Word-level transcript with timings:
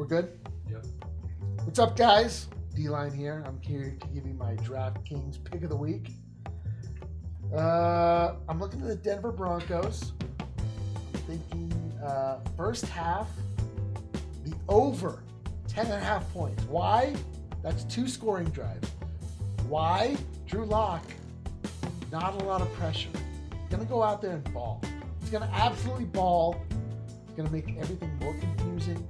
We're 0.00 0.06
good? 0.06 0.32
Yep. 0.70 0.86
What's 1.64 1.78
up, 1.78 1.94
guys? 1.94 2.46
D 2.74 2.88
Line 2.88 3.12
here. 3.12 3.44
I'm 3.46 3.60
here 3.60 3.94
to 4.00 4.06
give 4.06 4.24
you 4.24 4.32
my 4.32 4.54
DraftKings 4.54 5.44
pick 5.44 5.62
of 5.62 5.68
the 5.68 5.76
week. 5.76 6.12
Uh, 7.54 8.36
I'm 8.48 8.58
looking 8.58 8.80
at 8.80 8.88
the 8.88 8.96
Denver 8.96 9.30
Broncos. 9.30 10.12
I'm 10.40 11.20
thinking 11.26 11.92
uh, 12.02 12.38
first 12.56 12.86
half, 12.86 13.28
the 14.42 14.54
over 14.70 15.22
10 15.68 15.84
and 15.84 15.94
a 15.96 16.00
half 16.00 16.26
points. 16.32 16.64
Why? 16.64 17.14
That's 17.62 17.84
two 17.84 18.08
scoring 18.08 18.48
drives. 18.48 18.90
Why? 19.68 20.16
Drew 20.46 20.64
Lock, 20.64 21.04
not 22.10 22.40
a 22.40 22.44
lot 22.46 22.62
of 22.62 22.72
pressure. 22.72 23.10
Gonna 23.68 23.84
go 23.84 24.02
out 24.02 24.22
there 24.22 24.32
and 24.32 24.54
ball. 24.54 24.80
He's 25.20 25.28
gonna 25.28 25.50
absolutely 25.52 26.06
ball. 26.06 26.58
It's 27.26 27.36
gonna 27.36 27.50
make 27.50 27.76
everything 27.78 28.18
more 28.18 28.32
confusing. 28.32 29.06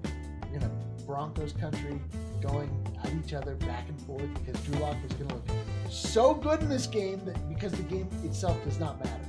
Broncos 1.11 1.53
country 1.54 2.00
going 2.40 2.71
at 3.03 3.12
each 3.12 3.35
other 3.35 3.57
back 3.57 3.89
and 3.89 4.00
forth 4.03 4.29
because 4.35 4.64
Drew 4.64 4.79
Lock 4.79 4.96
is 5.04 5.12
gonna 5.14 5.35
look 5.35 5.44
so 5.90 6.35
good 6.35 6.61
in 6.61 6.68
this 6.68 6.86
game 6.86 7.21
that 7.25 7.48
because 7.48 7.72
the 7.72 7.82
game 7.82 8.08
itself 8.22 8.62
does 8.62 8.79
not 8.79 9.04
matter. 9.04 9.26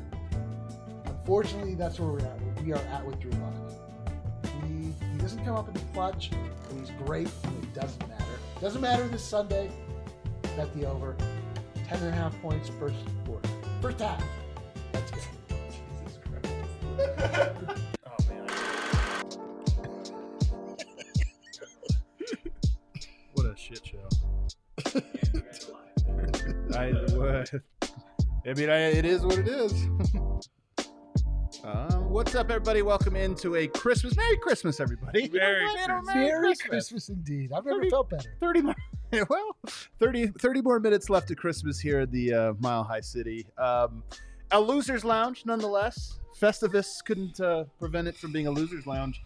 Unfortunately, 1.05 1.73
that's 1.73 1.99
where 1.99 2.11
we're 2.11 2.20
at. 2.20 2.63
We 2.63 2.71
are 2.71 2.75
at 2.75 3.03
with 3.03 3.20
Drew 3.20 3.31
Lock. 3.31 3.55
He, 4.63 4.93
he 5.11 5.17
doesn't 5.17 5.43
come 5.43 5.55
up 5.55 5.67
in 5.70 5.73
the 5.73 5.79
clutch, 5.91 6.29
but 6.29 6.79
he's 6.79 6.91
great 7.03 7.29
and 7.45 7.63
it 7.63 7.73
doesn't 7.73 8.07
matter. 8.07 8.25
Doesn't 8.61 8.81
matter 8.81 9.07
this 9.07 9.23
Sunday. 9.23 9.71
Bet 10.55 10.71
the 10.75 10.85
over. 10.85 11.15
10 11.87 11.98
and 12.03 12.09
a 12.09 12.11
half 12.11 12.39
points 12.43 12.70
first 12.79 12.95
quarter. 13.25 13.49
First 13.81 14.01
half. 14.01 14.23
I 28.45 28.53
mean, 28.53 28.70
I, 28.70 28.77
it 28.91 29.05
is 29.05 29.21
what 29.25 29.37
it 29.37 29.47
is. 29.47 29.73
Uh, 31.63 31.91
what's 31.97 32.34
up, 32.34 32.49
everybody? 32.49 32.81
Welcome 32.81 33.15
into 33.15 33.55
a 33.55 33.67
Christmas. 33.67 34.15
Merry 34.17 34.35
Christmas, 34.37 34.79
everybody. 34.79 35.25
You 35.25 35.29
know 35.39 35.45
Merry? 35.45 35.65
Christmas. 35.75 36.15
Merry 36.15 36.55
Christmas 36.55 37.09
indeed. 37.09 37.51
I've 37.53 37.63
never 37.65 37.77
Thirty- 37.81 37.89
felt 37.91 38.09
better. 38.09 38.33
30 38.39 38.61
more 38.63 38.75
well 39.29 39.55
30 39.99 40.27
30 40.39 40.61
more 40.63 40.79
minutes 40.79 41.07
left 41.09 41.27
to 41.27 41.35
christmas 41.35 41.79
here 41.79 41.99
at 41.99 42.11
the 42.11 42.33
uh, 42.33 42.53
mile 42.59 42.83
high 42.83 43.01
city 43.01 43.45
um, 43.59 44.01
a 44.51 44.59
losers 44.59 45.03
lounge 45.05 45.43
nonetheless 45.45 46.17
festivus 46.39 47.03
couldn't 47.05 47.39
uh, 47.41 47.65
prevent 47.77 48.07
it 48.07 48.15
from 48.15 48.31
being 48.31 48.48
a 48.48 48.51
losers 48.51 48.87
lounge 48.87 49.21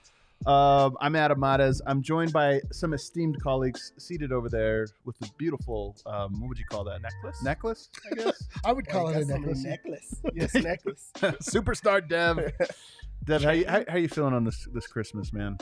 um, 0.45 0.95
i'm 1.01 1.15
adam 1.15 1.39
Matas. 1.39 1.81
i'm 1.87 2.01
joined 2.01 2.31
by 2.33 2.61
some 2.71 2.93
esteemed 2.93 3.41
colleagues 3.41 3.93
seated 3.97 4.31
over 4.31 4.49
there 4.49 4.87
with 5.05 5.17
the 5.19 5.29
beautiful 5.37 5.95
um, 6.05 6.39
what 6.39 6.49
would 6.49 6.59
you 6.59 6.65
call 6.69 6.83
that 6.83 7.01
Necklace? 7.01 7.43
necklace 7.43 7.89
i 8.11 8.15
guess 8.15 8.43
I 8.65 8.71
would 8.73 8.87
call 8.87 9.09
it 9.09 9.17
a 9.17 9.25
necklace. 9.25 9.63
necklace. 9.63 10.15
Yes, 10.33 10.53
necklace. 10.53 11.11
superstar 11.41 12.07
dev 12.07 12.51
dev 13.23 13.43
how 13.43 13.51
you, 13.51 13.65
how, 13.67 13.83
how 13.87 13.97
you 13.97 14.07
feeling 14.07 14.33
on 14.33 14.43
this 14.43 14.67
this 14.73 14.87
christmas 14.87 15.33
man 15.33 15.57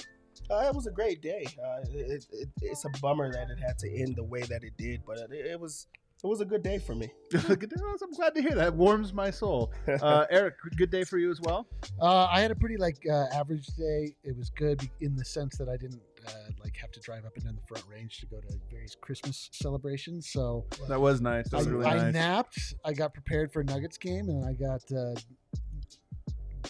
Uh, 0.49 0.65
it 0.67 0.75
was 0.75 0.87
a 0.87 0.91
great 0.91 1.21
day. 1.21 1.45
Uh, 1.63 1.79
it, 1.93 2.25
it, 2.33 2.49
it's 2.61 2.83
a 2.83 2.89
bummer 3.01 3.31
that 3.31 3.47
it 3.49 3.59
had 3.65 3.77
to 3.79 3.87
end 4.01 4.15
the 4.17 4.23
way 4.23 4.41
that 4.41 4.61
it 4.63 4.73
did, 4.77 4.99
but 5.07 5.17
it, 5.17 5.31
it 5.31 5.59
was 5.59 5.87
it 6.23 6.27
was 6.27 6.39
a 6.41 6.45
good 6.45 6.63
day 6.63 6.77
for 6.79 6.95
me. 6.95 7.09
Good- 7.29 7.73
i'm 8.01 8.11
glad 8.13 8.33
to 8.35 8.41
hear 8.41 8.55
that 8.55 8.73
warms 8.73 9.13
my 9.13 9.29
soul 9.29 9.71
uh, 9.87 10.25
eric 10.29 10.55
good 10.77 10.89
day 10.89 11.03
for 11.03 11.17
you 11.17 11.29
as 11.31 11.41
well 11.41 11.67
Uh, 12.01 12.25
I 12.25 12.41
had 12.41 12.51
a 12.51 12.55
pretty 12.55 12.77
like 12.77 12.97
uh, 13.09 13.25
average 13.33 13.67
day. 13.77 14.15
It 14.23 14.35
was 14.35 14.49
good 14.49 14.81
in 15.01 15.15
the 15.15 15.25
sense 15.25 15.57
that 15.57 15.69
I 15.69 15.77
didn't 15.77 16.01
uh, 16.27 16.31
like 16.63 16.75
have 16.77 16.91
to 16.91 16.99
drive 16.99 17.25
up 17.25 17.35
and 17.35 17.45
down 17.45 17.55
the 17.55 17.67
front 17.67 17.85
range 17.89 18.17
to 18.19 18.25
go 18.25 18.39
to 18.39 18.47
various 18.69 18.95
Christmas 18.95 19.49
celebrations. 19.51 20.29
So 20.29 20.65
that 20.87 20.99
was 20.99 21.21
nice 21.21 21.49
that 21.49 21.57
I, 21.57 21.59
was 21.59 21.67
really 21.67 21.85
I 21.85 21.97
nice 21.97 22.13
napped. 22.13 22.75
I 22.83 22.93
got 22.93 23.13
prepared 23.13 23.51
for 23.51 23.61
a 23.61 23.63
Nuggets 23.65 23.97
game, 23.97 24.29
and 24.29 24.45
I 24.45 24.53
got 24.53 24.81
uh, 24.91 25.15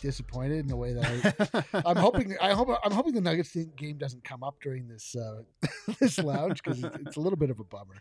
disappointed 0.02 0.60
in 0.60 0.68
the 0.68 0.76
way 0.76 0.94
that 0.94 1.66
I. 1.74 1.82
I'm 1.86 1.96
hoping. 1.98 2.36
I 2.42 2.54
hope. 2.54 2.70
I'm 2.84 2.92
hoping 2.92 3.14
the 3.14 3.22
Nuggets 3.22 3.56
game 3.78 3.98
doesn't 3.98 4.24
come 4.24 4.44
up 4.44 4.56
during 4.62 4.88
this 4.88 5.16
uh, 5.16 5.44
this 6.00 6.18
lounge 6.20 6.62
because 6.64 6.84
it's, 6.84 6.96
it's 7.06 7.18
a 7.18 7.20
little 7.20 7.38
bit 7.38 7.50
of 7.50 7.60
a 7.60 7.64
bummer. 7.64 7.96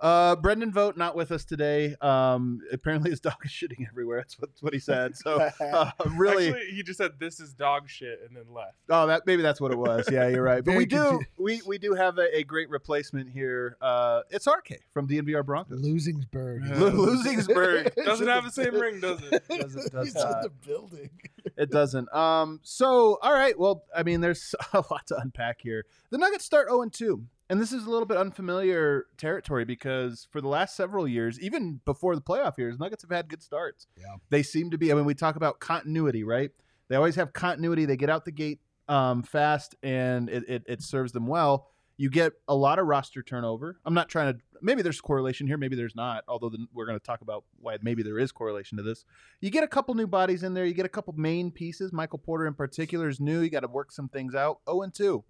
Uh, 0.00 0.36
Brendan 0.36 0.72
Vogt 0.72 0.96
not 0.96 1.16
with 1.16 1.32
us 1.32 1.44
today. 1.44 1.94
Um, 2.00 2.60
apparently 2.72 3.10
his 3.10 3.20
dog 3.20 3.36
is 3.44 3.50
shitting 3.50 3.86
everywhere. 3.88 4.18
That's 4.18 4.38
what, 4.38 4.50
that's 4.50 4.62
what 4.62 4.72
he 4.74 4.78
said. 4.78 5.16
So 5.16 5.36
uh, 5.60 5.90
really, 6.16 6.48
Actually, 6.48 6.70
he 6.72 6.82
just 6.82 6.98
said 6.98 7.12
this 7.18 7.40
is 7.40 7.54
dog 7.54 7.88
shit 7.88 8.20
and 8.26 8.36
then 8.36 8.44
left. 8.54 8.74
oh, 8.90 9.06
that 9.06 9.22
maybe 9.26 9.42
that's 9.42 9.60
what 9.60 9.72
it 9.72 9.78
was. 9.78 10.08
Yeah, 10.10 10.28
you're 10.28 10.42
right. 10.42 10.64
But 10.64 10.76
we 10.76 10.86
do 10.86 11.20
we 11.38 11.62
we 11.66 11.78
do 11.78 11.94
have 11.94 12.18
a, 12.18 12.36
a 12.38 12.44
great 12.44 12.68
replacement 12.70 13.30
here. 13.30 13.76
Uh, 13.80 14.20
it's 14.30 14.46
RK 14.46 14.80
from 14.92 15.08
DNVR 15.08 15.44
Broncos. 15.44 15.80
Losingsburg. 15.80 16.68
Yeah. 16.68 16.78
Lo- 16.78 16.90
Losingsburg. 17.06 17.94
Doesn't 18.04 18.28
have 18.28 18.44
the 18.44 18.50
same 18.52 18.74
ring, 18.74 19.00
does 19.00 19.20
it? 19.22 19.42
Doesn't- 19.48 19.92
does 19.92 20.06
He's 20.06 20.14
in 20.16 20.22
not. 20.22 20.42
the 20.42 20.50
building. 20.66 21.10
It 21.56 21.70
doesn't. 21.70 22.12
Um. 22.14 22.60
So, 22.64 23.18
all 23.22 23.32
right. 23.32 23.58
Well, 23.58 23.84
I 23.96 24.02
mean, 24.02 24.20
there's 24.20 24.54
a 24.72 24.84
lot 24.90 25.06
to 25.06 25.16
unpack 25.16 25.60
here. 25.62 25.84
The 26.10 26.18
Nuggets 26.18 26.44
start 26.44 26.68
0 26.68 26.84
2, 26.90 27.24
and 27.48 27.60
this 27.60 27.72
is 27.72 27.84
a 27.84 27.90
little 27.90 28.06
bit 28.06 28.16
unfamiliar 28.16 29.06
territory 29.16 29.64
because 29.64 30.26
for 30.30 30.40
the 30.40 30.48
last 30.48 30.76
several 30.76 31.06
years, 31.06 31.38
even 31.40 31.80
before 31.84 32.16
the 32.16 32.22
playoff 32.22 32.58
years, 32.58 32.78
Nuggets 32.78 33.02
have 33.02 33.10
had 33.10 33.28
good 33.28 33.42
starts. 33.42 33.86
Yeah. 33.96 34.16
They 34.30 34.42
seem 34.42 34.70
to 34.70 34.78
be. 34.78 34.90
I 34.90 34.94
mean, 34.94 35.04
we 35.04 35.14
talk 35.14 35.36
about 35.36 35.60
continuity, 35.60 36.24
right? 36.24 36.50
They 36.88 36.96
always 36.96 37.14
have 37.16 37.32
continuity. 37.32 37.84
They 37.84 37.96
get 37.96 38.10
out 38.10 38.24
the 38.24 38.32
gate 38.32 38.60
um, 38.88 39.22
fast, 39.22 39.74
and 39.82 40.28
it, 40.28 40.48
it 40.48 40.62
it 40.66 40.82
serves 40.82 41.12
them 41.12 41.26
well. 41.26 41.68
You 41.98 42.10
get 42.10 42.34
a 42.46 42.54
lot 42.54 42.78
of 42.78 42.86
roster 42.86 43.22
turnover. 43.22 43.78
I'm 43.84 43.94
not 43.94 44.08
trying 44.08 44.34
to. 44.34 44.40
Maybe 44.60 44.82
there's 44.82 45.00
correlation 45.00 45.46
here. 45.46 45.56
Maybe 45.56 45.76
there's 45.76 45.96
not. 45.96 46.24
Although 46.28 46.50
the, 46.50 46.66
we're 46.74 46.86
going 46.86 46.98
to 46.98 47.04
talk 47.04 47.20
about 47.20 47.44
why 47.60 47.78
maybe 47.80 48.02
there 48.02 48.18
is 48.18 48.32
correlation 48.32 48.76
to 48.78 48.82
this. 48.82 49.04
You 49.40 49.50
get 49.50 49.64
a 49.64 49.68
couple 49.68 49.94
new 49.94 50.06
bodies 50.06 50.42
in 50.42 50.54
there. 50.54 50.66
You 50.66 50.74
get 50.74 50.86
a 50.86 50.90
couple 50.90 51.14
main 51.16 51.50
pieces. 51.50 51.92
Michael 51.92 52.18
Porter 52.18 52.46
in 52.46 52.54
particular 52.54 53.08
is 53.08 53.20
new. 53.20 53.40
You 53.40 53.50
got 53.50 53.60
to 53.60 53.68
work 53.68 53.92
some 53.92 54.08
things 54.08 54.34
out. 54.34 54.60
0 54.68 54.82
and 54.82 54.94
2. 54.94 55.24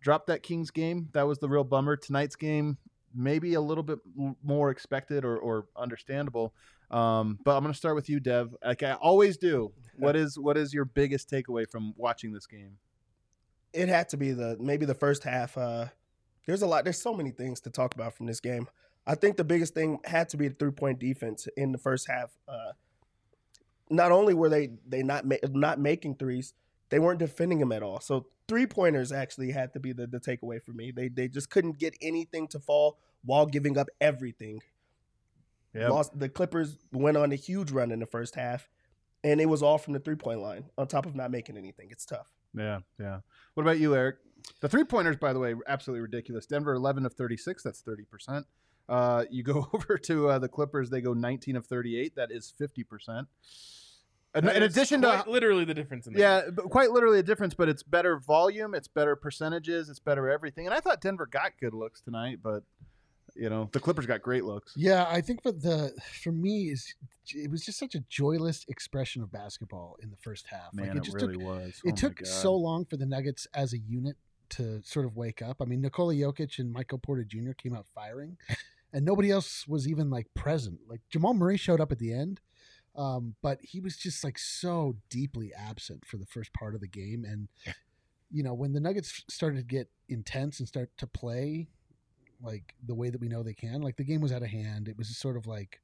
Drop 0.00 0.26
that 0.26 0.42
Kings 0.42 0.70
game. 0.70 1.08
That 1.12 1.26
was 1.26 1.38
the 1.38 1.48
real 1.48 1.64
bummer. 1.64 1.96
Tonight's 1.96 2.36
game, 2.36 2.78
maybe 3.14 3.54
a 3.54 3.60
little 3.60 3.84
bit 3.84 3.98
more 4.42 4.70
expected 4.70 5.24
or, 5.24 5.36
or 5.38 5.66
understandable. 5.76 6.54
Um, 6.90 7.38
but 7.44 7.56
I'm 7.56 7.62
going 7.62 7.72
to 7.72 7.78
start 7.78 7.94
with 7.94 8.08
you, 8.08 8.18
Dev. 8.20 8.54
Like 8.64 8.82
I 8.82 8.94
always 8.94 9.36
do. 9.36 9.72
What 9.96 10.16
is 10.16 10.38
what 10.38 10.56
is 10.56 10.72
your 10.72 10.86
biggest 10.86 11.30
takeaway 11.30 11.68
from 11.68 11.94
watching 11.96 12.32
this 12.32 12.46
game? 12.46 12.78
it 13.72 13.88
had 13.88 14.08
to 14.10 14.16
be 14.16 14.32
the 14.32 14.56
maybe 14.60 14.86
the 14.86 14.94
first 14.94 15.24
half. 15.24 15.56
Uh, 15.56 15.86
there's 16.46 16.62
a 16.62 16.66
lot. 16.66 16.84
There's 16.84 17.00
so 17.00 17.14
many 17.14 17.30
things 17.30 17.60
to 17.62 17.70
talk 17.70 17.94
about 17.94 18.14
from 18.14 18.26
this 18.26 18.40
game. 18.40 18.68
I 19.06 19.14
think 19.14 19.36
the 19.36 19.44
biggest 19.44 19.74
thing 19.74 19.98
had 20.04 20.28
to 20.30 20.36
be 20.36 20.48
the 20.48 20.54
three 20.54 20.72
point 20.72 20.98
defense 20.98 21.48
in 21.56 21.72
the 21.72 21.78
first 21.78 22.08
half. 22.08 22.30
Uh, 22.48 22.72
not 23.88 24.12
only 24.12 24.34
were 24.34 24.48
they 24.48 24.70
they 24.86 25.02
not 25.02 25.24
ma- 25.26 25.36
not 25.48 25.78
making 25.78 26.16
threes, 26.16 26.54
they 26.90 26.98
weren't 26.98 27.18
defending 27.18 27.60
him 27.60 27.72
at 27.72 27.82
all. 27.82 28.00
So 28.00 28.26
three 28.48 28.66
pointers 28.66 29.12
actually 29.12 29.52
had 29.52 29.72
to 29.72 29.80
be 29.80 29.92
the, 29.92 30.06
the 30.06 30.20
takeaway 30.20 30.62
for 30.62 30.72
me. 30.72 30.90
They 30.90 31.08
they 31.08 31.28
just 31.28 31.50
couldn't 31.50 31.78
get 31.78 31.96
anything 32.02 32.48
to 32.48 32.60
fall 32.60 32.98
while 33.24 33.46
giving 33.46 33.78
up 33.78 33.88
everything. 34.00 34.60
Lost 35.88 36.18
the 36.18 36.28
Clippers 36.28 36.76
went 36.92 37.16
on 37.16 37.32
a 37.32 37.36
huge 37.36 37.70
run 37.70 37.92
in 37.92 38.00
the 38.00 38.06
first 38.06 38.34
half, 38.34 38.68
and 39.22 39.40
it 39.40 39.46
was 39.46 39.62
all 39.62 39.78
from 39.78 39.92
the 39.92 40.00
three 40.00 40.16
point 40.16 40.40
line. 40.40 40.64
On 40.76 40.86
top 40.86 41.06
of 41.06 41.14
not 41.14 41.30
making 41.30 41.56
anything, 41.56 41.88
it's 41.90 42.04
tough. 42.04 42.28
Yeah, 42.56 42.80
yeah. 42.98 43.20
What 43.54 43.62
about 43.62 43.78
you, 43.78 43.94
Eric? 43.94 44.16
The 44.60 44.68
three 44.68 44.84
pointers, 44.84 45.16
by 45.16 45.32
the 45.32 45.38
way, 45.38 45.54
absolutely 45.68 46.00
ridiculous. 46.00 46.46
Denver, 46.46 46.72
11 46.74 47.06
of 47.06 47.12
36. 47.12 47.62
That's 47.62 47.82
30%. 47.82 48.44
Uh, 48.88 49.24
you 49.30 49.42
go 49.42 49.68
over 49.72 49.96
to 49.98 50.28
uh, 50.28 50.38
the 50.38 50.48
Clippers, 50.48 50.90
they 50.90 51.00
go 51.00 51.14
19 51.14 51.56
of 51.56 51.66
38. 51.66 52.16
That 52.16 52.32
is 52.32 52.52
50%. 52.60 53.26
In, 54.34 54.48
in 54.48 54.62
addition 54.62 55.02
quite 55.02 55.24
to. 55.24 55.30
literally 55.30 55.64
the 55.64 55.74
difference 55.74 56.06
in 56.06 56.12
the 56.12 56.20
Yeah, 56.20 56.42
but 56.52 56.70
quite 56.70 56.90
literally 56.90 57.18
a 57.18 57.22
difference, 57.22 57.54
but 57.54 57.68
it's 57.68 57.82
better 57.82 58.18
volume, 58.18 58.74
it's 58.74 58.86
better 58.86 59.16
percentages, 59.16 59.88
it's 59.88 59.98
better 59.98 60.30
everything. 60.30 60.66
And 60.66 60.74
I 60.74 60.80
thought 60.80 61.00
Denver 61.00 61.26
got 61.26 61.52
good 61.60 61.74
looks 61.74 62.00
tonight, 62.00 62.38
but 62.42 62.62
you 63.34 63.48
know 63.48 63.68
the 63.72 63.80
Clippers 63.80 64.06
got 64.06 64.22
great 64.22 64.44
looks. 64.44 64.72
Yeah, 64.76 65.06
I 65.08 65.20
think 65.20 65.42
for 65.42 65.52
the 65.52 65.92
for 66.22 66.32
me 66.32 66.70
is 66.70 66.94
it 67.34 67.50
was 67.50 67.64
just 67.64 67.78
such 67.78 67.94
a 67.94 68.00
joyless 68.08 68.64
expression 68.68 69.22
of 69.22 69.32
basketball 69.32 69.96
in 70.02 70.10
the 70.10 70.16
first 70.16 70.46
half. 70.48 70.72
Man, 70.74 70.88
like 70.88 70.96
it, 70.96 70.98
it 70.98 71.04
just 71.04 71.16
really 71.16 71.34
took 71.34 71.42
was. 71.42 71.80
it 71.84 71.92
Oh 71.92 71.96
took 71.96 72.26
so 72.26 72.54
long 72.54 72.84
for 72.84 72.96
the 72.96 73.06
Nuggets 73.06 73.46
as 73.54 73.72
a 73.72 73.78
unit 73.78 74.16
to 74.50 74.80
sort 74.82 75.06
of 75.06 75.16
wake 75.16 75.42
up. 75.42 75.58
I 75.60 75.64
mean, 75.64 75.80
Nikola 75.80 76.14
Jokic 76.14 76.58
and 76.58 76.72
Michael 76.72 76.98
Porter 76.98 77.24
Jr. 77.24 77.52
came 77.52 77.74
out 77.74 77.86
firing, 77.94 78.36
and 78.92 79.04
nobody 79.04 79.30
else 79.30 79.66
was 79.66 79.88
even 79.88 80.10
like 80.10 80.26
present. 80.34 80.80
Like 80.88 81.00
Jamal 81.08 81.34
Murray 81.34 81.56
showed 81.56 81.80
up 81.80 81.92
at 81.92 81.98
the 81.98 82.12
end, 82.12 82.40
um, 83.00 83.34
but 83.42 83.58
he 83.62 83.80
was 83.80 83.96
just 83.96 84.22
like 84.22 84.38
so 84.38 84.96
deeply 85.08 85.52
absent 85.56 86.04
for 86.04 86.18
the 86.18 86.26
first 86.26 86.52
part 86.52 86.74
of 86.74 86.80
the 86.80 86.86
game. 86.88 87.24
And 87.24 87.48
you 88.30 88.42
know, 88.42 88.54
when 88.54 88.72
the 88.72 88.80
Nuggets 88.80 89.24
started 89.28 89.56
to 89.56 89.62
get 89.64 89.88
intense 90.08 90.58
and 90.60 90.68
start 90.68 90.90
to 90.98 91.06
play 91.06 91.68
like 92.42 92.74
the 92.86 92.94
way 92.94 93.10
that 93.10 93.20
we 93.20 93.28
know 93.28 93.42
they 93.42 93.54
can, 93.54 93.80
like 93.82 93.96
the 93.96 94.04
game 94.04 94.20
was 94.20 94.32
out 94.32 94.42
of 94.42 94.48
hand. 94.48 94.88
It 94.88 94.96
was 94.98 95.08
just 95.08 95.20
sort 95.20 95.36
of 95.36 95.46
like 95.46 95.80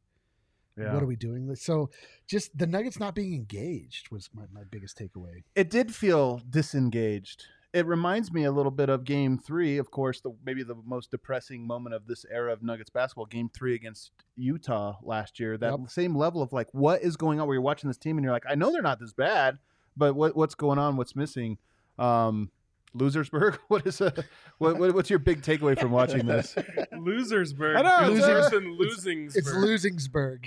Yeah. 0.76 0.92
what 0.94 1.02
are 1.02 1.06
we 1.06 1.16
doing? 1.16 1.54
So 1.56 1.90
just 2.26 2.56
the 2.56 2.66
Nuggets 2.66 2.98
not 3.00 3.14
being 3.14 3.34
engaged 3.34 4.10
was 4.10 4.28
my, 4.34 4.44
my 4.52 4.64
biggest 4.70 4.98
takeaway. 4.98 5.42
it 5.54 5.70
did 5.70 5.94
feel 5.94 6.40
disengaged. 6.48 7.44
It 7.76 7.84
reminds 7.86 8.32
me 8.32 8.44
a 8.44 8.50
little 8.50 8.70
bit 8.70 8.88
of 8.88 9.04
Game 9.04 9.36
Three. 9.38 9.76
Of 9.76 9.90
course, 9.90 10.20
the 10.22 10.30
maybe 10.44 10.62
the 10.62 10.76
most 10.86 11.10
depressing 11.10 11.66
moment 11.66 11.94
of 11.94 12.06
this 12.06 12.24
era 12.30 12.50
of 12.52 12.62
Nuggets 12.62 12.88
basketball. 12.88 13.26
Game 13.26 13.50
Three 13.54 13.74
against 13.74 14.12
Utah 14.34 14.96
last 15.02 15.38
year. 15.38 15.58
That 15.58 15.78
Yep. 15.78 15.90
same 15.90 16.16
level 16.16 16.40
of 16.40 16.54
like, 16.54 16.68
what 16.72 17.02
is 17.02 17.16
going 17.16 17.38
on? 17.38 17.46
Where 17.46 17.54
you're 17.54 17.62
watching 17.62 17.88
this 17.88 17.98
team 17.98 18.16
and 18.16 18.24
you're 18.24 18.32
like, 18.32 18.46
I 18.48 18.54
know 18.54 18.72
they're 18.72 18.80
not 18.80 18.98
this 18.98 19.12
bad, 19.12 19.58
but 19.96 20.14
what 20.14 20.34
what's 20.34 20.54
going 20.54 20.78
on? 20.78 20.96
What's 20.96 21.14
missing? 21.14 21.58
Um, 21.98 22.50
Losersburg. 22.98 23.58
What 23.68 23.86
is 23.86 24.00
a 24.00 24.12
what, 24.58 24.78
what 24.78 24.94
what's 24.94 25.10
your 25.10 25.18
big 25.18 25.42
takeaway 25.42 25.78
from 25.78 25.90
watching 25.90 26.26
this? 26.26 26.54
Losersburg. 26.92 27.76
I 27.76 27.82
know, 27.82 28.10
It's 28.12 28.24
it's- 28.24 28.28
worse 28.28 28.50
than 28.50 28.78
Losingsburg. 28.78 29.36
It's 29.36 29.50
Losingsburg. 29.52 30.46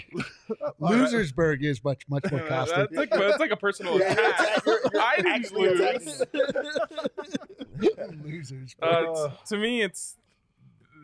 Losersburg 0.81 1.63
is 1.63 1.83
much 1.83 2.03
much 2.09 2.25
more 2.31 2.41
caustic. 2.41 2.77
that's 2.77 2.95
like 2.95 3.09
that's 3.11 3.39
like 3.39 3.51
a 3.51 3.57
personal 3.57 3.97
attack. 3.97 4.17
it's- 4.17 4.61
you're- 4.65 4.79
you're 4.93 5.01
I 5.01 5.15
didn't 5.17 5.31
actually 5.31 5.69
lose. 5.69 6.21
attacking 6.21 8.23
Losers. 8.23 8.75
Uh, 8.81 9.29
to 9.47 9.57
me, 9.57 9.81
it's 9.81 10.15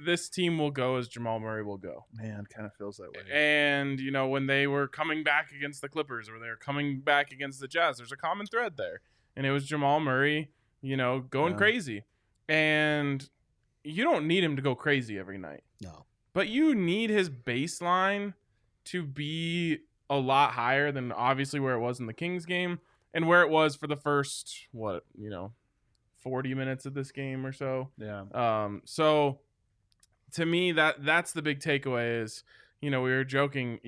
this 0.06 0.30
team 0.30 0.58
will 0.60 0.72
go 0.72 0.98
as 0.98 1.08
Jamal 1.08 1.40
Murray 1.40 1.64
will 1.64 1.78
go. 1.78 2.06
Man, 2.14 2.46
kind 2.54 2.66
of 2.66 2.74
feels 2.76 2.98
that 2.98 3.12
way. 3.12 3.22
And 3.32 4.00
you 4.00 4.12
know 4.12 4.28
when 4.28 4.48
they 4.48 4.68
were 4.68 4.88
coming 4.88 5.24
back 5.24 5.52
against 5.56 5.82
the 5.82 5.90
Clippers 5.90 6.30
or 6.30 6.40
they 6.40 6.48
were 6.48 6.56
coming 6.58 7.00
back 7.00 7.32
against 7.32 7.60
the 7.60 7.68
Jazz, 7.68 7.98
there's 7.98 8.12
a 8.12 8.18
common 8.18 8.46
thread 8.46 8.74
there, 8.78 9.02
and 9.36 9.46
it 9.46 9.52
was 9.52 9.66
Jamal 9.66 10.00
Murray, 10.00 10.52
you 10.86 10.96
know, 10.98 11.20
going 11.22 11.54
Yeah. 11.54 11.58
crazy. 11.58 12.04
And 12.48 13.28
you 13.84 14.04
don't 14.04 14.28
need 14.28 14.44
him 14.44 14.56
to 14.56 14.62
go 14.62 14.76
crazy 14.76 15.18
every 15.18 15.38
night, 15.38 15.64
no. 15.82 16.06
but 16.34 16.48
you 16.48 16.76
need 16.76 17.10
his 17.10 17.30
baseline 17.30 18.34
to 18.86 19.04
be 19.04 19.80
a 20.10 20.18
lot 20.18 20.52
higher 20.52 20.92
than 20.92 21.12
obviously 21.12 21.60
where 21.60 21.74
it 21.74 21.80
was 21.80 22.00
in 22.00 22.06
the 22.06 22.14
Kings 22.14 22.46
game 22.46 22.80
and 23.14 23.28
where 23.28 23.42
it 23.42 23.50
was 23.50 23.76
for 23.76 23.88
the 23.88 23.96
first 23.96 24.68
what 24.72 25.04
you 25.18 25.30
know, 25.30 25.54
forty 26.18 26.54
minutes 26.54 26.86
of 26.86 26.94
this 26.94 27.12
game 27.12 27.46
or 27.46 27.52
so. 27.52 27.90
Yeah. 27.98 28.26
Um, 28.34 28.82
so 28.86 29.40
to 30.34 30.46
me, 30.46 30.72
that 30.74 31.04
that's 31.04 31.32
the 31.34 31.42
big 31.42 31.60
takeaway 31.60 32.22
is, 32.22 32.44
you 32.82 32.92
know, 32.92 33.02
we 33.02 33.10
were 33.12 33.24
joking, 33.24 33.80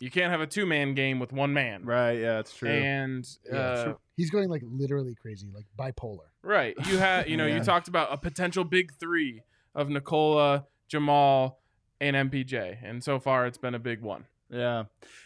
you, 0.00 0.04
you 0.06 0.10
can't 0.10 0.30
have 0.30 0.40
a 0.40 0.46
two 0.46 0.66
man 0.66 0.94
game 0.94 1.18
with 1.18 1.32
one 1.32 1.52
man. 1.52 1.84
Right. 1.84 2.18
Yeah, 2.18 2.38
it's 2.40 2.54
true. 2.54 2.68
And 2.70 3.26
Yeah, 3.50 3.58
uh, 3.58 3.84
sure. 3.84 3.98
He's 4.16 4.30
going 4.30 4.48
like 4.48 4.62
literally 4.64 5.14
crazy, 5.14 5.48
like 5.54 5.66
bipolar. 5.78 6.28
right, 6.42 6.74
you 6.86 6.98
had, 6.98 7.28
you 7.28 7.36
know, 7.36 7.46
Yeah. 7.46 7.56
you 7.58 7.64
talked 7.64 7.88
about 7.88 8.12
a 8.12 8.16
potential 8.16 8.64
big 8.64 8.92
three 8.94 9.42
of 9.74 9.88
Nikola, 9.90 10.64
Jamal, 10.88 11.60
and 12.00 12.16
MPJ, 12.30 12.78
and 12.82 13.02
so 13.04 13.18
far 13.18 13.46
it's 13.46 13.58
been 13.58 13.74
a 13.74 13.78
big 13.78 14.00
one. 14.02 14.24
Yeah. 14.48 14.84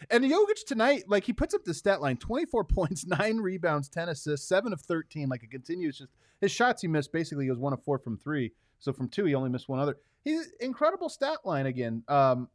And 0.09 0.23
Jokic 0.25 0.65
tonight, 0.65 1.03
like 1.07 1.25
he 1.25 1.31
puts 1.33 1.53
up 1.53 1.63
the 1.63 1.73
stat 1.73 2.01
line 2.01 2.17
24 2.17 2.63
points, 2.65 3.05
nine 3.05 3.37
rebounds, 3.37 3.87
10 3.87 4.09
assists, 4.09 4.47
seven 4.47 4.73
of 4.73 4.81
13. 4.81 5.29
Like 5.29 5.43
it 5.43 5.51
continues 5.51 5.99
just 5.99 6.11
his 6.41 6.51
shots 6.51 6.81
he 6.81 6.87
missed 6.87 7.11
basically 7.13 7.45
he 7.45 7.49
was 7.51 7.59
one 7.59 7.71
of 7.71 7.83
four 7.83 7.99
from 7.99 8.17
three. 8.17 8.51
So 8.79 8.91
from 8.91 9.09
two, 9.09 9.25
he 9.25 9.35
only 9.35 9.49
missed 9.51 9.69
one 9.69 9.79
other. 9.79 9.97
He's 10.25 10.47
incredible 10.59 11.07
stat 11.07 11.37
line 11.45 11.67
again. 11.67 12.03
Um, 12.07 12.49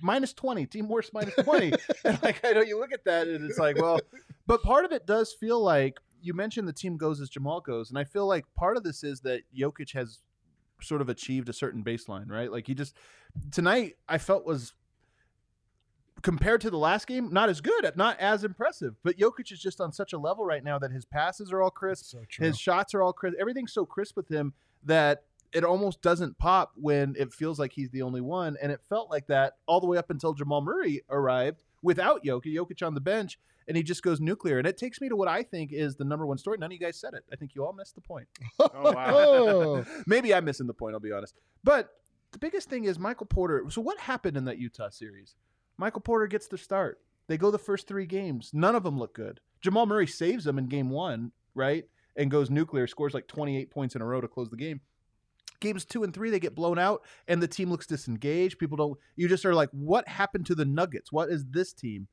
minus 0.00 0.32
20, 0.32 0.66
team 0.66 0.88
worst 0.88 1.12
minus 1.12 1.34
20. 1.36 1.72
and 2.04 2.22
like 2.22 2.44
I 2.44 2.52
know 2.52 2.60
you 2.60 2.78
look 2.78 2.92
at 2.92 3.04
that 3.04 3.28
and 3.28 3.48
it's 3.48 3.58
like, 3.58 3.76
well, 3.76 4.00
but 4.46 4.62
part 4.62 4.84
of 4.84 4.92
it 4.92 5.06
does 5.06 5.32
feel 5.32 5.62
like 5.62 5.98
you 6.20 6.34
mentioned 6.34 6.66
the 6.66 6.72
team 6.72 6.96
goes 6.96 7.20
as 7.20 7.28
Jamal 7.28 7.60
goes. 7.60 7.90
And 7.90 7.98
I 7.98 8.04
feel 8.04 8.26
like 8.26 8.44
part 8.54 8.76
of 8.76 8.82
this 8.82 9.04
is 9.04 9.20
that 9.20 9.42
Jokic 9.56 9.92
has 9.92 10.20
sort 10.80 11.00
of 11.00 11.08
achieved 11.08 11.48
a 11.48 11.52
certain 11.52 11.84
baseline, 11.84 12.30
right? 12.30 12.50
Like 12.50 12.66
he 12.66 12.74
just 12.74 12.96
tonight 13.50 13.96
I 14.08 14.18
felt 14.18 14.44
was 14.44 14.74
compared 16.22 16.62
to 16.62 16.70
the 16.70 16.78
last 16.78 17.06
game, 17.06 17.28
not 17.32 17.50
as 17.50 17.60
good, 17.60 17.90
not 17.96 18.18
as 18.18 18.44
impressive. 18.44 18.94
But 19.02 19.18
Jokic 19.18 19.52
is 19.52 19.60
just 19.60 19.80
on 19.80 19.92
such 19.92 20.14
a 20.14 20.18
level 20.18 20.44
right 20.44 20.64
now 20.64 20.78
that 20.78 20.90
his 20.90 21.04
passes 21.04 21.52
are 21.52 21.62
all 21.62 21.70
crisp, 21.70 22.06
So 22.06 22.22
his 22.38 22.58
shots 22.58 22.94
are 22.94 23.02
all 23.02 23.12
crisp, 23.12 23.36
everything's 23.38 23.72
so 23.72 23.84
crisp 23.84 24.16
with 24.16 24.28
him 24.28 24.54
that 24.84 25.24
it 25.54 25.64
almost 25.64 26.02
doesn't 26.02 26.36
pop 26.36 26.72
when 26.74 27.14
it 27.16 27.32
feels 27.32 27.58
like 27.58 27.72
he's 27.72 27.90
the 27.90 28.02
only 28.02 28.20
one. 28.20 28.56
And 28.60 28.72
it 28.72 28.80
felt 28.88 29.08
like 29.10 29.28
that 29.28 29.54
all 29.66 29.80
the 29.80 29.86
way 29.86 29.96
up 29.96 30.10
until 30.10 30.34
Jamal 30.34 30.60
Murray 30.60 31.02
arrived 31.08 31.62
without 31.80 32.24
Jokic, 32.24 32.54
Jokic 32.54 32.84
on 32.84 32.94
the 32.94 33.00
bench, 33.00 33.38
and 33.68 33.76
he 33.76 33.82
just 33.82 34.02
goes 34.02 34.20
nuclear. 34.20 34.58
And 34.58 34.66
it 34.66 34.76
takes 34.76 35.00
me 35.00 35.08
to 35.08 35.16
what 35.16 35.28
I 35.28 35.44
think 35.44 35.72
is 35.72 35.94
the 35.96 36.04
number 36.04 36.26
one 36.26 36.38
story. 36.38 36.58
None 36.58 36.66
of 36.66 36.72
you 36.72 36.80
guys 36.80 36.98
said 36.98 37.14
it. 37.14 37.24
I 37.32 37.36
think 37.36 37.54
you 37.54 37.64
all 37.64 37.72
missed 37.72 37.94
the 37.94 38.00
point. 38.00 38.26
Oh, 38.58 38.92
wow. 38.92 39.84
Maybe 40.06 40.34
I'm 40.34 40.44
missing 40.44 40.66
the 40.66 40.74
point, 40.74 40.94
I'll 40.94 41.00
be 41.00 41.12
honest. 41.12 41.34
But 41.62 41.90
the 42.32 42.38
biggest 42.38 42.68
thing 42.68 42.84
is 42.84 42.98
Michael 42.98 43.26
Porter. 43.26 43.64
So 43.70 43.80
what 43.80 43.98
happened 43.98 44.36
in 44.36 44.44
that 44.46 44.58
Utah 44.58 44.90
series? 44.90 45.36
Michael 45.78 46.00
Porter 46.00 46.26
gets 46.26 46.48
the 46.48 46.58
start. 46.58 46.98
They 47.28 47.38
go 47.38 47.50
the 47.50 47.58
first 47.58 47.86
three 47.86 48.06
games. 48.06 48.50
None 48.52 48.74
of 48.74 48.82
them 48.82 48.98
look 48.98 49.14
good. 49.14 49.40
Jamal 49.60 49.86
Murray 49.86 50.06
saves 50.06 50.44
them 50.44 50.58
in 50.58 50.66
game 50.66 50.90
one, 50.90 51.32
right? 51.54 51.84
And 52.16 52.30
goes 52.30 52.50
nuclear, 52.50 52.86
scores 52.86 53.14
like 53.14 53.28
28 53.28 53.70
points 53.70 53.94
in 53.94 54.02
a 54.02 54.04
row 54.04 54.20
to 54.20 54.28
close 54.28 54.50
the 54.50 54.56
game. 54.56 54.80
Games 55.64 55.84
two 55.84 56.04
and 56.04 56.14
three, 56.14 56.30
they 56.30 56.38
get 56.38 56.54
blown 56.54 56.78
out, 56.78 57.02
and 57.26 57.42
the 57.42 57.48
team 57.48 57.70
looks 57.70 57.86
disengaged. 57.86 58.58
People 58.58 58.76
don't, 58.76 58.98
you 59.16 59.26
just 59.26 59.44
are 59.44 59.54
like, 59.54 59.70
what 59.72 60.06
happened 60.06 60.46
to 60.46 60.54
the 60.54 60.64
Nuggets? 60.64 61.10
What 61.10 61.30
is 61.30 61.44
this 61.50 61.72
team? 61.72 62.06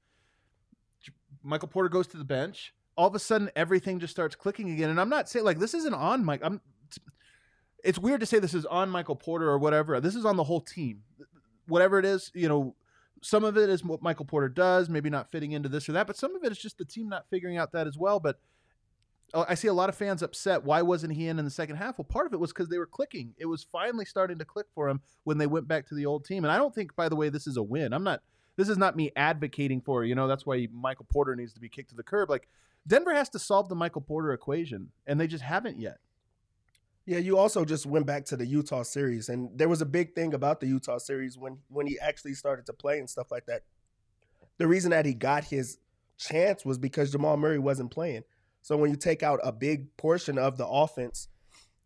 Michael 1.43 1.67
Porter 1.67 1.89
goes 1.89 2.07
to 2.07 2.17
the 2.17 2.23
bench. 2.23 2.73
All 2.95 3.07
of 3.07 3.15
a 3.15 3.19
sudden, 3.19 3.49
everything 3.55 3.99
just 3.99 4.11
starts 4.11 4.35
clicking 4.35 4.71
again. 4.71 4.89
And 4.89 4.99
I'm 4.99 5.09
not 5.09 5.29
saying 5.29 5.45
like 5.45 5.59
this 5.59 5.73
isn't 5.73 5.93
on 5.93 6.23
Mike. 6.25 6.41
I'm. 6.43 6.61
It's 7.83 7.97
weird 7.97 8.19
to 8.19 8.25
say 8.25 8.37
this 8.37 8.53
is 8.53 8.65
on 8.65 8.89
Michael 8.89 9.15
Porter 9.15 9.49
or 9.49 9.57
whatever. 9.57 9.99
This 9.99 10.15
is 10.15 10.25
on 10.25 10.37
the 10.37 10.43
whole 10.43 10.61
team. 10.61 11.01
Whatever 11.67 11.97
it 11.97 12.05
is, 12.05 12.31
you 12.35 12.47
know, 12.47 12.75
some 13.23 13.43
of 13.43 13.57
it 13.57 13.69
is 13.69 13.83
what 13.83 14.03
Michael 14.03 14.25
Porter 14.25 14.49
does, 14.49 14.87
maybe 14.87 15.09
not 15.09 15.31
fitting 15.31 15.53
into 15.53 15.69
this 15.69 15.89
or 15.89 15.93
that, 15.93 16.05
but 16.05 16.17
some 16.17 16.35
of 16.35 16.43
it 16.43 16.51
is 16.51 16.59
just 16.59 16.77
the 16.77 16.85
team 16.85 17.09
not 17.09 17.25
figuring 17.29 17.57
out 17.57 17.71
that 17.71 17.87
as 17.87 17.97
well. 17.97 18.19
But 18.19 18.39
Oh, 19.33 19.45
I 19.47 19.55
see 19.55 19.69
a 19.69 19.73
lot 19.73 19.87
of 19.87 19.95
fans 19.95 20.21
upset. 20.21 20.63
Why 20.63 20.81
wasn't 20.81 21.13
he 21.13 21.27
in 21.27 21.39
in 21.39 21.45
the 21.45 21.51
second 21.51 21.77
half? 21.77 21.97
Well, 21.97 22.05
part 22.05 22.25
of 22.25 22.33
it 22.33 22.39
was 22.39 22.51
because 22.51 22.67
they 22.67 22.77
were 22.77 22.85
clicking. 22.85 23.33
It 23.37 23.45
was 23.45 23.63
finally 23.63 24.03
starting 24.03 24.37
to 24.39 24.45
click 24.45 24.65
for 24.75 24.89
him 24.89 25.01
when 25.23 25.37
they 25.37 25.47
went 25.47 25.67
back 25.67 25.87
to 25.87 25.95
the 25.95 26.05
old 26.05 26.25
team. 26.25 26.43
And 26.43 26.51
I 26.51 26.57
don't 26.57 26.75
think, 26.75 26.95
by 26.95 27.07
the 27.07 27.15
way, 27.15 27.29
this 27.29 27.47
is 27.47 27.57
a 27.57 27.63
win. 27.63 27.93
I'm 27.93 28.03
not. 28.03 28.21
This 28.57 28.67
is 28.67 28.77
not 28.77 28.97
me 28.97 29.11
advocating 29.15 29.81
for 29.81 30.03
you 30.03 30.15
know. 30.15 30.27
That's 30.27 30.45
why 30.45 30.67
Michael 30.73 31.07
Porter 31.09 31.35
needs 31.35 31.53
to 31.53 31.61
be 31.61 31.69
kicked 31.69 31.91
to 31.91 31.95
the 31.95 32.03
curb. 32.03 32.29
Like 32.29 32.49
Denver 32.85 33.13
has 33.13 33.29
to 33.29 33.39
solve 33.39 33.69
the 33.69 33.75
Michael 33.75 34.01
Porter 34.01 34.33
equation, 34.33 34.91
and 35.07 35.19
they 35.19 35.27
just 35.27 35.43
haven't 35.43 35.79
yet. 35.79 35.97
Yeah, 37.05 37.17
you 37.17 37.37
also 37.37 37.65
just 37.65 37.85
went 37.85 38.05
back 38.05 38.25
to 38.25 38.37
the 38.37 38.45
Utah 38.45 38.83
series, 38.83 39.29
and 39.29 39.57
there 39.57 39.69
was 39.69 39.81
a 39.81 39.85
big 39.85 40.13
thing 40.13 40.33
about 40.33 40.59
the 40.59 40.67
Utah 40.67 40.97
series 40.97 41.37
when 41.37 41.59
when 41.69 41.87
he 41.87 41.97
actually 41.99 42.33
started 42.33 42.65
to 42.65 42.73
play 42.73 42.99
and 42.99 43.09
stuff 43.09 43.31
like 43.31 43.45
that. 43.45 43.63
The 44.57 44.67
reason 44.67 44.91
that 44.91 45.05
he 45.05 45.13
got 45.13 45.45
his 45.45 45.79
chance 46.17 46.63
was 46.65 46.77
because 46.77 47.11
Jamal 47.11 47.37
Murray 47.37 47.57
wasn't 47.57 47.89
playing. 47.89 48.23
So 48.61 48.77
when 48.77 48.91
you 48.91 48.95
take 48.95 49.23
out 49.23 49.39
a 49.43 49.51
big 49.51 49.95
portion 49.97 50.37
of 50.37 50.57
the 50.57 50.67
offense 50.67 51.27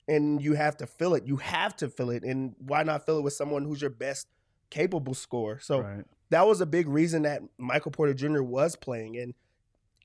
and 0.08 0.42
you 0.42 0.54
have 0.54 0.78
to 0.78 0.88
fill 0.88 1.16
it, 1.16 1.26
you 1.26 1.38
have 1.38 1.76
to 1.78 1.90
fill 1.90 2.10
it, 2.10 2.24
and 2.24 2.56
why 2.60 2.84
not 2.84 3.06
fill 3.06 3.18
it 3.20 3.24
with 3.24 3.34
someone 3.34 3.64
who's 3.64 3.82
your 3.82 3.90
best 3.90 4.28
capable 4.70 5.14
scorer? 5.14 5.60
So 5.60 5.82
right. 5.82 6.06
that 6.30 6.46
was 6.46 6.62
a 6.62 6.66
big 6.66 6.88
reason 6.88 7.24
that 7.24 7.42
Michael 7.58 7.92
Porter 7.92 8.14
Jr. 8.14 8.42
was 8.42 8.76
playing. 8.76 9.18
And 9.18 9.34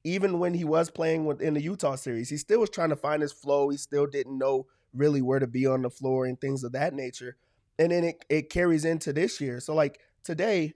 even 0.04 0.38
when 0.38 0.54
he 0.54 0.64
was 0.64 0.90
playing 0.90 1.26
with- 1.26 1.42
in 1.42 1.54
the 1.54 1.62
Utah 1.62 1.97
series, 1.97 2.30
he 2.30 2.37
still 2.37 2.61
was 2.61 2.71
trying 2.71 2.90
to 2.90 2.97
find 2.97 3.21
his 3.21 3.33
flow. 3.33 3.68
He 3.68 3.76
still 3.76 4.06
didn't 4.06 4.38
know 4.38 4.66
really 4.95 5.23
where 5.23 5.38
to 5.38 5.47
be 5.47 5.66
on 5.66 5.83
the 5.83 5.90
floor 5.90 6.25
and 6.25 6.40
things 6.40 6.64
of 6.64 6.73
that 6.73 6.95
nature. 6.95 7.37
And 7.78 7.92
then 7.92 8.04
it, 8.04 8.25
it 8.28 8.50
carries 8.50 8.85
into 8.85 9.12
this 9.12 9.40
year. 9.40 9.61
So 9.61 9.75
like 9.75 10.00
today, 10.25 10.75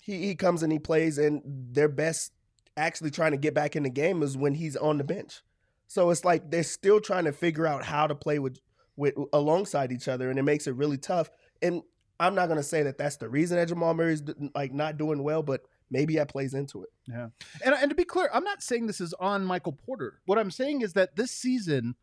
he, 0.00 0.26
he 0.26 0.34
comes 0.34 0.62
and 0.62 0.72
he 0.72 0.78
plays, 0.78 1.18
and 1.18 1.42
their 1.44 1.88
best 1.88 2.32
actually 2.76 3.10
trying 3.10 3.32
to 3.32 3.38
get 3.38 3.54
back 3.54 3.76
in 3.76 3.82
the 3.82 3.90
game 3.90 4.22
is 4.22 4.36
when 4.36 4.54
he's 4.54 4.76
on 4.76 4.98
the 4.98 5.04
bench. 5.04 5.42
So 5.86 6.10
it's 6.10 6.24
like 6.24 6.50
they're 6.50 6.62
still 6.62 7.00
trying 7.00 7.24
to 7.24 7.32
figure 7.32 7.66
out 7.66 7.84
how 7.84 8.06
to 8.06 8.14
play 8.14 8.38
with 8.38 8.58
with 8.96 9.14
alongside 9.32 9.92
each 9.92 10.08
other, 10.08 10.30
and 10.30 10.38
it 10.38 10.42
makes 10.42 10.66
it 10.66 10.74
really 10.74 10.98
tough. 10.98 11.30
And 11.62 11.82
I'm 12.18 12.34
not 12.34 12.48
gonna 12.48 12.62
say 12.62 12.82
that 12.84 12.98
that's 12.98 13.16
the 13.16 13.28
reason 13.28 13.56
that 13.56 13.68
Jamal 13.68 13.94
Murray's 13.94 14.22
like 14.54 14.72
not 14.72 14.98
doing 14.98 15.22
well, 15.22 15.42
but 15.42 15.62
maybe 15.90 16.16
that 16.16 16.28
plays 16.28 16.54
into 16.54 16.82
it. 16.82 16.90
Yeah, 17.08 17.28
and, 17.64 17.74
and 17.74 17.90
to 17.90 17.96
be 17.96 18.04
clear, 18.04 18.30
I'm 18.32 18.44
not 18.44 18.62
saying 18.62 18.86
this 18.86 19.00
is 19.00 19.14
on 19.14 19.44
Michael 19.44 19.72
Porter. 19.72 20.20
What 20.26 20.38
I'm 20.38 20.50
saying 20.50 20.82
is 20.82 20.92
that 20.92 21.16
this 21.16 21.30
season 21.30 21.96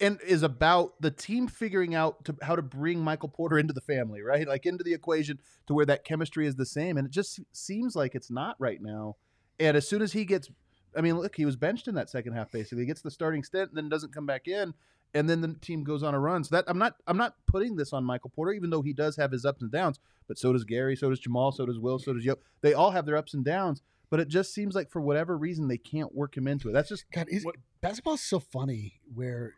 and 0.00 0.20
is 0.26 0.42
about 0.42 1.00
the 1.00 1.10
team 1.10 1.46
figuring 1.46 1.94
out 1.94 2.24
to, 2.24 2.36
how 2.42 2.56
to 2.56 2.62
bring 2.62 3.00
Michael 3.00 3.28
Porter 3.28 3.58
into 3.58 3.72
the 3.72 3.80
family, 3.80 4.22
right? 4.22 4.46
Like 4.46 4.66
into 4.66 4.82
the 4.82 4.92
equation 4.92 5.38
to 5.66 5.74
where 5.74 5.86
that 5.86 6.04
chemistry 6.04 6.46
is 6.46 6.56
the 6.56 6.66
same. 6.66 6.96
And 6.96 7.06
it 7.06 7.12
just 7.12 7.40
seems 7.52 7.94
like 7.94 8.14
it's 8.14 8.30
not 8.30 8.56
right 8.58 8.82
now. 8.82 9.16
And 9.60 9.76
as 9.76 9.86
soon 9.88 10.02
as 10.02 10.12
he 10.12 10.24
gets, 10.24 10.50
I 10.96 11.00
mean, 11.00 11.18
look, 11.18 11.36
he 11.36 11.44
was 11.44 11.56
benched 11.56 11.88
in 11.88 11.94
that 11.96 12.10
second 12.10 12.32
half. 12.34 12.50
Basically, 12.50 12.82
he 12.82 12.86
gets 12.86 13.02
the 13.02 13.10
starting 13.10 13.42
stint, 13.42 13.70
and 13.70 13.76
then 13.76 13.88
doesn't 13.88 14.12
come 14.14 14.26
back 14.26 14.48
in, 14.48 14.74
and 15.14 15.28
then 15.28 15.40
the 15.40 15.54
team 15.60 15.84
goes 15.84 16.02
on 16.02 16.14
a 16.14 16.18
run. 16.20 16.44
So 16.44 16.56
that 16.56 16.64
I'm 16.66 16.78
not, 16.78 16.96
I'm 17.06 17.16
not 17.16 17.34
putting 17.46 17.76
this 17.76 17.92
on 17.92 18.04
Michael 18.04 18.30
Porter, 18.34 18.52
even 18.52 18.70
though 18.70 18.82
he 18.82 18.92
does 18.92 19.16
have 19.16 19.30
his 19.32 19.44
ups 19.44 19.62
and 19.62 19.70
downs. 19.70 19.98
But 20.26 20.38
so 20.38 20.52
does 20.52 20.64
Gary, 20.64 20.96
so 20.96 21.10
does 21.10 21.20
Jamal, 21.20 21.52
so 21.52 21.66
does 21.66 21.78
Will, 21.78 21.98
so 21.98 22.12
does 22.14 22.24
Yo. 22.24 22.34
They 22.62 22.74
all 22.74 22.90
have 22.90 23.06
their 23.06 23.16
ups 23.16 23.34
and 23.34 23.44
downs. 23.44 23.82
But 24.10 24.20
it 24.20 24.28
just 24.28 24.54
seems 24.54 24.74
like 24.74 24.90
for 24.90 25.00
whatever 25.00 25.36
reason 25.36 25.66
they 25.66 25.78
can't 25.78 26.14
work 26.14 26.36
him 26.36 26.46
into 26.46 26.68
it. 26.68 26.72
That's 26.72 26.88
just 26.88 27.04
God, 27.10 27.26
is, 27.30 27.44
What- 27.44 27.56
basketball 27.80 28.14
is 28.14 28.20
so 28.22 28.38
funny. 28.38 29.00
Where, 29.12 29.54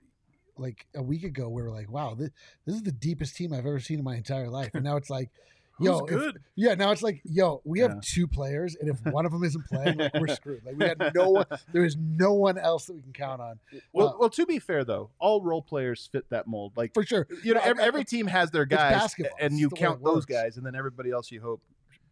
like 0.56 0.86
a 0.94 1.02
week 1.02 1.24
ago, 1.24 1.48
we 1.48 1.62
were 1.62 1.70
like, 1.70 1.90
"Wow, 1.90 2.14
this, 2.14 2.30
this 2.64 2.74
is 2.76 2.82
the 2.82 2.92
deepest 2.92 3.36
team 3.36 3.52
I've 3.52 3.66
ever 3.66 3.80
seen 3.80 3.98
in 3.98 4.04
my 4.04 4.16
entire 4.16 4.48
life," 4.48 4.70
and 4.74 4.84
now 4.84 4.96
it's 4.96 5.10
like, 5.10 5.30
Who's 5.78 5.86
Yo, 5.88 5.98
if- 6.06 6.34
Yeah, 6.54 6.74
now 6.74 6.90
it's 6.90 7.02
like, 7.02 7.20
yo, 7.24 7.60
we 7.64 7.80
have 7.80 8.00
two 8.00 8.26
players, 8.26 8.76
and 8.80 8.88
if 8.88 8.96
one 9.12 9.26
of 9.26 9.32
them 9.32 9.44
isn't 9.44 9.66
playing, 9.66 9.98
like, 9.98 10.14
we're 10.14 10.26
screwed. 10.34 10.64
Like 10.64 10.76
we 10.78 10.86
had 10.86 11.12
no 11.14 11.28
one. 11.30 11.46
There 11.72 11.84
is 11.84 11.96
no 11.98 12.32
one 12.32 12.56
else 12.56 12.86
that 12.86 12.94
we 12.94 13.02
can 13.02 13.12
count 13.12 13.40
on 13.42 13.58
Well, 13.92 14.06
Well- 14.06 14.16
well, 14.20 14.30
to 14.30 14.46
be 14.46 14.58
fair 14.58 14.84
though, 14.84 15.10
all 15.18 15.42
role 15.42 15.60
players 15.62 16.08
fit 16.10 16.28
that 16.30 16.46
mold. 16.46 16.72
Like 16.76 16.94
for 16.94 17.04
sure. 17.04 17.26
you 17.44 17.52
know, 17.54 17.60
every, 17.62 17.82
every 17.82 18.04
team 18.04 18.26
has 18.26 18.50
their 18.50 18.62
it's 18.62 18.70
guys, 18.74 18.92
basketball. 18.92 19.36
and 19.40 19.58
you 19.58 19.68
the 19.68 19.76
count 19.76 20.02
those 20.02 20.24
guys, 20.24 20.56
and 20.56 20.64
then 20.64 20.74
everybody 20.74 21.10
else 21.10 21.30
you 21.30 21.40
hope 21.42 21.60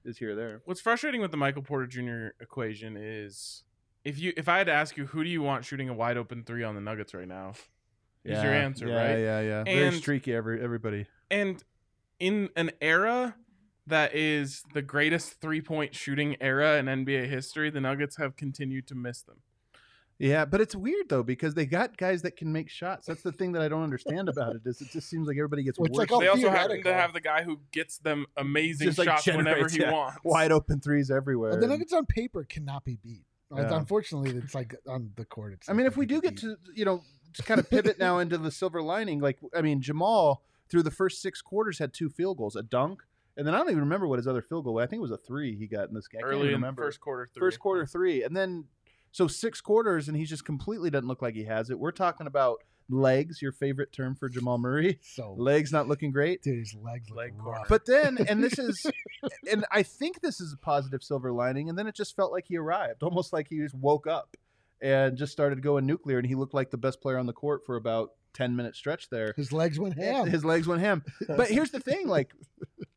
is 0.05 0.19
here 0.19 0.33
or 0.33 0.35
there. 0.35 0.61
What's 0.67 0.83
frustrating 0.83 1.23
with 1.23 1.31
the 1.31 1.39
Michael 1.39 1.63
Porter 1.63 1.87
Jr. 1.87 2.35
equation 2.43 2.99
is 2.99 3.63
if 4.05 4.19
you 4.19 4.35
if 4.37 4.47
I 4.51 4.59
had 4.59 4.67
to 4.67 4.73
ask 4.75 4.99
you 4.99 5.07
who 5.07 5.25
do 5.25 5.31
you 5.31 5.41
want 5.41 5.65
shooting 5.65 5.89
a 5.89 5.95
wide 5.95 6.19
open 6.19 6.45
three 6.45 6.63
on 6.65 6.75
the 6.75 6.83
Nuggets 6.83 7.15
right 7.15 7.27
now, 7.27 7.55
is 8.27 8.43
your 8.43 8.53
answer 8.53 8.87
yeah, 8.89 8.95
right? 8.95 9.19
Yeah, 9.19 9.41
yeah, 9.41 9.65
yeah. 9.65 9.65
Very 9.65 9.93
streaky. 9.97 10.35
Every 10.35 10.61
everybody. 10.63 11.07
And 11.31 11.65
in 12.21 12.51
an 12.57 12.71
era 12.83 13.35
that 13.87 14.15
is 14.15 14.63
the 14.73 14.83
greatest 14.83 15.41
three 15.41 15.61
point 15.61 15.95
shooting 15.95 16.37
era 16.41 16.79
in 16.79 16.87
NBA 16.87 17.29
history, 17.29 17.71
the 17.71 17.81
Nuggets 17.81 18.17
have 18.17 18.37
continued 18.37 18.87
to 18.89 18.95
miss 18.95 19.23
them. 19.23 19.37
Yeah, 20.19 20.45
but 20.45 20.61
it's 20.61 20.77
weird 20.77 21.09
though 21.09 21.25
because 21.25 21.55
they 21.55 21.67
got 21.67 21.97
guys 21.97 22.23
that 22.23 22.37
can 22.37 22.53
make 22.53 22.71
shots. 22.71 23.07
That's 23.07 23.23
the 23.23 23.33
thing 23.33 23.53
that 23.53 23.63
I 23.63 23.69
don't 23.69 23.83
understand 23.83 24.29
about 24.29 24.55
it. 24.55 24.63
Is 24.65 24.81
it 24.81 24.91
just 24.93 25.09
seems 25.11 25.27
like 25.27 25.37
everybody 25.37 25.65
gets 25.65 25.79
Well, 25.79 25.89
worse. 25.91 26.09
like 26.09 26.21
they 26.21 26.29
also 26.29 26.51
happen 26.51 26.83
to 26.85 26.95
have 26.95 27.13
the 27.13 27.21
guy 27.21 27.43
who 27.43 27.61
gets 27.73 27.99
them 27.99 28.27
amazing 28.37 28.87
Just, 28.87 28.99
like, 28.99 29.09
shots 29.09 29.27
whenever 29.27 29.69
he 29.69 29.81
yeah, 29.81 29.93
wants. 29.93 30.19
wide 30.25 30.53
open 30.53 30.81
threes 30.81 31.11
everywhere. 31.11 31.57
The 31.57 31.67
Nuggets 31.67 31.93
on 31.93 32.07
paper 32.07 32.45
cannot 32.45 32.85
be 32.85 32.97
beat. 33.03 33.25
Uh, 33.53 33.63
yeah. 33.63 33.77
Unfortunately, 33.77 34.31
it's 34.31 34.55
like 34.55 34.75
on 34.87 35.11
the 35.17 35.25
court. 35.25 35.53
It's 35.55 35.69
I 35.69 35.73
mean, 35.73 35.87
if 35.87 35.97
we 35.97 36.07
do 36.07 36.21
get 36.21 36.37
beat. 36.37 36.41
to 36.43 36.57
you 36.75 36.85
know 36.85 37.03
to 37.35 37.43
kind 37.43 37.59
of 37.59 37.69
pivot 37.69 37.99
now 37.99 38.19
into 38.19 38.39
the 38.39 38.53
silver 38.53 38.83
lining, 38.83 39.19
like 39.21 39.39
I 39.55 39.63
mean, 39.63 39.83
Jamal 39.83 40.43
through 40.69 40.85
the 40.85 40.91
first 40.93 41.21
six 41.21 41.43
quarters 41.43 41.79
had 41.79 41.93
two 41.93 42.09
field 42.09 42.39
goals, 42.39 42.55
a 42.57 42.63
dunk, 42.63 43.03
and 43.37 43.47
then 43.47 43.55
I 43.55 43.59
don't 43.59 43.71
even 43.71 43.81
remember 43.81 44.07
what 44.07 44.19
his 44.19 44.27
other 44.27 44.43
field 44.43 44.65
goal. 44.65 44.75
was. 44.75 44.85
I 44.85 44.87
think 44.87 44.99
it 44.99 45.03
was 45.03 45.11
a 45.11 45.17
three 45.19 45.57
he 45.57 45.67
got 45.67 45.89
in 45.89 45.95
this 45.95 46.09
game. 46.09 46.23
Early 46.25 46.49
in 46.49 46.55
remember. 46.55 46.83
first 46.83 47.01
quarter 47.01 47.29
three. 47.33 47.41
first 47.41 47.59
quarter 47.59 47.87
three, 47.87 48.23
and 48.23 48.37
then 48.37 48.65
so 49.13 49.29
six 49.29 49.61
quarters, 49.61 50.09
and 50.09 50.17
he 50.17 50.25
just 50.25 50.45
completely 50.45 50.91
doesn't 50.91 51.09
look 51.09 51.23
like 51.23 51.35
he 51.35 51.45
has 51.45 51.71
it. 51.71 51.79
We're 51.79 51.93
talking 51.93 52.27
about 52.27 52.59
legs, 52.91 53.41
your 53.41 53.53
favorite 53.53 53.93
term 53.93 54.15
for 54.15 54.29
Jamal 54.29 54.59
Murray. 54.59 54.99
so 55.03 55.35
Legs 55.39 55.73
not 55.73 55.89
looking 55.89 56.11
great. 56.11 56.43
dude, 56.43 56.59
his 56.59 56.75
legs 56.75 57.09
look 57.09 57.19
Leg 57.19 57.33
rough. 57.37 57.67
But 57.69 57.87
then, 57.87 58.19
and 58.29 58.43
this 58.43 58.59
is, 58.59 58.85
and 59.51 59.65
I 59.71 59.83
think 59.83 60.21
this 60.21 60.41
is 60.41 60.53
a 60.53 60.57
positive 60.57 61.03
silver 61.03 61.33
lining. 61.33 61.69
And 61.69 61.79
then 61.79 61.87
it 61.87 61.95
just 61.95 62.15
felt 62.17 62.33
like 62.33 62.45
he 62.49 62.57
arrived, 62.57 63.03
almost 63.03 63.33
like 63.33 63.49
he 63.49 63.59
just 63.59 63.75
woke 63.75 64.07
up 64.07 64.37
and 64.83 65.17
just 65.17 65.33
started 65.33 65.63
going 65.63 65.87
nuclear. 65.87 66.19
And 66.19 66.27
he 66.27 66.35
looked 66.35 66.55
like 66.55 66.71
the 66.71 66.77
best 66.77 67.01
player 67.01 67.19
on 67.19 67.27
the 67.27 67.33
court 67.33 67.65
for 67.65 67.77
about 67.77 68.11
ten 68.33 68.55
minute 68.57 68.77
stretch 68.77 69.09
there. 69.11 69.33
his 69.37 69.53
legs 69.53 69.79
went 69.79 69.95
ham. 69.95 70.27
His 70.27 70.45
legs 70.45 70.67
went 70.67 70.81
ham. 70.83 71.05
But 71.27 71.49
here's 71.49 71.71
the 71.71 71.81
thing, 71.81 72.07
like, 72.09 72.33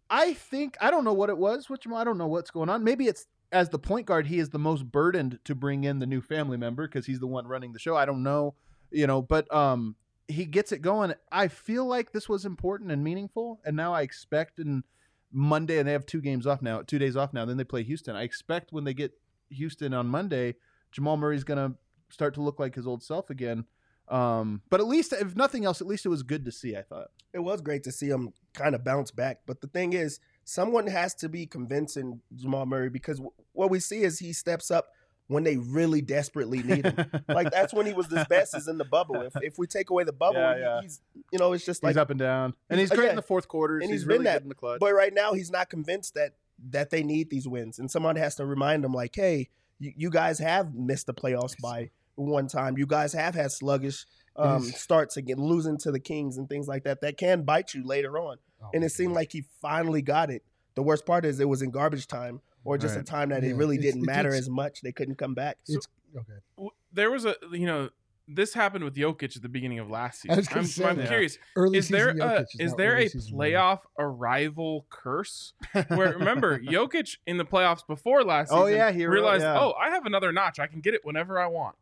I 0.09 0.33
think 0.33 0.77
I 0.79 0.91
don't 0.91 1.03
know 1.03 1.13
what 1.13 1.29
it 1.29 1.37
was 1.37 1.67
Jamal. 1.79 1.99
I 1.99 2.03
don't 2.03 2.17
know 2.17 2.27
what's 2.27 2.51
going 2.51 2.69
on. 2.69 2.83
Maybe 2.83 3.07
it's 3.07 3.27
as 3.51 3.69
the 3.69 3.79
point 3.79 4.05
guard, 4.05 4.27
he 4.27 4.39
is 4.39 4.49
the 4.49 4.59
most 4.59 4.91
burdened 4.91 5.39
to 5.45 5.55
bring 5.55 5.83
in 5.83 5.99
the 5.99 6.05
new 6.05 6.21
family 6.21 6.57
member 6.57 6.87
because 6.87 7.05
he's 7.05 7.19
the 7.19 7.27
one 7.27 7.47
running 7.47 7.73
the 7.73 7.79
show. 7.79 7.95
I 7.95 8.05
don't 8.05 8.23
know, 8.23 8.55
you 8.91 9.07
know, 9.07 9.21
but 9.21 9.51
um, 9.53 9.95
he 10.27 10.45
gets 10.45 10.71
it 10.71 10.81
going. 10.81 11.13
I 11.31 11.47
feel 11.47 11.85
like 11.85 12.11
this 12.11 12.27
was 12.27 12.45
important 12.45 12.91
and 12.91 13.03
meaningful, 13.03 13.61
and 13.65 13.75
now 13.75 13.93
I 13.93 14.01
expect 14.01 14.59
in 14.59 14.83
Monday, 15.31 15.79
and 15.79 15.87
they 15.87 15.93
have 15.93 16.05
two 16.05 16.21
games 16.21 16.45
off 16.45 16.61
now, 16.61 16.81
two 16.81 16.99
days 16.99 17.15
off 17.15 17.33
now. 17.33 17.45
Then 17.45 17.57
they 17.57 17.63
play 17.63 17.83
Houston. 17.83 18.15
I 18.15 18.23
expect 18.23 18.73
when 18.73 18.83
they 18.83 18.93
get 18.93 19.13
Houston 19.49 19.93
on 19.93 20.07
Monday, 20.07 20.55
Jamal 20.91 21.17
Murray's 21.17 21.43
gonna 21.43 21.75
start 22.09 22.33
to 22.33 22.41
look 22.41 22.59
like 22.59 22.75
his 22.75 22.87
old 22.87 23.03
self 23.03 23.29
again. 23.29 23.65
Um, 24.09 24.61
but 24.69 24.79
at 24.79 24.87
least, 24.87 25.13
if 25.13 25.35
nothing 25.35 25.65
else, 25.65 25.81
at 25.81 25.87
least 25.87 26.05
it 26.05 26.09
was 26.09 26.23
good 26.23 26.45
to 26.45 26.51
see. 26.51 26.75
I 26.75 26.81
thought. 26.83 27.07
it 27.33 27.39
was 27.39 27.61
great 27.61 27.83
to 27.83 27.91
see 27.91 28.07
him 28.07 28.33
kind 28.53 28.73
of 28.75 28.83
bounce 28.83 29.11
back. 29.11 29.41
But 29.45 29.61
the 29.61 29.67
thing 29.67 29.93
is, 29.93 30.19
someone 30.45 30.87
has 30.87 31.13
to 31.15 31.29
be 31.29 31.45
convincing 31.45 32.21
Jamal 32.35 32.65
Murray 32.65 32.89
because 32.89 33.17
w- 33.17 33.33
what 33.53 33.69
we 33.69 33.79
see 33.79 34.01
is 34.03 34.19
he 34.19 34.31
steps 34.33 34.71
up 34.71 34.87
when 35.27 35.43
they 35.43 35.57
really 35.57 35.99
desperately 36.01 36.63
need 36.63 36.85
him. 36.85 37.05
like 37.27 37.51
that's 37.51 37.73
when 37.73 37.85
he 37.85 37.91
was 37.91 38.07
his 38.07 38.25
best 38.27 38.55
is 38.55 38.69
in 38.69 38.77
the 38.77 38.85
bubble. 38.85 39.21
If 39.21 39.33
if 39.41 39.57
we 39.57 39.67
take 39.67 39.89
away 39.89 40.05
the 40.05 40.13
bubble, 40.13 40.39
Yeah, 40.39 40.57
yeah. 40.57 40.81
he's 40.81 41.01
you 41.33 41.37
know 41.39 41.51
it's 41.51 41.65
just 41.65 41.83
like. 41.83 41.91
he's 41.91 41.97
up 41.97 42.09
and 42.09 42.19
down, 42.19 42.53
and 42.69 42.79
he's 42.79 42.89
great 42.89 43.09
in 43.09 43.17
the 43.17 43.21
fourth 43.21 43.49
quarter, 43.49 43.75
And 43.79 43.89
he's, 43.91 44.01
he's 44.01 44.05
really 44.07 44.19
been 44.19 44.23
that, 44.25 44.33
good 44.35 44.43
in 44.43 44.49
the 44.49 44.55
clutch. 44.55 44.79
But 44.79 44.93
right 44.93 45.13
now 45.13 45.33
he's 45.33 45.51
not 45.51 45.69
convinced 45.69 46.13
that 46.13 46.35
that 46.69 46.89
they 46.91 47.03
need 47.03 47.29
these 47.29 47.45
wins, 47.45 47.77
and 47.77 47.91
someone 47.91 48.15
has 48.15 48.35
to 48.35 48.45
remind 48.45 48.85
him 48.85 48.93
like, 48.93 49.13
hey, 49.15 49.49
you, 49.79 49.91
you 49.97 50.09
guys 50.09 50.39
have 50.39 50.73
missed 50.73 51.07
the 51.07 51.13
playoffs 51.13 51.55
by 51.61 51.91
one 52.17 52.47
time. 52.47 52.77
You 52.77 52.85
guys 52.85 53.13
have 53.13 53.35
had 53.35 53.51
sluggish 53.51 54.05
um, 54.35 54.63
is- 54.63 54.75
starts 54.79 55.17
again, 55.17 55.37
losing 55.37 55.77
to 55.79 55.91
the 55.91 55.99
Kings 55.99 56.37
and 56.37 56.47
things 56.49 56.67
like 56.67 56.83
that. 56.83 57.01
That 57.01 57.17
can 57.17 57.43
bite 57.43 57.73
you 57.73 57.83
later 57.85 58.19
on. 58.19 58.37
Oh, 58.61 58.69
and 58.73 58.83
it 58.83 58.89
seemed 58.91 59.09
God. 59.13 59.15
like 59.17 59.31
he 59.31 59.43
finally 59.61 60.01
got 60.01 60.29
it. 60.29 60.43
The 60.75 60.83
worst 60.83 61.05
part 61.05 61.25
is 61.25 61.39
it 61.39 61.47
was 61.49 61.61
in 61.61 61.71
garbage 61.71 62.07
time, 62.07 62.41
or 62.63 62.77
just 62.77 62.95
Right. 62.95 63.01
a 63.01 63.03
time 63.05 63.29
that 63.29 63.43
it 63.43 63.55
really 63.55 63.77
didn't 63.77 64.01
it 64.01 64.05
matter 64.05 64.29
takes- 64.31 64.41
as 64.41 64.49
much. 64.49 64.81
They 64.81 64.91
couldn't 64.91 65.15
come 65.15 65.33
back. 65.33 65.57
it's 65.67 65.87
okay. 66.15 66.33
W- 66.55 66.71
There 66.93 67.09
was 67.11 67.25
a 67.25 67.35
you 67.51 67.65
know 67.65 67.89
this 68.29 68.53
happened 68.53 68.83
with 68.83 68.93
Jokic 68.95 69.35
at 69.37 69.41
the 69.41 69.47
beginning 69.49 69.79
of 69.79 69.89
last 69.89 70.25
I 70.29 70.35
season. 70.35 70.37
was 70.37 70.47
I'm, 70.55 70.65
say 70.65 70.85
I'm 70.85 70.97
that. 70.97 71.07
curious. 71.07 71.37
Early 71.55 71.77
is 71.77 71.87
there 71.87 72.09
a, 72.09 72.13
Jokic 72.15 72.45
is 72.59 72.73
there 72.75 72.97
a 72.97 73.07
season 73.07 73.37
Murray. 73.37 73.51
playoff 73.51 73.79
arrival 73.97 74.85
curse 74.89 75.53
where 75.87 76.13
remember 76.17 76.59
Jokic 76.73 77.17
in 77.25 77.37
the 77.37 77.45
playoffs 77.45 77.85
before 77.87 78.23
last 78.23 78.49
Oh, 78.51 78.65
season 78.65 78.77
yeah, 78.79 78.91
he 78.91 79.05
re- 79.05 79.13
realized 79.19 79.43
yeah. 79.43 79.59
oh 79.59 79.73
I 79.81 79.89
have 79.91 80.05
another 80.05 80.31
notch 80.31 80.59
I 80.59 80.67
can 80.67 80.81
get 80.81 80.93
it 80.93 81.01
whenever 81.05 81.39
I 81.39 81.47
want 81.47 81.75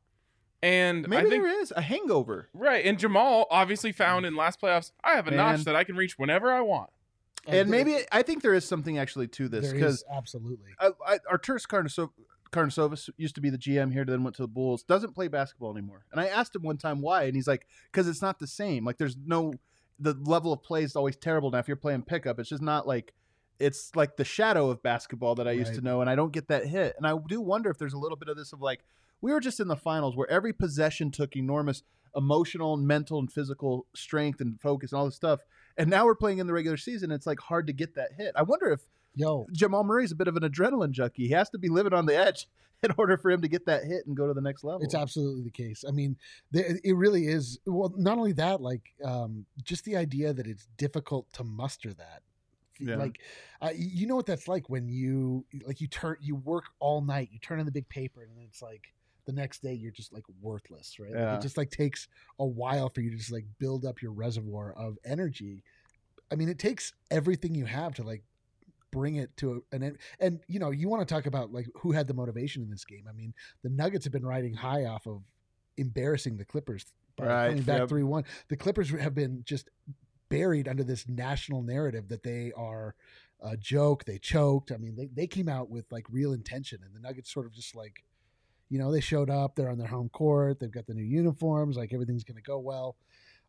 and 0.65 1.07
Maybe 1.07 1.17
I 1.27 1.29
think 1.29 1.43
there 1.43 1.61
is 1.61 1.71
a 1.75 1.81
hangover. 1.81 2.49
right 2.53 2.85
and 2.85 2.97
Jamal 2.97 3.45
obviously 3.51 3.91
found 3.91 4.25
in 4.25 4.35
last 4.35 4.59
playoffs 4.61 4.91
I 5.03 5.15
have 5.15 5.27
a 5.27 5.31
notch 5.31 5.63
that 5.65 5.75
I 5.75 5.83
can 5.83 5.95
reach 5.95 6.17
whenever 6.17 6.51
I 6.51 6.61
want 6.61 6.89
Uh, 7.47 7.51
and 7.57 7.69
maybe 7.69 7.97
I 8.11 8.21
think 8.23 8.41
there 8.41 8.53
is 8.53 8.65
something 8.65 8.97
actually 8.97 9.27
to 9.29 9.47
this 9.47 9.71
because 9.71 10.03
absolutely. 10.11 10.71
I, 10.79 10.89
I, 11.07 11.17
Arturas 11.31 11.65
Carniso- 11.67 12.11
Karnisovas 12.51 13.09
used 13.17 13.35
to 13.35 13.41
be 13.41 13.49
the 13.49 13.57
GM 13.57 13.91
here, 13.93 14.05
then 14.05 14.23
went 14.23 14.35
to 14.37 14.41
the 14.41 14.47
Bulls. 14.47 14.81
Doesn't 14.83 15.13
play 15.13 15.27
basketball 15.27 15.71
anymore. 15.71 16.05
And 16.11 16.21
I 16.21 16.27
asked 16.27 16.55
him 16.55 16.63
one 16.63 16.77
time 16.77 17.01
why, 17.01 17.23
and 17.23 17.35
he's 17.35 17.47
like, 17.47 17.67
"Because 17.91 18.07
it's 18.07 18.21
not 18.21 18.39
the 18.39 18.47
same. 18.47 18.85
Like, 18.85 18.97
there's 18.97 19.17
no 19.25 19.53
the 19.99 20.13
level 20.23 20.51
of 20.53 20.63
play 20.63 20.83
is 20.83 20.95
always 20.95 21.15
terrible 21.17 21.51
now. 21.51 21.59
If 21.59 21.67
you're 21.67 21.75
playing 21.77 22.03
pickup, 22.03 22.39
it's 22.39 22.49
just 22.49 22.61
not 22.63 22.87
like 22.87 23.13
it's 23.59 23.91
like 23.95 24.15
the 24.17 24.25
shadow 24.25 24.69
of 24.69 24.81
basketball 24.81 25.35
that 25.35 25.47
I 25.47 25.51
used 25.51 25.75
to 25.75 25.81
know, 25.81 26.01
and 26.01 26.09
I 26.09 26.15
don't 26.15 26.31
get 26.33 26.47
that 26.47 26.65
hit. 26.65 26.95
And 26.97 27.05
I 27.05 27.17
do 27.27 27.41
wonder 27.41 27.69
if 27.69 27.77
there's 27.77 27.93
a 27.93 27.97
little 27.97 28.17
bit 28.17 28.27
of 28.29 28.37
this 28.37 28.53
of 28.53 28.61
like 28.61 28.81
we 29.21 29.31
were 29.31 29.39
just 29.39 29.59
in 29.59 29.67
the 29.67 29.75
finals 29.75 30.15
where 30.15 30.29
every 30.29 30.53
possession 30.53 31.11
took 31.11 31.35
enormous 31.35 31.83
emotional 32.15 32.73
and 32.73 32.87
mental 32.87 33.19
and 33.19 33.31
physical 33.31 33.85
strength 33.95 34.39
and 34.39 34.59
focus 34.61 34.91
and 34.91 34.99
all 34.99 35.05
this 35.05 35.15
stuff. 35.15 35.41
And 35.77 35.89
now 35.89 36.05
we're 36.05 36.15
playing 36.15 36.37
in 36.37 36.47
the 36.47 36.53
regular 36.53 36.77
season. 36.77 37.11
It's 37.11 37.27
like 37.27 37.39
hard 37.39 37.67
to 37.67 37.73
get 37.73 37.95
that 37.95 38.11
hit. 38.17 38.31
I 38.35 38.43
wonder 38.43 38.71
if 38.71 38.81
Yo, 39.15 39.47
Jamal 39.51 39.83
Murray's 39.83 40.11
a 40.11 40.15
bit 40.15 40.27
of 40.27 40.35
an 40.35 40.43
adrenaline 40.43 40.91
junkie. 40.91 41.27
He 41.27 41.33
has 41.33 41.49
to 41.51 41.57
be 41.57 41.69
living 41.69 41.93
on 41.93 42.05
the 42.05 42.17
edge 42.17 42.47
in 42.83 42.91
order 42.97 43.17
for 43.17 43.31
him 43.31 43.41
to 43.41 43.47
get 43.47 43.65
that 43.65 43.83
hit 43.85 44.05
and 44.05 44.15
go 44.15 44.27
to 44.27 44.33
the 44.33 44.41
next 44.41 44.63
level. 44.63 44.81
It's 44.83 44.93
absolutely 44.93 45.43
the 45.43 45.51
case. 45.51 45.83
I 45.87 45.91
mean, 45.91 46.17
it 46.53 46.95
really 46.95 47.27
is. 47.27 47.59
Well, 47.65 47.93
not 47.97 48.17
only 48.17 48.33
that, 48.33 48.61
like 48.61 48.93
um, 49.03 49.45
just 49.63 49.85
the 49.85 49.95
idea 49.95 50.33
that 50.33 50.45
it's 50.45 50.67
difficult 50.77 51.31
to 51.33 51.43
muster 51.43 51.93
that. 51.93 52.21
Yeah. 52.77 52.97
Like, 52.97 53.21
uh, 53.61 53.69
you 53.73 54.05
know 54.05 54.17
what 54.17 54.25
that's 54.25 54.49
like 54.49 54.69
when 54.69 54.89
you 54.89 55.45
like 55.65 55.79
you 55.79 55.87
turn 55.87 56.17
you 56.19 56.35
work 56.35 56.65
all 56.79 56.99
night, 56.99 57.29
you 57.31 57.39
turn 57.39 57.61
in 57.61 57.65
the 57.65 57.71
big 57.71 57.87
paper, 57.87 58.21
and 58.21 58.31
it's 58.45 58.61
like 58.61 58.93
the 59.25 59.33
next 59.33 59.61
day 59.61 59.73
you're 59.73 59.91
just 59.91 60.13
like 60.13 60.23
worthless, 60.41 60.97
right? 60.99 61.13
Like, 61.13 61.39
it 61.39 61.41
just 61.41 61.57
like 61.57 61.71
takes 61.71 62.07
a 62.39 62.45
while 62.45 62.89
for 62.89 63.01
you 63.01 63.09
to 63.11 63.17
just 63.17 63.31
like 63.31 63.45
build 63.59 63.85
up 63.85 64.01
your 64.01 64.11
reservoir 64.11 64.73
of 64.77 64.97
energy. 65.03 65.63
I 66.31 66.35
mean, 66.35 66.49
it 66.49 66.59
takes 66.59 66.93
everything 67.11 67.55
you 67.55 67.65
have 67.65 67.93
to 67.95 68.03
like 68.03 68.23
bring 68.91 69.15
it 69.15 69.35
to 69.37 69.63
an 69.71 69.83
end. 69.83 69.97
And 70.19 70.39
you 70.47 70.59
know, 70.59 70.71
you 70.71 70.89
want 70.89 71.07
to 71.07 71.13
talk 71.13 71.25
about 71.25 71.51
like 71.51 71.67
who 71.75 71.91
had 71.91 72.07
the 72.07 72.13
motivation 72.13 72.61
in 72.61 72.69
this 72.69 72.85
game. 72.85 73.05
I 73.09 73.13
mean, 73.13 73.33
the 73.63 73.69
Nuggets 73.69 74.05
have 74.05 74.13
been 74.13 74.25
riding 74.25 74.53
high 74.53 74.85
off 74.85 75.05
of 75.07 75.21
embarrassing 75.77 76.37
the 76.37 76.45
Clippers 76.45 76.85
by 77.17 77.25
Right, 77.25 77.49
coming 77.49 77.63
back 77.63 77.79
yep. 77.79 77.89
three 77.89 78.03
one. 78.03 78.23
The 78.49 78.57
Clippers 78.57 78.89
have 78.91 79.15
been 79.15 79.43
just 79.45 79.69
buried 80.29 80.67
under 80.67 80.83
this 80.83 81.07
national 81.07 81.61
narrative 81.61 82.09
that 82.09 82.23
they 82.23 82.51
are 82.55 82.95
a 83.41 83.57
joke. 83.57 84.05
They 84.05 84.17
choked. 84.17 84.71
I 84.71 84.77
mean, 84.77 84.95
they 84.95 85.07
they 85.07 85.27
came 85.27 85.49
out 85.49 85.69
with 85.69 85.91
like 85.91 86.05
real 86.09 86.33
intention, 86.33 86.79
and 86.83 86.95
the 86.95 86.99
Nuggets 86.99 87.33
sort 87.33 87.45
of 87.45 87.53
just 87.53 87.75
like. 87.75 88.03
You 88.69 88.79
know, 88.79 88.91
they 88.91 88.99
showed 88.99 89.29
up. 89.29 89.55
They're 89.55 89.69
on 89.69 89.77
their 89.77 89.87
home 89.87 90.09
court. 90.09 90.59
They've 90.59 90.71
got 90.71 90.87
the 90.87 90.93
new 90.93 91.03
uniforms. 91.03 91.77
Like 91.77 91.93
everything's 91.93 92.23
going 92.23 92.37
to 92.37 92.41
go 92.41 92.59
well. 92.59 92.95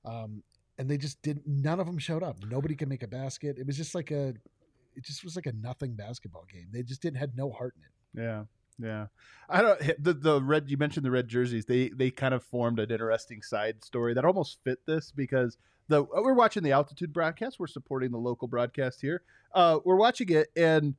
Um, 0.04 0.42
and 0.78 0.88
they 0.90 0.98
just 0.98 1.20
didn't, 1.22 1.46
None 1.46 1.80
of 1.80 1.86
them 1.86 1.98
showed 1.98 2.22
up. 2.22 2.36
Nobody 2.48 2.74
could 2.74 2.88
make 2.88 3.02
a 3.02 3.08
basket. 3.08 3.56
It 3.58 3.66
was 3.66 3.76
just 3.76 3.94
like 3.94 4.10
a. 4.10 4.34
It 4.94 5.04
just 5.04 5.24
was 5.24 5.36
like 5.36 5.46
a 5.46 5.52
nothing 5.52 5.94
basketball 5.94 6.46
game. 6.50 6.68
They 6.72 6.82
just 6.82 7.02
didn't 7.02 7.18
had 7.18 7.36
no 7.36 7.50
heart 7.50 7.74
in 7.76 8.22
it. 8.22 8.24
yeah, 8.24 8.44
yeah. 8.78 9.06
I 9.48 9.60
don't 9.60 9.78
the 10.02 10.14
the 10.14 10.42
red. 10.42 10.70
You 10.70 10.78
mentioned 10.78 11.04
the 11.04 11.10
red 11.10 11.28
jerseys. 11.28 11.66
They 11.66 11.90
they 11.90 12.10
kind 12.10 12.32
of 12.32 12.42
formed 12.42 12.78
an 12.78 12.90
interesting 12.90 13.42
side 13.42 13.84
story 13.84 14.14
that 14.14 14.24
almost 14.24 14.58
fit 14.64 14.78
this 14.86 15.12
because 15.12 15.58
the 15.88 16.02
we're 16.02 16.32
watching 16.32 16.62
the 16.62 16.72
altitude 16.72 17.12
broadcast. 17.12 17.58
We're 17.58 17.66
supporting 17.66 18.10
the 18.10 18.18
local 18.18 18.48
broadcast 18.48 19.02
here. 19.02 19.22
Uh, 19.54 19.80
we're 19.84 19.96
watching 19.96 20.30
it 20.30 20.48
and 20.56 20.94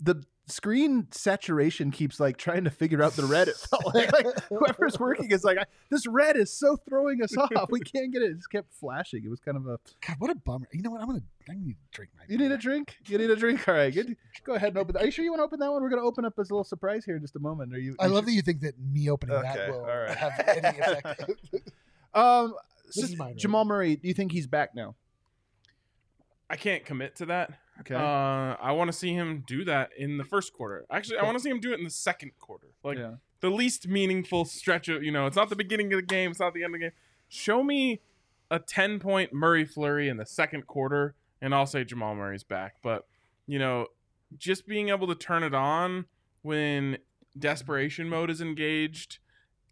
the 0.00 0.22
screen 0.48 1.06
saturation 1.10 1.90
keeps 1.90 2.18
like 2.18 2.36
trying 2.36 2.64
to 2.64 2.70
figure 2.70 3.02
out 3.02 3.12
the 3.14 3.24
red. 3.24 3.48
It 3.48 3.56
felt 3.56 3.84
like, 3.94 4.12
like 4.12 4.26
whoever's 4.48 4.98
working 5.00 5.30
is 5.30 5.44
like, 5.44 5.58
this 5.90 6.06
red 6.06 6.36
is 6.36 6.52
so 6.52 6.76
throwing 6.76 7.22
us 7.22 7.36
off. 7.36 7.70
We 7.70 7.80
can't 7.80 8.12
get 8.12 8.22
it. 8.22 8.30
It 8.32 8.36
just 8.36 8.50
kept 8.50 8.72
flashing. 8.72 9.24
It 9.24 9.28
was 9.28 9.40
kind 9.40 9.56
of 9.56 9.66
a. 9.66 9.78
God, 10.06 10.16
what 10.18 10.30
a 10.30 10.34
bummer. 10.34 10.68
You 10.72 10.82
know 10.82 10.90
what? 10.90 11.00
I'm 11.00 11.06
gonna. 11.06 11.22
I 11.50 11.54
need 11.54 11.76
to 11.76 11.96
drink 11.96 12.10
my. 12.16 12.24
You 12.28 12.38
need 12.38 12.52
a 12.52 12.58
drink. 12.58 12.96
You 13.06 13.18
need 13.18 13.30
a 13.30 13.36
drink. 13.36 13.66
All 13.68 13.74
right, 13.74 13.92
good. 13.92 14.16
Go 14.44 14.54
ahead 14.54 14.70
and 14.70 14.78
open. 14.78 14.94
That. 14.94 15.02
Are 15.02 15.06
you 15.06 15.10
sure 15.12 15.24
you 15.24 15.30
want 15.30 15.40
to 15.40 15.44
open 15.44 15.60
that 15.60 15.70
one? 15.70 15.82
We're 15.82 15.90
gonna 15.90 16.02
open 16.02 16.24
up 16.24 16.34
as 16.38 16.50
a 16.50 16.54
little 16.54 16.64
surprise 16.64 17.04
here 17.04 17.16
in 17.16 17.22
just 17.22 17.36
a 17.36 17.40
moment. 17.40 17.74
Are 17.74 17.78
you? 17.78 17.96
I 17.98 18.06
love 18.06 18.16
sure? 18.16 18.22
that 18.26 18.32
you 18.32 18.42
think 18.42 18.60
that 18.62 18.74
me 18.78 19.08
opening 19.10 19.36
Okay, 19.36 19.52
that 19.54 19.70
will 19.70 19.80
all 19.80 19.86
right. 19.98 20.16
have 20.16 20.32
any 20.46 20.78
effect. 20.78 21.30
Um, 22.14 22.54
This 22.86 22.96
so 22.96 23.02
is 23.04 23.16
mine, 23.16 23.28
right? 23.28 23.36
Jamal 23.36 23.64
Murray. 23.64 23.96
Do 23.96 24.08
you 24.08 24.14
think 24.14 24.32
he's 24.32 24.46
back 24.46 24.74
now? 24.74 24.94
I 26.50 26.56
can't 26.56 26.84
commit 26.84 27.16
to 27.16 27.26
that. 27.26 27.52
Okay. 27.80 27.94
Uh, 27.94 28.56
I 28.60 28.72
want 28.72 28.88
to 28.88 28.96
see 28.96 29.12
him 29.12 29.44
do 29.46 29.64
that 29.64 29.90
in 29.96 30.18
the 30.18 30.24
first 30.24 30.52
quarter. 30.52 30.84
Actually, 30.90 31.18
I 31.18 31.24
want 31.24 31.36
to 31.36 31.42
see 31.42 31.50
him 31.50 31.60
do 31.60 31.72
it 31.72 31.78
in 31.78 31.84
the 31.84 31.90
second 31.90 32.32
quarter. 32.38 32.68
Like 32.82 32.98
yeah. 32.98 33.14
the 33.40 33.50
least 33.50 33.86
meaningful 33.86 34.44
stretch 34.44 34.88
of, 34.88 35.02
you 35.02 35.12
know, 35.12 35.26
it's 35.26 35.36
not 35.36 35.48
the 35.48 35.56
beginning 35.56 35.92
of 35.92 35.98
the 35.98 36.06
game, 36.06 36.30
it's 36.30 36.40
not 36.40 36.54
the 36.54 36.64
end 36.64 36.74
of 36.74 36.80
the 36.80 36.86
game. 36.86 36.92
Show 37.28 37.62
me 37.62 38.00
a 38.50 38.58
10 38.58 38.98
point 38.98 39.32
Murray 39.32 39.64
flurry 39.64 40.08
in 40.08 40.16
the 40.16 40.26
second 40.26 40.66
quarter, 40.66 41.14
and 41.40 41.54
I'll 41.54 41.66
say 41.66 41.84
Jamal 41.84 42.14
Murray's 42.14 42.44
back. 42.44 42.76
But, 42.82 43.06
you 43.46 43.58
know, 43.58 43.86
just 44.36 44.66
being 44.66 44.88
able 44.88 45.06
to 45.06 45.14
turn 45.14 45.42
it 45.42 45.54
on 45.54 46.06
when 46.42 46.98
desperation 47.38 48.08
mode 48.08 48.30
is 48.30 48.40
engaged 48.40 49.18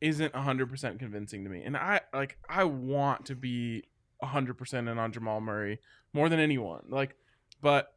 isn't 0.01 0.33
100% 0.33 0.99
convincing 0.99 1.43
to 1.45 1.51
me. 1.51 1.63
And 1.65 1.77
I, 1.77 2.03
like, 2.13 2.39
I 2.49 2.65
want 2.65 3.27
to 3.27 3.35
be 3.35 3.85
100% 4.23 4.75
in 4.75 4.99
on 4.99 5.13
Jamal 5.13 5.41
Murray 5.41 5.81
more 6.13 6.29
than 6.29 6.39
anyone. 6.39 6.85
Like, 6.89 7.17
but 7.63 7.96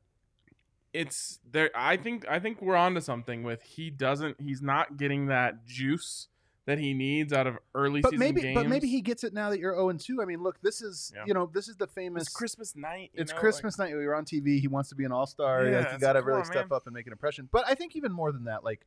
it's 0.93 1.39
there 1.51 1.69
i 1.75 1.95
think 1.97 2.25
i 2.27 2.39
think 2.39 2.61
we're 2.61 2.75
onto 2.75 2.99
something 2.99 3.43
with 3.43 3.61
he 3.61 3.89
doesn't 3.91 4.35
he's 4.41 4.61
not 4.61 4.97
getting 4.97 5.27
that 5.27 5.65
juice 5.65 6.27
that 6.65 6.77
he 6.77 6.93
needs 6.93 7.33
out 7.33 7.47
of 7.47 7.57
early 7.73 7.99
But 8.01 8.11
season 8.11 8.19
maybe, 8.19 8.41
games 8.41 8.55
but 8.55 8.67
maybe 8.67 8.87
he 8.87 9.01
gets 9.01 9.23
it 9.23 9.33
now 9.33 9.49
that 9.49 9.59
you're 9.59 9.73
0 9.73 9.89
and 9.89 9.99
2. 9.99 10.21
I 10.21 10.25
mean, 10.25 10.43
look, 10.43 10.61
this 10.61 10.83
is 10.83 11.11
Yeah. 11.15 11.23
you 11.25 11.33
know 11.33 11.49
this 11.51 11.67
is 11.67 11.77
the 11.77 11.87
famous. 11.87 12.23
it's 12.27 12.35
christmas 12.35 12.75
night 12.75 13.09
you 13.15 13.21
It's 13.23 13.31
know, 13.31 13.35
like- 13.37 13.41
Christmas 13.41 13.79
night. 13.79 13.95
We 13.95 14.05
were 14.05 14.13
on 14.15 14.23
TV. 14.23 14.59
He 14.59 14.67
wants 14.67 14.89
to 14.89 14.95
be 14.95 15.03
an 15.03 15.11
all 15.11 15.25
star. 15.25 15.65
Yeah, 15.65 15.79
like, 15.79 15.93
you 15.93 15.97
got 15.97 16.13
to 16.13 16.19
really 16.21 16.33
come 16.33 16.39
on, 16.41 16.45
step 16.45 16.69
man. 16.69 16.75
up 16.75 16.85
and 16.85 16.93
make 16.93 17.07
an 17.07 17.11
impression. 17.11 17.49
But 17.51 17.63
I 17.67 17.73
think 17.73 17.95
even 17.95 18.11
more 18.11 18.31
than 18.31 18.43
that, 18.43 18.63
like 18.63 18.85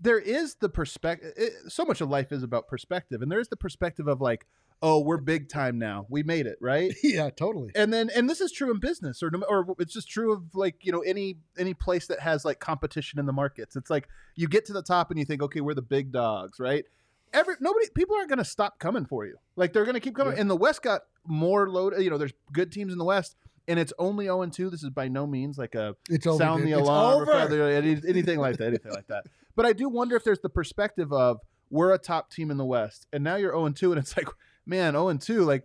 there 0.00 0.18
is 0.18 0.56
the 0.56 0.68
perspective. 0.68 1.32
So 1.68 1.84
much 1.84 2.00
of 2.00 2.10
life 2.10 2.32
is 2.32 2.42
about 2.42 2.66
perspective, 2.66 3.22
and 3.22 3.30
there 3.30 3.38
is 3.40 3.46
the 3.48 3.56
perspective 3.56 4.08
of 4.08 4.20
like, 4.20 4.46
oh, 4.84 4.98
we're 5.00 5.16
big 5.18 5.48
time 5.48 5.78
now. 5.78 6.06
We 6.08 6.22
made 6.24 6.46
it, 6.46 6.58
right? 6.60 6.92
yeah, 7.04 7.30
totally. 7.30 7.70
and 7.76 7.92
then 7.92 8.10
and 8.14 8.28
this 8.28 8.40
is 8.40 8.50
true 8.52 8.70
in 8.72 8.80
business 8.80 9.22
or 9.22 9.30
or 9.48 9.74
it's 9.78 9.94
just 9.94 10.10
true 10.10 10.32
of 10.32 10.42
like 10.54 10.76
you 10.84 10.90
know 10.92 11.00
any 11.00 11.36
any 11.56 11.72
place 11.74 12.06
that 12.08 12.20
has 12.20 12.44
like 12.44 12.58
competition 12.60 13.18
in 13.18 13.26
the 13.26 13.32
markets 13.32 13.76
it's 13.76 13.90
like 13.90 14.08
you 14.34 14.48
get 14.48 14.64
to 14.66 14.72
the 14.72 14.82
top 14.82 15.10
and 15.10 15.18
you 15.18 15.24
think 15.24 15.42
okay 15.42 15.60
we're 15.60 15.74
the 15.74 15.82
big 15.82 16.10
dogs 16.12 16.58
right 16.58 16.84
every 17.32 17.54
nobody 17.60 17.86
people 17.94 18.16
aren't 18.16 18.28
going 18.28 18.38
to 18.38 18.44
stop 18.44 18.78
coming 18.78 19.06
for 19.06 19.24
you 19.24 19.36
like 19.56 19.72
they're 19.72 19.84
going 19.84 19.94
to 19.94 20.00
keep 20.00 20.14
coming 20.16 20.34
Yeah. 20.34 20.40
and 20.40 20.50
the 20.50 20.56
west 20.56 20.82
got 20.82 21.02
more 21.26 21.68
loaded. 21.70 22.02
you 22.02 22.10
know 22.10 22.18
there's 22.18 22.32
good 22.52 22.72
teams 22.72 22.92
in 22.92 22.98
the 22.98 23.04
west 23.04 23.36
and 23.68 23.78
it's 23.78 23.92
only 23.98 24.24
0 24.26 24.42
and 24.42 24.52
2 24.52 24.68
this 24.70 24.82
is 24.82 24.90
by 24.90 25.06
no 25.08 25.26
means 25.26 25.56
like 25.58 25.74
a 25.76 25.94
It's 26.10 26.26
over. 26.26 26.38
sound 26.38 26.62
dude. 26.64 26.72
the 26.72 26.78
alarm 26.80 27.22
or 27.22 27.32
feather- 27.32 27.68
any, 27.68 28.00
anything 28.08 28.38
like 28.40 28.56
that 28.58 28.66
anything 28.68 28.92
like 28.92 29.06
that 29.06 29.24
but 29.54 29.64
i 29.64 29.72
do 29.72 29.88
wonder 29.88 30.16
if 30.16 30.24
there's 30.24 30.40
the 30.40 30.48
perspective 30.50 31.12
of 31.12 31.38
we're 31.70 31.94
a 31.94 31.98
top 31.98 32.30
team 32.30 32.50
in 32.50 32.56
the 32.58 32.64
west 32.66 33.06
and 33.12 33.22
now 33.24 33.36
you're 33.36 33.52
0 33.52 33.66
and 33.66 33.76
2 33.76 33.92
and 33.92 33.98
it's 34.00 34.16
like 34.16 34.26
man 34.66 34.92
0 34.94 35.08
and 35.08 35.20
2 35.20 35.44
like 35.44 35.64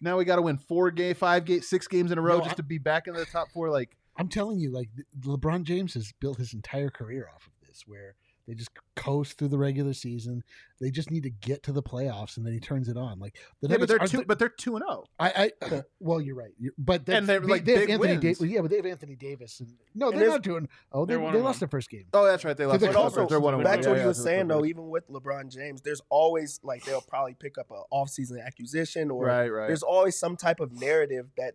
now 0.00 0.16
we 0.16 0.24
got 0.24 0.36
to 0.36 0.42
win 0.42 0.56
four 0.56 0.90
game 0.90 1.14
five 1.14 1.44
game 1.44 1.60
six 1.60 1.86
games 1.86 2.10
in 2.10 2.18
a 2.18 2.20
row 2.22 2.38
No, 2.38 2.44
just 2.44 2.52
I- 2.54 2.56
to 2.56 2.62
be 2.62 2.78
back 2.78 3.06
in 3.06 3.14
the 3.14 3.24
top 3.26 3.50
four 3.52 3.70
like 3.70 3.96
I'm 4.16 4.28
telling 4.28 4.58
you, 4.60 4.70
like 4.70 4.90
LeBron 5.20 5.62
James 5.62 5.94
has 5.94 6.12
built 6.20 6.36
his 6.36 6.52
entire 6.52 6.90
career 6.90 7.30
off 7.34 7.46
of 7.46 7.66
this, 7.66 7.84
where 7.86 8.16
they 8.50 8.56
just 8.56 8.70
coast 8.96 9.38
through 9.38 9.46
the 9.48 9.56
regular 9.58 9.92
season. 9.92 10.42
They 10.80 10.90
just 10.90 11.08
need 11.10 11.22
to 11.22 11.30
get 11.30 11.62
to 11.64 11.72
the 11.72 11.82
playoffs, 11.82 12.36
and 12.36 12.44
then 12.44 12.52
he 12.52 12.58
turns 12.58 12.88
it 12.88 12.96
on. 12.96 13.20
Like 13.20 13.36
the 13.62 13.68
yeah, 13.68 13.76
but 13.76 13.88
they're 13.88 13.98
two 14.00 14.16
the- 14.18 14.24
but 14.24 14.38
they're 14.40 14.48
two 14.48 14.74
and 14.74 14.84
oh 14.88 15.04
I, 15.20 15.52
I 15.62 15.82
well, 16.00 16.20
you're 16.20 16.34
right. 16.34 16.50
You're, 16.58 16.72
but 16.76 17.06
that's, 17.06 17.16
And 17.18 17.28
they're, 17.28 17.38
they, 17.38 17.46
like, 17.46 17.64
they 17.64 17.72
have 17.74 17.80
big 17.82 17.90
Anthony 17.90 18.12
wins. 18.14 18.22
Davis. 18.38 18.42
Yeah, 18.50 18.60
but 18.62 18.70
they 18.70 18.76
have 18.78 18.86
Anthony 18.86 19.14
Davis. 19.14 19.60
And 19.60 19.68
no, 19.94 20.10
And 20.10 20.20
they're 20.20 20.28
not 20.28 20.42
doing. 20.42 20.68
Oh, 20.90 21.06
they, 21.06 21.12
They're 21.14 21.20
one 21.20 21.32
they 21.32 21.38
and 21.38 21.44
lost 21.44 21.60
their 21.60 21.68
first 21.68 21.90
game. 21.90 22.06
oh 22.12 22.24
that's 22.24 22.44
right 22.44 22.56
they 22.56 22.66
lost 22.66 22.80
the 22.80 22.86
to 22.88 22.92
But 22.92 22.98
also, 22.98 23.26
they're 23.26 23.38
one 23.38 23.54
and 23.54 23.62
back 23.62 23.74
one. 23.76 23.82
to 23.84 23.88
what 23.90 23.94
Yeah, 23.94 23.98
you 23.98 24.02
yeah, 24.02 24.06
were 24.08 24.14
saying 24.14 24.48
though, 24.48 24.64
even 24.64 24.88
with 24.88 25.08
LeBron 25.08 25.48
James, 25.52 25.80
there's 25.82 26.02
always 26.08 26.58
like 26.64 26.84
they'll 26.84 27.00
probably 27.00 27.34
pick 27.34 27.56
up 27.58 27.70
an 27.70 27.82
offseason 27.92 28.44
acquisition 28.44 29.10
or 29.12 29.26
right 29.26 29.48
right 29.48 29.68
there's 29.68 29.82
always 29.84 30.16
some 30.18 30.36
type 30.36 30.58
of 30.58 30.72
narrative 30.72 31.28
that 31.36 31.54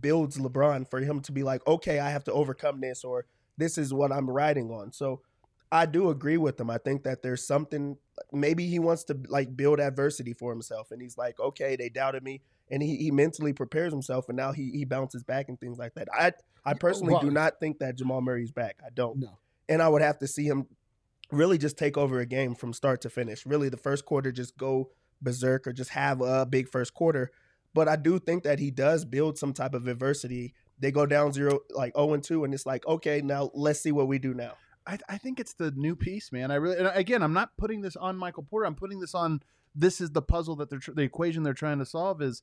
builds 0.00 0.36
LeBron 0.38 0.88
for 0.88 1.00
him 1.00 1.20
to 1.22 1.32
be 1.32 1.42
like, 1.42 1.66
okay, 1.66 1.98
I 1.98 2.10
have 2.10 2.22
to 2.24 2.32
overcome 2.32 2.80
this 2.80 3.04
or 3.04 3.24
this 3.56 3.78
is 3.78 3.92
what 3.92 4.12
I'm 4.12 4.28
riding 4.30 4.70
on. 4.70 4.92
So 4.92 5.22
I 5.70 5.86
do 5.86 6.10
agree 6.10 6.36
with 6.38 6.58
him. 6.58 6.70
I 6.70 6.78
think 6.78 7.02
that 7.04 7.22
there's 7.22 7.46
something 7.46 7.96
maybe 8.32 8.66
he 8.66 8.78
wants 8.78 9.04
to 9.04 9.18
like 9.28 9.56
build 9.56 9.80
adversity 9.80 10.32
for 10.32 10.50
himself 10.50 10.90
and 10.90 11.00
he's 11.00 11.16
like, 11.18 11.38
okay, 11.38 11.76
they 11.76 11.88
doubted 11.88 12.22
me 12.22 12.40
and 12.70 12.82
he, 12.82 12.96
he 12.96 13.10
mentally 13.10 13.52
prepares 13.52 13.92
himself 13.92 14.28
and 14.28 14.36
now 14.36 14.52
he 14.52 14.70
he 14.70 14.84
bounces 14.84 15.22
back 15.22 15.48
and 15.48 15.60
things 15.60 15.78
like 15.78 15.94
that. 15.94 16.08
I 16.12 16.32
I 16.64 16.74
personally 16.74 17.14
Well- 17.14 17.22
do 17.22 17.30
not 17.30 17.60
think 17.60 17.78
that 17.80 17.96
Jamal 17.96 18.20
Murray's 18.20 18.52
back. 18.52 18.76
I 18.84 18.90
don't 18.94 19.18
No, 19.18 19.38
and 19.68 19.82
I 19.82 19.88
would 19.88 20.02
have 20.02 20.18
to 20.18 20.26
see 20.26 20.46
him 20.46 20.66
really 21.30 21.58
just 21.58 21.76
take 21.76 21.98
over 21.98 22.20
a 22.20 22.26
game 22.26 22.54
from 22.54 22.72
start 22.72 23.02
to 23.02 23.10
finish. 23.10 23.44
Really, 23.44 23.68
the 23.68 23.76
first 23.76 24.04
quarter 24.06 24.32
just 24.32 24.56
go 24.56 24.90
berserk 25.20 25.66
or 25.66 25.72
just 25.72 25.90
have 25.90 26.20
a 26.20 26.46
big 26.46 26.68
first 26.68 26.94
quarter. 26.94 27.30
But 27.74 27.88
I 27.88 27.96
do 27.96 28.18
think 28.18 28.44
that 28.44 28.58
he 28.58 28.70
does 28.70 29.04
build 29.04 29.38
some 29.38 29.52
type 29.52 29.74
of 29.74 29.86
adversity. 29.86 30.54
They 30.78 30.90
go 30.90 31.04
down 31.04 31.32
zero, 31.32 31.60
like 31.70 31.92
zero 31.94 32.14
and 32.14 32.22
two, 32.24 32.44
and 32.44 32.54
it's 32.54 32.64
like, 32.64 32.86
okay, 32.86 33.20
now 33.20 33.50
let's 33.52 33.80
see 33.80 33.92
what 33.92 34.08
we 34.08 34.18
do 34.18 34.32
now. 34.32 34.54
I, 34.88 34.98
I 35.06 35.18
think 35.18 35.38
it's 35.38 35.52
the 35.52 35.70
new 35.72 35.94
piece, 35.94 36.32
man. 36.32 36.50
I 36.50 36.54
really, 36.54 36.78
again, 36.78 37.22
I'm 37.22 37.34
not 37.34 37.56
putting 37.58 37.82
this 37.82 37.94
on 37.94 38.16
Michael 38.16 38.42
Porter. 38.42 38.66
I'm 38.66 38.74
putting 38.74 39.00
this 39.00 39.14
on. 39.14 39.42
This 39.74 40.00
is 40.00 40.10
the 40.10 40.22
puzzle 40.22 40.56
that 40.56 40.70
they're 40.70 40.80
the 40.92 41.02
equation 41.02 41.42
they're 41.42 41.52
trying 41.52 41.78
to 41.78 41.86
solve. 41.86 42.22
Is 42.22 42.42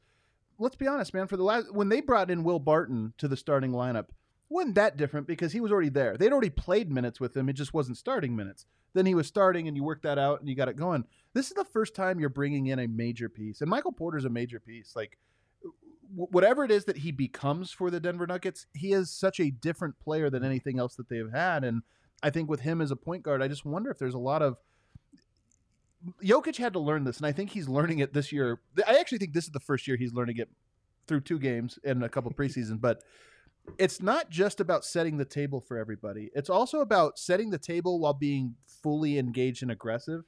let's 0.60 0.76
be 0.76 0.88
honest, 0.88 1.14
man. 1.14 1.28
For 1.28 1.38
the 1.38 1.44
last 1.44 1.74
when 1.74 1.90
they 1.90 2.02
brought 2.02 2.30
in 2.30 2.44
Will 2.44 2.60
Barton 2.60 3.14
to 3.18 3.28
the 3.28 3.36
starting 3.36 3.72
lineup, 3.72 4.10
wasn't 4.48 4.76
that 4.76 4.96
different 4.96 5.26
because 5.26 5.54
he 5.54 5.60
was 5.60 5.72
already 5.72 5.90
there. 5.90 6.18
They'd 6.18 6.32
already 6.32 6.52
played 6.52 6.92
minutes 6.92 7.20
with 7.20 7.36
him. 7.36 7.50
It 7.50 7.54
just 7.54 7.74
wasn't 7.74 7.98
starting 7.98 8.36
minutes. 8.36 8.68
Then 8.94 9.08
he 9.08 9.16
was 9.16 9.28
starting, 9.28 9.68
and 9.68 9.76
you 9.76 9.84
worked 9.84 10.04
that 10.04 10.20
out, 10.20 10.40
and 10.40 10.48
you 10.48 10.56
got 10.56 10.70
it 10.70 10.78
going. 10.78 11.04
This 11.34 11.48
is 11.48 11.54
the 11.54 11.66
first 11.66 11.96
time 11.96 12.20
you're 12.20 12.30
bringing 12.30 12.68
in 12.68 12.80
a 12.80 12.88
major 12.88 13.28
piece, 13.28 13.62
and 13.62 13.70
Michael 13.70 13.92
Porter's 13.92 14.24
a 14.24 14.30
major 14.30 14.60
piece. 14.60 14.96
Like 14.96 15.18
wh- 15.64 16.32
whatever 16.32 16.64
it 16.64 16.72
is 16.72 16.86
that 16.86 16.98
he 16.98 17.12
becomes 17.12 17.72
for 17.72 17.90
the 17.90 18.00
Denver 18.00 18.28
Nuggets, 18.28 18.68
he 18.74 18.94
is 18.94 19.10
such 19.10 19.40
a 19.40 19.50
different 19.50 20.00
player 20.00 20.30
than 20.30 20.46
anything 20.46 20.78
else 20.78 20.96
that 20.96 21.10
they've 21.10 21.32
had, 21.34 21.64
and 21.64 21.82
I 22.24 22.30
think 22.30 22.50
with 22.50 22.62
him 22.62 22.82
as 22.82 22.92
a 22.92 22.96
point 22.96 23.24
guard, 23.24 23.42
I 23.42 23.48
just 23.48 23.66
wonder 23.66 23.92
if 23.92 24.00
there's 24.00 24.14
a 24.14 24.20
lot 24.20 24.42
of 24.42 24.58
Jokic 26.24 26.58
had 26.58 26.74
to 26.74 26.80
learn 26.80 27.04
this, 27.04 27.18
and 27.18 27.26
I 27.26 27.32
think 27.32 27.52
he's 27.52 27.68
learning 27.68 28.00
it 28.00 28.14
this 28.14 28.32
year. 28.32 28.60
I 28.88 28.98
actually 29.00 29.18
think 29.18 29.34
this 29.34 29.46
is 29.46 29.52
the 29.52 29.60
first 29.60 29.88
year 29.88 29.98
he's 29.98 30.14
learning 30.14 30.38
it 30.38 30.50
through 31.08 31.22
two 31.22 31.40
games 31.40 31.80
and 31.84 32.04
a 32.04 32.10
couple 32.10 32.32
preseason, 32.32 32.80
but 32.80 33.04
it's 33.78 34.02
not 34.02 34.30
just 34.30 34.60
about 34.60 34.86
setting 34.86 35.18
the 35.18 35.26
table 35.26 35.62
for 35.62 35.78
everybody. 35.78 36.30
It's 36.36 36.50
also 36.50 36.82
about 36.82 37.18
setting 37.18 37.50
the 37.50 37.58
table 37.58 38.00
while 38.00 38.14
being 38.14 38.56
fully 38.84 39.18
engaged 39.18 39.64
and 39.64 39.72
aggressive. 39.72 40.24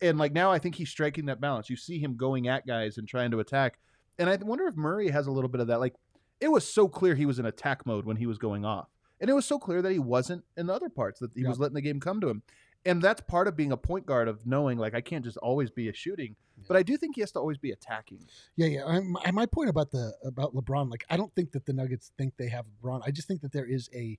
And 0.00 0.18
like 0.18 0.32
now 0.32 0.50
I 0.50 0.58
think 0.58 0.74
he's 0.74 0.90
striking 0.90 1.26
that 1.26 1.40
balance. 1.40 1.70
You 1.70 1.76
see 1.76 1.98
him 1.98 2.16
going 2.16 2.48
at 2.48 2.66
guys 2.66 2.98
and 2.98 3.08
trying 3.08 3.30
to 3.30 3.40
attack. 3.40 3.78
And 4.18 4.28
I 4.28 4.36
wonder 4.36 4.66
if 4.66 4.76
Murray 4.76 5.08
has 5.10 5.26
a 5.26 5.32
little 5.32 5.48
bit 5.48 5.60
of 5.60 5.68
that. 5.68 5.80
Like 5.80 5.94
it 6.40 6.48
was 6.48 6.68
so 6.68 6.88
clear 6.88 7.14
he 7.14 7.26
was 7.26 7.38
in 7.38 7.46
attack 7.46 7.86
mode 7.86 8.04
when 8.04 8.16
he 8.16 8.26
was 8.26 8.38
going 8.38 8.64
off. 8.64 8.88
And 9.22 9.30
it 9.30 9.34
was 9.34 9.46
so 9.46 9.58
clear 9.58 9.80
that 9.80 9.92
he 9.92 9.98
wasn't 10.00 10.44
in 10.56 10.66
the 10.66 10.74
other 10.74 10.90
parts, 10.90 11.20
that 11.20 11.32
he 11.34 11.42
Yeah. 11.42 11.48
was 11.48 11.58
letting 11.58 11.74
the 11.76 11.80
game 11.80 12.00
come 12.00 12.20
to 12.20 12.28
him. 12.28 12.42
And 12.84 13.00
that's 13.00 13.20
part 13.20 13.46
of 13.46 13.56
being 13.56 13.70
a 13.70 13.76
point 13.76 14.04
guard 14.04 14.26
of 14.26 14.44
knowing 14.44 14.76
like 14.76 14.92
I 14.92 15.00
can't 15.00 15.24
just 15.24 15.36
always 15.36 15.70
be 15.70 15.88
a 15.88 15.92
shooting, 15.92 16.34
but 16.66 16.76
I 16.76 16.82
do 16.82 16.96
think 16.96 17.14
he 17.14 17.20
has 17.22 17.30
to 17.32 17.38
always 17.38 17.56
be 17.56 17.70
attacking. 17.70 18.26
yeah, 18.56 18.66
yeah. 18.66 18.84
And 18.88 19.34
my- 19.34 19.46
point 19.46 19.70
about 19.70 19.92
the 19.92 20.12
about 20.24 20.52
LeBron, 20.54 20.90
like 20.90 21.04
I 21.08 21.16
don't 21.16 21.32
think 21.36 21.52
that 21.52 21.64
the 21.64 21.72
Nuggets 21.72 22.10
think 22.18 22.36
they 22.36 22.48
have 22.48 22.66
LeBron. 22.82 23.02
I 23.06 23.12
just 23.12 23.28
think 23.28 23.40
that 23.42 23.52
there 23.52 23.64
is 23.64 23.88
a 23.94 24.18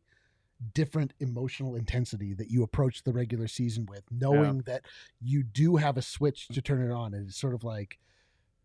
different 0.74 1.14
emotional 1.20 1.76
intensity 1.76 2.34
that 2.36 2.50
you 2.50 2.64
approach 2.64 3.04
the 3.04 3.12
regular 3.12 3.50
season 3.50 3.86
with, 3.86 4.04
knowing 4.10 4.60
that 4.60 4.86
you 5.20 5.44
do 5.44 5.76
have 5.76 5.98
a 5.98 6.02
switch 6.02 6.48
to 6.48 6.62
turn 6.62 6.82
it 6.82 6.94
on. 6.94 7.14
And 7.14 7.28
it's 7.28 7.38
sort 7.38 7.54
of 7.54 7.66
like 7.66 8.00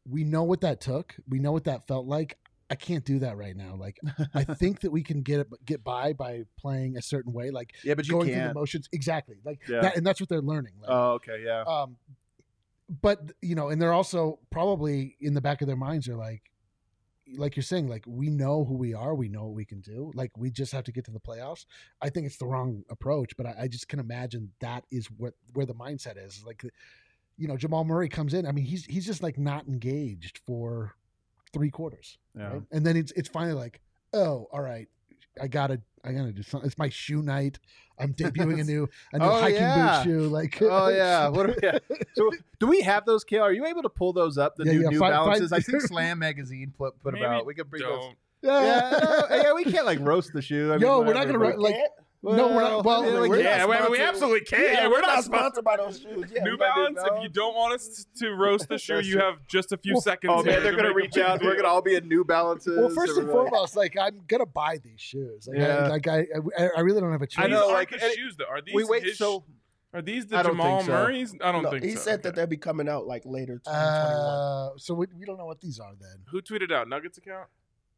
we 0.08 0.22
know 0.22 0.44
what 0.44 0.60
that 0.60 0.80
took. 0.80 1.16
We 1.28 1.40
know 1.40 1.50
what 1.50 1.64
that 1.64 1.88
felt 1.88 2.06
like. 2.06 2.38
I 2.70 2.74
can't 2.74 3.04
do 3.04 3.18
that 3.20 3.36
right 3.36 3.56
now. 3.56 3.76
Like 3.78 3.98
I 4.34 4.44
think 4.54 4.80
that 4.80 4.90
we 4.90 5.02
can 5.02 5.22
get 5.22 5.40
it, 5.40 5.46
get 5.64 5.82
by 5.82 6.12
by 6.12 6.44
playing 6.58 6.96
a 6.96 7.02
certain 7.02 7.32
way, 7.32 7.50
like 7.50 7.72
Yeah, 7.82 7.94
but 7.94 8.06
you 8.06 8.12
going 8.14 8.26
through 8.26 8.34
can't. 8.34 8.54
the 8.54 8.60
motions. 8.60 8.88
Exactly, 8.92 9.36
like 9.44 9.60
Yeah. 9.68 9.80
that, 9.82 9.96
and 9.96 10.06
that's 10.06 10.20
what 10.20 10.28
they're 10.28 10.42
learning. 10.42 10.74
Like, 10.80 10.90
Oh, 10.90 11.12
okay, 11.12 11.42
yeah. 11.44 11.62
um, 11.62 11.96
but 13.02 13.32
you 13.42 13.54
know, 13.54 13.68
and 13.68 13.80
they're 13.80 13.92
also 13.92 14.38
probably 14.50 15.16
in 15.20 15.34
the 15.34 15.40
back 15.40 15.60
of 15.60 15.66
their 15.66 15.76
minds 15.76 16.08
are 16.08 16.16
like, 16.16 16.42
like 17.36 17.56
you're 17.56 17.62
saying, 17.62 17.88
like 17.88 18.04
we 18.06 18.30
know 18.30 18.64
who 18.64 18.74
we 18.74 18.94
are, 18.94 19.14
we 19.14 19.28
know 19.28 19.44
what 19.44 19.54
we 19.54 19.64
can 19.66 19.80
do. 19.80 20.10
Like 20.14 20.30
we 20.36 20.50
just 20.50 20.72
have 20.72 20.84
to 20.84 20.92
get 20.92 21.04
to 21.06 21.10
the 21.10 21.20
playoffs. 21.20 21.66
I 22.00 22.08
think 22.08 22.26
it's 22.26 22.38
the 22.38 22.46
wrong 22.46 22.84
approach, 22.90 23.36
but 23.36 23.44
I, 23.46 23.54
I 23.62 23.68
just 23.68 23.88
can 23.88 23.98
imagine 23.98 24.50
that 24.60 24.84
is 24.90 25.06
what 25.10 25.34
where 25.52 25.66
the 25.66 25.74
mindset 25.74 26.16
is. 26.22 26.42
Like, 26.46 26.64
you 27.36 27.46
know, 27.46 27.56
Jamal 27.58 27.84
Murray 27.84 28.08
comes 28.08 28.32
in. 28.32 28.46
I 28.46 28.52
mean, 28.52 28.64
he's 28.64 28.84
he's 28.86 29.04
just 29.04 29.22
like 29.22 29.36
not 29.38 29.66
engaged 29.68 30.40
for 30.46 30.94
three 31.58 31.70
quarters, 31.70 32.18
Yeah. 32.36 32.52
right? 32.52 32.62
And 32.72 32.86
then 32.86 32.96
it's 32.96 33.12
it's 33.12 33.28
finally 33.28 33.54
like, 33.54 33.80
oh, 34.12 34.46
all 34.52 34.62
right. 34.62 34.86
I 35.40 35.48
gotta 35.48 35.80
I 36.04 36.12
gotta 36.12 36.32
do 36.32 36.42
something. 36.42 36.66
It's 36.66 36.78
my 36.78 36.88
shoe 36.88 37.22
night. 37.22 37.58
I'm 37.98 38.14
debuting 38.14 38.60
a 38.60 38.64
new 38.72 38.88
a 39.12 39.18
new 39.18 39.24
Oh, 39.24 39.40
hiking 39.40 39.60
yeah. 39.60 40.02
boot 40.04 40.10
shoe. 40.10 40.28
Like 40.28 40.58
Oh 40.62 40.88
yeah. 40.88 41.28
What? 41.28 41.50
Are, 41.50 41.54
yeah. 41.62 41.78
So, 42.14 42.30
do 42.60 42.66
we 42.68 42.80
have 42.82 43.04
those, 43.06 43.24
Kale? 43.24 43.42
Are 43.42 43.52
you 43.52 43.66
able 43.66 43.82
to 43.82 43.88
pull 43.88 44.12
those 44.12 44.38
up? 44.38 44.54
The 44.56 44.64
Yeah, 44.66 44.72
new 44.72 44.82
yeah, 44.82 44.88
New 44.90 44.98
find- 45.00 45.12
Balances. 45.12 45.50
find- 45.50 45.60
I 45.60 45.70
think 45.70 45.82
Slam 45.92 46.18
Magazine 46.20 46.72
put 46.78 47.00
put 47.02 47.12
them 47.12 47.20
Maybe 47.22 47.26
out. 47.26 47.46
We 47.46 47.54
could 47.54 47.68
bring 47.70 47.82
those. 47.82 48.04
Don't. 48.04 48.16
Yeah, 48.40 48.98
no, 49.30 49.36
yeah, 49.36 49.52
we 49.52 49.64
can't 49.64 49.84
like 49.86 49.98
roast 50.00 50.32
the 50.32 50.40
shoe. 50.42 50.68
I 50.72 50.76
mean, 50.76 50.82
Yo, 50.82 51.00
we're 51.02 51.14
not 51.14 51.26
gonna 51.26 51.40
but- 51.40 51.56
ro- 51.56 51.60
like- 51.62 51.74
Can't? 52.24 52.36
No, 52.36 52.48
we're 52.48 52.62
not- 52.62 52.84
well, 52.84 53.02
I 53.02 53.06
mean, 53.20 53.28
we're 53.30 53.40
Yeah, 53.40 53.58
not 53.58 53.68
well, 53.68 53.90
we 53.90 54.00
absolutely 54.00 54.40
can. 54.40 54.60
Yeah, 54.60 54.88
we're, 54.88 55.00
not 55.00 55.22
sponsored. 55.24 55.34
sponsored 55.62 55.64
by 55.64 55.76
those 55.76 56.00
shoes. 56.00 56.30
Yeah, 56.34 56.42
New 56.42 56.56
Balance, 56.58 56.98
if 57.00 57.22
you 57.22 57.28
don't 57.28 57.54
want 57.54 57.74
us 57.74 58.06
to 58.18 58.30
roast 58.32 58.68
the 58.68 58.76
shoe, 58.86 59.00
you 59.00 59.18
have 59.20 59.46
just 59.46 59.70
a 59.72 59.76
few 59.76 59.94
Well, 59.94 60.00
seconds. 60.00 60.32
Oh 60.36 60.42
man, 60.42 60.62
they're 60.62 60.74
gonna 60.74 60.92
reach 60.92 61.12
big 61.14 61.24
out. 61.24 61.40
We're 61.42 61.54
gonna 61.54 61.68
all 61.68 61.80
be 61.82 61.94
in 61.94 62.08
New 62.08 62.24
Balances. 62.24 62.76
Well, 62.76 62.88
first 62.88 63.12
and 63.16 63.20
Everybody- 63.28 63.50
foremost, 63.50 63.76
like 63.76 63.96
I'm 63.96 64.20
gonna 64.26 64.46
buy 64.46 64.78
these 64.82 65.00
shoes. 65.00 65.46
Like, 65.46 65.58
Yeah. 65.58 65.76
I, 65.84 65.88
like 65.88 66.08
I, 66.08 66.26
I, 66.58 66.68
I 66.78 66.80
really 66.80 67.00
don't 67.00 67.12
have 67.12 67.22
a 67.22 67.26
choice. 67.28 67.44
I 67.44 67.48
know, 67.48 67.62
aren't 67.66 67.72
like, 67.74 67.90
the 67.90 68.02
and- 68.04 68.12
shoes. 68.14 68.34
Though. 68.36 68.46
Are 68.46 68.60
these 68.62 68.74
we 68.74 68.84
wait 68.84 69.04
his- 69.04 69.18
so. 69.18 69.44
Are 69.94 70.02
these 70.02 70.26
the 70.26 70.36
don't 70.42 70.52
Jamal 70.52 70.82
so. 70.82 70.88
Murray's? 70.92 71.34
I 71.40 71.50
don't 71.50 71.62
No, 71.62 71.70
think 71.70 71.82
he 71.82 71.92
so. 71.92 72.00
said 72.00 72.22
that 72.24 72.34
they'll 72.34 72.46
be 72.46 72.58
coming 72.58 72.90
out 72.90 73.06
like 73.06 73.22
later 73.24 73.54
2021. 73.64 73.74
Uh, 73.74 74.70
so 74.76 74.92
we, 74.92 75.06
we 75.18 75.24
don't 75.24 75.38
know 75.38 75.46
what 75.46 75.60
these 75.62 75.78
are 75.80 75.92
then. 75.98 76.24
Who 76.30 76.42
tweeted 76.42 76.70
out 76.70 76.88
Nuggets 76.88 77.16
account? 77.16 77.48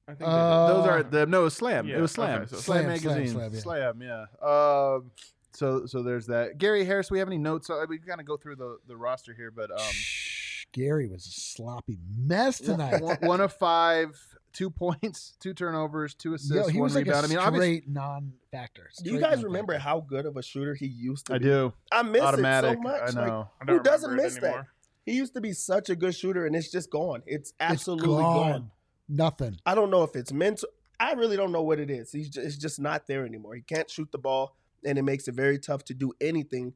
I 0.09 0.15
think 0.15 0.29
Uh, 0.29 0.67
Those 0.75 0.87
are 0.87 1.03
the 1.03 1.27
no 1.27 1.43
it 1.43 1.45
was 1.45 1.55
Slam. 1.55 1.87
Yeah, 1.87 1.99
it 1.99 2.01
was 2.01 2.13
Slam. 2.13 2.43
okay, 2.43 2.51
so- 2.51 2.57
Slam, 2.57 2.85
Slam, 2.85 2.99
Slam, 2.99 3.15
magazine. 3.17 3.35
Slam, 3.35 3.55
Slam, 3.55 4.03
yeah. 4.03 4.25
yeah. 4.43 4.95
Um, 4.97 5.11
so 5.53 5.87
so 5.87 6.03
there's 6.03 6.27
that. 6.27 6.59
Gary 6.59 6.85
Harris. 6.85 7.11
We 7.11 7.19
have 7.19 7.29
any 7.29 7.39
notes? 7.39 7.69
Uh, 7.71 7.85
We 7.89 7.99
kind 7.99 8.21
of 8.21 8.27
go 8.27 8.37
through 8.37 8.57
the 8.57 8.79
the 8.87 8.97
roster 8.97 9.35
here, 9.35 9.51
but 9.51 9.71
um, 9.71 9.79
Shh, 9.79 10.65
Gary 10.73 11.09
was 11.09 11.27
a 11.27 11.31
sloppy 11.31 11.99
mess 12.17 12.59
tonight. 12.59 13.03
one, 13.03 13.17
one 13.21 13.41
of 13.41 13.53
five, 13.53 14.17
two 14.53 14.71
points, 14.71 15.37
two 15.41 15.53
turnovers, 15.55 16.15
two 16.15 16.35
assists, 16.35 16.55
Yo, 16.55 16.69
he 16.69 16.79
one 16.79 16.85
was 16.85 16.95
like 16.95 17.05
rebound. 17.07 17.25
a 17.25 17.29
I 17.29 17.31
mean, 17.31 17.39
obviously, 17.39 17.77
straight 17.83 17.89
non-factor. 17.91 18.91
Do 19.03 19.11
you 19.13 19.21
guys 19.21 19.43
remember 19.45 19.73
non-factor. 19.75 19.89
how 19.91 20.01
good 20.01 20.27
of 20.27 20.37
a 20.37 20.43
shooter 20.43 20.75
he 20.75 20.87
used 20.87 21.27
to 21.27 21.33
be? 21.33 21.37
I 21.37 21.39
be? 21.39 21.45
do 21.45 21.73
I 21.93 22.03
miss 22.03 22.23
automatic. 22.23 22.71
it 22.73 22.75
so 22.77 22.81
much. 22.83 23.01
I 23.03 23.05
Like, 23.07 23.15
know. 23.15 23.51
I 23.61 23.65
don't 23.65 23.77
Who 23.79 23.83
doesn't 23.83 24.11
remember 24.11 24.23
it 24.23 24.27
miss 24.27 24.35
that? 24.37 24.45
anymore. 24.45 24.69
he 25.05 25.13
used 25.13 25.35
to 25.35 25.41
be 25.41 25.53
such 25.53 25.91
a 25.91 25.97
good 25.97 26.15
shooter, 26.15 26.47
and 26.47 26.55
it's 26.57 26.71
just 26.71 26.91
gone. 26.91 27.23
It's 27.27 27.51
It's 27.51 27.53
absolutely 27.61 28.07
gone. 28.09 28.51
gone. 28.53 28.71
Nothing. 29.11 29.59
I 29.67 29.75
don't 29.75 29.91
know 29.91 30.03
if 30.05 30.15
it's 30.17 30.33
mental. 30.33 30.69
I 30.99 31.13
really 31.13 31.37
don't 31.37 31.51
know 31.53 31.63
what 31.63 31.81
it 31.81 31.91
is. 31.91 32.13
He's 32.13 32.29
just, 32.29 32.47
it's 32.47 32.57
just 32.57 32.79
not 32.79 33.07
there 33.07 33.27
anymore. 33.27 33.55
He 33.55 33.63
can't 33.63 33.91
shoot 33.91 34.11
the 34.13 34.19
ball, 34.19 34.55
and 34.85 34.99
it 34.99 35.03
makes 35.03 35.27
it 35.29 35.35
very 35.35 35.59
tough 35.59 35.85
to 35.87 35.95
do 35.95 36.13
anything. 36.21 36.75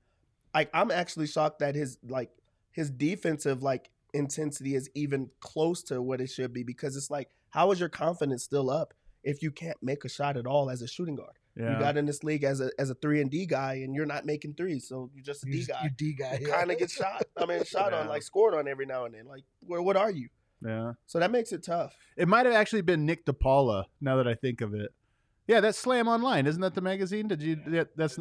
Like 0.54 0.70
I'm 0.74 0.90
actually 0.90 1.26
shocked 1.28 1.60
that 1.60 1.74
his 1.74 1.98
like 2.06 2.30
his 2.72 2.90
defensive 2.90 3.62
like 3.62 3.90
intensity 4.12 4.74
is 4.74 4.88
even 4.94 5.30
close 5.40 5.82
to 5.84 6.00
what 6.02 6.20
it 6.20 6.28
should 6.30 6.52
be 6.52 6.62
because 6.62 6.96
it's 6.96 7.10
like 7.10 7.30
how 7.50 7.70
is 7.72 7.80
your 7.80 7.88
confidence 7.88 8.44
still 8.44 8.70
up 8.70 8.94
if 9.24 9.42
you 9.42 9.50
can't 9.50 9.76
make 9.82 10.04
a 10.04 10.08
shot 10.08 10.36
at 10.36 10.46
all 10.46 10.70
as 10.70 10.80
a 10.82 10.88
shooting 10.88 11.16
guard? 11.16 11.36
Yeah. 11.56 11.74
You 11.74 11.78
got 11.80 11.96
in 11.96 12.04
this 12.06 12.24
league 12.24 12.42
as 12.44 12.60
a 12.60 12.70
as 12.78 12.90
a 12.90 12.94
three 12.94 13.20
and 13.20 13.30
D 13.30 13.46
guy, 13.46 13.74
and 13.74 13.94
you're 13.94 14.06
not 14.06 14.24
making 14.26 14.54
threes, 14.54 14.88
so 14.88 15.10
you're 15.14 15.22
just 15.24 15.44
a 15.44 15.46
You 15.46 15.52
D 15.52 15.58
just- 15.58 15.70
guy. 15.70 15.80
you 15.84 15.90
D 15.90 16.12
guy. 16.14 16.38
You 16.40 16.46
kind 16.48 16.70
of 16.70 16.78
get 16.78 16.90
shot. 16.90 17.22
I 17.36 17.46
mean, 17.46 17.62
shot 17.66 17.92
on 17.92 18.08
like 18.08 18.22
scored 18.22 18.54
on 18.54 18.66
every 18.68 18.86
now 18.86 19.04
and 19.04 19.14
then. 19.14 19.26
Like 19.26 19.44
where 19.60 19.82
what 19.82 19.96
are 19.96 20.10
you? 20.10 20.28
Yeah. 20.64 20.92
So 21.06 21.18
that 21.18 21.30
makes 21.30 21.52
it 21.52 21.62
tough. 21.62 21.94
It 22.16 22.26
might 22.28 22.46
have 22.46 22.54
actually 22.54 22.82
been 22.82 23.04
Nick 23.06 23.24
DePaula. 23.26 23.84
Now 24.00 24.16
that 24.16 24.26
I 24.28 24.34
think 24.34 24.60
of 24.60 24.74
it, 24.74 24.92
yeah, 25.46 25.60
that's 25.60 25.78
Slam 25.78 26.08
Online, 26.08 26.46
isn't 26.46 26.60
that 26.62 26.74
the 26.74 26.80
magazine? 26.80 27.28
Did 27.28 27.42
you? 27.42 27.60
Yeah, 27.68 27.84
that's. 27.96 28.18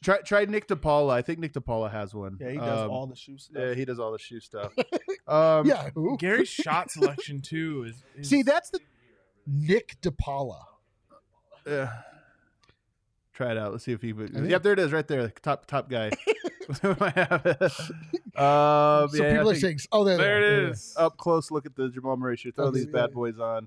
Try 0.00 0.18
try 0.18 0.44
Nick 0.44 0.68
DePaula. 0.68 1.10
I 1.12 1.22
think 1.22 1.40
Nick 1.40 1.52
DePaula 1.54 1.90
has 1.90 2.14
one. 2.14 2.38
Yeah, 2.40 2.50
he 2.50 2.56
does 2.58 2.80
Um, 2.82 2.90
all 2.90 3.06
the 3.08 3.16
shoe 3.16 3.36
stuff. 3.36 3.60
Yeah, 3.60 3.74
he 3.74 3.84
does 3.84 3.98
all 3.98 4.12
the 4.12 4.18
shoe 4.18 4.38
stuff. 4.38 4.72
um, 5.26 5.66
Yeah. 5.66 5.90
Who? 5.94 6.16
Gary's 6.18 6.48
shot 6.48 6.90
selection 6.92 7.40
too 7.40 7.84
is, 7.88 8.04
is 8.16 8.28
See, 8.28 8.42
that's 8.42 8.70
the. 8.70 8.78
Nick 9.46 9.96
DePaula. 10.02 10.60
yeah. 11.66 11.90
try 13.32 13.50
it 13.52 13.58
out. 13.58 13.72
Let's 13.72 13.84
see 13.84 13.92
if 13.92 14.00
he. 14.02 14.12
would- 14.12 14.32
think- 14.32 14.48
Yep, 14.50 14.62
there 14.62 14.72
it 14.74 14.78
is, 14.78 14.92
right 14.92 15.06
there. 15.08 15.28
Top 15.42 15.66
top 15.66 15.88
guy. 15.90 16.10
I. 16.82 17.70
Um, 18.38 19.08
so 19.08 19.16
yeah, 19.16 19.30
I 19.30 19.32
people 19.32 19.50
are 19.50 19.54
saying, 19.56 19.78
"Oh, 19.90 20.04
there, 20.04 20.16
there 20.16 20.40
there, 20.40 20.66
it 20.66 20.70
is. 20.70 20.94
up 20.96 21.16
close 21.16 21.50
look 21.50 21.66
at 21.66 21.74
the 21.74 21.88
Jamal 21.88 22.16
Murray 22.16 22.36
shoe. 22.36 22.52
Throw 22.52 22.66
Oh, 22.66 22.70
these 22.70 22.84
yeah. 22.84 22.92
bad 22.92 23.12
boys 23.12 23.38
on. 23.40 23.66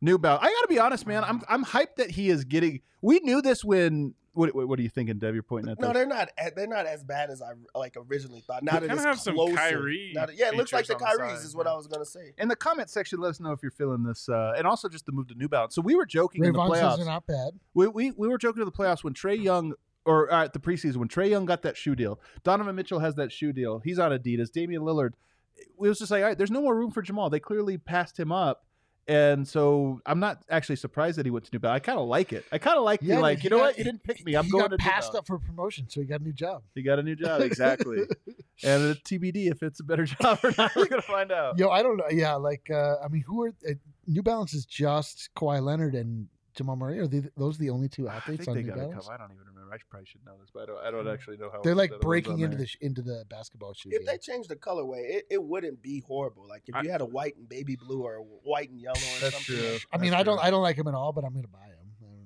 New 0.00 0.16
Balance. 0.18 0.42
I 0.42 0.48
got 0.48 0.62
to 0.62 0.68
be 0.68 0.78
honest, 0.78 1.06
man. 1.06 1.24
I'm 1.24 1.42
I'm 1.46 1.62
hyped 1.64 1.96
that 1.96 2.10
he 2.10 2.30
is 2.30 2.44
getting. 2.44 2.80
We 3.02 3.20
knew 3.20 3.42
this 3.42 3.62
when. 3.64 4.14
What, 4.34 4.54
what, 4.54 4.66
what 4.66 4.78
are 4.78 4.82
you 4.82 4.88
thinking, 4.88 5.18
Deb? 5.18 5.34
You're 5.34 5.42
pointing 5.42 5.70
at 5.72 5.78
No, 5.78 5.88
this. 5.88 5.94
they're 5.94 6.06
not. 6.06 6.30
They're 6.56 6.66
not 6.66 6.86
as 6.86 7.04
bad 7.04 7.28
as 7.28 7.42
I 7.42 7.50
like 7.78 7.98
originally 7.98 8.40
thought. 8.40 8.62
Now 8.62 8.80
They 8.80 8.86
that 8.86 8.94
kinda 8.96 9.02
it's 9.02 9.04
have 9.04 9.20
some. 9.20 9.36
Kyrie 9.54 10.12
Now 10.14 10.24
that- 10.24 10.36
yeah, 10.38 10.48
it 10.48 10.54
looks 10.54 10.72
like 10.72 10.86
the 10.86 10.94
features 10.94 11.06
on 11.06 11.18
the 11.18 11.24
Kyrie's 11.24 11.44
is 11.44 11.54
what. 11.54 11.66
I 11.66 11.74
was 11.74 11.86
gonna 11.86 12.06
say. 12.06 12.32
In 12.38 12.48
the 12.48 12.56
comment 12.56 12.88
section, 12.88 13.20
let 13.20 13.28
us 13.28 13.40
know 13.40 13.52
if 13.52 13.60
you're 13.62 13.70
feeling 13.70 14.04
this, 14.04 14.30
uh, 14.30 14.54
and 14.56 14.66
also 14.66 14.88
just 14.88 15.04
the 15.04 15.12
move 15.12 15.28
to 15.28 15.34
New 15.34 15.50
Balance. 15.50 15.74
So 15.74 15.82
we 15.82 15.94
were 15.94 16.06
joking 16.06 16.44
in 16.46 16.54
the 16.54 16.58
Ravon 16.58 16.70
playoffs. 16.70 16.96
they're 16.96 17.04
not 17.04 17.26
bad. 17.26 17.50
We, 17.74 17.88
we 17.88 18.10
we 18.12 18.26
were 18.28 18.38
joking 18.38 18.62
in 18.62 18.66
the 18.66 18.72
playoffs 18.72 19.04
when 19.04 19.12
Trae 19.12 19.38
Young 19.42 19.74
or 20.04 20.32
uh, 20.32 20.44
at 20.44 20.52
the 20.52 20.58
preseason 20.58 20.96
when 20.96 21.08
Trae 21.08 21.30
Young 21.30 21.44
got 21.46 21.62
that 21.62 21.76
shoe 21.76 21.94
deal. 21.94 22.18
Donovan 22.44 22.74
Mitchell 22.76 22.98
has 23.00 23.14
that 23.16 23.30
shoe 23.32 23.52
deal. 23.52 23.78
He's 23.78 23.98
on 23.98 24.10
Adidas. 24.12 24.50
Damian 24.50 24.82
Lillard. 24.82 25.10
It 25.56 25.68
was 25.76 25.98
just 25.98 26.10
like, 26.10 26.22
all 26.22 26.28
right, 26.28 26.38
there's 26.38 26.50
no 26.50 26.60
more 26.62 26.74
room 26.76 26.90
for 26.90 27.02
Jamal. 27.02 27.30
They 27.30 27.40
clearly 27.40 27.78
passed 27.78 28.18
him 28.18 28.32
up. 28.32 28.64
And 29.08 29.46
so 29.48 30.00
I'm 30.06 30.20
not 30.20 30.44
actually 30.48 30.76
surprised 30.76 31.18
that 31.18 31.26
he 31.26 31.30
went 31.30 31.44
to 31.46 31.50
New 31.52 31.58
Balance. 31.58 31.82
I 31.82 31.84
kind 31.84 31.98
of 31.98 32.06
like 32.06 32.32
it. 32.32 32.44
I 32.52 32.58
kind 32.58 32.78
of 32.78 32.84
like 32.84 33.00
Yeah, 33.02 33.16
the 33.16 33.20
like, 33.20 33.42
you 33.42 33.50
know 33.50 33.56
got- 33.58 33.62
what? 33.64 33.78
You 33.78 33.82
didn't 33.84 34.04
pick 34.04 34.24
me. 34.24 34.34
I'm 34.34 34.48
going 34.48 34.70
to 34.70 34.76
passed 34.76 35.16
up 35.16 35.26
for 35.26 35.38
promotion, 35.40 35.86
so 35.88 36.00
he 36.00 36.06
got 36.06 36.20
a 36.20 36.24
new 36.24 36.32
job. 36.32 36.62
He 36.76 36.82
got 36.82 37.00
a 37.00 37.02
new 37.02 37.16
job, 37.16 37.40
exactly. 37.40 37.98
and 38.62 38.82
a 38.82 38.94
TBD 38.94 39.50
if 39.50 39.62
it's 39.64 39.80
a 39.80 39.84
better 39.84 40.04
job 40.06 40.38
or 40.44 40.52
not. 40.56 40.74
We're 40.76 40.86
gonna 40.86 41.02
find 41.02 41.32
out. 41.32 41.58
Yo, 41.58 41.68
I 41.68 41.82
don't 41.82 41.96
know. 41.96 42.04
Yeah, 42.10 42.34
like 42.36 42.70
uh, 42.70 42.96
I 43.04 43.08
mean, 43.08 43.22
who 43.26 43.42
are 43.42 43.54
uh, 43.68 43.72
New 44.06 44.22
Balance 44.22 44.54
is 44.54 44.64
just 44.66 45.30
Kawhi 45.36 45.60
Leonard 45.60 45.96
and 45.96 46.28
Jamal 46.54 46.76
Murray. 46.76 46.98
Are 46.98 47.06
they, 47.06 47.22
those 47.36 47.58
the 47.58 47.70
only 47.70 47.88
two 47.88 48.08
athletes 48.08 48.12
I 48.12 48.16
athletes 48.16 48.44
think 48.44 48.48
on 48.48 48.54
they 48.54 48.62
New 48.62 48.68
got 48.68 48.76
Balance? 48.76 48.94
couple. 48.94 49.10
I 49.10 49.16
don't 49.18 49.32
even 49.32 49.46
remember. 49.46 49.74
I 49.74 49.78
probably 49.88 50.06
should 50.06 50.24
know 50.24 50.34
this, 50.40 50.50
but 50.52 50.62
I 50.62 50.66
don't. 50.66 50.78
I 50.86 50.90
don't 50.90 51.04
mm. 51.06 51.12
actually 51.12 51.36
know 51.38 51.50
how. 51.50 51.62
They're 51.62 51.74
like 51.74 51.90
that 51.90 51.96
it 51.96 51.98
was 51.98 52.04
breaking 52.04 52.40
into 52.40 52.56
there. 52.56 52.66
the 52.66 52.86
into 52.86 53.02
the 53.02 53.24
basketball 53.28 53.72
shoe. 53.72 53.90
If 53.92 54.00
game. 54.00 54.06
they 54.06 54.18
changed 54.18 54.50
the 54.50 54.56
colorway, 54.56 55.16
it, 55.16 55.24
it 55.30 55.42
wouldn't 55.42 55.82
be 55.82 56.00
horrible. 56.06 56.46
Like 56.46 56.62
if 56.66 56.74
I- 56.74 56.82
you 56.82 56.90
had 56.90 57.00
a 57.00 57.06
white 57.06 57.36
and 57.36 57.48
baby 57.48 57.76
blue 57.76 58.02
or 58.02 58.16
a 58.16 58.22
white 58.22 58.70
and 58.70 58.80
yellow 58.80 58.96
or 58.96 59.20
That's 59.20 59.34
something. 59.34 59.56
true. 59.56 59.78
I 59.92 59.98
mean, 59.98 60.10
That's 60.10 60.20
I 60.20 60.22
don't 60.24 60.38
true. 60.38 60.46
I 60.46 60.50
don't 60.50 60.62
like 60.62 60.76
him 60.76 60.88
at 60.88 60.94
all, 60.94 61.12
but 61.12 61.24
I'm 61.24 61.34
gonna 61.34 61.48
buy 61.48 61.66
him. 61.66 61.81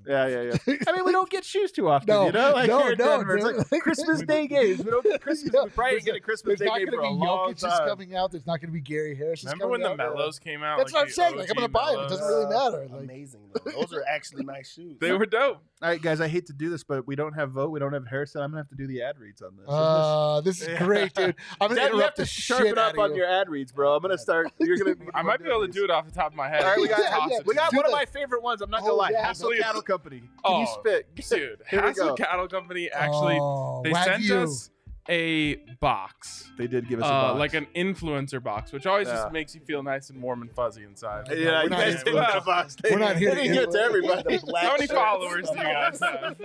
Yeah, 0.07 0.27
yeah, 0.29 0.55
yeah. 0.67 0.77
I 0.87 0.93
mean, 0.93 1.05
we 1.05 1.13
don't 1.13 1.29
get 1.29 1.45
shoes 1.45 1.73
too 1.73 1.89
often, 1.89 2.07
No, 2.09 2.27
you 2.27 2.33
know. 2.33 2.53
Like 2.53 2.69
no, 2.69 2.79
here 2.83 2.93
in 2.93 2.99
no, 2.99 3.19
Denver, 3.19 3.37
it's 3.39 3.73
like 3.73 3.83
Christmas 3.83 4.23
Day 4.27 4.47
games. 4.47 4.85
We 4.85 4.91
don't 4.91 5.03
get 5.05 5.21
Christmas. 5.23 5.53
Yeah, 5.53 5.65
we 5.65 5.71
probably 5.71 5.93
there's 5.95 6.05
get 6.05 6.15
a 6.15 6.19
a- 6.19 6.21
Christmas 6.21 6.59
Day 6.61 6.67
not 6.67 6.79
game 6.79 6.87
going 6.89 6.99
for 7.01 7.05
a 7.07 7.11
long 7.11 7.51
Jokic 7.51 7.57
is 7.57 7.63
time. 7.63 7.89
coming 7.89 8.15
out. 8.15 8.31
There's 8.31 8.47
not 8.47 8.61
going 8.61 8.69
to 8.71 8.75
be 8.75 8.81
Gary 8.81 9.15
Harris. 9.17 9.43
Remember 9.45 9.69
when 9.69 9.81
coming 9.83 9.97
the. 9.99 10.05
Melos 10.05 10.39
came 10.39 10.63
out? 10.63 10.79
That's 10.79 10.93
like 10.93 10.95
what 10.95 11.03
I'm 11.03 11.09
the 11.09 11.13
saying. 11.15 11.37
Like 11.39 11.51
I'm 11.51 11.57
going 11.57 11.67
to 11.69 11.73
buy 11.73 11.93
him. 11.95 12.01
It 12.01 12.09
doesn't 12.09 12.27
really 12.27 12.47
matter. 12.55 12.89
Like, 12.93 13.03
Amazing 13.03 13.41
though. 13.53 13.71
Those 13.73 13.93
are 13.93 14.05
actually 14.09 14.45
nice 14.45 14.73
shoes. 14.73 14.97
They 15.01 15.13
were 15.13 15.27
dope. 15.27 15.59
All 15.83 15.91
right, 15.91 16.01
guys. 16.01 16.21
I 16.21 16.29
hate 16.29 16.47
to 16.47 16.53
do 16.55 16.71
this, 16.71 16.85
but 16.85 17.07
we 17.07 17.17
don't 17.17 17.35
have 17.35 17.51
Vogt. 17.51 17.71
We 17.71 17.81
don't 17.81 17.93
have 17.93 18.07
Harrison. 18.07 18.41
I'm 18.43 18.51
gonna 18.51 18.63
have 18.63 18.69
to 18.71 18.77
do 18.77 18.87
the 18.87 19.03
ad 19.03 19.19
reads 19.19 19.43
on 19.43 19.57
this. 19.57 19.67
uh, 19.69 20.41
this 20.43 20.63
is 20.63 20.79
great, 20.79 21.13
dude. 21.15 21.35
I'm 21.61 21.69
going 21.69 21.77
to 21.77 21.83
have 21.83 21.93
interrupt 21.93 22.17
to 22.17 22.23
the 22.23 22.27
sharpen 22.27 22.69
shit 22.69 22.79
up 22.79 22.89
out 22.91 22.95
of 22.95 23.11
on 23.11 23.15
your 23.15 23.27
ad 23.27 23.51
reads, 23.51 23.73
bro. 23.73 23.95
I'm 23.95 24.01
gonna 24.03 24.17
start. 24.17 24.51
You're 24.59 24.79
gonna. 24.79 24.95
I 25.15 25.21
might 25.23 25.43
be 25.43 25.51
able 25.51 25.67
to 25.67 25.73
do 25.73 25.85
it 25.85 25.91
off 25.91 26.07
the 26.07 26.13
top 26.13 26.29
of 26.29 26.35
my 26.37 26.49
head. 26.49 26.63
All 26.63 26.69
right, 26.71 26.79
we 26.79 26.89
got, 26.89 27.75
one 27.75 27.85
of 27.85 27.93
my 27.93 28.07
favorite 28.07 28.43
ones. 28.43 28.63
I'm 28.63 28.71
not 28.71 28.81
gonna 28.81 28.93
Oh, 28.93 28.97
lie. 28.97 29.11
yeah, 29.11 29.29
Hassell 29.31 29.49
please. 29.49 29.63
Cattle 29.97 30.11
Company. 30.11 30.21
Can 30.21 30.29
Oh, 30.45 30.61
you 30.61 30.67
spit? 30.67 31.15
Dude, 31.31 31.63
Hassell. 31.71 32.17
Cattle 32.17 32.49
Company 32.49 32.91
actually 32.91 33.39
oh, 33.41 33.83
they 33.85 33.93
sent 33.93 34.23
Wagyu. 34.23 34.43
us 34.45 34.71
a 35.09 35.55
box. 35.79 36.51
They 36.59 36.67
did 36.67 36.89
give 36.89 37.01
us 37.01 37.05
a 37.05 37.09
Uh, 37.09 37.23
box. 37.29 37.39
like 37.39 37.55
an 37.55 37.67
influencer 37.77 38.43
box, 38.43 38.73
which 38.73 38.87
always 38.87 39.07
Yeah. 39.07 39.15
just 39.15 39.33
makes 39.33 39.55
you 39.55 39.61
feel 39.61 39.81
nice 39.85 40.11
and 40.11 40.21
warm 40.21 40.43
and 40.43 40.51
fuzzy 40.51 40.83
inside. 40.83 41.29
Yeah, 41.29 41.35
We're 41.37 41.63
you 41.63 41.69
not 41.71 41.79
guys 41.79 41.95
here- 41.95 42.05
did 42.05 42.15
we're 42.15 42.21
get 42.23 42.31
a 42.31 42.35
not- 42.35 42.45
box. 42.45 42.77
we're 42.91 42.99
not 42.99 43.17
here 43.17 43.29
They 43.31 43.37
to 43.37 43.43
didn't 43.43 43.55
give 43.55 43.63
it 43.63 43.71
to 43.73 43.79
everybody. 43.79 44.39
How 44.61 44.73
many 44.73 44.87
followers 44.89 45.49
do 45.49 45.59
you 45.59 45.63
guys 45.65 46.01
have? 46.03 46.37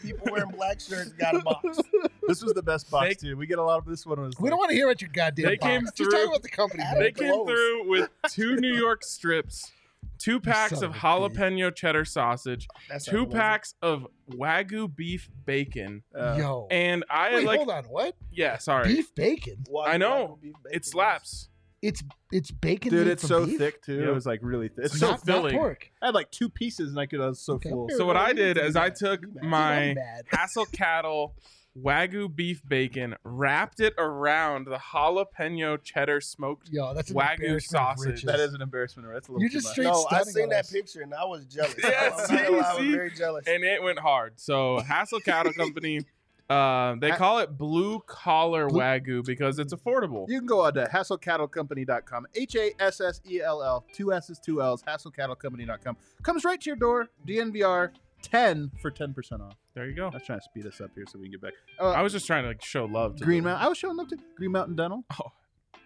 People 0.00 0.28
wearing 0.32 0.50
black 0.52 0.78
shirts 0.80 1.12
got 1.14 1.34
a 1.34 1.40
box. 1.40 1.78
This 2.28 2.40
was 2.42 2.52
the 2.54 2.62
best 2.62 2.88
box 2.88 3.08
They- 3.08 3.14
too. 3.30 3.36
We 3.36 3.46
get 3.48 3.58
a 3.58 3.64
lot 3.64 3.78
of 3.78 3.84
this 3.86 4.06
one. 4.06 4.20
Was 4.20 4.34
We 4.38 4.44
like- 4.44 4.50
don't 4.50 4.58
want 4.58 4.70
to 4.70 4.76
hear 4.76 4.86
what 4.86 5.00
your 5.02 5.10
goddamn 5.12 5.44
They 5.46 5.56
box. 5.56 5.68
came 5.68 5.80
Just 5.82 5.96
through- 5.96 6.10
talk 6.12 6.28
about 6.28 6.42
the 6.42 6.48
company. 6.50 6.84
They 6.98 7.10
came 7.10 7.32
Close. 7.32 7.48
through 7.48 7.88
with 7.90 8.10
two 8.30 8.56
New 8.56 8.74
York 8.76 9.02
strips, 9.02 9.72
two 10.22 10.40
packs 10.40 10.72
of 10.82 10.82
of 10.90 10.90
a 10.96 10.98
jalapeno 10.98 11.74
cheddar 11.74 12.04
sausage, 12.04 12.66
That's 12.88 13.04
two 13.04 13.26
packs 13.26 13.74
of 13.82 14.06
wagyu 14.30 14.94
beef 14.94 15.28
bacon, 15.44 16.02
Uh, 16.18 16.36
Yo. 16.38 16.68
and 16.70 17.04
I 17.10 17.34
Wait, 17.34 17.46
like 17.46 17.58
hold 17.58 17.70
on. 17.70 17.84
What? 17.84 18.14
yeah, 18.30 18.58
sorry, 18.58 18.88
Beef 18.94 19.14
bacon? 19.14 19.64
Wagyu- 19.70 19.88
I 19.88 19.96
know. 19.96 20.38
Wagyu 20.38 20.42
beef 20.42 20.52
bacon 20.64 20.76
it 20.76 20.82
is- 20.86 20.90
slaps. 20.90 21.48
It's 21.82 22.00
it's 22.30 22.52
bacon. 22.52 22.90
dude, 22.92 23.08
it's 23.08 23.22
from 23.22 23.28
so 23.28 23.46
beef? 23.46 23.58
thick 23.58 23.82
too. 23.82 23.98
Yep. 23.98 24.08
It 24.08 24.12
was 24.12 24.24
like 24.24 24.38
really 24.42 24.68
thick. 24.68 24.84
It's 24.84 24.94
It's 24.94 25.00
so. 25.00 25.10
not, 25.10 25.24
filling. 25.26 25.54
not 25.54 25.60
pork. 25.60 25.90
I 26.00 26.06
had 26.06 26.14
like 26.14 26.30
two 26.30 26.48
pieces, 26.48 26.90
and 26.90 27.00
I 27.00 27.06
could. 27.06 27.20
I 27.20 27.26
was 27.26 27.40
so 27.44 27.54
Okay. 27.54 27.70
full. 27.70 27.88
So 27.96 28.06
what 28.06 28.16
I 28.16 28.32
did 28.32 28.56
is 28.56 28.74
mad. 28.74 28.84
I 28.84 28.90
took 28.90 29.22
You 29.22 29.32
mad. 29.34 29.42
I'm 29.42 29.50
my 29.50 29.94
mad. 29.94 30.22
Hassell 30.32 30.70
Cattle 30.70 31.34
Wagyu 31.80 32.34
beef 32.34 32.60
bacon, 32.68 33.16
wrapped 33.24 33.80
it 33.80 33.94
around 33.96 34.66
the 34.66 34.76
jalapeno 34.76 35.82
cheddar 35.82 36.20
smoked. 36.20 36.68
Yo, 36.70 36.92
that's 36.92 37.10
an 37.10 37.16
Wagyu 37.16 37.62
sausage. 37.62 38.22
that 38.24 38.40
is 38.40 38.52
an 38.52 38.60
embarrassment. 38.60 39.08
Right? 39.08 39.14
That's 39.14 39.28
a 39.28 39.32
little 39.32 39.42
You 39.42 39.48
too 39.48 39.54
just 39.54 39.66
much. 39.68 39.72
straight 39.72 39.84
No, 39.86 40.06
I 40.10 40.16
stunning 40.22 40.34
seen 40.34 40.48
that 40.50 40.64
us. 40.66 40.70
picture 40.70 41.00
and 41.00 41.14
I 41.14 41.24
was 41.24 41.44
jealous. 41.46 41.74
Yeah, 41.82 42.10
I'm 42.12 42.16
not 42.18 42.28
gonna 42.28 42.40
lie, 42.42 42.46
I 42.46 42.50
was 42.50 42.76
see, 42.76 42.82
see? 42.82 42.92
very 42.92 43.10
jealous. 43.10 43.46
And 43.46 43.64
it 43.64 43.82
went 43.82 43.98
hard. 43.98 44.38
So 44.38 44.80
Hassell 44.86 45.24
Cattle 45.24 45.52
Company, 45.54 46.00
Uh, 46.50 46.96
they 47.00 47.10
call 47.12 47.38
it 47.38 47.56
blue 47.56 48.00
collar 48.00 48.66
Blue- 48.68 48.78
wagyu 48.80 49.24
because 49.24 49.58
it's 49.58 49.72
affordable. 49.72 50.26
You 50.28 50.40
can 50.40 50.46
go 50.46 50.60
on 50.66 50.74
to 50.74 50.84
hassellcattlecompany.com. 50.84 52.26
H 52.34 52.56
A 52.56 52.72
S 52.82 53.00
S 53.00 53.22
E 53.26 53.40
L 53.40 53.62
L, 53.62 53.86
two 53.94 54.12
S's, 54.12 54.38
two 54.38 54.60
L's, 54.60 54.82
hassellcattlecompany.com. 54.82 55.96
Comes 56.22 56.44
right 56.44 56.60
to 56.60 56.68
your 56.68 56.76
door. 56.76 57.08
DNVR 57.26 57.92
10 58.22 58.72
for 58.80 58.90
10% 58.90 59.40
off. 59.40 59.56
There 59.74 59.86
you 59.86 59.94
go. 59.94 60.06
I 60.08 60.14
was 60.14 60.22
trying 60.24 60.38
to 60.40 60.44
speed 60.44 60.66
us 60.66 60.80
up 60.80 60.90
here 60.94 61.04
so 61.08 61.18
we 61.18 61.24
can 61.26 61.32
get 61.32 61.42
back. 61.42 61.52
Uh, 61.80 61.90
I 61.90 62.02
was 62.02 62.12
just 62.12 62.26
trying 62.26 62.44
to 62.44 62.48
like, 62.48 62.64
show 62.64 62.84
love 62.84 63.16
to 63.16 63.24
Green 63.24 63.38
them. 63.42 63.50
Mountain. 63.52 63.66
I 63.66 63.68
was 63.68 63.78
showing 63.78 63.96
love 63.96 64.08
to 64.08 64.18
Green 64.36 64.52
Mountain 64.52 64.76
Dental. 64.76 65.04
Oh, 65.20 65.32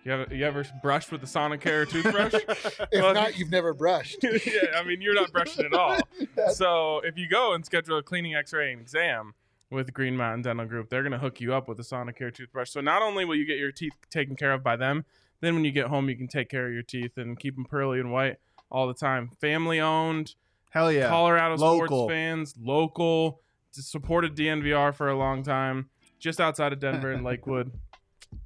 you 0.05 0.13
ever, 0.13 0.35
you 0.35 0.45
ever 0.45 0.65
brushed 0.83 1.11
with 1.11 1.21
the 1.21 1.27
Sonicare 1.27 1.89
toothbrush? 1.89 2.35
If 2.93 3.03
Well, 3.03 3.13
not, 3.15 3.37
you've 3.39 3.51
never 3.51 3.75
brushed. 3.75 4.19
yeah, 4.23 4.79
I 4.79 4.85
mean 4.85 5.01
you're 5.01 5.15
not 5.15 5.33
brushing 5.33 5.65
at 5.65 5.73
all. 5.75 5.99
So 6.53 7.01
if 7.01 7.19
you 7.19 7.29
go 7.29 7.55
and 7.55 7.65
schedule 7.65 7.99
a 7.99 8.03
cleaning, 8.03 8.35
X-ray, 8.35 8.71
and 8.73 8.81
exam 8.81 9.35
with 9.71 9.93
Green 9.93 10.17
Mountain 10.17 10.43
Dental 10.43 10.67
Group, 10.67 10.91
they're 10.91 11.03
gonna 11.03 11.19
hook 11.19 11.41
you 11.41 11.55
up 11.55 11.67
with 11.67 11.81
a 11.81 11.83
Sonicare 11.83 12.33
toothbrush. 12.33 12.71
So 12.71 12.81
not 12.81 13.03
only 13.03 13.25
will 13.25 13.35
you 13.35 13.47
get 13.47 13.59
your 13.59 13.73
teeth 13.73 13.95
taken 14.11 14.37
care 14.37 14.53
of 14.53 14.63
by 14.63 14.77
them, 14.77 15.05
then 15.41 15.55
when 15.55 15.65
you 15.65 15.73
get 15.73 15.89
home, 15.89 16.09
you 16.09 16.17
can 16.17 16.29
take 16.29 16.49
care 16.49 16.67
of 16.69 16.73
your 16.73 16.83
teeth 16.83 17.17
and 17.17 17.39
keep 17.39 17.57
them 17.57 17.65
pearly 17.65 17.99
and 17.99 18.13
white 18.13 18.37
all 18.71 18.87
the 18.87 18.95
time. 18.95 19.33
Family 19.41 19.81
owned, 19.81 20.35
Hell 20.71 20.93
yeah. 20.93 21.09
Colorado 21.09 21.57
Local. 21.57 21.87
sports 21.87 22.13
fans, 22.13 22.55
local, 22.61 23.41
supported 23.71 24.37
DNVR 24.37 24.95
for 24.95 25.09
a 25.09 25.17
long 25.17 25.43
time, 25.43 25.91
just 26.19 26.41
outside 26.41 26.73
of 26.73 26.81
Denver 26.81 27.13
and 27.13 27.25
Lakewood. 27.25 27.73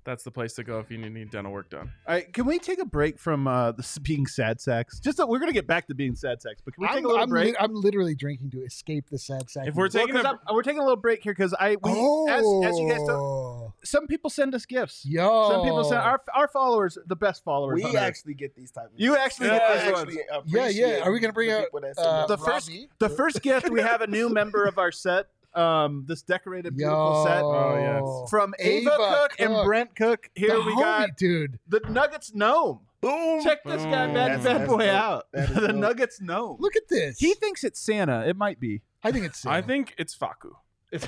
That's 0.04 0.22
the 0.24 0.30
place 0.30 0.54
to 0.54 0.64
go 0.64 0.78
if 0.80 0.90
you 0.90 0.98
need 0.98 1.30
dental 1.30 1.52
work 1.52 1.70
done. 1.70 1.92
All 2.06 2.14
right, 2.14 2.32
can 2.32 2.46
we 2.46 2.58
take 2.58 2.78
a 2.80 2.84
break 2.84 3.18
from 3.18 3.46
uh, 3.46 3.72
the 3.72 3.98
being 4.02 4.26
sad 4.26 4.60
sex? 4.60 4.98
Just 5.00 5.16
that 5.18 5.28
we're 5.28 5.38
gonna 5.38 5.52
get 5.52 5.66
back 5.66 5.86
to 5.88 5.94
being 5.94 6.14
sad 6.14 6.40
sex, 6.42 6.60
but 6.64 6.74
can 6.74 6.82
we 6.82 6.88
take 6.88 6.96
I'm, 6.98 7.04
a 7.04 7.08
little 7.08 7.22
I'm, 7.22 7.28
break? 7.28 7.46
li- 7.48 7.56
I'm 7.60 7.74
literally 7.74 8.14
drinking 8.14 8.50
to 8.52 8.62
escape 8.64 9.10
the 9.10 9.18
sad 9.18 9.48
sex. 9.50 9.66
If 9.68 9.74
we're 9.74 9.84
Well, 9.84 9.90
taking 9.90 10.14
'cause 10.14 10.24
a, 10.24 10.28
I'm- 10.28 10.38
we're 10.52 10.62
taking 10.62 10.80
a 10.80 10.84
little 10.84 10.96
break 10.96 11.22
here 11.22 11.32
because 11.32 11.54
I 11.54 11.70
we, 11.70 11.78
oh, 11.86 12.28
as, 12.28 12.72
as 12.72 12.78
you 12.78 12.88
guys 12.88 13.02
know, 13.06 13.74
some 13.84 14.06
people 14.06 14.30
send 14.30 14.54
us 14.54 14.66
gifts. 14.66 15.04
yo, 15.06 15.50
Some 15.50 15.62
people 15.62 15.84
send 15.84 16.00
our 16.00 16.20
our 16.34 16.48
followers, 16.48 16.96
the 17.06 17.16
best 17.16 17.44
followers. 17.44 17.82
We 17.82 17.96
actually 17.96 18.34
get 18.34 18.54
these 18.56 18.70
type 18.70 18.86
of 18.86 18.92
You 18.96 19.12
gifts. 19.12 19.24
actually 19.24 19.48
get 19.50 19.62
I 19.62 19.74
these 19.84 19.88
actually 19.98 20.14
Yeah, 20.14 20.36
appreciate 20.38 20.74
yeah. 20.98 21.04
Are 21.06 21.12
we 21.12 21.20
gonna 21.20 21.32
bring 21.32 21.48
the 21.48 21.58
out, 21.58 21.64
people 21.64 21.80
uh, 21.84 21.88
us 21.88 22.28
The 22.28 22.36
gifts. 22.36 22.46
first- 22.48 22.68
Robbie? 22.68 22.88
the 22.98 23.08
first 23.08 23.42
gift 23.42 23.70
we 23.70 23.80
have 23.80 24.00
a 24.00 24.06
new 24.06 24.28
member 24.28 24.64
of 24.64 24.78
our 24.78 24.92
set. 24.92 25.28
Um, 25.54 26.04
this 26.06 26.22
decorated 26.22 26.76
beautiful 26.76 27.24
set 27.26 27.42
Oh, 27.42 27.76
yes. 28.24 28.30
from 28.30 28.54
Ava, 28.60 28.90
Ava 28.94 28.96
Cook, 29.28 29.40
and 29.40 29.64
Brent 29.64 29.96
Cook. 29.96 30.30
Here 30.34 30.50
the 30.54 30.60
we 30.62 30.72
homie, 30.74 30.80
got 31.08 31.16
dude. 31.16 31.58
the 31.68 31.80
Nuggets 31.88 32.32
gnome. 32.34 32.80
Boom. 33.00 33.42
Check 33.42 33.64
this 33.64 33.82
guy 33.82 34.06
bad, 34.08 34.14
That's- 34.14 34.44
bad 34.44 34.60
that's 34.60 34.70
boy 34.70 34.78
dope. 34.86 34.88
out. 34.94 35.24
The 35.32 35.66
dope. 35.68 35.76
Nuggets 35.76 36.20
gnome. 36.20 36.56
Look 36.60 36.76
at 36.76 36.88
this. 36.88 37.18
He 37.18 37.34
thinks 37.34 37.64
it's 37.64 37.80
Santa. 37.80 38.26
It 38.28 38.36
might 38.36 38.60
be. 38.60 38.82
I 39.02 39.10
think 39.10 39.24
it's. 39.24 39.44
I 39.46 39.62
think 39.62 39.94
it's 39.98 40.14
Facu. 40.16 40.52
It's, 40.92 41.06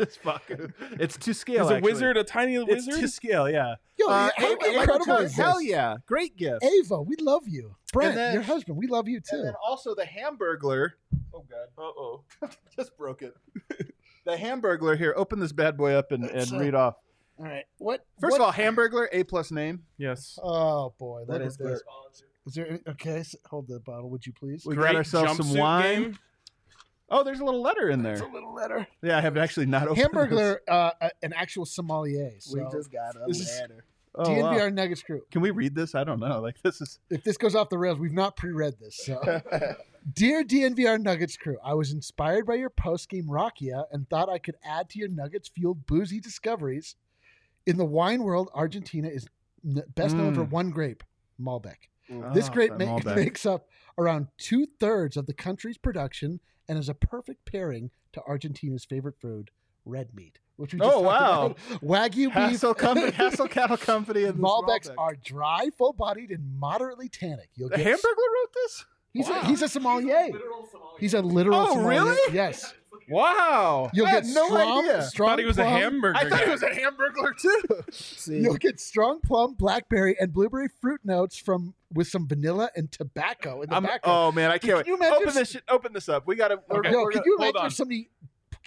it's 0.00 0.16
fucking. 0.16 0.72
It's 1.00 1.16
to 1.18 1.34
scale. 1.34 1.64
Is 1.64 1.70
a 1.70 1.74
actually. 1.76 1.92
wizard 1.92 2.16
a 2.16 2.24
tiny 2.24 2.54
It's 2.56 2.66
wizard? 2.68 2.94
It's 2.94 3.00
to 3.02 3.08
scale. 3.08 3.48
Yeah. 3.50 3.74
Yo, 3.98 4.06
Uh, 4.08 4.30
how 4.36 4.46
Ava- 4.52 4.56
Ava 4.64 4.78
incredible 4.80 5.04
Cook, 5.06 5.20
is 5.24 5.36
Hell 5.36 5.60
yeah! 5.60 5.96
Great 6.06 6.36
gift. 6.36 6.62
Ava, 6.64 7.02
we 7.02 7.16
love 7.20 7.48
you. 7.48 7.74
Brent, 7.92 8.14
then- 8.14 8.34
your 8.34 8.42
husband, 8.42 8.76
we 8.78 8.86
love 8.86 9.08
you 9.08 9.16
And 9.16 9.24
too. 9.24 9.42
then 9.42 9.54
also 9.66 9.94
the 9.94 10.04
Hamburglar. 10.04 10.90
Oh 11.34 11.44
god. 11.50 11.68
Uh 11.76 11.82
oh. 11.82 12.22
Just 12.76 12.96
broke 12.96 13.22
it. 13.22 13.34
the 14.24 14.36
Hamburglar 14.36 14.96
here. 14.96 15.12
Open 15.16 15.40
this 15.40 15.52
bad 15.52 15.76
boy 15.76 15.92
up 15.94 16.12
and, 16.12 16.24
and 16.24 16.50
read 16.52 16.74
off. 16.74 16.94
All 17.38 17.44
right. 17.46 17.64
What? 17.78 18.04
First 18.20 18.38
what- 18.38 18.40
of 18.40 18.46
all, 18.46 18.52
Hamburglar, 18.52 19.08
A 19.12 19.24
plus 19.24 19.50
name. 19.50 19.82
yes. 19.96 20.38
Oh 20.42 20.94
boy, 20.98 21.24
That 21.26 21.40
look 21.40 21.48
is 21.48 21.56
good. 21.56 21.72
this. 21.72 21.82
Is 22.46 22.54
there? 22.54 22.80
Okay, 22.88 23.18
s 23.18 23.34
hold 23.50 23.68
the 23.68 23.78
bottle, 23.80 24.08
would 24.10 24.24
you 24.24 24.32
please? 24.32 24.64
We 24.64 24.74
Great 24.74 24.92
got 24.92 24.96
ourselves 24.96 25.36
some 25.48 25.58
wine. 25.58 26.02
game. 26.02 26.18
Oh, 27.10 27.24
there's 27.24 27.40
a 27.40 27.44
little 27.44 27.62
letter 27.62 27.88
in 27.88 28.02
there. 28.02 28.12
It's 28.14 28.22
a 28.22 28.26
little 28.26 28.54
letter. 28.54 28.86
Yeah, 29.02 29.16
I 29.18 29.20
have 29.22 29.36
actually 29.36 29.66
not 29.66 29.88
opened 29.88 30.06
Hamburglar, 30.12 30.58
uh, 30.68 30.90
uh, 31.00 31.08
an 31.22 31.32
actual 31.32 31.64
sommelier. 31.64 32.32
So 32.40 32.58
We 32.58 32.66
just 32.70 32.92
got 32.92 33.16
a 33.16 33.24
This 33.26 33.40
is-. 33.40 33.46
This. 33.46 33.80
Oh, 34.14 34.22
wow. 34.32 34.52
DNVR 34.52 34.72
Nuggets 34.74 35.02
crew. 35.02 35.20
Can 35.30 35.42
we 35.42 35.50
read 35.52 35.74
this? 35.76 35.94
I 35.94 36.02
don't 36.02 36.18
know. 36.18 36.40
Like 36.40 36.60
this 36.62 36.80
is. 36.80 36.98
If 37.08 37.22
this 37.22 37.36
goes 37.36 37.54
off 37.54 37.68
the 37.68 37.78
rails, 37.78 37.98
we've 38.00 38.12
not 38.12 38.36
pre-read 38.36 38.74
this. 38.80 38.96
So, 39.04 39.20
dear 40.12 40.42
DNVR 40.42 41.00
Nuggets 41.00 41.36
crew, 41.36 41.56
I 41.64 41.74
was 41.74 41.92
inspired 41.92 42.44
by 42.44 42.54
your 42.54 42.70
post-game 42.70 43.26
Rakia 43.28 43.84
and 43.92 44.08
thought 44.08 44.28
I 44.28 44.38
could 44.38 44.56
add 44.64 44.88
to 44.90 44.98
your 44.98 45.08
Nuggets-fueled 45.08 45.86
boozy 45.86 46.18
discoveries. 46.20 46.96
In 47.66 47.76
the 47.76 47.84
wine 47.84 48.22
world, 48.24 48.50
Argentina 48.54 49.08
is 49.08 49.26
n- 49.64 49.82
best 49.94 50.16
known 50.16 50.34
for 50.34 50.44
Mm. 50.44 50.50
one 50.50 50.70
grape, 50.70 51.04
Malbec. 51.40 51.76
This 52.34 52.48
Oh, 52.48 52.52
grape 52.52 52.72
ma- 52.72 52.76
Malbec. 52.98 53.14
makes 53.16 53.46
up 53.46 53.68
around 53.98 54.28
two 54.38 54.66
thirds 54.80 55.16
of 55.16 55.26
the 55.26 55.34
country's 55.34 55.78
production 55.78 56.40
and 56.68 56.78
is 56.78 56.88
a 56.88 56.94
perfect 56.94 57.44
pairing 57.44 57.90
to 58.12 58.22
Argentina's 58.22 58.84
favorite 58.84 59.16
food, 59.20 59.50
red 59.84 60.14
meat. 60.14 60.38
Which 60.56 60.72
we 60.74 60.80
just 60.80 60.92
Oh, 60.92 61.00
wow. 61.00 61.46
about. 61.46 61.56
Wagyu 61.82 62.26
beef. 62.26 62.32
Hassell 62.32 62.76
Company, 62.76 63.12
Hassell 63.12 63.48
Cattle 63.48 63.76
Company, 63.92 64.24
and 64.24 64.34
Malbecs 64.38 64.90
are 64.98 65.14
dry, 65.14 65.68
full-bodied, 65.78 66.30
and 66.30 66.58
moderately 66.58 67.08
tannic. 67.08 67.48
You'll 67.54 67.68
The 67.68 67.76
get 67.76 67.86
Hamburglar 67.86 67.94
wrote 68.34 68.52
this. 68.54 68.84
He's 69.12 69.28
Wow. 69.28 69.40
a 69.42 69.46
he's 69.46 69.62
a 69.62 69.68
sommelier. 69.68 70.30
He's 70.98 71.14
a 71.14 71.22
literal. 71.22 71.58
Oh, 71.60 71.66
sommelier. 71.74 71.88
really? 71.88 72.34
Yes. 72.34 72.74
Wow. 73.08 73.90
You'll 73.94 74.06
I 74.06 74.12
get 74.12 74.24
had 74.24 74.34
no 74.34 74.46
strong, 74.46 74.78
idea. 74.84 75.02
strong 75.02 75.28
thought 75.30 75.38
he 75.38 75.44
was 75.44 75.58
a 75.58 75.64
hamburger. 75.64 76.16
I 76.18 76.28
thought 76.28 76.38
guy. 76.40 76.44
he 76.44 76.50
was 76.50 76.62
a 76.62 76.70
Hamburglar 76.70 77.36
too. 77.40 77.62
See, 77.90 78.38
You'll 78.40 78.54
get 78.56 78.80
strong 78.80 79.20
plum, 79.20 79.54
blackberry, 79.54 80.16
and 80.20 80.32
blueberry 80.32 80.68
fruit 80.80 81.00
notes 81.04 81.36
from 81.38 81.74
with 81.92 82.08
some 82.08 82.28
vanilla 82.28 82.70
and 82.76 82.90
tobacco 82.92 83.62
in 83.62 83.70
the 83.70 83.76
I'm, 83.76 83.82
background. 83.82 84.18
oh 84.18 84.32
man, 84.32 84.50
I 84.50 84.58
can't 84.58 84.62
Can 84.62 84.76
wait. 84.76 84.86
you 84.86 84.96
imagine 84.96 85.16
Open 85.22 85.34
this 85.34 85.50
shit. 85.50 85.62
Open 85.68 85.92
this 85.92 86.08
up. 86.08 86.26
We 86.26 86.36
gotta. 86.36 86.60
we're- 86.68 86.80
Okay. 86.80 86.92
Yo, 86.92 87.06
can 87.08 87.22
you 87.24 87.36
imagine 87.38 87.66
if 87.66 87.72
somebody 87.72 88.10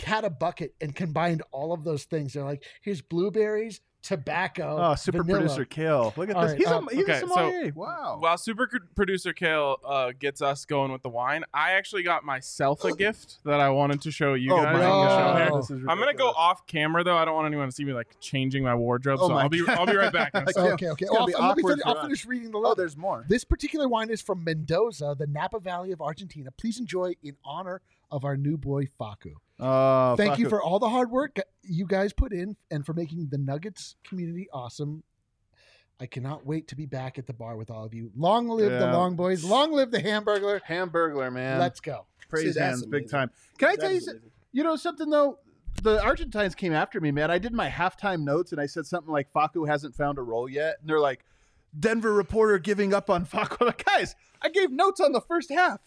had 0.04 0.24
a 0.26 0.30
bucket 0.30 0.74
and 0.82 0.96
combined 0.96 1.44
all 1.52 1.72
of 1.74 1.84
those 1.84 2.06
things? 2.06 2.34
They're 2.34 2.44
like, 2.44 2.64
here's 2.82 3.02
blueberries, 3.02 3.82
tobacco. 4.04 4.78
Oh, 4.82 4.96
super 4.96 5.24
vanilla. 5.24 5.40
producer 5.42 5.66
Kale. 5.66 6.14
Look 6.18 6.30
at 6.30 6.36
All 6.36 6.42
this. 6.44 6.52
right, 6.52 6.58
he's 6.58 6.68
um, 6.68 6.88
a 6.92 6.96
he's 6.96 7.04
okay, 7.04 7.14
a 7.18 7.20
so- 7.22 7.28
sommelier. 7.28 7.72
wow. 7.76 8.18
While 8.20 8.38
super 8.38 8.70
producer 8.96 9.34
Kale 9.34 9.78
uh, 9.86 10.12
gets 10.18 10.42
us 10.42 10.66
going 10.66 10.92
with 10.92 11.02
the 11.02 11.10
wine, 11.10 11.44
I 11.54 11.72
actually 11.74 12.04
got 12.04 12.24
myself 12.24 12.84
a 12.84 12.96
gift 12.96 13.40
that 13.46 13.60
I 13.60 13.70
wanted 13.70 14.02
to 14.02 14.12
show 14.12 14.34
you 14.34 14.54
oh 14.54 14.58
guys. 14.64 14.74
my 14.78 14.86
on 14.86 15.06
the 15.06 15.10
show 15.10 15.16
God. 15.18 15.38
here. 15.38 15.50
god. 15.50 15.60
This 15.62 15.72
is 15.72 15.82
I'm 15.88 16.00
gonna 16.00 16.14
go 16.14 16.30
off 16.30 16.66
camera 16.68 17.04
though. 17.04 17.18
I 17.18 17.26
don't 17.26 17.36
want 17.36 17.48
anyone 17.48 17.68
to 17.68 17.72
see 17.72 17.86
me 17.86 17.94
like 17.94 18.08
changing 18.20 18.64
my 18.64 18.76
wardrobe. 18.76 19.20
Oh 19.22 19.28
so 19.28 19.34
my 19.34 19.44
I'll 19.44 19.50
be 19.50 19.66
God. 19.66 19.78
I'll 19.78 19.86
be 19.86 19.96
right 19.96 20.12
back. 20.14 20.32
in 20.34 20.42
a 20.42 20.44
I 20.48 20.52
second. 20.52 20.78
can't- 20.78 20.82
Okay, 20.82 20.90
okay. 20.90 21.06
Well, 21.12 21.22
I'll, 21.22 21.26
let 21.50 21.58
me 21.58 21.64
awkward 21.64 21.72
finish, 21.80 21.86
I'll 21.86 22.02
finish 22.02 22.26
reading 22.26 22.52
the 22.52 22.58
Oh, 22.64 22.74
there's 22.76 22.96
more. 22.98 23.26
This 23.28 23.44
particular 23.44 23.88
wine 23.88 24.10
is 24.10 24.22
from 24.22 24.44
Mendoza, 24.44 25.16
the 25.18 25.28
Napa 25.28 25.60
Valley 25.60 25.92
of 25.92 26.02
Argentina. 26.02 26.50
Please 26.52 26.80
enjoy 26.80 27.14
in 27.24 27.36
honor 27.44 27.82
of 28.12 28.24
our 28.26 28.38
new 28.38 28.58
boy 28.58 28.86
Facu. 29.00 29.34
Oh, 29.64 30.16
Thank 30.16 30.40
you 30.40 30.50
for 30.50 30.62
all 30.62 30.80
the 30.80 30.90
hard 30.90 31.12
work 31.12 31.38
you 31.64 31.86
guys 31.86 32.14
put 32.14 32.34
in 32.34 32.58
and 32.72 32.86
for 32.86 32.94
making 32.94 33.28
the 33.30 33.38
Nuggets 33.38 33.96
community 34.04 34.48
awesome. 34.52 35.04
I 36.00 36.08
cannot 36.08 36.48
wait 36.48 36.68
to 36.70 36.76
be 36.76 36.88
back 36.88 37.20
at 37.20 37.28
the 37.28 37.34
bar 37.34 37.56
with 37.56 37.70
all 37.70 37.86
of 37.86 37.94
you. 37.94 38.12
Long 38.18 38.48
live 38.50 38.72
the 38.72 38.92
Long 38.92 39.16
Boys. 39.16 39.44
Long 39.44 39.72
live 39.72 39.92
the 39.92 40.00
Hamburglar. 40.00 40.60
Hamburglar, 40.68 41.32
man. 41.32 41.60
Let's 41.60 41.80
go. 41.80 42.08
praise 42.28 42.56
See, 42.56 42.60
hands, 42.60 42.84
big 42.88 43.08
time. 43.08 43.30
Can 43.60 43.70
I 43.70 43.72
That 43.76 43.82
tell 43.82 43.92
you? 43.92 43.98
is 43.98 44.06
some- 44.06 44.16
amazing. 44.16 44.32
You 44.52 44.64
know 44.64 44.76
something 44.76 45.10
though. 45.12 45.38
The 45.84 46.04
Argentines 46.04 46.56
came 46.56 46.74
after 46.74 47.00
me, 47.00 47.12
man. 47.12 47.30
I 47.32 47.38
did 47.38 47.54
my 47.54 47.70
halftime 47.70 48.24
notes 48.24 48.52
and 48.52 48.60
I 48.60 48.66
said 48.66 48.86
something 48.88 49.12
like 49.14 49.32
Facu 49.32 49.68
hasn't 49.68 49.96
found 49.96 50.18
a 50.18 50.22
role 50.22 50.50
yet, 50.50 50.78
and 50.82 50.90
they're 50.90 51.00
like, 51.00 51.24
Denver 51.80 52.14
reporter 52.14 52.58
giving 52.60 52.94
up 52.94 53.10
on 53.10 53.26
Facu. 53.26 53.58
I'm 53.62 53.68
like, 53.68 53.86
guys, 53.86 54.16
I 54.42 54.50
gave 54.50 54.72
notes 54.72 55.00
on 55.00 55.12
the 55.14 55.22
first 55.22 55.52
half. 55.52 55.80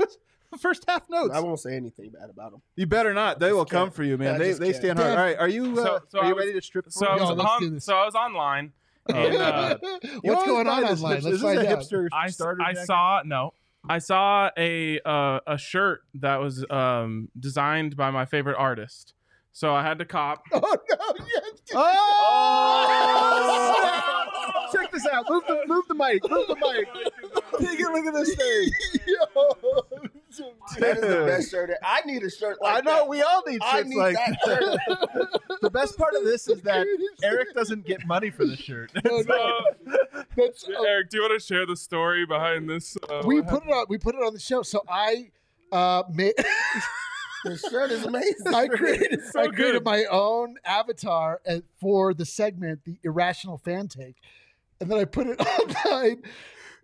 the 0.50 0.58
first 0.66 0.84
half 0.88 1.08
notes. 1.10 1.34
I 1.34 1.40
won't 1.40 1.60
say 1.60 1.74
anything 1.76 2.10
bad 2.10 2.30
about 2.30 2.52
them. 2.52 2.62
You 2.76 2.86
better 2.86 3.12
not. 3.14 3.38
They 3.40 3.52
will 3.52 3.64
come 3.64 3.86
can't. 3.88 3.94
for 3.94 4.02
you, 4.04 4.16
man. 4.18 4.34
I 4.34 4.38
they 4.38 4.52
they 4.52 4.66
can't. 4.72 4.76
stand 4.76 4.98
hard. 4.98 5.10
All 5.12 5.16
right, 5.24 5.36
are 5.38 5.48
you 5.48 5.72
uh, 5.80 5.84
So- 5.84 6.00
so 6.08 6.18
are 6.20 6.26
you 6.28 6.34
was- 6.34 6.44
ready 6.44 6.52
to 6.58 6.62
strip? 6.64 6.86
So 6.90 7.06
I 7.06 7.14
was 7.16 7.30
Yo, 7.30 7.36
on, 7.44 7.80
so 7.80 7.96
I 7.96 8.04
was 8.04 8.14
online. 8.14 8.72
Oh, 9.10 9.14
and, 9.14 9.36
uh, 9.36 9.78
What's 10.22 10.44
going 10.44 10.66
on 10.68 10.82
this 10.82 11.02
online? 11.02 11.18
hipster- 11.18 11.22
Let's 11.24 11.26
is 11.36 11.40
find 11.42 11.58
this 11.58 11.66
a 11.66 11.70
out. 11.72 11.78
hipster 11.78 12.08
I, 12.12 12.28
starter 12.30 12.62
I 12.62 12.74
saw 12.74 13.22
no. 13.24 13.54
I 13.88 13.98
saw 13.98 14.50
a 14.58 15.00
uh, 15.04 15.40
a 15.46 15.56
shirt 15.56 16.02
that 16.14 16.36
was 16.40 16.64
um, 16.68 17.28
designed 17.38 17.96
by 17.96 18.10
my 18.10 18.24
favorite 18.26 18.56
artist. 18.58 19.14
So 19.52 19.74
I 19.74 19.82
had 19.82 19.98
to 20.00 20.04
cop. 20.04 20.42
Oh, 20.52 20.60
no. 20.60 21.14
Yes. 21.26 21.74
Oh! 21.74 22.86
Check 24.98 25.04
this 25.04 25.12
out. 25.12 25.26
Move 25.28 25.44
the 25.46 25.62
move 25.66 25.84
the 25.88 25.94
mic. 25.94 26.28
Move 26.28 26.46
the 26.48 26.56
mic. 26.56 26.88
Take 27.60 27.80
a 27.80 27.92
look 27.92 28.06
at 28.06 28.14
this 28.14 28.34
thing. 28.34 28.70
That 30.78 30.98
is 30.98 31.00
the 31.00 31.24
best 31.26 31.50
shirt. 31.50 31.70
I 31.82 32.02
need 32.02 32.22
a 32.22 32.30
shirt 32.30 32.58
like 32.60 32.76
I 32.76 32.80
know 32.80 32.96
that. 32.98 33.08
we 33.08 33.22
all 33.22 33.42
need 33.46 33.60
I 33.62 33.78
shirts 33.78 33.88
need 33.88 33.96
like 33.96 34.14
that 34.14 34.38
shirt. 34.44 35.30
The 35.62 35.70
best 35.70 35.98
part 35.98 36.14
of 36.14 36.24
this 36.24 36.48
is 36.48 36.62
that 36.62 36.86
Eric 37.22 37.54
doesn't 37.54 37.84
get 37.84 38.06
money 38.06 38.30
for 38.30 38.46
the 38.46 38.56
shirt. 38.56 38.92
No. 39.04 39.22
That's, 40.36 40.64
oh, 40.68 40.84
Eric, 40.84 41.10
do 41.10 41.16
you 41.16 41.22
want 41.22 41.40
to 41.40 41.44
share 41.44 41.66
the 41.66 41.76
story 41.76 42.24
behind 42.26 42.68
this? 42.68 42.96
Uh, 43.08 43.22
we 43.24 43.40
what 43.40 43.48
put 43.48 43.64
it 43.64 43.70
on. 43.70 43.86
We 43.88 43.98
put 43.98 44.14
it 44.14 44.22
on 44.22 44.34
the 44.34 44.38
show. 44.38 44.62
So 44.62 44.84
I 44.88 45.30
uh, 45.72 46.04
made. 46.12 46.34
the 47.44 47.56
shirt 47.70 47.90
is 47.90 48.04
amazing. 48.04 48.54
I 48.54 48.68
created, 48.68 49.24
so 49.32 49.40
I 49.40 49.48
created 49.48 49.84
my 49.84 50.04
own 50.04 50.56
avatar 50.64 51.40
for 51.80 52.14
the 52.14 52.24
segment, 52.24 52.84
the 52.84 52.98
irrational 53.02 53.58
fan 53.58 53.88
take, 53.88 54.16
and 54.80 54.90
then 54.90 54.98
I 54.98 55.04
put 55.04 55.26
it 55.26 55.40
online. 55.60 56.22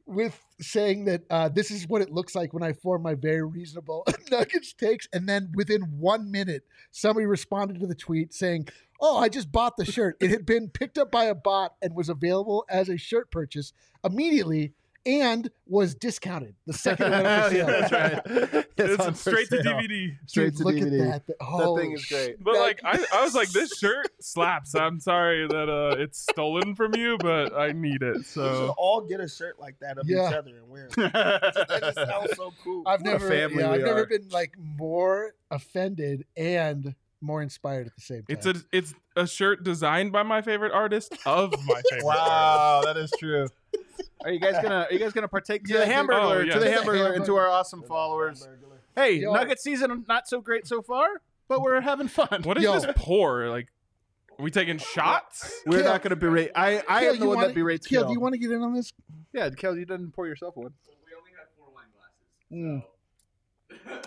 with 0.07 0.39
saying 0.61 1.07
that 1.07 1.23
uh, 1.31 1.49
this 1.49 1.71
is 1.71 1.89
what 1.89 2.03
it 2.03 2.11
looks 2.11 2.35
like 2.35 2.53
when 2.53 2.63
I 2.63 2.73
form 2.73 3.03
my 3.03 3.15
very 3.15 3.43
reasonable 3.43 4.07
Nuggets 4.31 4.73
takes, 4.73 5.09
and 5.13 5.29
then 5.29 5.51
within 5.55 5.81
one 5.99 6.31
minute, 6.31 6.65
somebody 6.91 7.27
responded 7.27 7.81
to 7.81 7.87
the 7.87 7.95
tweet 7.95 8.35
saying, 8.35 8.69
"Oh, 9.01 9.17
I 9.17 9.29
just 9.29 9.51
bought 9.51 9.77
the 9.77 9.85
shirt. 9.85 10.17
It 10.21 10.31
had 10.31 10.45
been 10.45 10.69
picked 10.69 10.99
up 10.99 11.11
by 11.11 11.25
a 11.25 11.35
bot 11.35 11.75
and 11.83 11.95
was 11.95 12.09
available 12.09 12.65
as 12.69 12.89
a 12.89 12.99
shirt 12.99 13.31
purchase 13.31 13.73
immediately." 14.05 14.75
And 15.07 15.51
was 15.67 15.95
discounted 15.95 16.55
the 16.67 16.73
second 16.73 17.09
it 17.09 17.11
went 17.23 17.27
up 17.27 17.51
for 17.51 17.57
yeah, 17.57 17.67
sale. 17.67 17.89
that's 17.89 18.53
right. 18.55 18.67
It's 18.77 19.05
on 19.05 19.13
for 19.15 19.31
straight 19.31 19.49
to. 19.51 19.57
DVD. 19.57 20.17
Straight 20.27 20.45
Dude, 20.51 20.57
to 20.57 20.65
look 20.65 20.75
DVD. 20.77 21.13
at 21.15 21.27
that. 21.27 21.37
Oh, 21.41 21.75
That 21.77 21.83
thing 21.83 21.93
is 21.93 22.07
great. 22.07 22.43
But 22.43 22.55
That- 22.55 22.61
like 22.61 22.81
I, 22.85 23.05
I 23.15 23.23
was 23.23 23.35
like, 23.35 23.51
this 23.51 23.77
shirt 23.79 24.09
slaps. 24.21 24.75
I'm 24.75 24.99
sorry 25.01 25.47
that 25.47 25.69
uh 25.69 26.01
it's 26.01 26.19
stolen 26.21 26.75
from 26.75 26.95
you, 26.97 27.19
but 27.19 27.55
I 27.55 27.73
need 27.73 28.03
it. 28.03 28.17
We 28.17 28.23
should 28.23 28.27
So 28.27 28.75
all 28.79 29.03
get 29.03 29.21
a 29.21 29.29
shirt 29.29 29.61
like 29.61 29.79
that 29.81 29.99
of 29.99 30.09
Yeah. 30.09 30.29
each 30.31 30.35
other 30.35 30.57
and 30.57 30.69
wear 30.71 30.87
it. 30.87 30.93
That 30.97 31.81
just 31.83 31.97
sounds 32.09 32.37
so 32.37 32.53
cool. 32.65 32.83
I've 32.87 33.01
What 33.03 33.09
a 33.09 33.13
never, 33.13 33.29
family 33.29 33.63
yeah, 33.63 33.71
I've 33.73 33.83
we 33.83 33.85
never 33.85 34.07
been 34.07 34.29
like 34.31 34.55
more 34.59 35.35
offended 35.51 36.25
and 36.37 36.95
more 37.21 37.41
inspired 37.43 37.87
at 37.87 37.95
the 37.95 38.03
same 38.03 38.19
time. 38.25 38.27
it's 38.29 38.45
a 38.47 38.55
it's 38.73 38.95
a 39.17 39.27
shirt 39.27 39.63
designed 39.65 40.13
by 40.13 40.23
my 40.23 40.43
favorite 40.43 40.73
artist 40.73 41.17
of 41.25 41.53
my 41.65 41.81
favorite. 41.91 42.05
artist. 42.05 42.05
wow, 42.07 42.83
that 42.85 42.97
is 42.99 43.11
true. 43.19 43.47
Are 44.25 44.31
you 44.31 44.41
guys 44.41 44.55
gonna 44.63 44.87
Are 44.89 44.93
you 44.93 44.99
guys 44.99 45.13
gonna 45.13 45.29
partake 45.29 45.65
to 45.65 45.73
Yeah, 45.73 45.81
the 45.81 45.87
hamburger 45.87 46.21
Oh, 46.21 46.41
to 46.41 46.47
the 46.47 46.53
To 46.53 46.59
the 46.61 46.67
Hamburglar 46.71 47.17
and 47.17 47.25
to 47.27 47.37
our 47.37 47.49
awesome 47.49 47.83
followers? 47.83 48.49
Hey, 48.97 49.15
Yo. 49.17 49.33
Nugget 49.33 49.61
season 49.61 50.05
not 50.09 50.29
so 50.29 50.41
great 50.41 50.67
so 50.67 50.81
far, 50.83 51.07
but 51.49 51.61
we're 51.63 51.81
having 51.81 52.09
fun. 52.09 52.43
What 52.45 52.57
is 52.59 52.65
Yo. 52.65 52.75
this 52.79 52.87
pour? 52.97 53.49
Like, 53.49 53.69
are 54.39 54.43
we 54.43 54.51
taking 54.51 54.79
shots? 54.79 55.63
We're 55.67 55.79
Kale- 55.83 55.85
not 55.93 56.03
going 56.03 56.11
to 56.11 56.17
berate. 56.17 56.51
I 56.55 56.83
I 56.89 57.01
Kale, 57.01 57.13
am 57.15 57.19
the 57.21 57.27
one 57.27 57.37
wanna- 57.37 57.49
that 57.49 57.55
berates 57.55 57.87
Kale, 57.87 58.01
Kale. 58.03 58.09
do 58.09 58.13
you 58.15 58.21
want 58.21 58.35
to 58.35 58.39
get 58.39 58.51
in 58.53 58.63
on 58.63 58.73
this? 58.75 58.93
yeah, 59.33 59.51
Kale, 59.51 59.77
you 59.79 59.85
didn't 59.85 60.13
pour 60.13 60.27
yourself 60.27 60.57
one. 60.57 60.73
we 61.07 61.13
only 61.17 61.31
have 61.39 61.49
four 61.57 61.69
Mm. 62.53 62.85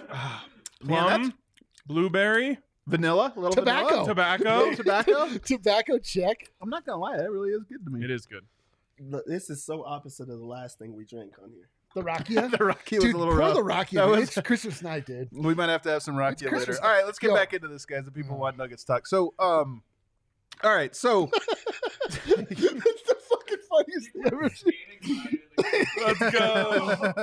Ah, 0.09 0.45
man, 0.83 0.87
Plum, 1.07 1.21
that's 1.23 1.35
blueberry, 1.85 2.57
vanilla, 2.87 3.33
a 3.35 3.39
little 3.39 3.55
Tobacco. 3.55 3.87
vanilla. 3.89 4.05
tobacco. 4.07 4.57
Little 4.57 4.75
tobacco. 4.75 5.37
Tobacco 5.45 5.97
check. 5.99 6.49
I'm 6.61 6.69
not 6.69 6.85
gonna 6.85 6.99
lie, 7.01 7.17
that 7.17 7.29
really 7.31 7.49
is 7.49 7.63
good 7.63 7.83
to 7.85 7.91
me. 7.91 8.03
It 8.05 8.11
is 8.11 8.25
good. 8.25 8.45
Look, 8.99 9.25
This 9.25 9.49
is 9.49 9.63
so 9.63 9.83
opposite 9.85 10.29
of 10.29 10.39
the 10.39 10.45
last 10.45 10.79
thing 10.79 10.93
we 10.95 11.05
drank 11.05 11.33
on 11.41 11.51
here. 11.51 11.69
The 11.95 12.01
Rakia. 12.03 12.51
the 12.57 12.63
Rocky 12.65 12.97
was 12.97 13.05
Dude, 13.05 13.15
a 13.15 13.17
little 13.17 13.33
pour 13.33 13.39
rough. 13.41 13.53
the 13.55 13.61
Rakia. 13.61 13.91
That 13.95 14.07
was- 14.07 14.37
It's 14.37 14.41
Christmas 14.47 14.81
night, 14.81 15.05
dude. 15.05 15.29
We 15.31 15.53
might 15.55 15.69
have 15.69 15.81
to 15.83 15.89
have 15.89 16.03
some 16.03 16.15
Rocky 16.15 16.33
It's 16.33 16.53
later. 16.53 16.55
Christmas 16.65 16.79
All 16.79 16.89
right, 16.89 17.05
let's 17.05 17.19
get 17.19 17.29
Yo. 17.29 17.35
back 17.35 17.53
into 17.53 17.67
this, 17.67 17.85
guys. 17.85 18.05
The 18.05 18.11
people 18.11 18.35
Mm. 18.35 18.39
want 18.39 18.57
Nuggets 18.57 18.83
talk. 18.83 19.07
So, 19.07 19.33
um, 19.39 19.83
all 20.63 20.73
right, 20.75 20.95
so 20.95 21.29
That's 22.09 22.25
the 22.25 23.15
fucking 23.29 23.57
funniest 23.69 24.11
thing 24.11 24.23
I've 24.25 24.33
ever 24.33 24.49
seen. 24.49 25.39
Let's 26.05 26.37
go. 26.37 27.13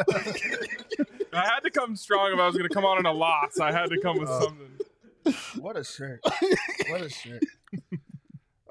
I 1.33 1.41
had 1.47 1.61
to 1.61 1.71
come 1.71 1.97
strong 1.97 2.33
if 2.33 2.39
I 2.39 2.47
was 2.47 2.55
going 2.57 2.69
to 2.69 2.75
come 2.75 2.85
on 2.85 2.99
in 2.99 3.07
a 3.07 3.13
loss. 3.13 3.59
I 3.61 3.73
had 3.73 3.91
to 3.91 4.01
come 4.01 4.19
with 4.19 4.29
Uh, 4.29 4.41
something. 4.43 4.71
What 5.61 5.77
a 5.77 5.85
shirt. 5.85 6.21
What 6.89 7.01
a 7.01 7.09
shirt. 7.09 7.43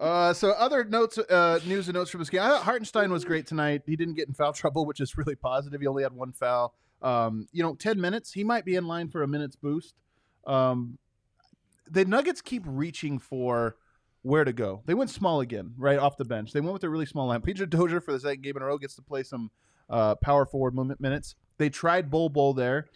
Uh, 0.04 0.34
so 0.34 0.50
other 0.52 0.84
notes, 0.84 1.18
uh, 1.18 1.62
news 1.66 1.88
and 1.88 1.96
notes 1.96 2.12
from 2.12 2.20
this 2.20 2.30
game. 2.30 2.42
I 2.42 2.50
thought 2.50 2.64
Hartenstein 2.64 3.10
was 3.10 3.24
great 3.24 3.48
tonight. 3.48 3.84
He 3.86 3.96
didn't 3.96 4.16
get 4.16 4.28
in 4.28 4.34
foul 4.34 4.52
trouble, 4.54 4.86
which 4.86 5.00
is 5.00 5.18
really 5.18 5.36
positive. 5.36 5.80
He 5.80 5.88
only 5.88 6.04
had 6.04 6.12
one 6.12 6.34
foul. 6.34 6.74
Um, 7.02 7.48
you 7.54 7.64
know, 7.64 7.74
ten 7.74 8.02
minutes. 8.02 8.34
He 8.34 8.44
might 8.44 8.66
be 8.66 8.76
in 8.76 8.86
line 8.86 9.08
for 9.08 9.24
a 9.24 9.28
minute's 9.30 9.56
boost. 9.56 9.94
Um, 10.46 10.98
the 11.90 12.04
Nuggets 12.04 12.42
keep 12.42 12.64
reaching 12.66 13.18
for 13.18 13.78
where 14.24 14.44
to 14.44 14.52
go. 14.52 14.82
They 14.86 14.94
went 14.94 15.10
small 15.10 15.40
again, 15.40 15.74
right 15.78 15.98
off 15.98 16.18
the 16.18 16.26
bench. 16.26 16.52
They 16.52 16.60
went 16.60 16.74
with 16.74 16.84
a 16.84 16.90
really 16.90 17.06
small 17.06 17.28
line. 17.28 17.42
Peter 17.42 17.66
Dozier 17.68 18.02
for 18.02 18.12
the 18.12 18.20
second 18.20 18.42
game 18.42 18.58
in 18.58 18.62
a 18.62 18.66
row 18.66 18.78
gets 18.78 18.96
to 18.96 19.02
play 19.02 19.24
some 19.24 19.52
uh, 19.90 20.16
power 20.16 20.46
forward 20.46 20.76
minutes. 21.00 21.36
They 21.58 21.70
tried 21.70 22.12
Bol 22.12 22.28
Bol 22.28 22.54
there, 22.54 22.88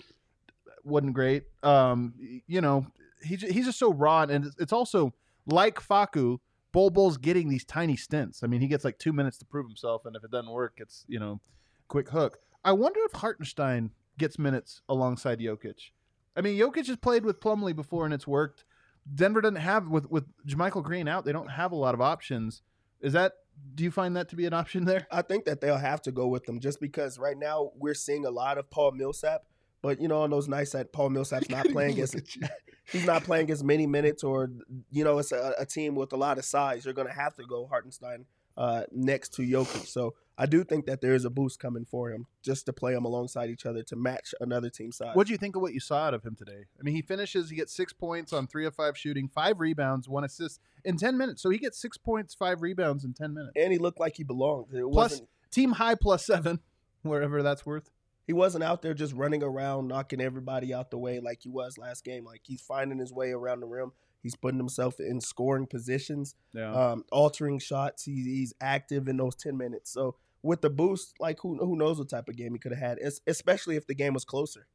wasn't 0.83 1.13
great. 1.13 1.43
Um, 1.63 2.15
you 2.47 2.59
know, 2.59 2.85
he, 3.23 3.37
he's 3.37 3.65
just 3.65 3.79
so 3.79 3.93
raw, 3.93 4.23
and 4.23 4.51
it's 4.59 4.73
also 4.73 5.13
like 5.45 5.75
Facu. 5.75 6.39
Bol 6.77 6.91
Bol's 6.91 7.17
getting 7.17 7.49
these 7.49 7.65
tiny 7.65 7.95
stints. 7.95 8.43
I 8.43 8.47
mean, 8.47 8.61
he 8.61 8.67
gets 8.67 8.85
like 8.85 8.99
two 8.99 9.11
minutes 9.11 9.39
to 9.39 9.45
prove 9.45 9.65
himself, 9.65 10.05
and 10.05 10.15
if 10.15 10.23
it 10.23 10.29
doesn't 10.29 10.51
work, 10.51 10.75
it's 10.77 11.05
you 11.07 11.19
know, 11.19 11.41
quick 11.87 12.09
hook. 12.09 12.37
I 12.63 12.71
wonder 12.73 12.99
if 13.03 13.19
Hartenstein 13.19 13.89
gets 14.19 14.37
minutes 14.37 14.83
alongside 14.87 15.39
Jokic. 15.39 15.89
I 16.35 16.41
mean, 16.41 16.55
Jokic 16.55 16.85
has 16.85 16.97
played 16.97 17.25
with 17.25 17.39
Plumlee 17.39 17.75
before, 17.75 18.05
and 18.05 18.13
it's 18.13 18.27
worked. 18.27 18.63
Denver 19.11 19.41
doesn't 19.41 19.55
have 19.55 19.87
with 19.87 20.11
with 20.11 20.25
JaMychal 20.45 20.83
Green 20.83 21.07
out. 21.07 21.25
They 21.25 21.31
don't 21.31 21.49
have 21.49 21.71
a 21.71 21.75
lot 21.75 21.95
of 21.95 22.01
options. 22.01 22.61
Is 23.01 23.13
that? 23.13 23.33
Do 23.73 23.83
you 23.83 23.89
find 23.89 24.15
that 24.15 24.29
to 24.29 24.35
be 24.35 24.45
an 24.45 24.53
option 24.53 24.85
there? 24.85 25.07
I 25.11 25.23
think 25.23 25.45
that 25.45 25.61
they'll 25.61 25.77
have 25.77 26.03
to 26.03 26.11
go 26.11 26.27
with 26.27 26.45
them 26.45 26.59
just 26.59 26.79
because 26.79 27.17
right 27.17 27.39
now 27.39 27.71
we're 27.75 27.95
seeing 27.95 28.23
a 28.23 28.29
lot 28.29 28.59
of 28.59 28.69
Paul 28.69 28.91
Millsap. 28.91 29.45
But 29.87 30.01
you 30.01 30.09
know, 30.09 30.21
on 30.21 30.29
those 30.29 30.49
nights 30.49 30.71
that 30.71 30.91
Paul 30.91 31.11
Millsap's 31.11 31.49
not 31.57 31.65
playing 31.69 31.97
as 32.01 32.13
Look 32.13 32.23
at 32.25 32.35
you. 32.35 32.41
he's 32.91 33.05
not 33.05 33.23
playing 33.23 33.49
as 33.51 33.63
many 33.63 33.87
minutes, 33.87 34.21
or 34.21 34.51
you 34.91 35.05
know, 35.05 35.17
it's 35.17 35.31
a, 35.31 35.53
a 35.57 35.65
team 35.65 35.95
with 35.95 36.11
a 36.11 36.17
lot 36.17 36.37
of 36.37 36.43
size. 36.43 36.83
You're 36.83 36.93
going 36.93 37.07
to 37.07 37.13
have 37.13 37.35
to 37.35 37.43
go 37.45 37.67
Hartenstein 37.67 38.25
uh, 38.57 38.83
next 38.91 39.33
to 39.35 39.43
Jokic. 39.43 39.87
So 39.87 40.13
I 40.37 40.45
do 40.45 40.65
think 40.65 40.87
that 40.87 40.99
there 40.99 41.13
is 41.13 41.23
a 41.23 41.29
boost 41.29 41.61
coming 41.61 41.85
for 41.85 42.11
him 42.11 42.25
just 42.43 42.65
to 42.65 42.73
play 42.73 42.93
them 42.95 43.05
alongside 43.05 43.49
each 43.49 43.65
other 43.65 43.81
to 43.83 43.95
match 43.95 44.35
another 44.41 44.69
team 44.69 44.91
size. 44.91 45.15
What 45.15 45.27
do 45.27 45.31
you 45.31 45.37
think 45.37 45.55
of 45.55 45.61
what 45.61 45.73
you 45.73 45.79
saw 45.79 45.99
out 46.07 46.13
of 46.13 46.21
him 46.21 46.35
today? 46.35 46.65
I 46.77 46.83
mean, 46.83 46.93
he 46.93 47.01
finishes. 47.01 47.49
He 47.49 47.55
gets 47.55 47.73
six 47.73 47.93
points 47.93 48.33
on 48.33 48.45
three 48.45 48.65
of 48.65 48.75
five 48.75 48.97
shooting, 48.97 49.29
five 49.29 49.61
rebounds, 49.61 50.09
one 50.09 50.25
assist 50.25 50.59
in 50.83 50.97
ten 50.97 51.17
minutes. 51.17 51.41
So 51.41 51.49
he 51.49 51.59
gets 51.59 51.81
six 51.81 51.97
points, 51.97 52.33
five 52.33 52.61
rebounds 52.61 53.05
in 53.05 53.13
ten 53.13 53.33
minutes. 53.33 53.53
and 53.55 53.71
he 53.71 53.79
looked 53.79 54.01
like 54.01 54.17
he 54.17 54.25
belonged. 54.25 54.73
It 54.73 54.81
Plus- 54.81 55.11
wasn't 55.11 55.29
Team 55.49 55.71
high 55.71 55.95
plus 55.95 56.25
seven, 56.25 56.59
wherever 57.03 57.41
that's 57.41 57.65
worth. 57.65 57.89
He 58.27 58.33
wasn't 58.33 58.63
out 58.63 58.81
there 58.83 58.93
just 58.93 59.13
running 59.13 59.41
around 59.41 59.87
knocking 59.87 60.21
everybody 60.21 60.73
out 60.73 60.91
the 60.91 60.97
way 60.99 61.19
like 61.19 61.39
he 61.41 61.49
was 61.49 61.77
last 61.77 62.03
game. 62.03 62.23
Like 62.25 62.41
he's 62.43 62.61
finding 62.61 62.99
his 62.99 63.11
way 63.11 63.31
around 63.31 63.61
the 63.61 63.67
rim. 63.67 63.93
He's 64.21 64.35
putting 64.35 64.57
himself 64.59 64.99
in 64.99 65.21
scoring 65.21 65.65
positions, 65.67 66.35
Yeah. 66.53 66.73
um, 66.73 67.05
altering 67.11 67.59
shots. 67.59 68.03
He's, 68.03 68.25
he's 68.25 68.53
active 68.59 69.07
in 69.07 69.17
those 69.17 69.35
ten 69.35 69.57
minutes. 69.57 69.91
So 69.91 70.15
with 70.43 70.61
the 70.61 70.69
boost, 70.69 71.15
like 71.19 71.39
who 71.41 71.57
who 71.57 71.75
knows 71.77 71.97
what 71.99 72.09
type 72.09 72.27
of 72.27 72.35
game 72.35 72.53
he 72.53 72.59
could 72.59 72.73
have 72.73 72.81
had, 72.81 72.97
es- 73.01 73.21
especially 73.25 73.75
if 73.77 73.87
the 73.87 73.95
game 73.95 74.13
was 74.13 74.25
closer. 74.25 74.67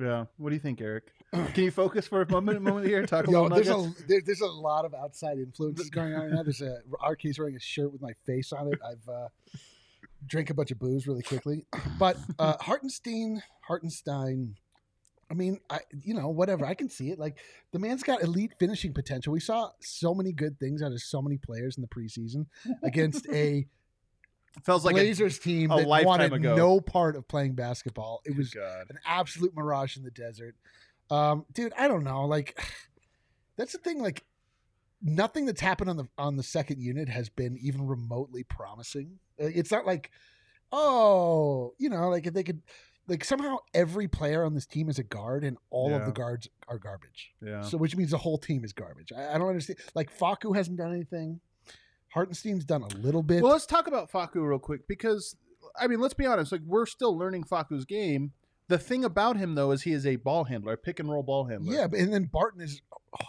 Yeah. 0.00 0.24
What 0.38 0.48
do 0.50 0.54
you 0.56 0.60
think, 0.60 0.80
Eric? 0.80 1.12
Can 1.32 1.64
you 1.64 1.70
focus 1.70 2.06
for 2.08 2.22
a 2.22 2.30
moment, 2.30 2.56
a 2.56 2.60
moment 2.60 2.86
here? 2.86 3.04
Talk 3.06 3.28
a 3.28 3.30
Yo, 3.30 3.42
little 3.42 3.54
there's 3.56 3.68
nuggets. 3.68 4.00
a 4.00 4.06
there, 4.08 4.20
there's 4.24 4.40
a 4.40 4.46
lot 4.46 4.84
of 4.84 4.94
outside 4.94 5.38
influences 5.38 5.90
going 5.90 6.14
on 6.14 6.20
right 6.22 6.30
now. 6.32 6.42
There's 6.42 6.62
a 6.62 6.80
RK's 7.02 7.38
wearing 7.38 7.56
a 7.56 7.60
shirt 7.60 7.92
with 7.92 8.00
my 8.02 8.12
face 8.26 8.52
on 8.52 8.68
it. 8.72 8.78
I've 8.84 9.08
uh, 9.08 9.28
drank 10.26 10.50
a 10.50 10.54
bunch 10.54 10.70
of 10.70 10.78
booze 10.78 11.06
really 11.06 11.22
quickly, 11.22 11.66
but 11.98 12.16
uh, 12.38 12.56
Hartenstein, 12.60 13.42
Hartenstein. 13.62 14.56
I 15.30 15.34
mean, 15.34 15.60
I 15.70 15.80
you 16.02 16.14
know 16.14 16.28
whatever 16.28 16.66
I 16.66 16.74
can 16.74 16.90
see 16.90 17.10
it. 17.10 17.18
Like 17.18 17.38
the 17.72 17.78
man's 17.78 18.02
got 18.02 18.22
elite 18.22 18.52
finishing 18.58 18.92
potential. 18.92 19.32
We 19.32 19.40
saw 19.40 19.70
so 19.80 20.14
many 20.14 20.32
good 20.32 20.58
things 20.58 20.82
out 20.82 20.92
of 20.92 21.00
so 21.00 21.22
many 21.22 21.38
players 21.38 21.76
in 21.76 21.82
the 21.82 21.88
preseason 21.88 22.46
against 22.82 23.26
a 23.30 23.66
Feels 24.64 24.84
like 24.84 24.94
a, 24.94 24.98
Blazers 24.98 25.38
team 25.38 25.70
a 25.70 25.78
that 25.78 26.04
wanted 26.04 26.32
ago. 26.32 26.54
no 26.54 26.80
part 26.80 27.16
of 27.16 27.26
playing 27.26 27.54
basketball. 27.54 28.20
It 28.24 28.36
was 28.36 28.50
God. 28.50 28.86
an 28.90 28.98
absolute 29.06 29.56
mirage 29.56 29.96
in 29.96 30.02
the 30.02 30.10
desert. 30.10 30.54
Um, 31.10 31.46
dude, 31.52 31.72
I 31.76 31.88
don't 31.88 32.04
know. 32.04 32.26
Like, 32.26 32.60
that's 33.56 33.72
the 33.72 33.78
thing. 33.78 34.02
Like, 34.02 34.24
nothing 35.00 35.46
that's 35.46 35.60
happened 35.60 35.90
on 35.90 35.96
the 35.96 36.06
on 36.18 36.36
the 36.36 36.42
second 36.42 36.80
unit 36.80 37.08
has 37.08 37.30
been 37.30 37.56
even 37.62 37.86
remotely 37.86 38.44
promising. 38.44 39.18
Uh, 39.42 39.50
It's 39.54 39.70
not 39.72 39.86
like, 39.86 40.10
oh, 40.70 41.74
you 41.78 41.88
know, 41.88 42.08
like 42.08 42.26
if 42.26 42.34
they 42.34 42.42
could, 42.42 42.62
like 43.08 43.24
somehow 43.24 43.58
every 43.74 44.08
player 44.08 44.44
on 44.44 44.54
this 44.54 44.66
team 44.66 44.88
is 44.88 44.98
a 44.98 45.02
guard, 45.02 45.44
and 45.44 45.56
all 45.70 45.92
of 45.94 46.06
the 46.06 46.12
guards 46.12 46.48
are 46.68 46.78
garbage. 46.78 47.32
Yeah. 47.44 47.62
So, 47.62 47.76
which 47.76 47.96
means 47.96 48.10
the 48.10 48.18
whole 48.18 48.38
team 48.38 48.64
is 48.64 48.72
garbage. 48.72 49.12
I, 49.12 49.34
I 49.34 49.38
don't 49.38 49.48
understand. 49.48 49.78
Like, 49.94 50.16
Facu 50.16 50.54
hasn't 50.56 50.78
done 50.78 50.92
anything. 50.92 51.40
Hartenstein's 52.14 52.64
done 52.64 52.82
a 52.82 52.88
little 52.98 53.22
bit. 53.22 53.42
Well, 53.42 53.52
let's 53.52 53.66
talk 53.66 53.86
about 53.86 54.10
Facu 54.12 54.36
real 54.46 54.58
quick 54.58 54.86
because 54.86 55.36
I 55.80 55.86
mean, 55.86 56.00
let's 56.00 56.14
be 56.14 56.26
honest. 56.26 56.52
Like 56.52 56.60
we're 56.66 56.86
still 56.86 57.16
learning 57.16 57.44
Facu's 57.44 57.84
game. 57.84 58.32
The 58.68 58.78
thing 58.78 59.04
about 59.04 59.36
him 59.36 59.54
though 59.54 59.70
is 59.70 59.82
he 59.82 59.92
is 59.92 60.06
a 60.06 60.16
ball 60.16 60.44
handler, 60.44 60.74
a 60.74 60.76
pick 60.76 61.00
and 61.00 61.10
roll 61.10 61.22
ball 61.22 61.46
handler. 61.46 61.72
yeah, 61.74 61.86
but, 61.86 61.98
and 62.00 62.12
then 62.12 62.24
Barton 62.24 62.60
is 62.60 62.82
oh, 62.92 63.24